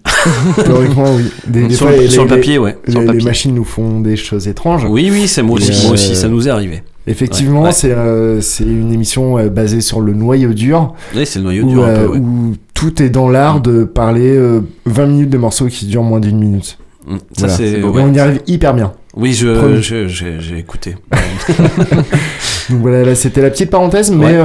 Théoriquement, 0.65 1.15
oui. 1.15 1.25
Des, 1.47 1.65
des 1.69 1.75
Sur 1.75 1.87
fois, 1.89 1.97
le- 1.97 2.03
les- 2.03 2.09
sur 2.09 2.25
le 2.25 2.31
les- 2.31 2.37
papier, 2.37 2.59
ouais. 2.59 2.77
Les, 2.87 3.23
machines 3.25 3.55
nous 3.55 3.65
font 3.65 4.01
des 4.01 4.17
choses 4.17 4.49
étranges. 4.49 4.85
Oui, 4.89 5.09
oui, 5.13 5.29
c'est 5.29 5.43
moi 5.43 5.57
aussi, 5.57 5.73
Et, 5.73 5.83
moi 5.85 5.93
aussi, 5.95 6.13
euh, 6.13 6.15
ça 6.15 6.29
nous 6.29 6.47
est 6.49 6.51
arrivé. 6.51 6.83
Effectivement, 7.07 7.61
Ouais, 7.61 7.67
ouais. 7.69 7.73
c'est 7.73 7.93
euh, 7.93 8.41
c'est 8.41 8.65
une 8.65 8.93
émission 8.93 9.39
euh, 9.39 9.49
basée 9.49 9.81
sur 9.81 10.01
le 10.01 10.13
noyau 10.13 10.53
dur. 10.53 10.95
Oui, 11.15 11.25
c'est 11.25 11.39
le 11.39 11.45
noyau 11.45 11.65
où, 11.65 11.71
dur 11.71 11.85
un 11.85 11.95
peu, 11.95 12.07
ouais. 12.09 12.19
où 12.19 12.55
tout 12.75 13.01
est 13.03 13.11
dans 13.11 13.29
l'art 13.29 13.61
de 13.61 13.85
parler 13.85 14.37
euh, 14.37 14.61
20 14.87 15.07
minutes 15.07 15.31
de 15.31 15.39
morceaux 15.39 15.67
qui 15.67 15.87
durent 15.87 16.03
moins 16.03 16.19
d'une 16.21 16.39
minute. 16.39 16.79
Mm, 17.07 17.17
ça, 17.37 17.49
c'est- 17.49 17.69
Et 17.79 17.83
ouais. 17.85 18.03
on 18.03 18.13
y 18.13 18.19
arrive 18.19 18.41
hyper 18.49 18.75
bien. 18.75 18.93
Oui, 19.17 19.33
je, 19.33 19.79
j'ai 20.09 20.59
écouté. 20.59 20.97
Donc 22.71 22.81
voilà, 22.81 23.05
là, 23.05 23.15
c'était 23.15 23.41
la 23.43 23.51
petite 23.51 23.71
parenthèse, 23.71 24.11
mais, 24.11 24.37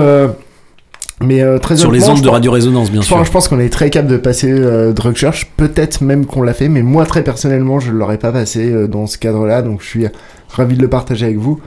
mais 1.24 1.42
euh, 1.42 1.58
très 1.60 1.78
Sur 1.78 1.92
les 1.92 2.04
ondes 2.10 2.18
de 2.18 2.22
pense- 2.24 2.32
Radio 2.32 2.52
Résonance, 2.52 2.92
bien 2.92 3.02
je 3.02 3.08
sûr. 3.08 3.18
pense- 3.18 3.28
Je 3.28 3.32
pense 3.32 3.48
qu'on 3.48 3.60
est 3.60 3.70
très 3.70 3.90
capable 3.90 4.12
de 4.12 4.18
passer 4.18 4.52
euh, 4.52 4.92
Drug 4.94 5.16
Church, 5.16 5.48
peut-être 5.58 6.02
même 6.02 6.26
qu'on 6.26 6.42
l'a 6.42 6.54
fait, 6.54 6.70
mais 6.70 6.82
moi 6.84 7.06
très 7.06 7.24
personnellement, 7.24 7.80
je 7.80 7.92
ne 7.92 7.98
l'aurais 7.98 8.18
pas 8.18 8.32
passé 8.32 8.70
euh, 8.72 8.88
dans 8.88 9.08
ce 9.08 9.18
cadre-là, 9.18 9.62
donc 9.62 9.82
je 9.82 9.88
suis 9.88 10.06
ravi 10.50 10.76
de 10.78 10.82
le 10.82 10.88
partager 10.90 11.26
avec 11.26 11.38
vous. 11.38 11.60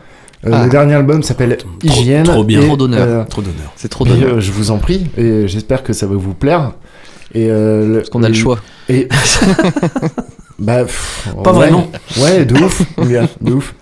Euh, 0.47 0.51
Ah. 0.53 0.65
Le 0.65 0.71
dernier 0.71 0.93
album 0.95 1.23
s'appelle 1.23 1.57
Hygiène. 1.83 2.25
trop 2.25 2.45
bien. 2.45 2.61
et, 2.61 2.67
Trop 2.67 2.77
d'honneur. 2.77 3.01
euh, 3.09 3.25
Trop 3.25 3.41
d'honneur. 3.41 3.73
C'est 3.77 3.89
trop 3.89 4.05
d'honneur. 4.05 4.35
euh, 4.35 4.41
je 4.41 4.53
vous 4.53 4.71
en 4.71 4.79
prie, 4.79 5.07
et 5.17 5.49
j'espère 5.49 5.83
que 5.83 5.93
ça 5.95 6.07
va 6.07 6.17
vous 6.17 6.35
plaire. 6.35 6.73
Et 7.35 7.49
euh, 7.51 7.97
Parce 7.97 8.11
qu'on 8.11 8.23
a 8.23 8.29
le 8.29 8.35
choix. 8.35 8.59
Et 8.89 9.09
bah, 10.59 10.85
pff, 10.85 11.29
Pas 11.43 11.51
ouais. 11.53 11.57
vraiment. 11.59 11.89
Ouais, 12.21 12.45
de 12.45 12.55
ouf, 12.63 12.83
de 13.41 13.53
ouf. 13.53 13.75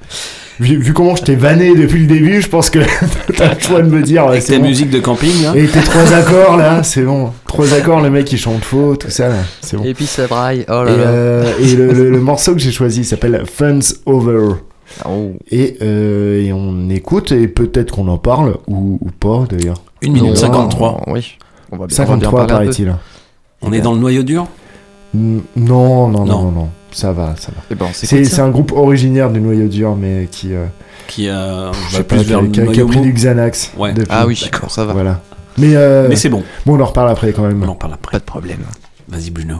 Vu, 0.61 0.79
vu 0.79 0.93
comment 0.93 1.17
je 1.17 1.23
t'ai 1.23 1.35
vanné 1.35 1.75
depuis 1.75 2.01
le 2.01 2.07
début, 2.07 2.41
je 2.43 2.49
pense 2.49 2.71
que 2.71 2.79
t'as 3.37 3.55
le 3.55 3.61
choix 3.61 3.83
de 3.83 3.89
me 3.89 4.03
dire. 4.03 4.25
ouais, 4.25 4.31
Avec 4.33 4.43
c'est 4.43 4.53
ta 4.55 4.59
bon. 4.59 4.67
musique 4.67 4.91
de 4.91 4.99
camping, 5.01 5.43
là. 5.43 5.53
Et 5.57 5.67
tes 5.67 5.81
trois 5.81 6.13
accords 6.13 6.57
là, 6.57 6.83
c'est 6.83 7.03
bon. 7.03 7.31
Trois 7.47 7.73
accords, 7.75 8.01
le 8.01 8.11
mec 8.11 8.31
il 8.33 8.39
chante 8.39 8.65
faux, 8.65 8.97
tout 8.97 9.11
ça 9.11 9.29
là, 9.29 9.37
c'est 9.61 9.77
bon. 9.77 9.85
Et 9.85 9.95
puis 9.95 10.07
ça 10.07 10.27
braille. 10.27 10.65
Oh 10.69 10.83
et 10.87 10.91
là 10.91 10.97
là. 10.97 11.03
euh, 11.05 11.53
et 11.61 11.75
le, 11.77 11.93
le- 11.93 12.11
le 12.11 12.21
morceau 12.21 12.53
que 12.55 12.61
j'ai 12.61 12.73
choisi 12.73 13.05
s'appelle 13.05 13.43
Fun's 13.47 14.01
Over. 14.07 14.55
Oh. 15.09 15.33
Et, 15.51 15.79
euh, 15.81 16.43
et 16.45 16.53
on 16.53 16.91
écoute 16.91 17.33
et 17.33 17.49
peut-être 17.49 17.93
qu'on 17.93 18.09
en 18.09 18.19
parle 18.19 18.57
ou, 18.69 18.99
ou 19.01 19.11
pas 19.19 19.45
d'ailleurs. 19.51 19.83
Une 20.03 20.13
minute 20.13 20.31
Non. 20.31 20.37
53. 20.37 21.05
Oui. 21.07 21.37
On 21.71 21.77
va 21.79 21.87
bien, 21.87 21.97
on 22.03 22.05
va 22.05 22.17
bien 22.17 22.29
53 22.29 22.31
parler 22.31 22.43
un 22.43 22.47
peu. 22.59 22.65
paraît-il. 22.65 22.95
On 23.63 23.73
est 23.73 23.81
dans 23.81 23.93
le 23.95 24.01
noyau 24.01 24.23
dur? 24.23 24.47
Non, 25.15 26.09
non, 26.09 26.09
non, 26.09 26.25
Non. 26.25 26.51
non, 26.51 26.69
ça 26.91 27.13
va, 27.13 27.35
ça 27.37 27.53
va. 27.55 27.63
Eh 27.71 27.75
ben, 27.75 27.87
C'est 27.93 28.41
un 28.41 28.49
groupe 28.49 28.73
originaire 28.73 29.31
du 29.31 29.41
noyau 29.41 29.69
dur, 29.69 29.95
mais 29.95 30.29
qui, 30.31 30.55
euh, 30.55 30.65
qui 31.07 31.29
a, 31.29 31.71
je 31.73 31.93
va 31.93 31.99
sais 31.99 32.05
plus 32.05 32.17
pas, 32.19 32.23
vers 32.23 32.41
qui, 32.51 32.61
le 32.61 32.73
qui 32.73 32.81
a, 32.81 32.87
pris 32.87 33.01
du 33.01 33.13
Xanax. 33.13 33.73
Ouais. 33.77 33.93
depuis. 33.93 34.09
Ah 34.11 34.27
oui, 34.27 34.41
D'accord. 34.43 34.71
ça 34.71 34.85
va. 34.85 34.93
Voilà. 34.93 35.21
Mais, 35.59 35.77
euh, 35.77 36.07
Mais 36.09 36.17
c'est 36.17 36.31
bon. 36.31 36.43
Bon, 36.65 36.79
on 36.79 36.81
en 36.81 36.87
reparle 36.87 37.11
après 37.11 37.33
quand 37.33 37.43
même. 37.47 37.63
On 37.63 37.69
en 37.69 37.75
parle 37.75 37.95
après. 37.95 38.13
Pas 38.13 38.19
de 38.21 38.25
problème. 38.25 38.61
Vas-y, 39.09 39.31
Bruno. 39.31 39.57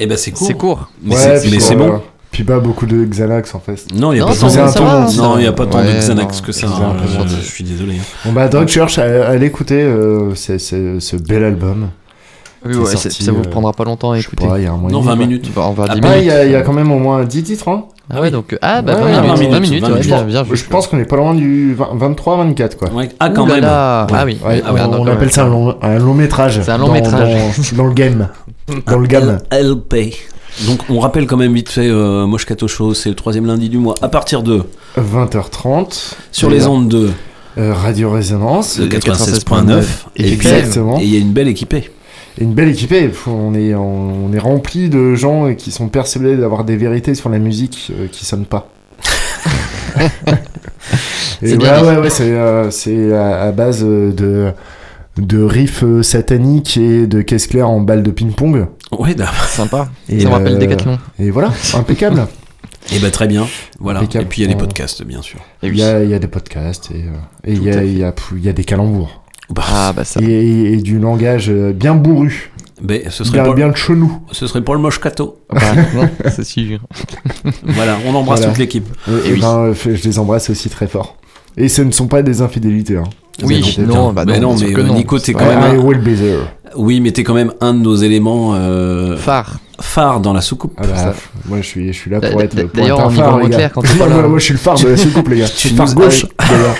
Eh 0.00 0.06
ben 0.06 0.16
c'est 0.16 0.30
court. 0.32 0.46
C'est 0.46 0.54
court. 0.54 0.88
Mais 1.02 1.14
Ouais, 1.14 1.38
c'est 1.60 1.76
bon, 1.76 1.94
euh. 1.94 1.98
Puis 2.32 2.44
pas 2.44 2.58
beaucoup 2.60 2.86
de 2.86 3.04
Xanax 3.04 3.54
en 3.54 3.60
fait. 3.60 3.84
Non, 3.94 4.12
il 4.12 4.16
n'y 4.16 4.20
a 4.20 4.24
Non, 4.24 4.28
pas 4.28 4.34
ça 4.34 4.40
tant 4.40 4.84
va, 4.84 5.04
de 5.06 5.10
ça 5.10 5.20
va, 5.20 5.28
Non, 5.28 5.38
il 5.38 5.42
n'y 5.42 5.46
a 5.46 5.52
pas 5.52 5.66
tant 5.66 5.82
de 5.82 5.86
Ouais, 5.88 5.98
Xanax 5.98 6.40
non, 6.40 6.46
que 6.46 6.52
ça. 6.52 6.66
hein, 6.68 6.94
un 6.96 7.02
peu 7.02 7.28
je, 7.28 7.36
je 7.36 7.40
suis 7.40 7.64
désolé. 7.64 7.94
Bon 8.24 8.32
bah 8.32 8.48
Drug 8.48 8.68
Church, 8.68 8.98
allez 8.98 9.46
écouter 9.46 9.82
euh, 9.82 10.34
ce 10.36 11.16
bel 11.16 11.44
album. 11.44 11.88
Oui, 12.64 12.74
ouais, 12.76 12.94
sorti, 12.94 13.24
ça 13.24 13.32
vous 13.32 13.40
euh, 13.40 13.50
prendra 13.50 13.72
pas 13.72 13.84
longtemps 13.84 14.12
à 14.12 14.18
écouter. 14.18 14.46
pas, 14.46 14.58
il 14.58 14.64
y 14.64 14.66
a 14.66 14.72
un 14.72 14.76
mois 14.76 14.90
et 14.90 14.92
Non, 14.92 14.98
demi, 15.00 15.08
20 15.08 15.16
quoi. 15.16 15.26
minutes. 15.26 15.50
On 15.56 15.70
va 15.72 15.88
10 15.88 16.00
Ah, 16.04 16.08
Ah, 16.10 16.18
il 16.18 16.24
y, 16.48 16.52
y 16.52 16.54
a 16.54 16.60
quand 16.62 16.72
même 16.74 16.92
au 16.92 16.98
moins 16.98 17.24
10 17.24 17.42
titres. 17.42 17.68
Hein 17.68 17.84
Ah 18.12 18.20
ouais, 18.20 18.30
donc. 18.30 18.56
Ah 18.60 18.82
bah 18.82 18.96
Ouais, 18.96 19.12
20 19.12 19.20
20 19.22 19.22
minutes. 19.22 19.38
minutes, 19.40 19.50
20 19.52 19.60
minutes, 19.60 19.80
20 19.82 19.86
ouais, 19.88 19.92
minutes. 19.94 20.06
bien, 20.08 20.22
bien 20.24 20.42
vu. 20.42 20.56
Je 20.56 20.64
pense 20.66 20.86
qu'on 20.88 20.98
est 20.98 21.04
pas 21.04 21.16
loin 21.16 21.34
du 21.34 21.76
23-24 21.76 22.76
quoi. 22.76 22.90
Ouais. 22.92 23.08
Ah, 23.20 23.30
quand 23.30 23.44
Ouh 23.44 23.46
même. 23.46 23.60
là. 23.60 24.06
Ouais. 24.10 24.16
Ah 24.18 24.24
oui. 24.24 24.38
Ouais, 24.44 24.62
Ah 24.66 24.72
ouais, 24.72 24.80
on, 24.82 24.92
on 25.00 25.04
ouais. 25.04 25.12
appelle 25.12 25.30
ça 25.30 25.44
un 25.44 25.48
long, 25.48 25.76
un 25.80 25.98
long 25.98 26.14
métrage. 26.14 26.60
C'est 26.62 26.70
un 26.70 26.78
long 26.78 26.88
dans- 26.88 26.92
métrage. 26.94 27.34
Dans, 27.72 27.76
dans 27.84 27.86
le 27.86 27.94
game. 27.94 28.28
Dans 28.86 28.98
le 28.98 29.06
game. 29.06 29.38
LP. 29.52 30.14
Donc 30.66 30.80
on 30.90 30.98
rappelle 30.98 31.26
quand 31.26 31.36
même 31.36 31.54
vite 31.54 31.68
fait 31.68 31.86
euh, 31.88 32.26
Moscato 32.26 32.66
Show, 32.66 32.92
c'est 32.94 33.08
le 33.08 33.14
troisième 33.14 33.46
lundi 33.46 33.68
du 33.68 33.78
mois 33.78 33.94
à 34.02 34.08
partir 34.08 34.42
de 34.42 34.62
20h30. 34.98 36.14
sur 36.32 36.50
les 36.50 36.66
ondes 36.66 36.88
de 36.88 37.10
Euh, 37.58 37.72
Radio 37.74 38.10
Résonance. 38.10 38.78
de 38.78 38.86
96.9 38.86 39.82
et 40.16 40.22
puis- 40.22 40.32
Exactement. 40.32 40.98
et 40.98 41.04
il 41.04 41.12
y 41.12 41.16
a 41.16 41.20
une 41.20 41.32
belle 41.32 41.48
équipée. 41.48 41.90
Et 42.40 42.44
une 42.44 42.54
belle 42.54 42.68
équipée. 42.70 43.10
On 43.26 43.54
est, 43.54 43.74
on, 43.74 44.26
on 44.26 44.32
est 44.32 44.38
rempli 44.38 44.88
de 44.88 45.14
gens 45.14 45.54
qui 45.54 45.70
sont 45.70 45.88
persuadés 45.88 46.36
d'avoir 46.36 46.64
des 46.64 46.76
vérités 46.76 47.14
sur 47.14 47.28
la 47.28 47.38
musique 47.38 47.92
euh, 47.94 48.06
qui 48.10 48.24
sonnent 48.24 48.46
pas. 48.46 48.68
Et 51.42 51.48
C'est 51.48 51.56
ouais, 51.56 51.80
ouais, 51.82 51.96
ouais, 51.98 52.10
c'est 52.10 52.32
euh, 52.32 52.70
c'est 52.70 53.14
à, 53.14 53.42
à 53.44 53.52
base 53.52 53.82
de 53.82 54.52
de 55.16 55.42
riffs 55.42 55.82
euh, 55.82 56.02
sataniques 56.02 56.76
et 56.76 57.06
de 57.06 57.22
caisse 57.22 57.46
claire 57.46 57.68
en 57.68 57.80
balle 57.80 58.02
de 58.02 58.10
ping-pong. 58.10 58.66
Ouais, 58.92 59.14
d'accord. 59.14 59.44
Sympa. 59.44 59.88
Et, 60.08 60.20
Ça 60.20 60.28
me 60.28 60.32
rappelle 60.34 60.54
euh, 60.54 60.58
Decathlon. 60.58 60.98
Et 61.18 61.30
voilà, 61.30 61.52
impeccable. 61.74 62.26
Et 62.94 62.98
bah 62.98 63.10
très 63.10 63.26
bien. 63.26 63.46
Voilà. 63.78 64.00
Impeccable. 64.00 64.24
Et 64.24 64.28
puis 64.28 64.42
il 64.42 64.44
y 64.44 64.46
a 64.46 64.48
les 64.50 64.54
On- 64.56 64.58
podcasts 64.58 65.02
bien 65.02 65.22
sûr. 65.22 65.40
Il 65.62 65.76
y 65.76 65.82
a, 65.82 66.02
il 66.02 66.10
y 66.10 66.14
a 66.14 66.18
des 66.18 66.26
podcasts 66.28 66.90
et 66.90 67.04
euh, 67.04 67.16
il 67.46 67.62
y, 67.62 67.70
a, 67.70 67.84
y 67.84 68.48
a 68.48 68.52
des 68.52 68.64
calembours. 68.64 69.19
Bah, 69.50 69.62
Ah 69.68 69.92
bah 69.94 70.04
ça. 70.04 70.20
Et, 70.22 70.76
du 70.76 70.98
langage 70.98 71.50
euh, 71.50 71.72
bien 71.72 71.94
bourru. 71.94 72.52
ce 73.08 73.24
serait 73.24 73.52
Bien, 73.54 73.68
de 73.68 73.76
chenou. 73.76 74.20
ce 74.32 74.46
serait 74.46 74.62
pour 74.62 74.74
le 74.74 74.80
Moscato. 74.80 75.38
Bah, 75.52 75.60
c'est 76.30 76.44
sûr. 76.44 76.78
voilà, 77.64 77.98
on 78.06 78.14
embrasse 78.14 78.40
Voilà. 78.40 78.52
toute 78.52 78.58
l'équipe. 78.58 78.88
Et, 79.08 79.32
oui. 79.32 79.40
ben, 79.40 79.58
euh, 79.58 79.74
je 79.74 80.02
les 80.02 80.18
embrasse 80.18 80.50
aussi 80.50 80.68
très 80.70 80.86
fort. 80.86 81.16
Et 81.56 81.68
ce 81.68 81.82
ne 81.82 81.90
sont 81.90 82.06
pas 82.06 82.22
des 82.22 82.42
infidélités. 82.42 82.96
Hein. 82.96 83.04
Oui, 83.42 83.76
non, 83.78 84.12
mais 84.26 84.38
non, 84.38 84.56
mais 84.56 84.72
que 84.72 84.80
euh, 84.80 84.84
non. 84.84 84.94
Nico, 84.94 85.18
t'es 85.18 85.32
quand 85.32 85.46
même 85.46 85.62
un... 85.62 85.76
Oui, 86.76 87.00
mais 87.00 87.10
t'es 87.10 87.24
quand 87.24 87.34
même 87.34 87.52
un 87.60 87.74
de 87.74 87.80
nos 87.80 87.96
éléments 87.96 88.52
euh, 88.54 89.16
Phare. 89.16 89.58
Phares 89.80 90.20
dans 90.20 90.32
la 90.32 90.40
soucoupe. 90.40 90.74
Ah 90.78 90.86
bah, 90.86 91.14
moi 91.46 91.58
je 91.60 91.66
suis, 91.66 91.92
je 91.92 91.98
suis 91.98 92.10
là 92.10 92.20
pour 92.20 92.40
être, 92.42 92.54
pour 92.62 92.80
d'ailleurs, 92.80 93.06
on 93.06 93.10
y 93.10 93.16
phare, 93.16 93.38
les 93.38 93.48
gars. 93.48 93.56
clair 93.56 93.72
quand 93.72 93.82
pas 93.82 94.06
là. 94.06 94.14
moi, 94.14 94.28
moi, 94.28 94.38
je 94.38 94.44
suis 94.44 94.54
le 94.54 94.58
phare 94.58 94.78
de 94.78 94.88
la 94.88 94.96
soucoupe, 94.96 95.28
les 95.28 95.38
gars. 95.38 95.46
Je 95.46 95.52
suis 95.52 95.70
le 95.70 95.76
phare 95.76 95.94
gauche, 95.94 96.26
d'ailleurs. 96.38 96.76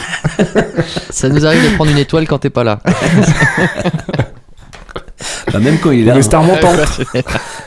Ça 1.11 1.29
nous 1.29 1.45
arrive 1.47 1.71
de 1.71 1.75
prendre 1.77 1.91
une 1.91 1.99
étoile 1.99 2.27
quand 2.27 2.39
t'es 2.39 2.51
pas 2.51 2.65
là. 2.65 2.81
Bah, 5.53 5.59
même 5.59 5.79
quand 5.79 5.91
il 5.91 6.01
est 6.01 6.05
là. 6.05 6.15
Le 6.15 6.23
star 6.23 6.43
montant. 6.43 6.73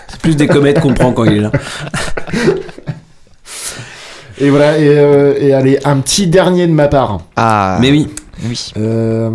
C'est 0.07 0.19
plus 0.21 0.35
des 0.35 0.47
comètes 0.47 0.79
qu'on 0.79 0.93
prend 0.93 1.11
quand 1.11 1.25
il 1.25 1.33
est 1.33 1.41
là. 1.41 1.51
Et 4.39 4.49
voilà, 4.49 4.77
et, 4.79 4.87
euh, 4.87 5.35
et 5.37 5.53
allez, 5.53 5.79
un 5.85 5.97
petit 5.99 6.27
dernier 6.27 6.65
de 6.67 6.71
ma 6.71 6.87
part. 6.87 7.19
Ah. 7.35 7.77
Mais 7.79 7.91
oui, 7.91 8.09
Oui. 8.47 8.73
Euh, 8.77 9.29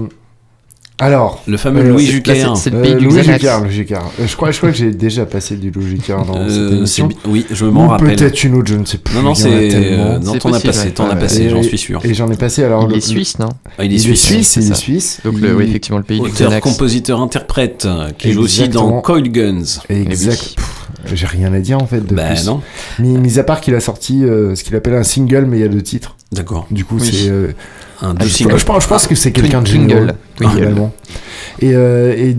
alors. 0.99 1.43
le 1.47 1.57
fameux 1.57 1.81
Euh, 1.83 1.89
Louis 1.91 2.07
Jucker. 2.07 2.35
là, 2.35 2.55
c'est- 2.57 2.71
le 2.71 2.79
euh, 2.79 2.83
pays 2.83 2.95
du 2.97 3.05
Louis. 3.07 3.23
Jucker, 3.23 3.57
Louis 3.63 3.71
Jucker. 3.73 3.95
Euh, 4.21 4.27
je, 4.27 4.37
crois, 4.37 4.51
je 4.51 4.59
crois 4.59 4.71
que 4.71 4.77
j'ai 4.77 4.91
déjà 4.91 5.27
passé 5.27 5.57
du 5.57 5.71
Louis 5.71 5.91
Jucker 5.91 6.17
dans 6.27 6.35
cette 6.49 6.57
Euh, 6.59 6.69
c'est 6.87 7.03
émission. 7.03 7.09
oui, 7.27 7.47
je 7.51 7.65
m'en 7.67 7.87
Ou 7.87 7.89
rappelle. 7.89 8.17
peut-être 8.17 8.43
une 8.45 8.55
autre, 8.55 8.69
je 8.71 8.77
ne 8.77 8.85
sais 8.85 8.99
plus. 8.99 9.15
Non, 9.15 9.23
non, 9.23 9.35
c'est. 9.35 9.49
euh, 9.51 10.19
Non, 10.19 10.33
C'est 10.33 10.39
t'en 10.41 10.53
as 10.53 10.61
passé, 10.61 10.91
t'en 10.91 11.09
as 11.09 11.17
passé, 11.17 11.49
j'en 11.51 11.63
suis 11.63 11.79
sûr. 11.79 12.01
Et 12.05 12.15
j'en 12.15 12.31
ai 12.31 12.37
passé 12.37 12.65
alors. 12.65 12.89
Il 12.91 12.97
est 12.97 13.01
suisse, 13.01 13.39
non? 13.39 13.49
Ah, 13.79 13.85
il 13.85 13.93
est 13.93 13.97
Il 13.97 14.11
est 14.11 14.15
suisse. 14.17 14.57
il 14.57 14.71
est 14.71 14.75
suisse. 14.75 15.21
Donc, 15.25 15.35
oui, 15.41 15.65
effectivement, 15.69 15.99
le 15.99 16.05
pays 16.05 16.21
du 16.21 16.27
Auteur, 16.27 16.49
Xanax. 16.51 16.63
compositeur, 16.63 17.21
interprète, 17.21 17.87
qui 18.19 18.33
joue 18.33 18.43
aussi 18.43 18.69
dans 18.69 19.01
Coil 19.01 19.29
Guns. 19.31 19.63
Exact. 19.89 20.43
oui. 20.49 20.55
Pff, 20.57 21.15
J'ai 21.15 21.27
rien 21.27 21.53
à 21.55 21.61
dire 21.61 21.79
en 21.81 21.87
fait 21.87 22.01
de 22.05 22.15
Bah 22.15 22.25
plus. 22.35 22.45
non, 22.47 22.61
Mis, 22.99 23.17
mis 23.17 23.39
à 23.39 23.45
part 23.45 23.61
qu'il 23.61 23.75
a 23.75 23.81
sorti 23.81 24.25
euh, 24.25 24.55
ce 24.57 24.65
qu'il 24.65 24.75
appelle 24.77 24.95
un 24.95 25.05
single, 25.05 25.47
mais 25.49 25.59
il 25.59 25.61
y 25.61 25.65
a 25.65 25.69
deux 25.69 25.81
titres. 25.83 26.17
d'accord. 26.33 26.67
Du 26.71 26.85
coup, 26.85 26.97
Oui. 27.01 27.09
c'est. 27.11 27.29
euh, 27.31 27.53
Un 28.01 28.15
ah, 28.19 28.25
je, 28.25 28.29
je 28.57 28.65
pense, 28.65 28.83
je 28.85 28.89
pense 28.89 29.07
que 29.07 29.15
c'est 29.15 29.33
quelqu'un 29.33 29.61
de 29.63 29.67
génial. 29.67 30.15
Twingle. 30.37 30.91
Et, 31.61 31.75
euh, 31.75 32.15
et 32.17 32.37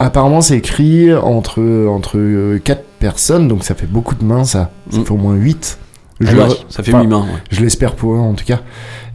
Apparemment, 0.00 0.40
c'est 0.42 0.56
écrit 0.56 1.12
entre, 1.12 1.60
entre 1.88 2.56
4 2.58 2.84
personnes, 3.00 3.48
donc 3.48 3.64
ça 3.64 3.74
fait 3.74 3.86
beaucoup 3.88 4.14
de 4.14 4.24
mains, 4.24 4.44
ça. 4.44 4.70
Ça 4.90 5.00
Mm. 5.00 5.04
fait 5.04 5.10
au 5.10 5.16
moins 5.16 5.34
8. 5.34 5.78
Ah 6.20 6.32
ouais, 6.32 6.44
ça 6.68 6.82
fait 6.84 6.92
huit 6.92 7.06
mains, 7.08 7.22
ouais. 7.22 7.40
Je 7.50 7.60
l'espère 7.62 7.94
pour 7.96 8.14
eux, 8.14 8.18
en 8.18 8.34
tout 8.34 8.44
cas. 8.44 8.60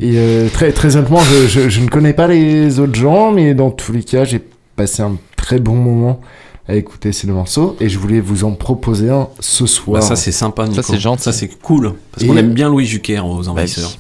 Et 0.01 0.13
euh, 0.15 0.49
très, 0.51 0.71
très 0.73 0.95
honnêtement, 0.97 1.19
je, 1.21 1.47
je- 1.47 1.69
je 1.69 1.79
ne 1.79 1.87
connais 1.87 2.11
pas 2.13 2.27
les 2.27 2.79
autres 2.79 2.95
gens, 2.95 3.31
mais 3.31 3.53
dans 3.53 3.71
tous 3.71 3.93
les 3.93 4.03
cas, 4.03 4.25
j'ai 4.25 4.41
passé 4.75 5.01
un 5.03 5.15
très 5.37 5.59
bon 5.59 5.75
moment 5.75 6.19
à 6.67 6.75
écouter 6.75 7.11
ces 7.11 7.27
deux 7.27 7.33
morceaux, 7.33 7.75
et 7.81 7.89
je 7.89 7.99
voulais 7.99 8.21
vous 8.21 8.45
en 8.45 8.51
proposer 8.51 9.09
un 9.09 9.27
ce 9.41 9.65
soir. 9.65 9.99
Bah, 10.01 10.07
ça 10.07 10.15
c'est 10.15 10.31
sympa, 10.31 10.65
Nico. 10.65 10.81
c'est 10.81 10.97
gentil. 10.99 11.23
Ça 11.23 11.33
c'est 11.33 11.49
cool. 11.61 11.93
Parce 12.11 12.23
Et- 12.23 12.27
qu'on 12.27 12.37
aime 12.37 12.53
bien 12.53 12.69
Louis 12.69 12.85
Jucker 12.85 13.19
aux 13.19 13.47
envahisseurs. 13.49 13.91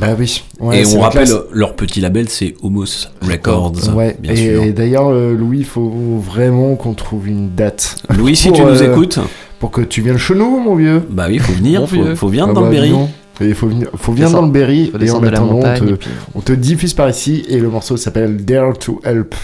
Bah 0.00 0.08
oui. 0.18 0.42
Ouais, 0.60 0.82
et 0.82 0.86
on 0.86 1.00
rappelle 1.00 1.26
classe. 1.28 1.38
leur 1.52 1.76
petit 1.76 2.00
label, 2.00 2.28
c'est 2.28 2.54
Homos 2.62 2.84
Records. 3.22 3.94
Ouais, 3.94 4.16
bien 4.20 4.32
et, 4.32 4.36
sûr. 4.36 4.62
et 4.64 4.72
d'ailleurs, 4.72 5.08
euh, 5.08 5.34
Louis, 5.34 5.60
il 5.60 5.64
faut 5.64 5.90
vraiment 6.18 6.76
qu'on 6.76 6.92
trouve 6.94 7.26
une 7.28 7.54
date. 7.54 7.96
Louis, 8.10 8.36
si 8.36 8.48
Pour, 8.48 8.56
tu 8.58 8.62
nous 8.64 8.82
euh, 8.82 8.92
écoutes. 8.92 9.18
Pour 9.58 9.70
que 9.70 9.80
tu 9.80 10.02
viennes 10.02 10.18
chez 10.18 10.34
nous, 10.34 10.58
mon 10.58 10.74
vieux. 10.74 11.02
Bah 11.10 11.26
oui, 11.28 11.38
faut 11.38 11.52
venir, 11.52 11.80
Mon 11.82 11.86
faut, 11.86 11.94
vieux. 12.02 12.14
faut 12.14 12.28
venir 12.28 12.46
Ah 12.50 12.52
dans 12.52 12.60
bah, 12.62 12.66
le 12.68 12.72
Berry. 12.74 12.88
dis 12.88 12.94
donc. 12.94 13.08
Et 13.42 13.46
Il 13.48 13.54
faut 13.54 13.68
venir, 13.68 13.88
faut 13.94 14.12
venir 14.12 14.30
dans 14.30 14.42
le 14.42 14.50
Berry 14.50 14.86
faut 14.90 14.92
et 14.92 14.96
en 14.96 14.98
descendre 14.98 15.22
de 15.24 15.28
la 15.30 15.38
attendant, 15.38 15.52
on 15.52 15.56
montagne, 15.56 15.86
te, 15.86 15.92
et 15.92 15.96
puis- 15.96 16.10
on 16.34 16.40
te 16.42 16.52
diffuse 16.52 16.92
par 16.92 17.08
ici 17.08 17.44
et 17.48 17.58
le 17.58 17.70
morceau 17.70 17.96
s'appelle 17.96 18.44
Dare 18.44 18.76
to 18.78 19.00
Help. 19.04 19.34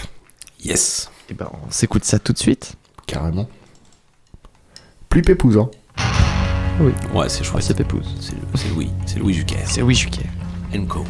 Yes. 0.63 1.09
Et 1.29 1.33
ben, 1.33 1.49
on 1.67 1.71
s'écoute 1.71 2.05
ça 2.05 2.19
tout 2.19 2.33
de 2.33 2.37
suite. 2.37 2.75
Carrément. 3.05 3.47
Plus 5.09 5.21
pépousant. 5.21 5.71
Oui. 6.79 6.91
Ouais, 7.13 7.27
c'est 7.27 7.43
chouette. 7.43 7.63
c'est 7.63 7.73
Pépouze. 7.73 8.15
C'est 8.55 8.69
Louis, 8.69 8.91
c'est 9.05 9.19
Louis 9.19 9.33
Jucker. 9.33 9.57
C'est 9.65 9.81
Louis 9.81 9.95
Jucker. 9.95 10.27
Enco. 10.75 11.03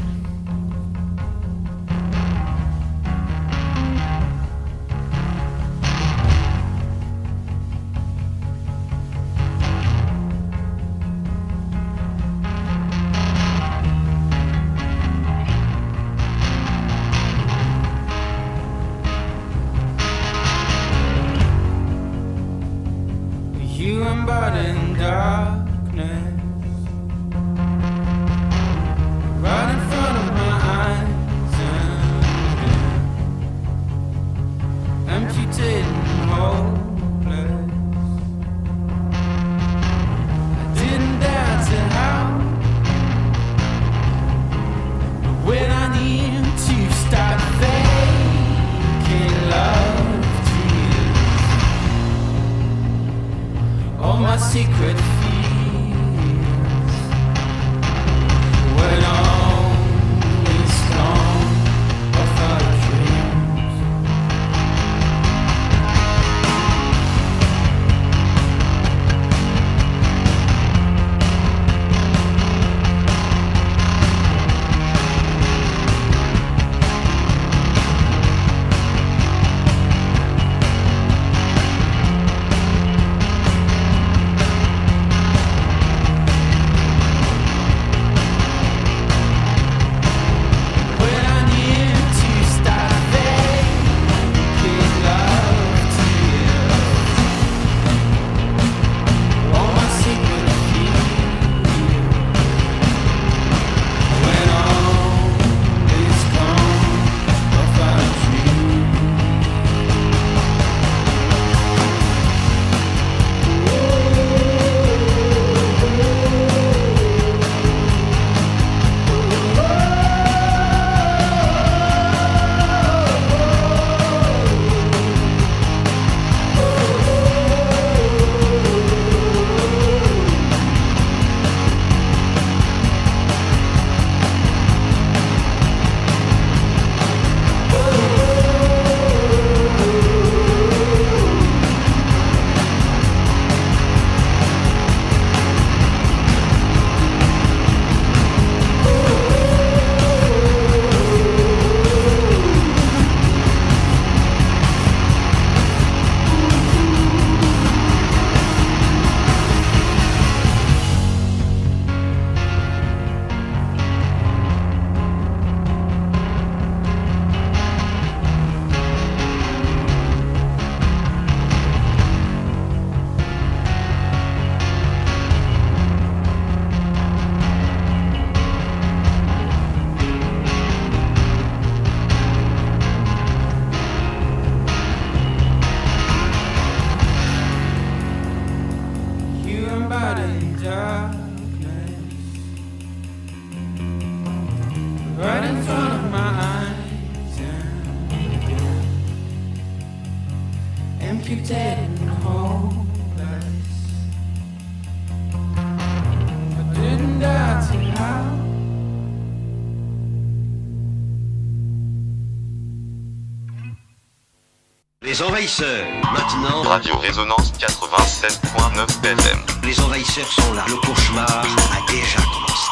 Les 215.20 215.24
envahisseurs, 215.24 215.86
maintenant. 216.14 216.62
Radio 216.70 216.96
Résonance 216.98 217.52
96.9 217.60 218.86
FM. 219.04 219.18
Les 219.64 219.80
envahisseurs 219.80 220.28
sont 220.32 220.54
là. 220.54 220.64
Le 220.68 220.76
cauchemar 220.76 221.26
a 221.28 221.92
déjà 221.92 222.20
commencé. 222.32 222.72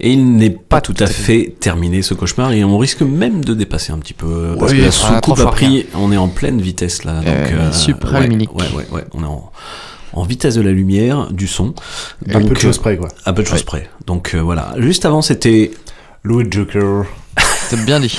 Et 0.00 0.10
il 0.12 0.34
n'est 0.36 0.50
pas 0.50 0.80
tout 0.80 0.94
à 0.98 1.06
fait 1.06 1.54
terminé 1.60 2.02
ce 2.02 2.14
cauchemar 2.14 2.50
et 2.52 2.64
on 2.64 2.78
risque 2.78 3.02
même 3.02 3.44
de 3.44 3.54
dépasser 3.54 3.92
un 3.92 3.98
petit 3.98 4.12
peu 4.14 4.56
parce 4.58 4.72
Oui, 4.72 4.78
que 4.78 4.84
la 4.84 4.90
soucoupe 4.90 5.38
a 5.38 5.46
pris, 5.46 5.86
on 5.94 6.10
est 6.10 6.16
en 6.16 6.28
pleine 6.28 6.60
vitesse 6.60 7.04
là. 7.04 7.16
Donc, 7.20 7.26
Euh, 7.28 7.70
supraluminique. 7.72 8.52
ouais, 8.54 8.64
ouais, 8.74 8.76
ouais, 8.76 8.86
ouais, 8.90 9.04
on 9.12 9.22
est 9.22 9.26
en, 9.26 9.52
en 10.14 10.22
vitesse 10.24 10.56
de 10.56 10.62
la 10.62 10.72
lumière, 10.72 11.30
du 11.32 11.46
son. 11.46 11.74
À 12.28 12.40
peu 12.40 12.44
de 12.44 12.50
euh, 12.52 12.54
choses 12.56 12.78
près, 12.78 12.96
quoi. 12.96 13.08
À 13.24 13.32
peu 13.32 13.42
de 13.42 13.46
choses 13.48 13.60
Ouais. 13.60 13.64
près. 13.64 13.90
Donc 14.06 14.32
euh, 14.34 14.40
voilà. 14.40 14.74
Juste 14.78 15.04
avant, 15.06 15.22
c'était 15.22 15.70
Louis 16.24 16.46
Joker. 16.50 17.04
C'est 17.68 17.84
bien 17.84 18.00
dit. 18.00 18.16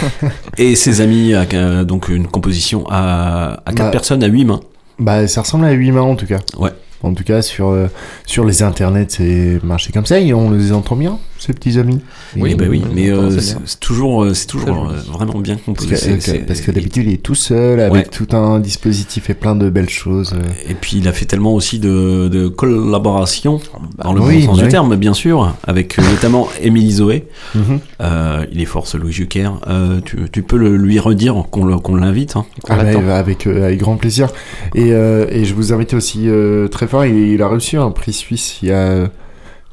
Et 0.58 0.74
ses 0.74 1.00
amis, 1.00 1.34
à- 1.34 1.46
euh, 1.54 1.84
donc 1.84 2.08
une 2.08 2.26
composition 2.26 2.84
à, 2.90 3.60
à 3.66 3.72
4 3.72 3.76
Bah. 3.86 3.90
personnes, 3.90 4.22
à 4.22 4.26
8 4.26 4.44
mains. 4.44 4.60
Bah, 4.98 5.28
ça 5.28 5.42
ressemble 5.42 5.66
à 5.66 5.70
8 5.72 5.92
mains 5.92 6.00
en 6.02 6.16
tout 6.16 6.26
cas. 6.26 6.38
Ouais. 6.58 6.70
En 7.02 7.14
tout 7.14 7.22
cas, 7.22 7.42
sur, 7.42 7.68
euh, 7.68 7.86
sur 8.26 8.44
les 8.44 8.62
internets, 8.62 9.06
c'est 9.08 9.60
marché 9.62 9.92
comme 9.92 10.06
ça 10.06 10.18
et 10.18 10.34
on 10.34 10.50
les 10.50 10.72
entend 10.72 10.96
bien, 10.96 11.18
ces 11.38 11.52
petits 11.52 11.78
amis. 11.78 12.00
Oui, 12.36 12.54
bah 12.54 12.64
oui, 12.68 12.82
mais 12.94 13.10
euh, 13.10 13.30
c'est 13.38 13.80
toujours, 13.80 14.24
euh, 14.24 14.34
c'est 14.34 14.46
toujours 14.46 14.88
euh, 14.90 14.94
vraiment 15.12 15.38
bien 15.38 15.54
Parce 15.54 15.64
composé. 15.64 15.90
que, 15.90 15.96
C'est- 15.96 16.10
euh, 16.12 16.16
c'est- 16.20 16.38
parce 16.46 16.60
que 16.60 16.70
d'habitude, 16.70 17.06
il 17.06 17.12
est 17.14 17.22
tout 17.22 17.34
seul 17.34 17.80
avec 17.80 17.92
Ouais. 17.92 18.04
tout 18.04 18.34
un 18.36 18.58
dispositif 18.60 19.30
et 19.30 19.34
plein 19.34 19.54
de 19.56 19.70
belles 19.70 19.88
choses. 19.90 20.32
euh. 20.34 20.70
Et 20.70 20.74
puis 20.74 20.98
il 20.98 21.08
a 21.08 21.12
fait 21.12 21.24
tellement 21.26 21.54
aussi 21.54 21.78
de, 21.78 22.28
de 22.28 22.48
collaborations, 22.48 23.60
dans 24.02 24.12
le 24.12 24.20
oui, 24.20 24.40
bon 24.40 24.46
sens 24.52 24.58
bah 24.58 24.64
du 24.64 24.68
terme, 24.70 24.96
bien 24.96 25.14
sûr, 25.14 25.54
avec 25.66 25.98
euh, 25.98 26.02
notamment 26.10 26.48
Émilie 26.62 26.92
Zoé. 26.92 27.26
Mhm. 27.54 27.80
Euh, 28.00 28.46
il 28.52 28.60
est 28.60 28.64
fort 28.66 28.86
ce 28.86 28.96
Louis 28.96 29.12
Jucker. 29.12 29.50
Euh, 29.68 30.00
tu, 30.04 30.16
tu 30.30 30.42
peux 30.42 30.56
le, 30.56 30.76
lui 30.76 30.98
redire 30.98 31.44
qu'on 31.50 31.94
l'invite. 31.96 32.36
hein. 32.36 32.44
Ah 32.68 32.76
bah, 32.82 33.16
avec, 33.16 33.46
euh, 33.46 33.64
avec 33.66 33.78
grand 33.80 33.96
plaisir. 33.96 34.28
Et, 34.74 34.92
euh, 34.92 35.26
et 35.30 35.44
je 35.44 35.54
vous 35.54 35.72
invite 35.72 35.94
aussi 35.94 36.28
euh, 36.28 36.68
très 36.68 36.86
fort, 36.86 37.04
il, 37.04 37.16
il 37.16 37.42
a 37.42 37.48
reçu 37.48 37.76
un 37.76 37.90
prix 37.90 38.12
suisse 38.12 38.58
il 38.62 38.68
y 38.68 38.72
a 38.72 38.76
euh, 38.78 39.06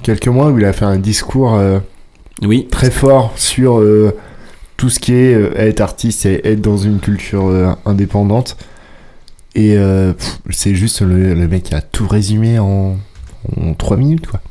quelques 0.06 0.28
mois 0.28 0.52
où 0.52 0.60
il 0.60 0.66
a 0.66 0.72
fait 0.74 0.86
un 0.86 0.98
discours 0.98 1.56
euh, 1.56 1.80
oui. 2.44 2.68
très 2.70 2.92
fort 2.92 3.34
sur 3.38 3.80
euh, 3.80 4.14
tout 4.78 4.90
ce 4.90 5.00
qui 5.00 5.14
est 5.14 5.34
euh, 5.34 5.52
être 5.58 5.82
artiste 5.82 6.28
et 6.28 6.48
être 6.48 6.62
dans 6.62 6.78
une 6.78 7.00
culture 7.00 7.48
euh, 7.48 7.72
indépendante. 7.86 8.56
Et 9.56 9.76
euh, 9.78 10.14
pff, 10.14 10.38
c'est 10.52 10.76
juste 10.76 11.02
le, 11.02 11.34
le 11.34 11.48
mec 11.48 11.64
qui 11.64 11.74
a 11.76 11.82
tout 11.82 12.08
résumé 12.08 12.60
en, 12.60 12.98
en 13.60 13.74
3 13.74 13.98
minutes. 13.98 14.28
Quoi. 14.28 14.42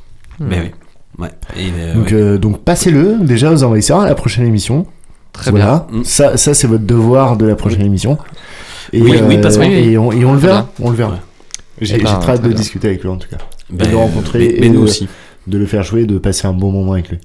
Mais 0.40 0.59
oui. 0.60 0.70
Ouais. 1.18 1.28
Et, 1.56 1.70
euh, 1.78 1.94
Donc, 1.94 2.06
ouais. 2.06 2.12
euh, 2.14 2.39
donc 2.39 2.59
passez-le 2.64 3.18
déjà 3.20 3.52
aux 3.52 3.62
envahisseurs 3.62 4.01
à 4.01 4.06
la 4.09 4.16
prochaine 4.16 4.47
émission. 4.47 4.86
Très 5.32 5.51
voilà. 5.52 5.86
bien. 5.90 6.01
Mm. 6.01 6.05
Ça, 6.05 6.36
ça 6.36 6.55
c'est 6.55 6.66
votre 6.66 6.85
devoir 6.85 7.36
de 7.36 7.47
la 7.47 7.55
prochaine 7.55 7.82
émission. 7.82 8.18
Et, 8.93 9.01
Oui, 9.01 9.20
oui, 9.24 9.39
passe- 9.40 9.56
oui, 9.59 9.66
oui. 9.68 9.74
et, 9.93 9.98
on, 9.98 10.10
et 10.10 10.24
on 10.24 10.32
le 10.32 10.39
verra. 10.40 10.68
On 10.81 10.90
le 10.90 10.97
verra. 10.97 11.18
J'ai 11.81 11.98
ben, 11.98 12.06
j'ai 12.09 12.18
très 12.20 12.32
hâte 12.32 12.43
de 12.43 12.48
bien. 12.48 12.56
discuter 12.56 12.89
avec 12.89 13.02
lui 13.02 13.09
en 13.10 13.16
tout 13.16 13.28
cas. 13.28 13.39
Ben, 13.70 13.86
de 13.86 13.90
le 13.93 13.97
rencontrer 13.97 14.39
mais- 14.40 14.44
et 14.47 14.60
mais 14.62 14.68
nous 14.70 14.81
de, 14.81 14.85
aussi. 14.85 15.09
De 15.47 15.59
le 15.59 15.66
faire 15.66 15.83
jouer, 15.83 16.07
de 16.07 16.19
passer 16.19 16.47
un 16.47 16.53
bon 16.53 16.71
moment 16.73 16.93
avec 16.93 17.09
lui. 17.11 17.19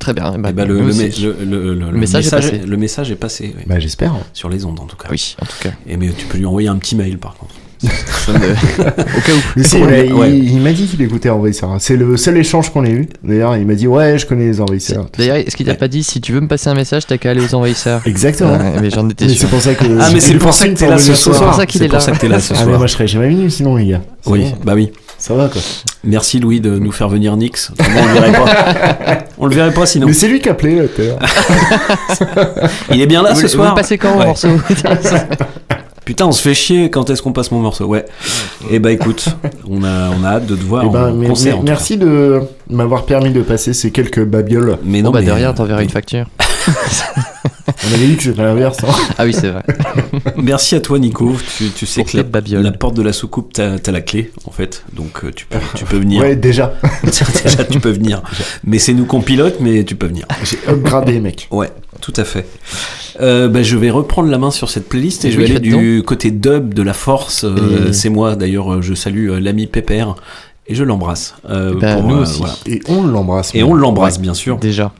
Très 0.00 0.12
bien. 0.14 0.32
Le, 0.36 0.52
nous 0.66 0.74
le, 0.80 0.84
aussi. 0.86 1.22
me- 1.22 1.26
le- 1.44 1.44
le- 1.44 1.74
le- 1.74 1.90
le 1.92 1.98
message 1.98 2.26
est 2.26 2.30
passé. 2.30 2.58
le 2.66 2.76
message 2.76 3.10
est 3.12 3.16
passé. 3.16 3.54
oui. 3.56 3.62
Bah, 3.66 3.78
j'espère. 3.78 4.14
Sur 4.32 4.48
les 4.48 4.64
ondes 4.64 4.80
en 4.80 4.86
tout 4.86 4.96
cas. 4.96 5.08
Oui, 5.10 5.36
en 5.40 5.46
tout 5.46 5.58
cas. 5.62 5.70
Et 5.86 5.96
mais 5.96 6.08
tu 6.10 6.26
peux 6.26 6.38
lui 6.38 6.46
envoyer 6.46 6.68
un 6.68 6.76
petit 6.76 6.96
mail 6.96 7.18
par 7.18 7.34
contre. 7.36 7.54
Au 8.28 8.32
cas 8.32 9.32
où. 9.32 9.40
Mais 9.56 9.62
si, 9.64 9.78
Pour 9.78 9.88
il, 9.88 9.94
lui- 9.96 10.06
il- 10.06 10.12
ouais. 10.12 10.30
il 10.36 10.60
m'a 10.60 10.72
dit 10.72 10.86
qu'il 10.86 11.00
écoutait 11.02 11.30
Envahisseur. 11.30 11.76
C'est 11.78 11.96
le 11.96 12.16
seul 12.16 12.36
échange 12.36 12.70
qu'on 12.70 12.84
ait 12.84 12.90
eu. 12.90 13.08
D'ailleurs, 13.24 13.56
il 13.56 13.66
m'a 13.66 13.74
dit 13.74 13.86
Ouais, 13.86 14.18
je 14.18 14.26
connais 14.26 14.44
les 14.46 14.60
Envahisseurs. 14.60 15.06
D'ailleurs, 15.16 15.36
est-ce 15.36 15.56
qu'il 15.56 15.66
t'a 15.66 15.74
pas 15.74 15.88
dit 15.88 16.02
si 16.04 16.20
tu 16.20 16.32
veux 16.32 16.40
me 16.40 16.48
passer 16.48 16.68
un 16.68 16.74
message, 16.74 17.06
t'as 17.06 17.16
qu'à 17.16 17.30
aller 17.30 17.40
aux 17.42 17.54
envahisseurs 17.54 18.02
Exactement. 18.06 18.52
Ouais, 18.58 18.80
mais 18.82 18.90
j'en 18.90 19.08
étais 19.08 19.24
Mais 19.26 19.32
sûr. 19.32 19.40
c'est 19.42 19.46
pour 19.50 19.60
ça 19.62 19.74
que. 19.74 19.84
Ah, 20.00 20.10
mais 20.12 20.20
c'est 20.20 20.34
pour 20.34 20.52
ça 20.52 20.68
que 20.68 20.74
t'es 20.74 20.88
là 20.88 20.98
ce 20.98 21.14
soir. 21.14 21.36
C'est 21.36 21.44
pour 21.44 21.54
ça 21.54 21.66
qu'il 21.66 21.80
est 21.82 21.84
C'est 21.84 21.88
pour 21.88 21.98
là. 21.98 22.04
ça 22.04 22.12
que 22.12 22.18
t'es 22.18 22.28
là 22.28 22.40
ce 22.40 22.52
Ah, 22.52 22.56
mais 22.58 22.64
soir. 22.64 22.78
moi, 22.78 22.86
je 22.86 22.92
serais 22.92 23.06
jamais 23.06 23.28
venu 23.30 23.48
sinon, 23.50 23.76
les 23.76 23.86
gars. 23.86 24.00
Oui, 24.26 24.44
bah 24.64 24.72
oui. 24.74 24.90
Ça 25.18 25.34
va 25.34 25.48
quoi. 25.48 25.60
Merci 26.02 26.40
Louis 26.40 26.60
de 26.60 26.78
nous 26.78 26.92
faire 26.92 27.08
venir 27.10 27.36
Nix. 27.36 27.72
On 27.78 28.06
le 28.06 28.12
verrait 28.14 28.32
pas. 28.32 29.18
On 29.38 29.46
le 29.46 29.54
verrait 29.54 29.72
pas 29.74 29.84
sinon. 29.84 30.06
Mais 30.06 30.14
c'est 30.14 30.28
lui 30.28 30.40
qui 30.40 30.48
a 30.48 30.52
appelé 30.52 30.76
là. 30.76 30.82
Il 32.90 33.00
est 33.02 33.06
bien 33.06 33.22
là 33.22 33.34
Vous- 33.34 33.40
ce 33.40 33.48
soir. 33.48 33.70
Vous 33.70 33.74
passez 33.76 33.98
quand 33.98 34.14
au 34.16 34.18
Ouais. 34.20 34.26
morceau? 34.26 34.48
Putain, 36.10 36.26
on 36.26 36.32
se 36.32 36.42
fait 36.42 36.54
chier. 36.54 36.90
Quand 36.90 37.08
est-ce 37.08 37.22
qu'on 37.22 37.30
passe 37.30 37.52
mon 37.52 37.60
morceau 37.60 37.84
Ouais. 37.86 38.04
Eh 38.68 38.80
bah 38.80 38.90
écoute, 38.90 39.26
on 39.70 39.84
a, 39.84 40.10
on 40.10 40.24
a 40.24 40.28
hâte 40.28 40.46
de 40.46 40.56
te 40.56 40.64
voir 40.64 40.82
Eh 40.84 40.88
ben, 40.88 41.10
en 41.10 41.14
mais- 41.14 41.28
concert. 41.28 41.52
mais- 41.54 41.58
en 41.58 41.60
tout 41.60 41.66
merci 41.68 41.96
de 41.98 42.40
m'avoir 42.68 43.04
permis 43.04 43.30
de 43.30 43.42
passer 43.42 43.72
ces 43.74 43.92
quelques 43.92 44.24
babioles. 44.24 44.78
Mais 44.84 45.02
non, 45.02 45.12
bah 45.12 45.20
mais, 45.20 45.26
de 45.26 45.30
rien, 45.30 45.50
euh, 45.50 45.52
t'enverras 45.52 45.84
une 45.84 45.88
facture. 45.88 46.26
On 47.90 47.94
avait 47.94 48.06
dit 48.06 48.16
que 48.16 48.22
c'était 48.22 48.42
l'inverse. 48.42 48.78
hein. 48.84 48.92
Ah 49.18 49.24
oui, 49.24 49.32
c'est 49.32 49.48
vrai. 49.50 49.62
Merci 50.36 50.74
à 50.76 50.80
toi 50.80 50.98
Nico. 50.98 51.36
Tu, 51.58 51.70
tu 51.70 51.86
sais 51.86 52.02
Pour 52.02 52.10
que 52.12 52.16
la, 52.62 52.72
porte 52.72 52.94
de 52.96 53.02
la 53.02 53.12
soucoupe, 53.12 53.52
t'as 53.52 53.76
as 53.84 53.90
la 53.90 54.00
clé 54.00 54.30
en 54.46 54.50
fait. 54.50 54.84
Donc 54.94 55.24
euh, 55.24 55.30
tu 55.34 55.46
peux, 55.46 55.58
tu 55.74 55.84
peux 55.84 55.96
venir. 55.98 56.22
Ouais, 56.22 56.36
déjà. 56.36 56.74
Déjà, 57.02 57.64
tu 57.64 57.80
peux 57.80 57.90
venir. 57.90 58.22
Mais 58.64 58.78
c'est 58.78 58.94
nous 58.94 59.04
qu'on 59.06 59.20
pilote, 59.20 59.56
mais 59.60 59.84
tu 59.84 59.96
peux 59.96 60.06
venir. 60.06 60.26
J'ai 60.44 60.58
upgradé, 60.68 61.20
mec. 61.20 61.48
Ouais, 61.50 61.70
tout 62.00 62.12
à 62.16 62.24
fait. 62.24 62.46
Euh, 63.20 63.48
bah, 63.48 63.62
je 63.62 63.76
vais 63.76 63.90
reprendre 63.90 64.30
la 64.30 64.38
main 64.38 64.50
sur 64.50 64.70
cette 64.70 64.88
playlist 64.88 65.24
et 65.24 65.30
je 65.30 65.38
vais 65.38 65.44
aller 65.50 65.58
du 65.60 66.02
côté 66.04 66.30
dub 66.30 66.72
de 66.74 66.82
la 66.82 66.94
force. 66.94 67.44
Euh, 67.44 67.88
Et- 67.88 67.92
C'est 67.92 68.08
moi 68.08 68.36
d'ailleurs, 68.36 68.74
euh, 68.74 68.82
je 68.82 68.94
salue 68.94 69.30
l'ami 69.40 69.66
Pépère 69.66 70.14
et 70.68 70.74
je 70.74 70.84
l'embrasse. 70.84 71.34
Euh, 71.50 71.74
Ben, 71.78 71.96
pour, 71.96 72.04
nous 72.08 72.16
euh, 72.16 72.22
aussi. 72.22 72.38
voilà. 72.38 72.54
Et 72.66 72.80
on 72.88 73.04
l'embrasse. 73.04 73.50
Et 73.54 73.62
on 73.62 73.74
l'embrasse 73.74 74.20
bien 74.20 74.34
sûr. 74.34 74.58
Déjà. 74.58 74.92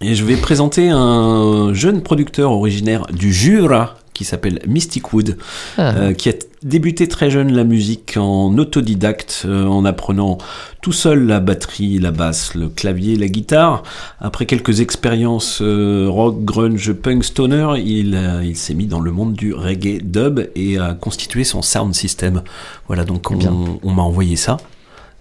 Et 0.00 0.14
je 0.14 0.24
vais 0.24 0.36
présenter 0.36 0.90
un 0.90 1.74
jeune 1.74 2.02
producteur 2.02 2.52
originaire 2.52 3.06
du 3.12 3.32
Jura 3.32 3.96
qui 4.14 4.24
s'appelle 4.24 4.60
Mystic 4.66 5.12
Wood, 5.12 5.36
Ah. 5.76 5.94
euh, 5.96 6.12
qui 6.12 6.28
a 6.28 6.32
débuté 6.64 7.06
très 7.06 7.30
jeune 7.30 7.52
la 7.52 7.62
musique 7.62 8.16
en 8.16 8.56
autodidacte, 8.58 9.42
euh, 9.44 9.64
en 9.64 9.84
apprenant 9.84 10.38
tout 10.82 10.92
seul 10.92 11.26
la 11.26 11.38
batterie, 11.38 11.98
la 12.00 12.10
basse, 12.10 12.54
le 12.56 12.68
clavier, 12.68 13.14
la 13.14 13.28
guitare. 13.28 13.84
Après 14.20 14.44
quelques 14.46 14.80
expériences 14.80 15.60
euh, 15.62 16.06
rock, 16.08 16.44
grunge, 16.44 16.92
punk, 16.94 17.22
stoner, 17.22 17.74
il, 17.78 18.56
s'est 18.56 18.74
mis 18.74 18.86
dans 18.86 19.00
le 19.00 19.12
monde 19.12 19.34
du 19.34 19.54
reggae 19.54 20.00
dub 20.02 20.48
et 20.56 20.78
a 20.78 20.94
constitué 20.94 21.44
son 21.44 21.62
sound 21.62 21.94
system. 21.94 22.42
Voilà, 22.88 23.04
donc 23.04 23.30
on, 23.30 23.38
on 23.82 23.92
m'a 23.92 24.02
envoyé 24.02 24.34
ça. 24.34 24.56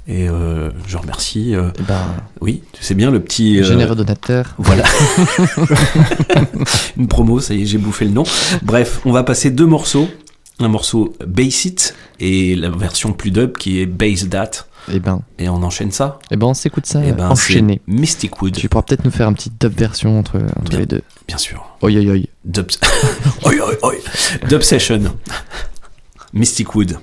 Et 0.09 0.29
euh, 0.29 0.69
je 0.88 0.95
remercie. 0.97 1.53
euh, 1.55 1.69
Eh 1.79 1.84
ben, 1.84 2.01
oui, 2.39 2.63
tu 2.71 2.81
sais 2.84 2.95
bien 2.95 3.11
le 3.11 3.19
petit. 3.21 3.59
euh, 3.59 3.63
généreux 3.63 3.95
donateur. 3.95 4.53
voilà. 4.57 4.84
Une 6.97 7.07
promo, 7.07 7.39
ça 7.41 7.53
y 7.53 7.63
est, 7.63 7.65
j'ai 7.65 7.77
bouffé 7.77 8.05
le 8.05 8.11
nom. 8.11 8.23
Bref, 8.61 9.01
on 9.05 9.11
va 9.11 9.23
passer 9.23 9.51
deux 9.51 9.65
morceaux. 9.65 10.07
Un 10.59 10.69
morceau 10.69 11.13
Bass 11.25 11.65
It 11.65 11.93
et 12.19 12.55
la 12.55 12.69
version 12.69 13.13
plus 13.13 13.29
dub 13.31 13.57
qui 13.57 13.79
est 13.81 13.85
Bass 13.85 14.27
That. 14.29 14.51
Eh 14.91 14.99
ben, 14.99 15.21
Et 15.38 15.49
on 15.49 15.61
enchaîne 15.61 15.91
ça. 15.91 16.17
eh 16.31 16.38
ben, 16.38 16.47
on 16.47 16.53
s'écoute 16.53 16.85
ça 16.85 17.01
Eh 17.05 17.11
ben, 17.11 17.27
enchaîné. 17.29 17.81
Mystic 17.85 18.41
Wood, 18.41 18.55
Tu 18.55 18.69
pourras 18.69 18.84
peut-être 18.84 19.03
nous 19.03 19.11
faire 19.11 19.27
un 19.27 19.34
petit 19.34 19.51
dub 19.59 19.77
version 19.77 20.17
entre, 20.17 20.38
entre 20.38 20.69
Bien. 20.69 20.79
les 20.79 20.85
deux. 20.85 21.01
bien 21.27 21.38
sûr. 21.38 21.63
Oi, 21.81 21.91
oi, 21.91 22.05
oi. 22.11 22.29
Dub... 22.45 22.67
Oi, 23.43 23.53
oi, 23.59 23.73
oi. 23.84 23.93
Dub 24.47 24.61
Session. 24.61 25.01
Mystic 26.34 26.73
Wood. 26.73 26.97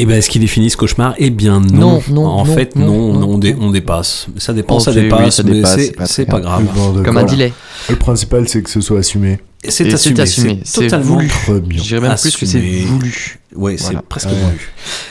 Et 0.00 0.06
ben, 0.06 0.14
est-ce 0.16 0.30
qu'il 0.30 0.40
définit 0.40 0.70
ce 0.70 0.76
cauchemar? 0.76 1.14
Eh 1.18 1.30
bien 1.30 1.60
non. 1.60 1.94
Non, 1.94 2.02
non, 2.10 2.26
en 2.26 2.44
non, 2.46 2.54
fait, 2.54 2.76
non, 2.76 2.86
non, 2.86 3.18
non, 3.18 3.28
on, 3.30 3.38
dé- 3.38 3.56
on 3.60 3.70
dépasse. 3.72 4.28
Ça 4.36 4.52
dépend, 4.52 4.78
ça 4.78 4.92
oui, 4.92 5.02
dépasse, 5.02 5.34
ça 5.36 5.42
mais 5.42 5.54
dépasse, 5.54 5.74
c'est- 5.76 5.94
c'est 6.06 6.24
pas 6.26 6.38
grave. 6.40 6.64
Bon. 6.72 7.02
Comme 7.02 7.18
un 7.18 7.24
delay. 7.24 7.52
Le 7.90 7.96
principal, 7.96 8.48
c'est 8.48 8.62
que 8.62 8.70
ce 8.70 8.80
soit 8.80 9.00
assumé. 9.00 9.40
C'est 9.68 9.92
assumé, 9.92 10.20
assumé, 10.20 10.60
c'est 10.62 10.82
totalement 10.82 11.14
voulu. 11.16 11.26
Très 11.26 11.58
bien. 11.60 11.82
Je 11.82 11.88
dirais 11.88 12.00
même 12.08 12.16
plus 12.16 12.36
que 12.36 12.46
c'est 12.46 12.60
voulu. 12.60 13.40
Ouais, 13.56 13.76
c'est 13.76 14.00
presque 14.08 14.28
Ouais. 14.28 14.34
voulu. 14.36 14.70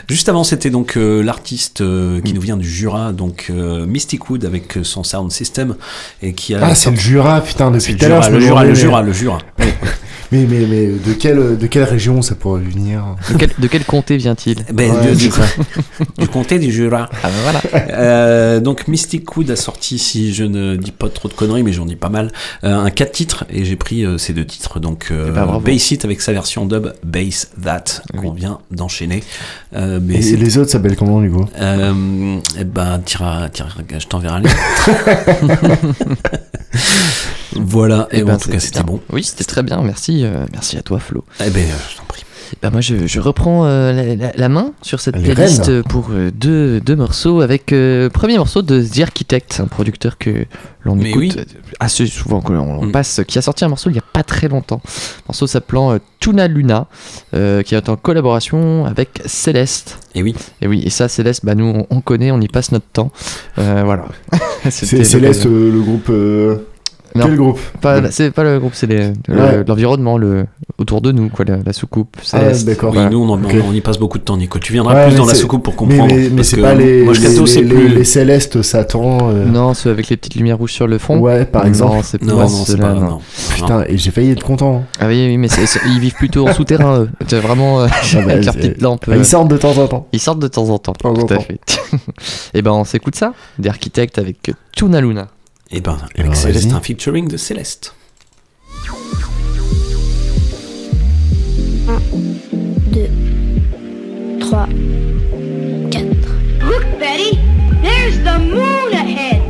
Juste 0.10 0.30
avant, 0.30 0.46
c'était 0.46 0.70
donc 0.70 0.96
euh, 0.96 1.22
l'artiste 1.22 1.82
euh, 1.82 2.22
qui 2.22 2.34
nous 2.34 2.40
vient 2.40 2.56
du 2.56 2.70
Jura, 2.70 3.12
donc 3.12 3.48
euh, 3.50 3.86
Mystic 3.86 4.30
Wood 4.30 4.46
avec 4.46 4.78
euh, 4.78 4.86
son 4.86 5.04
sound 5.04 5.34
system 5.34 5.76
et 6.24 6.32
qui 6.32 6.56
a. 6.56 6.60
Ah, 6.62 6.76
c'est 6.76 6.92
le 6.92 6.96
Jura, 6.96 7.42
putain, 7.42 7.74
C'est 7.80 7.92
depuis 7.92 7.94
le 7.94 8.00
tout 8.00 8.06
à 8.06 8.08
l'heure. 8.08 8.30
Le 8.32 8.40
Jura, 8.40 8.64
le 8.64 8.74
Jura, 8.74 9.02
le 9.02 9.12
Jura. 9.12 9.40
Mais, 10.32 10.46
mais, 10.50 10.66
mais 10.68 10.88
de, 10.88 11.14
quelle, 11.14 11.58
de 11.58 11.68
quelle 11.68 11.84
région 11.84 12.22
ça 12.22 12.36
pourrait 12.36 12.62
venir 12.62 13.04
De 13.32 13.38
quel, 13.38 13.50
de 13.58 13.68
quel 13.68 13.86
comté 13.86 14.18
vient-il 14.18 14.58
Ben, 14.74 14.92
Ouais, 14.92 15.16
du, 15.16 15.30
du 16.18 16.28
comté 16.28 16.60
du 16.60 16.72
Jura. 16.72 17.10
Ah 17.24 17.30
ben 17.30 17.34
voilà. 17.44 17.62
Euh, 17.92 18.60
donc 18.60 18.88
Mystic 18.88 19.36
Wood 19.38 19.50
a 19.52 19.56
sorti, 19.56 20.00
si 20.00 20.34
je 20.34 20.44
ne 20.44 20.76
dis 20.76 20.92
pas 20.92 21.10
trop 21.10 21.28
de 21.30 21.34
conneries, 21.34 21.64
mais 21.64 21.74
j'en 21.74 21.86
dis 21.86 21.96
pas 21.96 22.10
mal, 22.10 22.32
euh, 22.64 22.76
un 22.78 22.90
4 22.90 23.12
titres 23.12 23.46
et 23.50 23.64
j'ai 23.66 23.76
pris 23.76 24.06
euh, 24.06 24.18
ces 24.18 24.34
deux 24.34 24.46
titres. 24.46 24.80
Donc 24.80 25.08
euh, 25.12 25.28
Eh 25.30 25.32
ben. 25.32 25.60
Bass 25.64 25.92
It 25.92 26.04
avec 26.06 26.22
sa 26.22 26.34
version 26.34 26.66
dub 26.66 26.94
Bass 27.04 27.50
That 27.64 28.02
qu'on 28.18 28.32
vient 28.32 28.60
d'enchaîner. 28.72 29.24
Euh, 29.76 30.00
mais 30.02 30.26
Et 30.28 30.36
les 30.36 30.58
autres 30.58 30.72
s'appellent 30.72 30.96
comment, 30.98 31.22
du 31.22 31.30
coup? 31.32 31.46
Euh, 31.60 32.38
eh 32.60 32.64
ben, 32.64 33.00
tira, 33.00 33.50
tira, 33.50 33.70
je 33.98 34.06
t'enverrai 34.08 34.36
un 34.36 34.40
lien. 34.42 34.50
voilà, 37.56 38.08
et 38.12 38.20
Eh 38.20 38.24
ben, 38.24 38.36
en 38.36 38.38
tout 38.38 38.50
cas, 38.50 38.60
c'était 38.60 38.84
bon. 38.84 39.00
Oui, 39.12 39.24
c'était 39.24 39.44
très 39.44 39.64
bien. 39.64 39.82
Merci, 39.82 40.17
euh, 40.26 40.46
merci 40.52 40.78
à 40.78 40.82
toi, 40.82 41.00
Flo. 41.00 41.24
Eh 41.46 41.50
ben, 41.50 41.62
euh, 41.66 41.74
je 41.92 41.98
t'en 41.98 42.04
prie. 42.06 42.24
Bah 42.62 42.70
moi 42.70 42.80
je, 42.80 43.08
je 43.08 43.20
reprends 43.20 43.66
euh, 43.66 43.92
la, 43.92 44.16
la- 44.16 44.32
la 44.34 44.50
main 44.50 44.72
sur 44.82 45.02
cette 45.02 45.18
Les 45.18 45.34
playlist 45.34 45.82
pour 45.84 46.08
euh, 46.12 46.32
deux, 46.34 46.80
deux 46.80 46.96
morceaux 46.96 47.42
avec 47.42 47.74
euh, 47.74 48.10
premier 48.10 48.38
morceau 48.38 48.62
de 48.62 48.82
The 48.82 49.02
Architect, 49.02 49.60
un 49.62 49.68
producteur 49.68 50.18
que 50.18 50.46
l'on 50.86 50.98
écoute 51.02 51.20
oui. 51.20 51.36
assez 51.82 52.08
souvent, 52.08 52.40
que 52.40 52.54
l'on 52.54 52.86
Mm. 52.86 52.92
passe, 52.94 53.20
qui 53.28 53.38
a 53.38 53.42
sorti 53.42 53.66
un 53.66 53.68
morceau 53.68 53.90
il 53.90 53.98
y 53.98 54.00
a 54.00 54.04
pas 54.14 54.24
très 54.24 54.48
longtemps. 54.48 54.82
Un 54.86 55.24
morceau 55.28 55.46
s'appelant 55.46 55.98
Tuna 56.22 56.48
Luna, 56.48 56.88
qui 57.34 57.76
est 57.76 57.90
en 57.90 57.98
collaboration 57.98 58.86
avec 58.86 59.22
Céleste. 59.26 60.00
Et 60.16 60.24
oui. 60.24 60.34
Et 60.62 60.68
oui, 60.68 60.82
et 60.86 60.90
ça 60.90 61.10
Céleste, 61.10 61.44
bah 61.44 61.54
nous 61.54 61.66
on, 61.66 61.86
on 61.90 62.00
connaît, 62.00 62.32
on 62.32 62.40
y 62.40 62.48
passe 62.48 62.72
notre 62.72 62.88
temps. 62.88 63.12
Voilà. 63.58 64.06
C'est 64.70 65.04
Céleste, 65.04 65.44
le 65.46 65.82
groupe. 65.82 66.10
Euh, 67.18 67.24
Non, 67.24 67.26
Quel 67.28 67.36
groupe 67.38 67.60
pas, 67.82 68.12
C'est 68.12 68.32
pas 68.32 68.44
le 68.44 68.60
groupe, 68.60 68.74
c'est 68.76 68.88
les- 68.88 69.08
Ouais. 69.30 69.64
l'environnement, 69.68 70.18
le, 70.18 70.46
autour 70.78 71.02
de 71.02 71.12
nous, 71.12 71.30
quoi, 71.30 71.46
la, 71.46 71.58
la 71.66 71.74
soucoupe. 71.74 72.18
Ah, 72.34 72.40
d'accord. 72.66 72.90
Oui, 72.92 72.96
Voilà. 72.96 73.10
nous 73.10 73.20
on, 73.24 73.30
en- 73.30 73.44
Ok. 73.44 73.56
on 73.68 73.74
y 73.74 73.82
passe 73.82 73.98
beaucoup 73.98 74.18
de 74.18 74.24
temps, 74.24 74.38
Nico. 74.38 74.60
Tu 74.60 74.74
viendras 74.74 74.94
Ouais, 74.94 75.04
plus 75.06 75.12
mais 75.14 75.18
dans 75.18 75.26
la 75.26 75.36
soucoupe 75.36 75.64
pour 75.64 75.74
mais- 75.74 75.96
comprendre. 75.98 76.14
Mais, 76.16 76.30
mais 76.30 76.36
parce 76.36 76.48
c'est 76.50 76.56
que 76.58 76.62
pas 76.62 76.76
les, 76.76 77.04
moi, 77.04 77.14
je 77.14 77.22
les, 77.22 77.28
Kato, 77.28 77.46
c'est 77.46 77.62
les- 77.62 77.68
plus. 77.76 77.88
les 77.90 78.04
célestes 78.04 78.62
Satan. 78.62 79.30
euh, 79.30 79.46
Non, 79.46 79.74
ceux 79.74 79.92
avec 79.92 80.10
les 80.10 80.18
petites 80.18 80.36
lumières 80.36 80.58
rouges 80.58 80.74
sur 80.74 80.88
le 80.88 80.98
fond. 80.98 81.18
Ouais, 81.20 81.46
par 81.46 81.64
Non, 81.64 81.68
exemple. 81.70 82.00
c'est 82.04 82.22
Non, 82.22 82.38
pas 82.38 82.44
non, 82.44 82.48
c'est 82.50 82.78
pas. 82.78 82.94
non. 82.94 83.02
non. 83.02 83.20
Putain, 83.56 83.84
et 83.88 83.98
j'ai 83.98 84.12
failli 84.12 84.32
être 84.32 84.44
content. 84.44 84.78
hein. 84.78 84.82
Ah 85.00 85.08
oui, 85.08 85.26
oui, 85.28 85.38
mais 85.38 85.48
c'est- 85.48 85.66
c'est- 85.66 85.82
ils 85.88 86.00
vivent 86.00 86.14
plutôt 86.16 86.48
en 86.48 86.54
souterrain, 86.54 87.00
eux. 87.02 87.10
C'est 87.28 87.40
vraiment 87.40 87.82
euh, 87.82 87.88
Ah 87.90 87.96
bah, 88.14 88.20
avec 88.34 88.46
leur 88.46 88.54
petite 88.56 88.82
lampe. 88.82 89.08
euh, 89.08 89.16
ils 89.18 89.26
sortent 89.26 89.48
de 89.50 89.58
temps 89.58 89.78
en 89.78 89.88
temps. 89.88 90.08
Ils 90.14 90.20
sortent 90.20 90.40
de 90.40 90.48
temps 90.48 90.70
en 90.70 90.78
temps. 90.78 90.94
tout 90.94 91.28
à 91.34 91.40
fait. 91.40 91.60
Et 92.54 92.62
ben, 92.62 92.72
on 92.72 92.84
s'écoute 92.84 93.16
ça 93.16 93.34
Des 93.60 93.70
architectes 93.70 94.18
avec 94.20 94.52
Tuna 94.76 95.02
Luna. 95.02 95.28
Et 95.72 95.82
ben, 95.82 95.98
Eh 96.16 96.20
avec 96.20 96.32
ben, 96.32 96.36
Céleste, 96.36 96.66
vas-y. 96.68 96.76
un 96.78 96.82
featuring 96.82 97.28
de 97.28 97.38
Céleste. 97.38 97.94
2, 102.92 103.10
3, 104.40 104.68
4. 105.92 106.06
Look, 106.66 106.84
Betty, 107.00 107.38
there's 107.82 108.18
the 108.24 108.40
moon 108.40 108.94
ahead. 108.94 109.42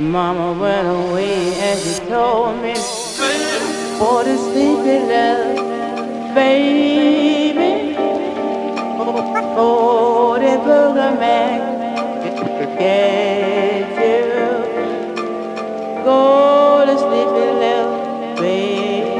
Mama 0.00 0.52
went 0.60 0.86
away 0.88 1.54
and 1.62 1.78
she 1.80 1.98
told 2.08 2.56
me 2.62 2.74
for 3.98 4.24
the 4.24 4.36
sleepy 4.36 4.98
love, 5.06 6.34
baby. 6.34 7.96
Oh, 9.56 10.36
the 10.38 10.58
booger 10.66 11.18
man 11.18 11.60
get 12.22 12.36
you. 12.38 13.33
Go 16.04 16.84
to 16.84 16.98
sleepy 16.98 17.46
love, 17.62 18.36
baby. 18.36 19.16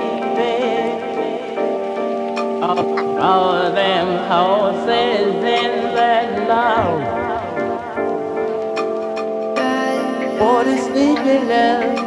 All, 2.63 3.19
all 3.19 3.73
them 3.73 4.09
horses 4.29 5.35
in 5.35 5.95
that 5.95 6.47
love. 6.47 7.01
For 10.39 10.65
the 10.65 10.77
sleepy 10.77 11.39
love, 11.47 12.04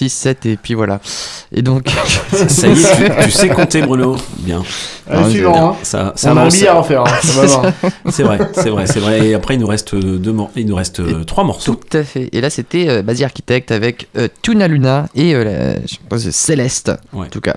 6, 0.00 0.08
7 0.10 0.46
et 0.46 0.56
puis 0.56 0.72
voilà. 0.74 0.98
Et 1.52 1.60
donc. 1.62 1.88
Ça 2.48 2.66
y 2.68 2.70
est, 2.72 3.24
tu, 3.24 3.30
sais 3.30 3.48
compter, 3.48 3.82
Bruno. 3.82 4.16
Bien. 4.38 4.62
Allez, 5.08 5.20
Non, 5.22 5.30
suivant, 5.30 5.54
je- 5.54 5.58
hein. 5.96 6.12
Ça, 6.14 6.14
On 6.32 6.36
a 6.36 6.40
un 6.42 6.46
à 6.46 6.82
faire, 6.82 7.02
hein, 7.02 7.04
ça 7.22 7.62
c'est 8.10 8.22
vrai, 8.22 8.38
c'est 8.52 8.70
vrai, 8.70 8.86
c'est 8.86 9.00
vrai. 9.00 9.26
Et 9.26 9.34
après, 9.34 9.54
il 9.54 9.60
nous 9.60 9.66
reste 9.66 9.94
deux, 9.94 10.32
mor- 10.32 10.50
il 10.56 10.66
nous 10.66 10.74
reste 10.76 11.00
euh, 11.00 11.24
trois 11.24 11.44
morceaux. 11.44 11.74
Tout 11.74 11.96
à 11.98 12.04
fait. 12.04 12.28
Et 12.32 12.40
là, 12.40 12.48
c'était 12.48 12.88
euh, 12.88 13.02
Basi 13.02 13.24
Architect 13.24 13.72
avec 13.72 14.08
euh, 14.16 14.28
Tuna 14.42 14.68
Luna 14.68 15.06
et 15.14 15.34
euh, 15.34 15.44
la 15.80 15.86
chanteuse 15.86 16.30
Céleste, 16.30 16.92
en 17.12 17.24
tout 17.24 17.40
cas. 17.40 17.56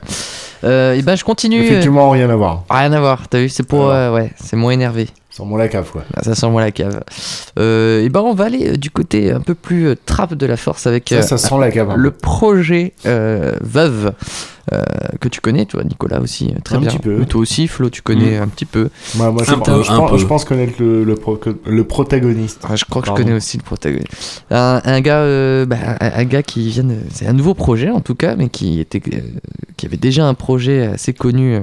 Euh, 0.63 0.95
et 0.95 1.01
ben, 1.01 1.15
je 1.15 1.23
continue. 1.23 1.61
euh, 1.61 1.65
Effectivement, 1.65 2.09
rien 2.09 2.29
à 2.29 2.35
voir. 2.35 2.63
Rien 2.69 2.91
à 2.91 2.99
voir, 2.99 3.27
t'as 3.29 3.39
vu, 3.39 3.49
c'est 3.49 3.63
pour. 3.63 3.89
Euh, 3.89 4.11
ouais, 4.11 4.31
c'est 4.43 4.55
moins 4.55 4.71
énervé. 4.71 5.07
Sans 5.29 5.45
moi 5.45 5.57
la 5.59 5.67
cave, 5.67 5.89
quoi. 5.91 6.03
Ah, 6.15 6.23
Ça 6.23 6.35
sent 6.35 6.47
moins 6.47 6.61
la 6.61 6.71
cave. 6.71 7.01
Euh, 7.59 8.03
et 8.03 8.09
ben, 8.09 8.21
on 8.21 8.33
va 8.33 8.45
aller 8.45 8.71
euh, 8.71 8.77
du 8.77 8.89
côté 8.89 9.31
un 9.31 9.39
peu 9.39 9.53
plus 9.53 9.87
euh, 9.89 9.95
trap 10.05 10.33
de 10.33 10.45
la 10.45 10.57
force 10.57 10.87
avec. 10.87 11.09
Ça, 11.09 11.21
ça 11.21 11.37
sent 11.37 11.55
la 11.59 11.69
cave, 11.71 11.91
un 11.91 11.95
Le 11.95 12.09
projet 12.11 12.93
euh, 13.05 13.53
Veuve. 13.61 14.13
euh, 14.71 14.81
que 15.19 15.27
tu 15.27 15.39
connais, 15.41 15.65
toi, 15.65 15.83
Nicolas 15.83 16.19
aussi, 16.21 16.51
euh, 16.55 16.59
très 16.63 16.77
Un 16.77 16.79
bien. 16.79 16.89
petit 16.89 16.97
peu. 16.99 17.17
Mais 17.17 17.25
toi 17.25 17.41
aussi, 17.41 17.67
Flo, 17.67 17.89
tu 17.89 18.01
connais 18.01 18.39
Mm. 18.39 18.43
un 18.43 18.47
petit 18.47 18.65
peu. 18.65 18.89
Moi, 19.15 19.29
moi, 19.29 19.43
je, 19.45 19.51
Un 19.53 19.57
pense- 19.59 19.67
peu, 19.67 19.83
je 19.83 19.91
un 19.91 19.97
pense, 19.97 20.11
peu. 20.11 20.17
je 20.17 20.25
pense 20.25 20.45
connaître 20.45 20.73
le, 20.79 21.03
le, 21.03 21.15
pro- 21.15 21.39
le 21.67 21.83
protagoniste. 21.83 22.61
Ah, 22.67 22.75
je 22.75 22.85
crois 22.85 23.01
que 23.01 23.09
je 23.09 23.13
connais 23.13 23.33
aussi 23.33 23.57
le 23.57 23.63
protagoniste. 23.63 24.45
Un, 24.49 24.81
un 24.83 25.01
gars, 25.01 25.19
euh, 25.19 25.65
bah, 25.65 25.75
un, 25.99 26.11
un 26.21 26.23
gars 26.23 26.43
qui 26.43 26.69
vient, 26.69 26.85
de- 26.85 26.95
c'est 27.13 27.27
un 27.27 27.33
nouveau 27.33 27.53
projet 27.53 27.89
en 27.91 27.99
tout 27.99 28.15
cas, 28.15 28.35
mais 28.35 28.47
qui 28.49 28.79
était, 28.79 29.01
euh, 29.13 29.19
qui 29.77 29.85
avait 29.85 29.97
déjà 29.97 30.25
un 30.25 30.33
projet 30.33 30.87
assez 30.87 31.13
connu 31.13 31.55
euh, 31.55 31.59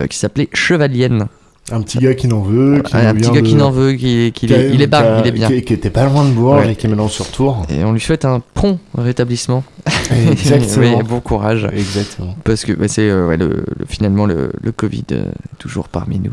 euh, 0.00 0.06
qui 0.06 0.16
s'appelait 0.18 0.48
Chevalienne. 0.54 1.26
Un 1.70 1.80
petit 1.82 1.98
gars 1.98 2.14
qui 2.14 2.26
n'en 2.26 2.40
veut. 2.42 2.82
Qui 2.82 2.96
un 2.96 3.14
petit 3.14 3.30
gars 3.30 3.40
de- 3.40 3.46
qui 3.46 3.54
n'en 3.54 3.70
veut, 3.70 3.92
qui, 3.92 4.32
qui 4.34 4.46
qui 4.48 4.52
est, 4.52 4.70
il 4.70 4.74
est 4.74 4.76
qui 4.78 4.82
a- 4.82 4.86
bas, 4.88 5.20
il 5.20 5.28
est 5.28 5.32
bien. 5.32 5.48
Qui, 5.48 5.62
qui 5.62 5.72
était 5.72 5.90
pas 5.90 6.04
loin 6.06 6.24
de 6.24 6.30
Bourges 6.32 6.66
Ouais. 6.66 6.72
et 6.72 6.76
qui 6.76 6.86
est 6.86 6.88
maintenant 6.88 7.08
sur 7.08 7.28
tour. 7.30 7.64
Et 7.70 7.84
on 7.84 7.92
lui 7.92 8.00
souhaite 8.00 8.24
un 8.24 8.42
prompt 8.54 8.78
rétablissement. 8.98 9.62
Exactement. 10.10 10.96
Oui, 10.98 11.02
bon 11.08 11.20
courage. 11.20 11.68
Exactement. 11.72 12.34
Parce 12.44 12.64
que 12.64 12.72
bah, 12.72 12.88
c'est 12.88 13.08
euh, 13.08 13.28
ouais, 13.28 13.36
le, 13.36 13.48
le- 13.48 13.86
finalement 13.88 14.26
le, 14.26 14.50
le 14.60 14.72
Covid 14.72 15.04
euh, 15.12 15.24
toujours 15.58 15.88
parmi 15.88 16.18
nous. 16.18 16.32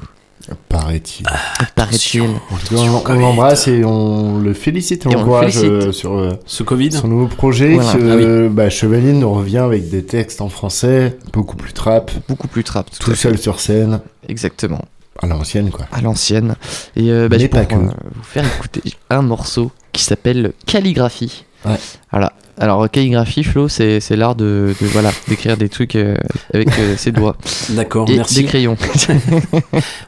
Paraît-il. 0.68 1.27
Paraît-il. 1.76 2.22
En 2.22 2.26
tout 2.65 2.76
cas, 2.76 2.81
on, 2.81 3.03
on 3.07 3.19
l'embrasse 3.19 3.68
et 3.68 3.84
on 3.85 4.39
le 4.39 4.53
félicite 4.56 5.06
et 5.06 5.11
Et 5.11 5.15
on 5.15 5.39
félicite. 5.41 5.64
euh, 5.65 5.91
sur 5.91 6.18
euh, 6.18 6.31
Ce 6.47 6.64
Covid 6.64 6.91
son 6.91 7.07
nouveau 7.07 7.27
projet. 7.27 7.76
Voilà. 7.76 7.93
que, 7.93 8.11
Ah 8.43 8.47
oui. 8.47 8.49
bah, 8.49 8.69
Chevalier 8.72 9.14
nous 9.14 9.31
revient 9.31 9.60
avec 9.60 9.89
des 9.89 10.03
textes 10.03 10.41
en 10.41 10.49
français, 10.49 11.18
beaucoup 11.34 11.56
plus 11.56 11.73
trap, 11.73 12.11
Beaucoup 12.27 12.47
plus 12.47 12.64
trap. 12.64 12.89
Tout, 12.89 12.97
tout 12.97 13.11
fait. 13.11 13.18
seul 13.18 13.38
sur 13.38 13.60
scène, 13.60 13.99
Exactement. 14.27 14.81
À 15.21 15.27
l'ancienne 15.27 15.69
quoi. 15.69 15.85
à 15.91 16.01
l'ancienne. 16.01 16.55
Et 16.95 17.11
euh, 17.11 17.27
bah, 17.29 17.37
je 17.37 17.47
que. 17.47 17.75
euh, 17.75 17.91
vous 18.15 18.23
faire 18.23 18.45
écouter 18.45 18.81
un 19.09 19.21
morceau 19.21 19.71
qui 19.91 20.03
s'appelle 20.03 20.53
Calligraphie. 20.65 21.45
Ouais. 21.65 21.75
Voilà. 22.11 22.33
Alors 22.61 22.90
calligraphie, 22.91 23.44
Flo, 23.45 23.69
c'est 23.69 24.02
c'est 24.02 24.18
l'art 24.18 24.36
de, 24.36 24.73
de- 24.81 24.88
voilà 24.88 25.11
d'écrire 25.30 25.56
des 25.56 25.69
trucs 25.69 25.95
euh, 25.95 26.15
avec 26.53 26.68
euh, 26.77 26.95
ses 26.98 27.11
doigts 27.14 27.38
D'accord, 27.69 28.10
et 28.10 28.18
merci. 28.18 28.36
des 28.36 28.44
crayons. 28.44 28.76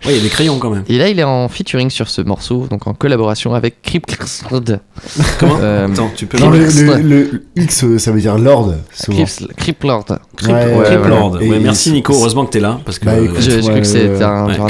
Ouais, 0.05 0.13
il 0.13 0.17
y 0.17 0.19
a 0.19 0.23
des 0.23 0.29
crayons 0.29 0.57
quand 0.59 0.69
même. 0.71 0.83
et 0.89 0.97
là, 0.97 1.07
il 1.09 1.19
est 1.19 1.23
en 1.23 1.47
featuring 1.47 1.89
sur 1.89 2.09
ce 2.09 2.21
morceau, 2.21 2.67
donc 2.69 2.87
en 2.87 2.93
collaboration 2.93 3.53
avec 3.53 3.81
Cripsld. 3.83 4.79
Comment 5.39 5.57
Euh, 5.61 5.87
Attends, 5.87 6.11
tu 6.15 6.25
peux 6.25 6.37
Non, 6.39 6.49
le, 6.49 6.59
Crips- 6.65 6.97
le- 7.03 7.29
le 7.31 7.43
X, 7.55 7.97
ça 7.97 8.11
veut 8.11 8.19
dire 8.19 8.37
Lord. 8.37 8.73
Criplord. 9.57 10.05
Crip, 10.35 10.49
Ouais, 10.55 11.59
merci 11.59 11.91
Nico, 11.91 12.13
heureusement 12.13 12.45
que 12.45 12.51
t'es 12.51 12.59
là. 12.59 12.79
Parce 12.83 12.99
que, 12.99 13.05
Bah, 13.05 13.17
écoute, 13.19 13.37
que 13.37 13.83
c'était 13.83 14.23
un, 14.23 14.51
genre. 14.53 14.69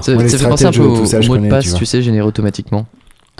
Ça, 0.00 0.16
fait 0.18 0.48
penser 0.48 0.64
un 0.66 0.70
peu 0.72 0.82
au, 0.82 0.96
mot 1.26 1.36
de 1.36 1.48
passe, 1.48 1.74
tu 1.74 1.84
sais, 1.84 2.02
généré 2.02 2.26
automatiquement. 2.26 2.86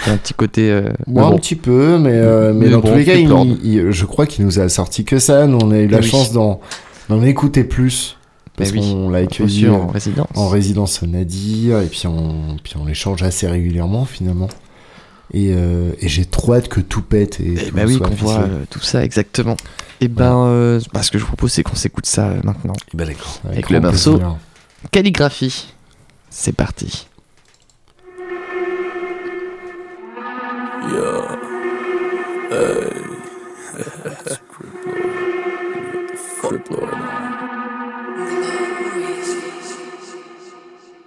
Un 0.06 0.16
petit 0.16 0.34
côté. 0.34 0.70
euh, 0.70 0.82
Moi, 1.06 1.22
mais 1.24 1.30
bon. 1.30 1.36
un 1.36 1.38
petit 1.38 1.56
peu, 1.56 1.98
mais, 1.98 2.10
euh, 2.12 2.52
mais, 2.52 2.66
Mais 2.66 2.70
dans 2.72 2.80
bon, 2.80 2.90
tous 2.90 2.96
les 2.96 3.04
cas, 3.04 3.14
il- 3.14 3.58
il- 3.62 3.90
je 3.92 4.04
crois 4.04 4.26
qu'il 4.26 4.44
nous 4.44 4.58
a 4.58 4.68
sorti 4.68 5.04
que 5.04 5.18
ça. 5.18 5.46
Nous, 5.46 5.58
on 5.62 5.70
a 5.70 5.78
eu 5.78 5.86
la 5.86 5.98
Oui. 5.98 6.04
chance 6.04 6.32
d'en, 6.32 6.60
d'en 7.08 7.22
écouter 7.22 7.64
plus. 7.64 8.16
Parce 8.56 8.70
Bah 8.72 8.78
oui. 8.80 8.90
qu'on 8.92 9.08
l'a 9.08 9.18
accueilli 9.20 9.66
Reçu 9.66 9.68
en 9.70 9.88
euh, 9.88 9.92
résidence. 9.92 10.26
en 10.34 10.48
résidence 10.48 11.02
Nadir, 11.02 11.80
et 11.80 11.86
puis 11.86 12.06
on, 12.06 12.56
puis 12.62 12.74
on 12.78 12.86
échange 12.86 13.22
assez 13.22 13.46
régulièrement 13.48 14.04
finalement. 14.04 14.48
Et, 15.32 15.54
euh, 15.54 15.92
et 16.00 16.08
j'ai 16.08 16.26
trop 16.26 16.52
hâte 16.54 16.68
que 16.68 16.80
tout 16.80 17.00
pète 17.00 17.40
et, 17.40 17.52
Et 17.54 17.54
tout 17.54 17.74
bah 17.74 17.84
oui, 17.86 17.96
soit 17.96 18.06
qu'on 18.08 18.14
voit 18.14 18.40
euh, 18.40 18.64
tout 18.68 18.80
ça 18.80 19.02
exactement. 19.04 19.56
Et 20.02 20.08
ben, 20.08 20.36
euh, 20.48 20.80
bah, 20.92 21.02
ce 21.02 21.10
que 21.10 21.16
je 21.16 21.22
vous 21.22 21.28
propose, 21.28 21.52
c'est 21.52 21.62
qu'on 21.62 21.76
s'écoute 21.76 22.04
ça 22.04 22.28
maintenant. 22.44 22.74
Bah 22.92 23.06
d'accord. 23.06 23.40
Avec, 23.48 23.64
grand 23.64 23.74
le 23.74 23.80
morceau. 23.80 24.20
Calligraphie. 24.90 25.72
C'est 26.28 26.52
parti. 26.52 27.06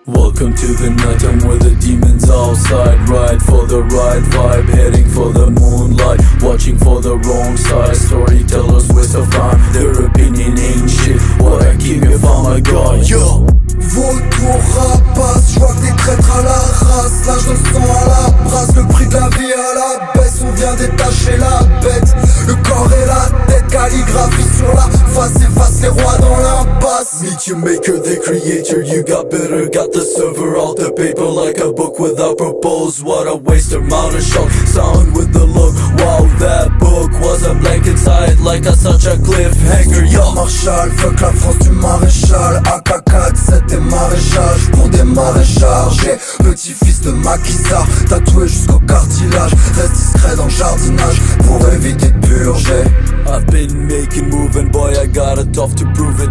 Welcome 0.05 0.53
to 0.53 0.67
the 0.67 0.93
night 0.95 1.19
time 1.19 1.39
where 1.39 1.57
the 1.57 1.75
demons 1.81 2.29
outside 2.29 3.09
Ride 3.09 3.41
for 3.41 3.67
the 3.67 3.83
right 3.83 4.23
vibe, 4.23 4.69
heading 4.69 5.09
for 5.09 5.33
the 5.33 5.51
moonlight. 5.51 6.21
Watching 6.41 6.77
for 6.77 7.01
the 7.01 7.17
wrong 7.17 7.57
side, 7.57 7.97
storytellers 7.97 8.87
waste 8.93 9.15
of 9.15 9.29
time 9.31 9.73
Their 9.73 10.05
opinion 10.05 10.57
ain't 10.57 10.89
shit, 10.89 11.21
what 11.41 11.63
I 11.63 11.75
keep 11.75 12.03
if 12.03 12.23
I'm 12.23 12.45
a 12.53 12.61
god 12.61 13.09
Yo! 13.09 13.64
Vautour 13.79 14.59
rapace, 14.75 15.53
je 15.53 15.59
vois 15.59 15.73
que 15.73 15.81
des 15.81 15.95
traîtres 15.95 16.31
à 16.37 16.43
la 16.43 16.49
race. 16.51 17.25
Là 17.27 17.33
je 17.43 17.49
le 17.51 17.55
sens 17.55 17.89
à 17.89 18.07
la 18.07 18.49
brasse, 18.49 18.75
le 18.75 18.83
prix 18.93 19.07
de 19.07 19.13
la 19.13 19.29
vie 19.29 19.53
à 19.53 19.73
la 19.75 20.13
baisse. 20.13 20.41
On 20.47 20.51
vient 20.53 20.75
détacher 20.75 21.37
la 21.37 21.63
bête, 21.81 22.15
le 22.47 22.53
corps 22.67 22.89
et 22.91 23.05
la 23.05 23.45
tête. 23.47 23.67
Calligraphie 23.69 24.57
sur 24.57 24.67
la 24.73 24.87
face, 25.13 25.35
efface 25.41 25.81
les 25.81 25.89
rois 25.89 26.17
dans 26.19 26.37
l'impasse. 26.37 27.21
Meet 27.21 27.47
your 27.47 27.57
maker, 27.57 27.99
the 27.99 28.19
creator, 28.23 28.81
you 28.81 29.03
got 29.03 29.29
better 29.29 29.65
Got 29.69 29.91
the 29.91 30.01
server 30.01 30.57
out 30.57 30.77
the 30.77 30.91
paper. 30.95 31.25
Like 31.25 31.59
a 31.59 31.71
book 31.73 31.99
without 31.99 32.37
purpose 32.37 33.01
What 33.03 33.27
a 33.27 33.35
waste, 33.35 33.73
amount 33.73 34.15
of 34.15 34.23
shock, 34.23 34.49
sound 34.65 35.15
with 35.15 35.33
the 35.33 35.45
look. 35.45 35.75
Wow, 35.99 36.23
that 36.39 36.71
book 36.79 37.11
was 37.19 37.45
a 37.45 37.53
blank 37.55 37.87
inside. 37.87 38.39
Like 38.39 38.65
a 38.65 38.73
such 38.73 39.05
a 39.05 39.17
cliffhanger. 39.17 40.09
Yo! 40.11 40.33
Marshall, 40.33 40.89
fuck 40.91 41.19
la 41.19 41.31
France 41.33 41.59
du 41.59 41.71
maréchal. 41.71 42.61
AK-4, 42.65 43.64
c'était 43.67 43.81
maréchage 43.81 44.71
pour 44.71 44.89
des 44.89 45.03
maréchals 45.03 45.89
J'ai 46.01 46.43
petit-fils 46.43 47.01
de 47.01 47.11
maquisard, 47.11 47.87
tatoué 48.09 48.47
jusqu'au 48.47 48.79
cartilage 48.79 49.51
Reste 49.75 49.93
discret 49.93 50.35
dans 50.35 50.45
le 50.45 50.49
jardinage 50.49 51.21
pour 51.45 51.67
éviter 51.69 52.09
de 52.09 52.27
purger. 52.27 52.83
I've 53.27 53.45
been 53.47 53.87
making 53.87 54.29
move 54.29 54.55
and 54.55 54.71
boy 54.71 54.91
I 54.91 55.07
got 55.07 55.39
it 55.39 55.51
tough 55.51 55.75
to 55.75 55.85
prove 55.93 56.21
it. 56.21 56.29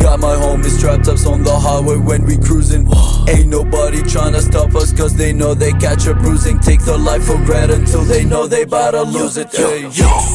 Got 0.00 0.20
my 0.20 0.34
homies 0.36 0.76
strapped 0.76 1.08
up 1.08 1.18
on 1.26 1.42
the 1.42 1.50
highway 1.50 1.96
when 1.96 2.24
we 2.26 2.36
cruising. 2.36 2.86
Ain't 3.28 3.48
nobody 3.48 4.02
tryna 4.02 4.40
stop 4.40 4.74
us 4.74 4.92
cause 4.92 5.14
they 5.16 5.32
know 5.32 5.54
they 5.54 5.72
catch 5.72 6.06
a 6.06 6.14
bruising. 6.14 6.58
Take 6.60 6.84
their 6.84 6.98
life 6.98 7.24
for 7.24 7.38
granted 7.44 7.80
until 7.80 8.04
they 8.04 8.24
know 8.24 8.46
they 8.46 8.64
bout 8.64 8.90
to 8.90 9.02
lose 9.02 9.38
it. 9.38 9.52
Yo. 9.54 9.68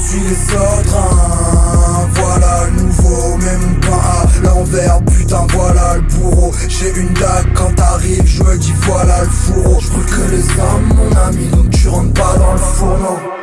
suis 0.10 0.20
les 0.20 0.56
hein. 0.56 2.10
voilà 2.14 2.66
le 2.66 2.82
nouveau, 2.82 3.38
mets 3.38 3.58
mon 3.58 3.80
pain 3.82 4.28
l'envers, 4.41 5.02
putain 5.06 5.45
voilà 5.53 5.95
le 5.95 6.02
bourreau. 6.02 6.52
J'ai 6.68 6.90
une 6.99 7.14
dague 7.14 7.53
quand 7.53 7.74
t'arrives, 7.76 8.26
je 8.26 8.44
me 8.44 8.57
dis 8.57 8.74
voilà 8.82 9.22
le 9.22 9.30
fourreau. 9.30 9.80
Je 9.80 9.88
que 9.88 10.32
les 10.32 10.49
âmes, 10.60 10.94
mon 10.95 11.16
ami, 11.28 11.48
donc 11.48 11.70
tu 11.72 11.88
rentres 11.88 12.14
pas 12.14 12.38
dans 12.38 12.53
le 12.53 12.60
fourneau. 12.60 13.39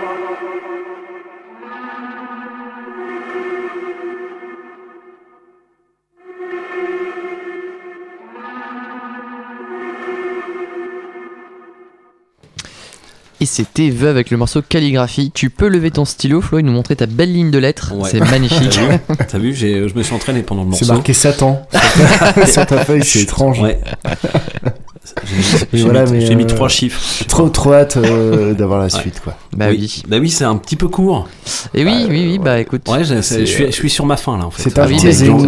Et 13.40 13.44
c'était 13.46 13.90
Veuve 13.90 14.08
avec 14.16 14.30
le 14.30 14.38
morceau 14.38 14.62
Calligraphie. 14.62 15.30
Tu 15.34 15.50
peux 15.50 15.68
lever 15.68 15.90
ton 15.90 16.06
stylo, 16.06 16.40
Flo, 16.40 16.58
et 16.58 16.62
nous 16.62 16.72
montrer 16.72 16.96
ta 16.96 17.04
belle 17.06 17.32
ligne 17.34 17.50
de 17.50 17.58
lettres. 17.58 17.92
Ouais. 17.94 18.08
C'est 18.10 18.20
magnifique. 18.20 18.78
T'as 19.28 19.38
vu, 19.38 19.50
vu, 19.50 19.54
j'ai- 19.54 19.88
je 19.88 19.94
me 19.94 20.02
suis 20.02 20.14
entraîné 20.14 20.42
pendant 20.42 20.62
le 20.62 20.70
morceau. 20.70 20.86
C'est 20.86 20.92
marqué 20.92 21.12
Satan 21.12 21.66
sur 22.46 22.64
ta 22.66 22.78
feuille, 22.84 23.04
c'est 23.04 23.20
étrange. 23.20 23.60
Ouais. 23.60 23.78
J'ai 25.72 25.82
voilà, 25.84 26.04
mis, 26.04 26.12
mais, 26.12 26.26
j'ai 26.26 26.34
mis 26.34 26.44
euh, 26.44 26.46
trois 26.46 26.68
chiffres. 26.68 27.24
Trop 27.28 27.48
trop 27.48 27.72
hâte 27.74 27.96
euh, 27.96 28.54
d'avoir 28.54 28.78
la 28.78 28.84
Ouais. 28.86 28.90
suite 28.90 29.20
quoi. 29.20 29.34
Bah 29.56 29.66
oui. 29.70 30.02
Bah 30.08 30.18
oui, 30.20 30.30
c'est 30.30 30.44
un 30.44 30.56
petit 30.56 30.76
peu 30.76 30.88
court. 30.88 31.28
Et 31.74 31.84
oui, 31.84 32.06
oui, 32.08 32.26
oui, 32.32 32.38
bah 32.38 32.58
écoute. 32.60 32.88
Ouais, 32.88 33.04
je 33.04 33.20
suis, 33.20 33.46
je 33.46 33.70
suis 33.70 33.90
sur 33.90 34.06
ma 34.06 34.16
fin 34.16 34.38
là 34.38 34.46
en 34.46 34.50
fait. 34.50 34.62
C'est 34.62 34.78
un 34.78 34.84
Ah 34.84 34.86
oui. 34.88 34.98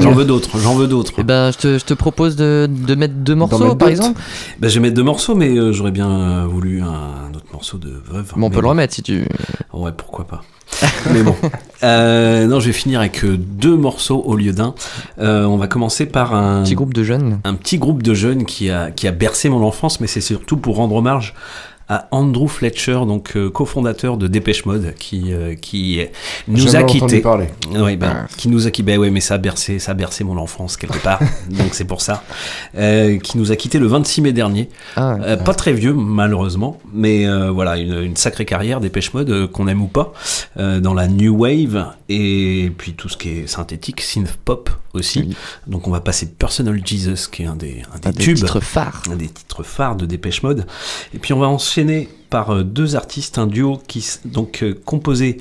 J'en 0.00 0.12
veux 0.12 0.24
d'autres, 0.24 0.58
j'en 0.58 0.74
veux 0.74 0.86
d'autres. 0.86 1.12
Et 1.18 1.22
ben, 1.22 1.50
je 1.52 1.58
te, 1.58 1.78
je 1.78 1.84
te 1.84 1.94
propose 1.94 2.36
de, 2.36 2.68
de 2.70 2.94
mettre 2.94 3.14
deux 3.14 3.34
morceaux, 3.34 3.58
mettre 3.64 3.76
par 3.78 3.88
exemple. 3.88 4.20
Bah, 4.58 4.68
je 4.68 4.74
vais 4.74 4.80
mettre 4.80 4.94
deux 4.94 5.02
morceaux, 5.02 5.34
mais 5.34 5.50
euh, 5.50 5.72
j'aurais 5.72 5.90
bien 5.92 6.10
euh, 6.10 6.46
voulu 6.48 6.80
un, 6.82 6.86
un 6.86 7.34
autre 7.34 7.46
morceau 7.52 7.78
de 7.78 7.90
Veuve. 8.10 8.32
Bon, 8.36 8.46
on 8.46 8.50
peut 8.50 8.60
le 8.60 8.68
remettre 8.68 8.94
si 8.94 9.02
tu. 9.02 9.26
Ouais, 9.72 9.92
pourquoi 9.96 10.26
pas. 10.26 10.42
mais 11.12 11.22
bon. 11.22 11.34
Euh, 11.82 12.46
non, 12.46 12.60
je 12.60 12.66
vais 12.66 12.72
finir 12.72 13.00
avec 13.00 13.24
euh, 13.24 13.36
deux 13.36 13.76
morceaux 13.76 14.22
au 14.24 14.36
lieu 14.36 14.52
d'un. 14.52 14.74
Euh, 15.18 15.44
on 15.44 15.56
va 15.56 15.66
commencer 15.66 16.06
par 16.06 16.34
un 16.34 16.62
Petit 16.62 16.74
groupe 16.74 16.94
de 16.94 17.04
jeunes. 17.04 17.40
un 17.44 17.54
petit 17.54 17.78
groupe 17.78 18.02
de 18.02 18.14
jeunes 18.14 18.44
qui 18.44 18.70
a, 18.70 18.90
qui 18.90 19.08
a 19.08 19.12
bercé 19.12 19.48
mon 19.48 19.64
enfance, 19.64 20.00
mais 20.00 20.06
c'est 20.06 20.20
surtout 20.20 20.56
pour 20.56 20.76
rendre 20.76 20.96
hommage 20.96 21.34
à 21.88 22.06
Andrew 22.10 22.48
Fletcher, 22.48 23.00
donc 23.06 23.36
euh, 23.36 23.50
cofondateur 23.50 24.16
de 24.16 24.26
Dépêche 24.26 24.66
Mode, 24.66 24.94
qui, 24.98 25.32
euh, 25.32 25.54
qui 25.54 26.00
nous 26.46 26.58
Jamais 26.58 26.78
a 26.78 26.84
entendu 26.84 27.00
quittés. 27.00 27.20
parler. 27.20 27.46
Ouais, 27.74 27.96
ben, 27.96 28.26
Qui 28.36 28.48
nous 28.48 28.66
a 28.66 28.70
quittés. 28.70 28.82
Ben 28.82 28.98
ouais, 28.98 29.10
mais 29.10 29.20
ça 29.20 29.34
a 29.34 29.38
bercé, 29.38 29.78
ça 29.78 29.92
a 29.92 29.94
bercé 29.94 30.22
mon 30.24 30.36
enfance 30.36 30.76
quelque 30.76 30.98
part. 31.02 31.20
donc 31.50 31.74
c'est 31.74 31.84
pour 31.86 32.00
ça. 32.00 32.22
Euh, 32.76 33.18
qui 33.18 33.38
nous 33.38 33.52
a 33.52 33.56
quittés 33.56 33.78
le 33.78 33.86
26 33.86 34.20
mai 34.22 34.32
dernier. 34.32 34.68
Euh, 34.98 35.36
pas 35.36 35.54
très 35.54 35.72
vieux, 35.72 35.92
malheureusement, 35.94 36.78
mais 36.92 37.26
euh, 37.26 37.50
voilà, 37.50 37.76
une, 37.78 38.02
une 38.02 38.16
sacrée 38.16 38.44
carrière 38.44 38.80
Dépêche 38.80 39.14
Mode, 39.14 39.50
qu'on 39.50 39.66
aime 39.68 39.82
ou 39.82 39.86
pas, 39.88 40.12
euh, 40.58 40.80
dans 40.80 40.94
la 40.94 41.08
new 41.08 41.36
wave 41.44 41.86
et 42.08 42.70
puis 42.76 42.92
tout 42.94 43.08
ce 43.08 43.16
qui 43.16 43.30
est 43.30 43.46
synthétique, 43.46 44.00
synth 44.00 44.36
Donc 45.66 45.88
on 45.88 45.90
va 45.90 46.00
passer 46.00 46.26
Personal 46.26 46.80
Jesus, 46.84 47.28
qui 47.30 47.42
est 47.42 47.46
un 47.46 47.56
des, 47.56 47.82
un 47.94 47.98
des 47.98 48.08
Un 48.08 48.10
des 48.12 48.24
tubes, 48.24 48.36
titres 48.36 48.60
phares. 48.60 49.02
un 49.10 49.16
des 49.16 49.28
titres 49.28 49.62
phares 49.62 49.96
de 49.96 50.06
Dépêche 50.06 50.42
Mode. 50.42 50.66
Et 51.14 51.18
puis 51.18 51.32
on 51.32 51.38
va 51.38 51.48
enchaîner 51.48 52.08
par 52.30 52.50
euh, 52.50 52.62
deux 52.62 52.96
artistes, 52.96 53.38
un 53.38 53.46
duo 53.46 53.80
qui 53.88 54.04
donc 54.24 54.62
euh, 54.62 54.74
composé 54.84 55.38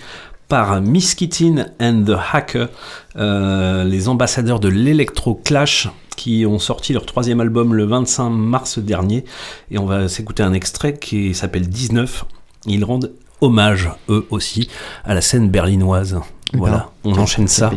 par 0.47 0.81
Miss 0.81 1.15
Kittin 1.15 1.65
and 1.81 2.03
the 2.05 2.15
Hacker, 2.34 2.69
euh, 3.17 3.84
les 3.84 4.07
ambassadeurs 4.07 4.59
de 4.59 4.69
l'Electro 4.69 5.35
Clash, 5.35 5.89
qui 6.15 6.45
ont 6.45 6.59
sorti 6.59 6.93
leur 6.93 7.05
troisième 7.05 7.41
album 7.41 7.73
le 7.73 7.85
25 7.85 8.29
mars 8.29 8.79
dernier. 8.79 9.25
Et 9.71 9.77
on 9.77 9.85
va 9.85 10.07
s'écouter 10.07 10.43
un 10.43 10.53
extrait 10.53 10.97
qui 10.97 11.34
s'appelle 11.34 11.67
19. 11.67 12.25
Ils 12.65 12.85
rendent 12.85 13.11
hommage, 13.41 13.89
eux 14.09 14.25
aussi, 14.29 14.69
à 15.03 15.13
la 15.13 15.21
scène 15.21 15.49
berlinoise. 15.49 16.19
Eh 16.53 16.57
ben, 16.57 16.59
Voilà, 16.59 16.91
on 17.03 17.11
quelle 17.11 17.19
enchaîne 17.19 17.47
ça. 17.47 17.71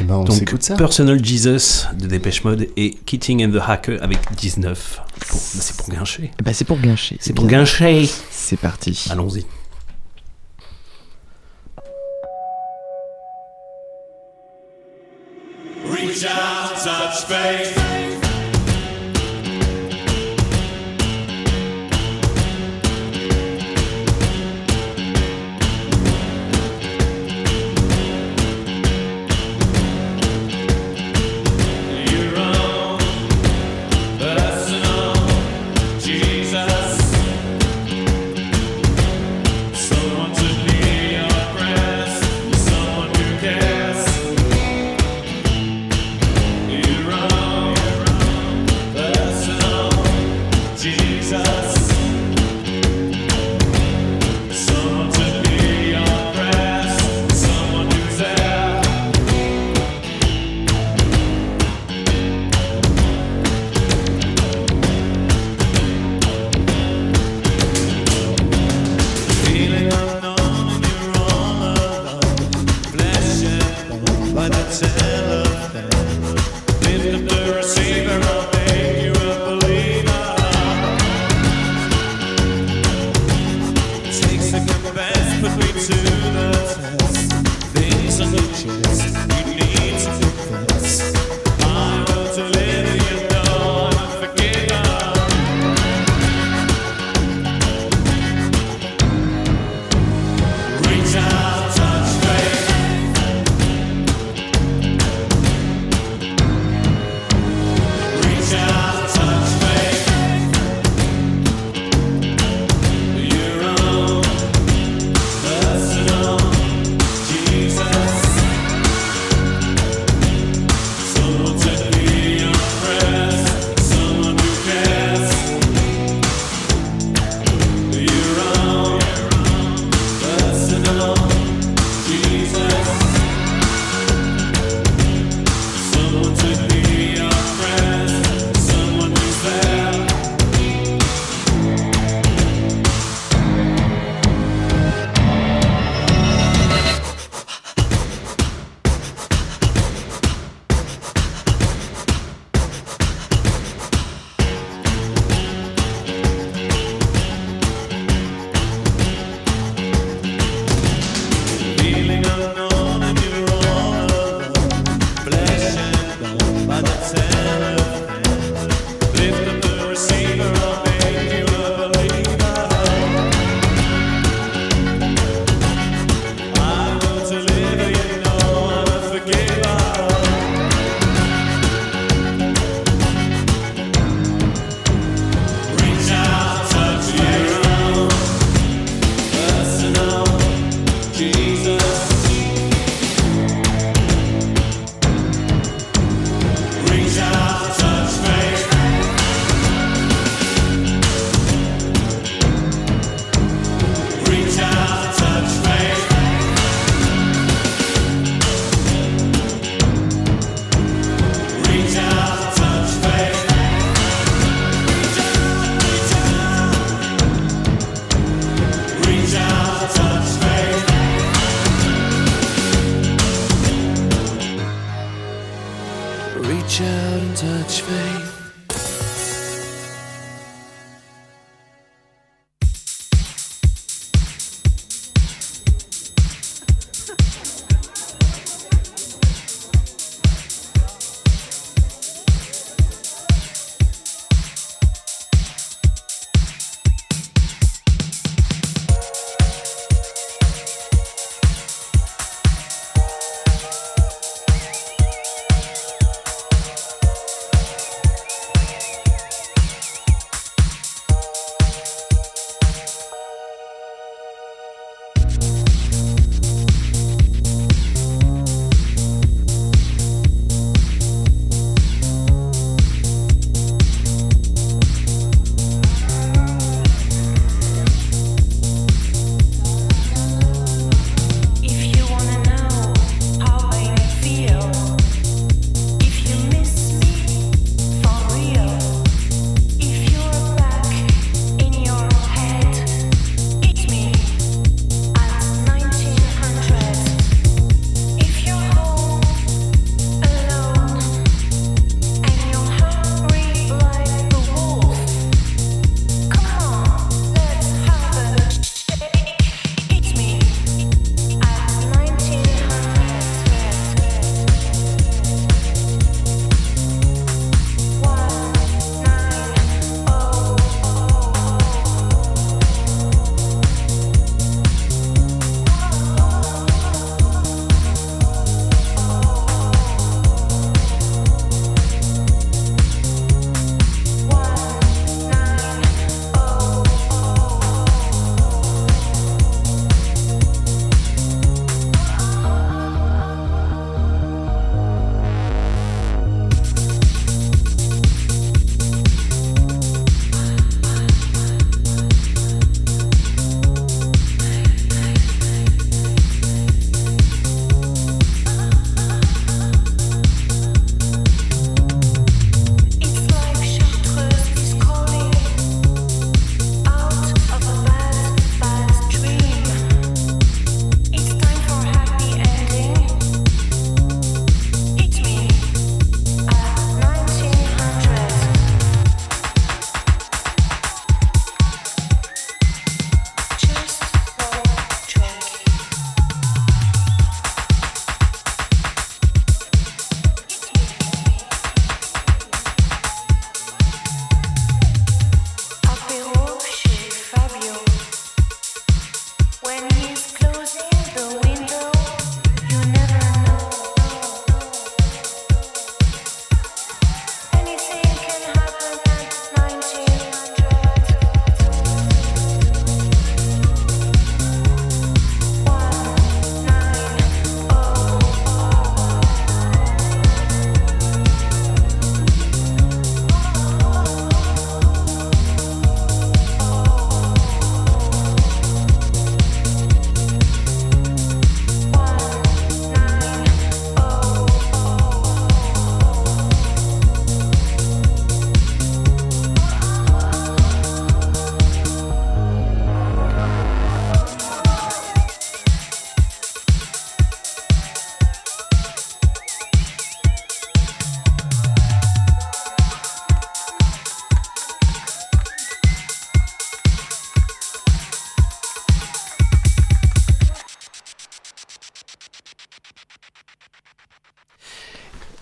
Eh 0.00 0.04
ben, 0.04 0.14
on 0.16 0.24
Donc, 0.24 0.54
ça. 0.60 0.74
Personal 0.76 1.24
Jesus 1.24 1.86
de 1.98 2.06
Dépêche 2.06 2.44
Mode 2.44 2.68
et 2.76 2.90
Keating 3.06 3.44
and 3.46 3.50
the 3.52 3.62
Hacker 3.66 4.02
avec 4.02 4.18
19. 4.36 5.00
Pour- 5.28 5.38
bah, 5.38 5.40
c'est 5.60 5.76
pour 5.76 5.88
guincher. 5.88 6.30
Eh 6.38 6.42
ben, 6.42 6.52
c'est 6.52 6.64
pour 6.64 6.78
guincher. 6.78 7.16
C'est 7.20 7.32
pour 7.32 7.46
guincher. 7.46 8.08
C'est 8.30 8.58
parti. 8.58 9.06
Allons-y. 9.10 9.44
Reach 15.84 16.24
out, 16.24 16.76
touch 16.84 17.24
faith. 17.26 17.79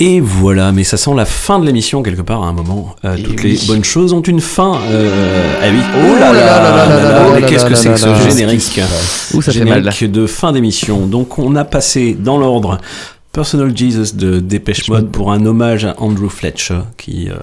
Et 0.01 0.21
voilà, 0.21 0.71
mais 0.71 0.85
ça 0.85 0.97
sent 0.97 1.11
la 1.17 1.25
fin 1.25 1.59
de 1.59 1.67
l'émission 1.67 2.05
quelque 2.05 2.23
part 2.23 2.45
à 2.45 2.47
un 2.47 2.53
moment. 2.53 2.95
Euh, 3.05 3.17
toutes 3.17 3.43
oui. 3.43 3.59
les 3.61 3.67
bonnes 3.67 3.83
choses 3.83 4.13
ont 4.13 4.23
une 4.23 4.41
fin. 4.41 4.79
Euh, 4.91 5.59
ah 5.61 5.67
oui. 5.73 5.81
Oh 5.97 6.15
là 6.21 6.33
là 6.33 6.41
là 6.41 6.61
là 6.61 6.87
là 6.87 7.03
là 7.03 7.31
mais 7.35 7.41
là 7.41 7.47
qu'est-ce 7.49 7.65
là 7.65 7.71
que 7.71 7.75
c'est 7.75 7.91
que 7.91 7.97
ce 7.97 8.31
générique 8.31 8.81
Ouh, 9.35 9.43
ça 9.43 9.51
fait 9.51 9.59
Générique 9.59 10.05
de 10.05 10.27
fin 10.29 10.53
d'émission. 10.53 11.07
Donc 11.09 11.41
on 11.41 11.57
a 11.57 11.65
passé 11.65 12.17
dans 12.19 12.39
l'ordre 12.39 12.79
Personal 13.33 13.77
Jesus 13.77 14.15
de 14.15 14.39
Dépêche 14.39 14.89
Mode 14.89 15.11
pour 15.11 15.33
un 15.33 15.45
hommage 15.45 15.85
à 15.85 15.95
Andrew 15.99 16.29
Fletcher 16.29 16.81
qui 16.97 17.29
euh, 17.29 17.35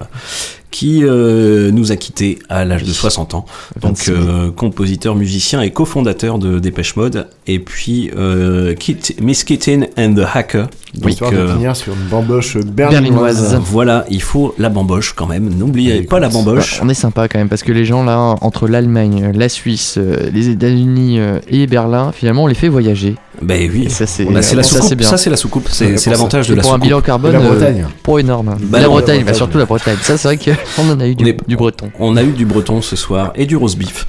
qui 0.76 1.04
euh, 1.04 1.70
nous 1.70 1.90
a 1.90 1.96
quittés 1.96 2.38
à 2.50 2.66
l'âge 2.66 2.84
de 2.84 2.92
60 2.92 3.32
ans. 3.32 3.46
Donc 3.80 3.96
26 3.96 4.10
euh, 4.10 4.50
compositeur, 4.50 5.14
musicien 5.14 5.62
et 5.62 5.70
cofondateur 5.70 6.38
de 6.38 6.58
Dépêche 6.58 6.96
Mode. 6.96 7.28
Et 7.46 7.58
puis 7.58 8.10
euh, 8.14 8.74
Kit, 8.74 8.98
Miss 9.22 9.44
Kitten 9.44 9.86
and 9.96 10.14
the 10.14 10.26
Hacker. 10.34 10.66
Donc, 10.96 11.10
Histoire 11.10 11.30
de 11.30 11.36
euh, 11.36 11.52
finir 11.54 11.76
sur 11.76 11.92
une 11.92 12.08
bamboche 12.08 12.56
berlinoise. 12.58 13.60
voilà, 13.62 14.04
il 14.10 14.22
faut 14.22 14.54
la 14.58 14.68
bamboche 14.68 15.12
quand 15.12 15.26
même. 15.26 15.50
N'oubliez 15.54 16.02
pas 16.02 16.20
la 16.20 16.28
bamboche. 16.28 16.74
Ouais, 16.74 16.80
on 16.84 16.88
est 16.88 16.94
sympa 16.94 17.28
quand 17.28 17.38
même 17.38 17.48
parce 17.48 17.62
que 17.62 17.72
les 17.72 17.84
gens 17.84 18.02
là, 18.04 18.36
entre 18.40 18.66
l'Allemagne, 18.66 19.32
la 19.34 19.48
Suisse, 19.48 19.96
euh, 19.98 20.30
les 20.32 20.48
États-Unis 20.48 21.18
euh, 21.18 21.38
et 21.48 21.66
Berlin, 21.66 22.12
finalement, 22.12 22.44
on 22.44 22.46
les 22.46 22.54
fait 22.54 22.68
voyager. 22.68 23.16
Ben 23.42 23.70
oui. 23.72 23.88
C'est 23.90 24.24
la 24.54 24.62
soucoupe. 24.62 25.02
Ça, 25.02 25.16
c'est 25.16 25.30
la 25.30 25.36
soucoupe. 25.36 25.68
C'est 25.70 26.06
l'avantage 26.06 26.48
de 26.48 26.54
la 26.54 26.62
pour 26.62 26.70
un 26.70 26.74
soucoupe. 26.74 26.84
bilan 26.84 27.00
carbone 27.00 27.32
La 27.32 27.40
euh, 27.40 27.48
Bretagne. 27.48 27.86
pour 28.02 28.18
énorme. 28.18 28.56
Bah, 28.62 28.80
la 28.80 28.88
Bretagne, 28.88 29.24
bah, 29.24 29.34
surtout 29.34 29.58
la 29.58 29.66
Bretagne. 29.66 29.96
Ça 30.02 30.16
c'est 30.16 30.28
vrai 30.28 30.38
qu'on 30.38 30.90
en 30.90 31.00
a 31.00 31.06
eu 31.06 31.14
du, 31.14 31.56
breton. 31.56 31.90
On 31.98 32.16
a 32.16 32.22
eu 32.22 32.32
du 32.32 32.46
breton 32.46 32.82
ce 32.82 32.96
soir 32.96 33.32
et 33.34 33.46
du 33.46 33.56
roast 33.56 33.78
beef. 33.78 34.06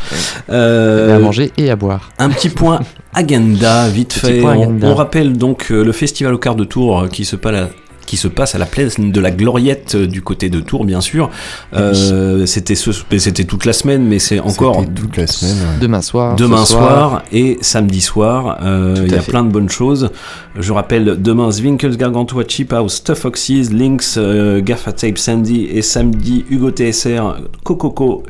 Euh, 0.49 1.15
à 1.15 1.19
manger 1.19 1.51
et 1.57 1.69
à 1.69 1.75
boire. 1.75 2.11
Un 2.19 2.29
petit 2.29 2.49
point 2.49 2.79
agenda, 3.13 3.89
vite 3.89 4.13
fait. 4.13 4.41
On, 4.43 4.95
rappelle 4.95 5.37
donc 5.37 5.67
euh, 5.71 5.83
le 5.83 5.91
festival 5.91 6.33
au 6.33 6.37
quart 6.37 6.55
de 6.55 6.63
tour 6.63 7.07
qui 7.11 7.25
se 7.25 7.35
passe 7.35 7.55
à 7.55 7.69
qui 8.07 8.17
se 8.17 8.27
passe 8.27 8.55
à 8.55 8.57
la 8.57 8.65
place 8.65 8.99
de 8.99 9.19
la 9.19 9.29
Gloriette 9.29 9.93
euh, 9.93 10.07
du 10.07 10.23
côté 10.23 10.49
de 10.49 10.59
Tours, 10.61 10.85
bien 10.85 11.01
sûr. 11.01 11.29
Euh, 11.75 12.45
c'était 12.47 12.73
ce, 12.73 12.89
mais 13.11 13.19
c'était 13.19 13.43
toute 13.43 13.65
la 13.65 13.73
semaine, 13.73 14.03
mais 14.07 14.17
c'est 14.17 14.39
encore 14.39 14.83
toute 14.95 15.17
la 15.17 15.27
semaine. 15.27 15.57
ouais. 15.57 15.79
Demain 15.79 16.01
soir. 16.01 16.35
demain 16.35 16.65
soir, 16.65 17.21
et 17.31 17.59
samedi 17.61 18.01
soir. 18.01 18.57
Euh, 18.63 18.95
Il 19.05 19.11
y 19.11 19.15
a 19.15 19.19
fait. 19.21 19.29
plein 19.31 19.43
de 19.43 19.51
bonnes 19.51 19.69
choses. 19.69 20.09
Je 20.57 20.73
rappelle 20.73 21.21
demain 21.21 21.51
Zwinkels 21.51 21.97
Gargantua, 21.97 22.43
Cheap 22.47 22.73
House, 22.73 22.95
Stuff 22.95 23.25
Oxys, 23.25 23.69
Lynx, 23.71 24.15
euh, 24.17 24.61
Gaffa 24.61 24.91
Tape 24.93 25.17
Sandy 25.19 25.65
et 25.65 25.81
samedi 25.83 26.45
Hugo 26.49 26.71
TSR, 26.71 27.41
Cococo, 27.63 28.23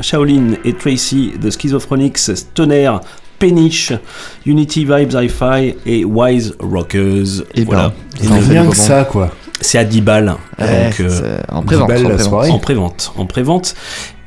Shaolin 0.00 0.52
et 0.64 0.72
Tracy, 0.72 1.32
The 1.42 1.50
Schizophrenics, 1.50 2.18
Stoner. 2.36 2.92
Péniche, 3.38 3.92
Unity 4.46 4.84
Vibes 4.84 5.12
Hi-Fi 5.14 5.74
et 5.86 6.04
Wise 6.04 6.54
Rockers. 6.60 7.42
Et 7.54 7.64
voilà. 7.64 7.92
ben, 8.20 8.24
Et 8.24 8.28
en 8.32 8.40
fait 8.40 8.50
Rien 8.50 8.64
des 8.64 8.70
que 8.70 8.76
ça, 8.76 9.04
quoi. 9.04 9.30
c'est 9.60 9.78
à 9.78 9.84
10 9.84 10.00
balles. 10.00 10.34
Ouais, 10.58 10.84
donc, 10.84 11.00
euh, 11.00 11.08
c'est 11.08 11.52
en 11.52 11.60
10 11.60 11.66
prévente. 11.66 11.88
balles 11.88 11.98
en 12.06 12.08
la 12.08 12.14
prévente. 12.14 12.28
soirée. 12.30 12.50
en 12.50 12.58
prévente, 12.58 13.12
en 13.16 13.26
prévente. 13.26 13.74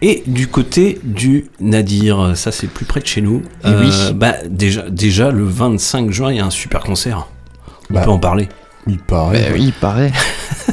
Et 0.01 0.23
du 0.27 0.47
côté 0.47 0.99
du 1.03 1.47
Nadir, 1.59 2.33
ça 2.35 2.51
c'est 2.51 2.67
plus 2.67 2.85
près 2.85 2.99
de 2.99 3.07
chez 3.07 3.21
nous. 3.21 3.41
Eh 3.65 3.69
oui. 3.69 3.91
bah 4.13 4.35
déjà, 4.47 4.83
déjà 4.89 5.31
le 5.31 5.43
25 5.43 6.11
juin, 6.11 6.31
il 6.31 6.37
y 6.37 6.39
a 6.39 6.45
un 6.45 6.51
super 6.51 6.81
concert. 6.81 7.27
On 7.89 7.93
Bah, 7.95 8.01
peut 8.01 8.11
en 8.11 8.19
parler. 8.19 8.47
Il 8.85 8.99
paraît. 8.99 9.41
Bah 9.41 9.55
oui, 9.55 9.63
il 9.65 9.73
paraît. 9.73 10.11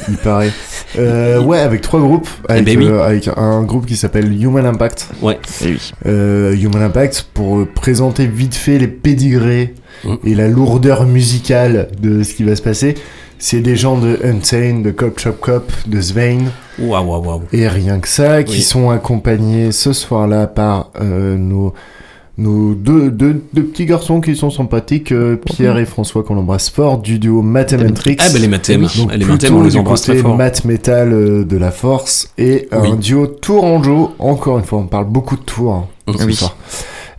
Il 0.08 0.16
paraît. 0.16 0.52
Euh, 0.98 1.40
ouais, 1.42 1.58
avec 1.60 1.80
trois 1.80 2.00
groupes. 2.00 2.28
Avec, 2.48 2.64
ben 2.64 2.78
oui. 2.78 2.86
euh, 2.86 3.02
avec 3.04 3.28
un 3.36 3.62
groupe 3.62 3.86
qui 3.86 3.96
s'appelle 3.96 4.30
Human 4.42 4.64
Impact. 4.66 5.08
Ouais. 5.22 5.38
Et 5.64 5.68
oui. 5.72 5.92
Euh, 6.06 6.54
Human 6.56 6.82
Impact 6.82 7.26
pour 7.34 7.58
euh, 7.58 7.64
présenter 7.66 8.26
vite 8.26 8.54
fait 8.54 8.78
les 8.78 8.88
pédigrés 8.88 9.74
Mm. 10.04 10.14
et 10.24 10.34
la 10.34 10.48
lourdeur 10.48 11.06
musicale 11.06 11.88
de 12.02 12.24
ce 12.24 12.34
qui 12.34 12.42
va 12.42 12.56
se 12.56 12.62
passer. 12.62 12.94
C'est 13.38 13.60
des 13.60 13.76
gens 13.76 13.96
de 13.96 14.18
Unsane, 14.24 14.82
de 14.82 14.90
Cop 14.90 15.18
Chop 15.20 15.40
Cop, 15.40 15.72
de 15.86 16.00
Svein. 16.00 16.40
Waouh, 16.80 17.06
waouh, 17.06 17.24
waouh. 17.24 17.42
Et 17.52 17.68
rien 17.68 18.00
que 18.00 18.08
ça, 18.08 18.42
qui 18.42 18.56
Oui. 18.56 18.62
sont 18.62 18.90
accompagnés 18.90 19.70
ce 19.72 19.92
soir-là 19.92 20.46
par 20.48 20.90
euh, 21.00 21.36
nos, 21.38 21.74
nos 22.36 22.74
deux, 22.74 23.10
deux, 23.10 23.42
deux 23.52 23.62
petits 23.62 23.86
garçons 23.86 24.20
qui 24.20 24.34
sont 24.34 24.50
sympathiques, 24.50 25.12
euh, 25.12 25.36
Pierre 25.36 25.78
et 25.78 25.84
François, 25.86 26.24
qu'on 26.24 26.36
embrasse 26.36 26.68
fort, 26.68 26.98
du 26.98 27.18
duo 27.20 27.42
Mathematrix. 27.42 28.16
Ah 28.18 28.24
bah 28.32 28.38
les 28.40 28.48
Mathem, 28.48 28.82
Donc 28.82 29.12
les 29.12 29.18
plutôt 29.18 29.32
Mathem, 29.32 29.54
on 29.56 29.62
les 29.62 29.76
embrasse 29.76 30.02
très 30.02 30.16
fort. 30.16 30.36
math 30.36 30.64
metal 30.64 31.12
euh, 31.12 31.44
de 31.44 31.56
la 31.56 31.70
force 31.70 32.30
et 32.36 32.68
Oui. 32.72 32.88
un 32.90 32.96
duo 32.96 33.26
tourangeau, 33.28 34.12
encore 34.18 34.58
une 34.58 34.64
fois, 34.64 34.80
on 34.80 34.86
parle 34.86 35.06
beaucoup 35.06 35.36
de 35.36 35.42
tours 35.42 35.72
hein, 35.72 35.84
Mm. 36.08 36.18
ce 36.18 36.24
Oui. 36.24 36.34
soir, 36.34 36.56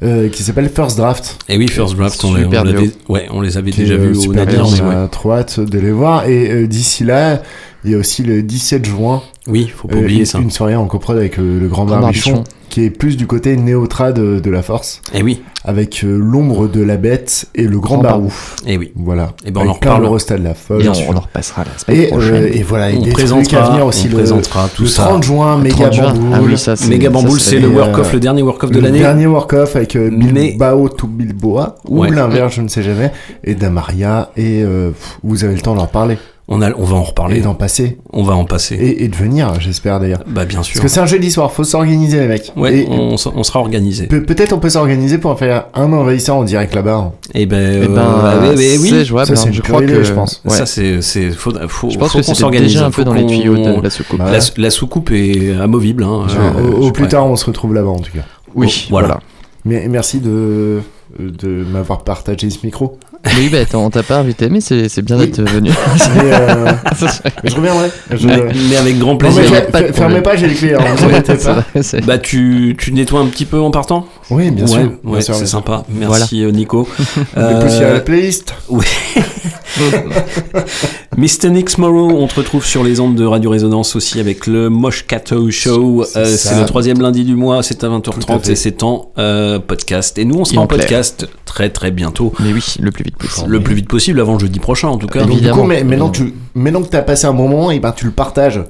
euh, 0.03 0.27
qui 0.29 0.43
s'appelle 0.43 0.69
First 0.69 0.97
Draft. 0.97 1.37
Et 1.47 1.57
oui, 1.57 1.67
First 1.69 1.95
Draft, 1.95 2.21
on, 2.25 2.33
les- 2.35 2.45
on 2.45 2.49
duo. 2.63 2.81
ouais, 3.09 3.27
on 3.31 3.39
les 3.41 3.57
avait 3.57 3.71
qui 3.71 3.81
déjà 3.81 3.95
vus 3.95 4.17
au 4.17 4.21
super 4.21 4.45
Nadir. 4.45 4.65
on 4.67 4.89
ouais. 4.89 4.95
a 4.95 5.07
trop 5.07 5.31
hâte 5.31 5.59
de 5.61 5.79
les 5.79 5.91
voir. 5.91 6.27
Et 6.27 6.51
euh, 6.51 6.67
d'ici 6.67 7.03
là, 7.05 7.41
il 7.85 7.91
y 7.91 7.95
a 7.95 7.97
aussi 7.97 8.21
le 8.23 8.43
17 8.43 8.85
juin, 8.85 9.21
Oui, 9.47 9.71
faut 9.73 9.87
pas 9.87 9.95
euh, 9.95 10.01
oublier 10.01 10.19
une, 10.19 10.25
ça. 10.25 10.39
une 10.39 10.51
soirée 10.51 10.75
en 10.75 10.85
coprod 10.87 11.17
avec 11.17 11.39
euh, 11.39 11.59
le 11.59 11.67
Grand 11.67 11.85
Grand 11.85 12.01
Barbichon, 12.01 12.31
Barbichon. 12.33 12.51
Qui 12.75 12.83
est 12.83 12.89
plus 12.89 13.15
du 13.15 13.25
côté 13.25 13.55
néotra 13.55 14.11
de, 14.11 14.41
de 14.41 14.51
la 14.51 14.61
force, 14.61 15.01
Et 15.13 15.23
oui, 15.23 15.41
avec 15.63 16.03
euh, 16.03 16.17
l'ombre 16.17 16.67
de 16.67 16.81
la 16.83 16.97
bête 16.97 17.45
et 17.55 17.63
le 17.69 17.79
Grand, 17.79 17.99
Grand 17.99 18.03
Barou. 18.03 18.33
et 18.67 18.77
oui. 18.77 18.91
Voilà. 18.97 19.31
Eh 19.45 19.51
ben, 19.51 19.61
on 19.61 19.63
en 19.63 19.69
Avec 19.69 19.79
plein 19.81 19.91
reparle. 19.91 20.03
de 20.03 20.09
rostas 20.09 20.37
de 20.37 20.43
la 20.43 20.53
folle. 20.55 20.83
Et 20.83 20.89
on, 20.89 20.93
sûr. 20.93 21.05
on 21.09 21.15
en 21.15 21.21
repassera 21.21 21.63
la 21.63 21.77
semaine 21.77 22.01
Et, 22.01 22.07
prochaine. 22.07 22.33
euh, 22.35 22.49
et 22.53 22.63
voilà, 22.63 22.89
et 22.91 22.95
On 22.97 22.99
des 22.99 23.03
trucs 23.03 23.13
présentera, 23.13 23.63
à 23.65 23.69
venir 23.69 23.85
aussi 23.85 24.07
on 24.07 24.09
le, 24.09 24.15
présentera 24.17 24.67
tout 24.75 24.81
le 24.81 24.87
ça. 24.89 25.03
30 25.03 25.23
juin, 25.23 25.57
méga 25.57 25.75
30 25.89 25.93
juin. 25.93 26.13
bamboule. 26.13 26.31
Ah 26.33 26.39
oui, 26.43 26.57
ça 26.57 26.75
ça, 26.75 26.85
Bamboule, 27.09 27.39
c'est 27.39 27.59
le 27.59 27.71
et, 27.71 27.75
work-off, 27.75 28.09
euh, 28.09 28.13
le 28.13 28.19
dernier 28.19 28.41
work-off 28.41 28.71
de 28.71 28.75
le 28.75 28.81
l'année. 28.81 28.99
dernier 28.99 29.27
work-off 29.27 29.77
avec 29.77 29.95
euh, 29.95 30.09
Mais- 30.11 30.49
Bilbao 30.49 30.89
to 30.89 31.07
Bilboa, 31.07 31.77
ou 31.87 32.01
Ouais. 32.01 32.09
l'inverse, 32.11 32.55
je 32.55 32.61
ne 32.61 32.67
sais 32.67 32.83
jamais, 32.83 33.13
et 33.45 33.55
Damaria, 33.55 34.31
et 34.35 34.63
euh, 34.63 34.91
vous 35.23 35.45
avez 35.45 35.55
le 35.55 35.61
temps 35.61 35.75
d'en 35.75 35.87
parler, 35.87 36.17
On, 36.47 36.61
a, 36.61 36.71
on 36.77 36.83
va 36.83 36.95
en 36.97 37.01
reparler. 37.01 37.37
et 37.37 37.41
d'en 37.41 37.55
passer, 37.55 37.97
On 38.13 38.21
va 38.21 38.35
en 38.35 38.45
passer. 38.45 38.75
et, 38.75 39.03
et 39.03 39.07
de 39.07 39.15
venir, 39.15 39.59
j'espère 39.59 39.99
d'ailleurs. 39.99 40.21
Bah 40.27 40.45
bien 40.45 40.61
sûr. 40.61 40.73
Parce 40.75 40.83
que 40.83 40.87
c'est 40.93 40.99
un 40.99 41.07
jeudi 41.07 41.31
soir, 41.31 41.51
faut 41.51 41.63
s'organiser 41.63 42.19
les 42.19 42.27
mecs. 42.27 42.53
Ouais, 42.55 42.81
et 42.81 42.87
on, 42.87 43.17
sera 43.17 43.59
organisé. 43.59 44.05
pe- 44.05 44.19
peut-être 44.23 44.53
on 44.53 44.59
peut 44.59 44.69
s'organiser 44.69 45.17
pour 45.17 45.31
en 45.31 45.35
faire 45.35 45.65
un 45.73 45.91
envahisseur 45.91 46.35
en 46.35 46.43
direct 46.43 46.75
là-bas. 46.75 47.13
Et 47.33 47.47
ben, 47.47 47.57
Eh 47.81 47.85
euh, 47.85 47.87
ben, 47.87 48.55
ouais, 48.55 48.77
oui. 48.77 48.89
c'est 48.91 49.05
jouable. 49.05 49.25
Ça, 49.27 49.35
c'est 49.35 49.49
hein. 49.49 49.53
je 49.53 49.61
crois 49.63 49.81
que 49.81 50.03
je 50.03 50.13
pense. 50.13 50.43
Ouais. 50.45 50.51
Ça 50.55 50.67
c'est 50.67 51.01
c'est 51.01 51.31
faut 51.31 51.51
faut, 51.67 51.89
Je 51.89 51.97
pense 51.97 52.11
faut 52.11 52.19
que 52.19 52.25
qu'on 52.25 52.35
s'organise. 52.35 52.73
déjà 52.73 52.85
un 52.85 52.91
peu 52.91 53.03
dans 53.03 53.13
les 53.13 53.25
tuyaux 53.25 53.57
de 53.57 53.81
la 53.81 53.89
soucoupe. 53.89 54.19
Bah, 54.19 54.31
La, 54.31 54.39
la 54.57 54.69
soucoupe 54.69 55.09
est 55.11 55.53
amovible. 55.59 56.03
Hein, 56.03 56.27
Je- 56.27 56.35
euh, 56.37 56.75
au, 56.77 56.83
au 56.83 56.87
je 56.87 56.91
plus 56.91 57.07
tard, 57.07 57.25
on 57.25 57.35
se 57.35 57.45
retrouve 57.45 57.73
là-bas 57.73 57.89
en 57.89 57.99
tout 57.99 58.11
cas. 58.13 58.23
Oui, 58.53 58.85
voilà. 58.91 59.07
voilà. 59.07 59.21
Mais 59.65 59.87
merci 59.87 60.19
de, 60.19 60.81
de 61.19 61.65
m'avoir 61.73 62.03
partagé 62.03 62.51
ce 62.51 62.63
micro. 62.63 62.99
Oui, 63.37 63.49
bah 63.49 63.57
attends, 63.61 63.85
on 63.85 63.89
t'a 63.89 64.03
pas 64.03 64.17
invité, 64.17 64.49
mais 64.49 64.61
c'est 64.61 64.87
c'est 64.89 65.01
bien 65.01 65.17
Oui. 65.17 65.27
d'être 65.27 65.41
venu. 65.49 65.71
Euh, 66.17 66.71
mais 67.43 67.49
je 67.49 67.55
reviendrai. 67.55 67.89
Je- 68.11 68.27
Mais, 68.27 68.37
mais 68.69 68.75
avec 68.77 68.97
grand 68.99 69.11
Non, 69.11 69.17
plaisir. 69.17 69.43
mais 69.51 69.61
pas 69.63 69.93
fermez 69.93 70.21
pas, 70.21 70.35
j'ai 70.35 70.47
les 70.47 70.53
clés, 70.55 70.75
c'est- 71.81 72.01
Bah 72.05 72.17
tu, 72.17 72.75
tu 72.79 72.91
nettoies 72.93 73.19
un 73.21 73.27
petit 73.27 73.45
peu 73.45 73.59
en 73.59 73.71
partant 73.71 74.05
Oui, 74.29 74.51
bien 74.51 74.65
ouais, 74.65 74.69
sûr. 74.71 74.91
ouais, 75.03 75.21
c'est 75.21 75.31
bien 75.31 75.39
sûr. 75.39 75.47
sympa. 75.47 75.83
Merci 75.89 76.43
euh, 76.43 76.51
Nico. 76.51 76.87
Poussière 77.33 77.89
à 77.89 77.93
la 77.93 77.99
playlist. 78.01 78.53
Oui. 78.69 78.85
Mr. 81.17 81.49
Nix 81.49 81.77
Morrow, 81.77 82.09
on 82.11 82.27
te 82.27 82.35
retrouve 82.35 82.65
sur 82.65 82.83
les 82.83 82.99
ondes 82.99 83.15
de 83.15 83.25
Radio 83.25 83.49
Résonance 83.49 83.95
aussi 83.95 84.19
avec 84.19 84.47
le 84.47 84.69
Mosh 84.69 85.05
Cato 85.07 85.49
Show. 85.49 86.03
C'est 86.05 86.53
Euh, 86.53 86.59
le 86.61 86.65
troisième 86.65 87.01
lundi 87.01 87.23
du 87.23 87.35
mois, 87.35 87.63
c'est 87.63 87.83
à 87.83 87.87
Tout 87.87 87.93
à 87.95 87.99
20h30 87.99 88.39
fait. 88.45 88.51
et 88.51 88.55
c'est 88.55 88.83
en 88.83 89.11
euh, 89.17 89.59
podcast. 89.59 90.17
Et 90.17 90.25
nous, 90.25 90.35
on 90.39 90.45
sera 90.45 90.61
en 90.61 90.67
podcast 90.67 91.27
très 91.45 91.69
très 91.69 91.91
bientôt. 91.91 92.33
Mais 92.39 92.51
oui, 92.53 92.63
le 92.79 92.91
plus 92.91 93.03
vite 93.03 93.17
possible. 93.17 93.49
Le 93.49 93.59
plus 93.61 93.75
vite 93.75 93.87
possible, 93.87 94.19
avant 94.19 94.37
jeudi 94.39 94.59
prochain 94.59 94.89
en 94.89 94.97
tout 94.97 95.07
cas. 95.07 95.19
Donc, 95.21 95.29
du 95.29 95.33
Évidemment. 95.37 95.61
coup, 95.61 95.67
mais, 95.67 95.83
maintenant, 95.83 96.09
tu, 96.09 96.33
maintenant 96.53 96.81
que 96.81 96.89
t'as 96.89 97.01
passé 97.01 97.25
un 97.27 97.33
bon 97.33 97.47
moment, 97.47 97.71
et 97.71 97.79
ben, 97.79 97.91
tu 97.91 98.05
le 98.05 98.11
partages. 98.11 98.61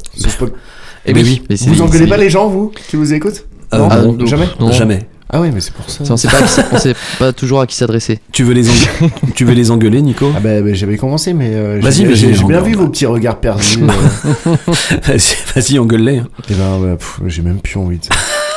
Et 1.07 1.13
Mais 1.13 1.23
oui, 1.23 1.41
oui. 1.49 1.57
mais 1.67 1.73
Vous 1.73 1.81
engueulez 1.81 2.07
pas 2.07 2.17
les 2.17 2.29
gens, 2.29 2.47
vous, 2.47 2.71
qui 2.89 2.95
vous 2.95 3.13
écoutent? 3.13 3.45
Euh, 3.73 3.77
Non, 3.79 3.87
Ah, 3.91 4.01
non, 4.01 4.25
jamais 4.25 4.45
non. 4.59 4.71
Jamais. 4.71 5.07
Ah 5.31 5.41
oui, 5.41 5.49
mais 5.53 5.59
c'est 5.59 5.73
pour 5.73 5.89
ça. 5.89 6.03
On 6.09 6.17
sait 6.17 6.27
pas, 6.27 6.37
à 6.37 6.41
qui- 6.43 6.61
on 6.71 6.77
sait 6.77 6.95
pas 7.19 7.33
toujours 7.33 7.59
à 7.61 7.67
qui 7.67 7.75
s'adresser. 7.75 8.19
Tu 8.31 8.43
veux 8.43 8.53
les, 8.53 8.69
engue- 8.69 9.09
tu 9.35 9.43
veux 9.43 9.53
les 9.53 9.71
engueuler, 9.71 10.01
Nico 10.01 10.31
Ah 10.35 10.39
bah, 10.39 10.61
bah, 10.61 10.73
j'avais 10.73 10.97
commencé, 10.97 11.33
mais 11.33 11.49
euh, 11.53 11.79
Vas-y, 11.81 12.05
j'ai 12.05 12.15
j'ai- 12.15 12.27
bien 12.31 12.43
engueule. 12.43 12.63
vu 12.63 12.73
vos 12.75 12.87
petits 12.87 13.05
regards 13.07 13.39
perdus. 13.39 13.79
euh, 13.83 14.55
Vas-y, 15.03 15.35
vas-y, 15.55 15.79
engueule-les. 15.79 16.19
hein. 16.19 16.27
et 16.49 16.53
ben, 16.53 16.79
bah, 16.79 16.95
pff, 16.97 17.19
j'ai 17.27 17.41
même 17.41 17.57
plus 17.59 17.77
envie 17.77 17.97
de 17.97 18.03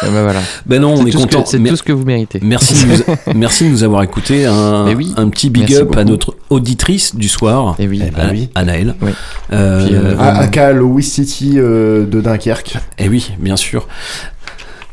bah 0.01 0.23
voilà. 0.23 0.39
Ben 0.65 0.81
non, 0.81 0.95
on 0.95 1.05
est 1.07 1.11
content. 1.11 1.45
C'est 1.45 1.59
tout 1.59 1.75
ce 1.75 1.83
que 1.83 1.91
vous 1.91 2.05
méritez. 2.05 2.39
Merci 2.41 2.75
de, 2.75 2.89
nous, 2.89 3.17
merci 3.35 3.65
de 3.65 3.71
nous 3.71 3.83
avoir 3.83 4.05
écoutés. 4.05 4.47
Un, 4.47 4.85
Mais 4.85 4.95
oui. 4.95 5.13
un 5.17 5.29
petit 5.29 5.51
big 5.51 5.75
up 5.75 5.97
à 5.97 6.05
notre 6.05 6.37
auditrice 6.51 7.17
du 7.17 7.27
soir, 7.29 7.75
Et 7.81 7.89
oui. 7.89 8.01
Eh 8.07 8.11
ben 8.13 8.29
à, 8.29 8.31
oui. 8.31 8.49
à 8.55 8.65
Naël. 8.65 8.95
Oui. 9.03 9.11
Euh, 9.53 9.89
euh, 9.93 10.15
aka 10.19 10.73
le 10.73 10.85
West 10.85 11.15
City 11.15 11.55
euh, 11.57 12.07
de 12.07 12.21
Dunkerque. 12.21 12.77
Eh 12.99 13.09
oui, 13.09 13.33
bien 13.41 13.57
sûr. 13.57 13.89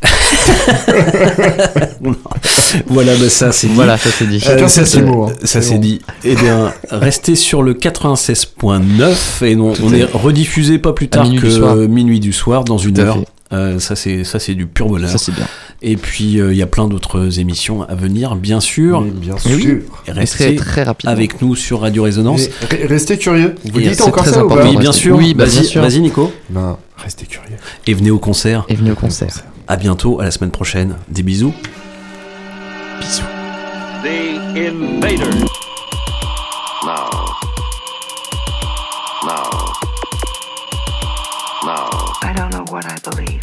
voilà, 2.88 3.16
bah 3.16 3.30
ça 3.30 3.51
c'est 3.51 3.67
dit. 3.67 3.74
Voilà, 3.74 3.98
ça 3.98 4.09
c'est 4.11 4.27
dit. 4.27 4.38
Euh, 4.38 4.40
Chacun 4.40 4.67
ça, 4.67 4.85
ses 4.85 5.00
petits 5.01 5.09
mots, 5.09 5.25
hein. 5.25 5.34
ça, 5.43 5.61
C'est 5.61 5.75
bon. 5.75 5.80
dit. 5.82 6.01
Eh 6.24 6.35
bien, 6.35 6.74
restez 6.92 7.35
sur 7.35 7.64
le 7.64 7.74
96.9 7.74 9.45
et 9.45 9.56
on, 9.56 9.74
Tout 9.74 9.84
on 9.85 9.93
est 9.93 10.03
rediffusé 10.03 10.80
pas 10.80 10.93
plus 10.93 11.08
tard 11.08 11.24
minuit 11.25 11.40
que 11.40 11.85
du 11.85 11.88
minuit 11.88 12.19
du 12.19 12.34
soir 12.34 12.64
dans 12.64 12.77
une 12.77 12.95
Tout 12.95 13.01
heure. 13.01 13.17
Euh, 13.53 13.80
ça, 13.80 13.95
c'est 13.95 14.24
ça, 14.24 14.40
c'est 14.40 14.56
du 14.56 14.66
pur 14.66 14.88
bonheur. 14.88 15.09
Ça, 15.09 15.17
c'est 15.19 15.32
bien. 15.34 15.45
Et 15.84 15.98
puis, 15.98 16.42
euh, 16.42 16.51
il 16.51 16.58
y 16.58 16.64
a 16.64 16.67
plein 16.67 16.88
d'autres 16.88 17.40
émissions 17.40 17.84
à 17.84 17.93
venir, 17.93 18.35
bien 18.35 18.59
sûr. 18.59 19.01
Mais 19.01 19.11
bien 19.11 19.35
oui, 19.45 19.61
sûr. 19.61 19.77
Restez 20.08 20.56
Très, 20.56 20.66
très 20.66 20.84
rapidement. 20.84 21.11
avec 21.14 21.42
nous 21.42 21.56
sur 21.56 21.82
Radio 21.82 22.03
Résonance. 22.03 22.48
Mais 22.72 22.85
restez 22.88 23.19
curieux. 23.19 23.53
Vous 23.72 23.80
Et 23.80 23.84
dites 23.90 23.95
c'est 23.95 24.01
encore 24.03 24.24
très 24.24 24.34
ça 24.34 24.42
ou 24.42 24.45
important. 24.48 24.64
pas 24.64 24.69
Oui, 24.72 24.77
bien 24.77 24.92
sûr. 24.92 25.16
Oui, 25.16 25.35
bah, 25.35 25.45
bien 25.45 25.61
vas-y, 25.61 25.66
sûr. 25.67 25.82
vas-y, 25.82 26.00
Nico. 26.00 26.34
Ben, 26.50 26.75
restez 26.98 27.27
curieux. 27.27 27.50
Et 27.85 27.93
venez 27.93 28.09
au 28.09 28.17
concert. 28.19 28.66
Et 28.67 28.75
venez 28.75 28.92
au 28.92 28.95
concert. 28.95 29.30
À 29.68 29.77
bientôt, 29.77 30.19
à 30.19 30.26
la 30.26 30.32
semaine 30.32 30.52
prochaine. 30.52 30.95
Des 31.08 31.24
bisous. 31.24 31.53
Bisous. 33.00 33.24
The 34.03 34.38
Invader. 34.56 35.32
Now. 36.85 37.35
Now. 39.26 39.74
Now. 41.66 42.14
I 42.22 42.34
don't 42.35 42.52
know 42.52 42.66
what 42.69 42.85
I 42.85 43.00
believe. 43.10 43.42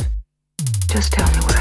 Just 0.88 1.12
tell 1.12 1.26
me 1.26 1.40
what 1.44 1.51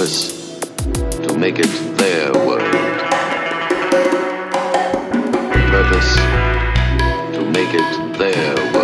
Purpose 0.00 0.58
to 1.26 1.36
make 1.36 1.58
it 1.58 1.68
their 1.98 2.32
world. 2.32 2.62
Purpose 5.68 6.16
to 7.36 7.50
make 7.52 7.74
it 7.74 8.18
their 8.18 8.54
world. 8.72 8.79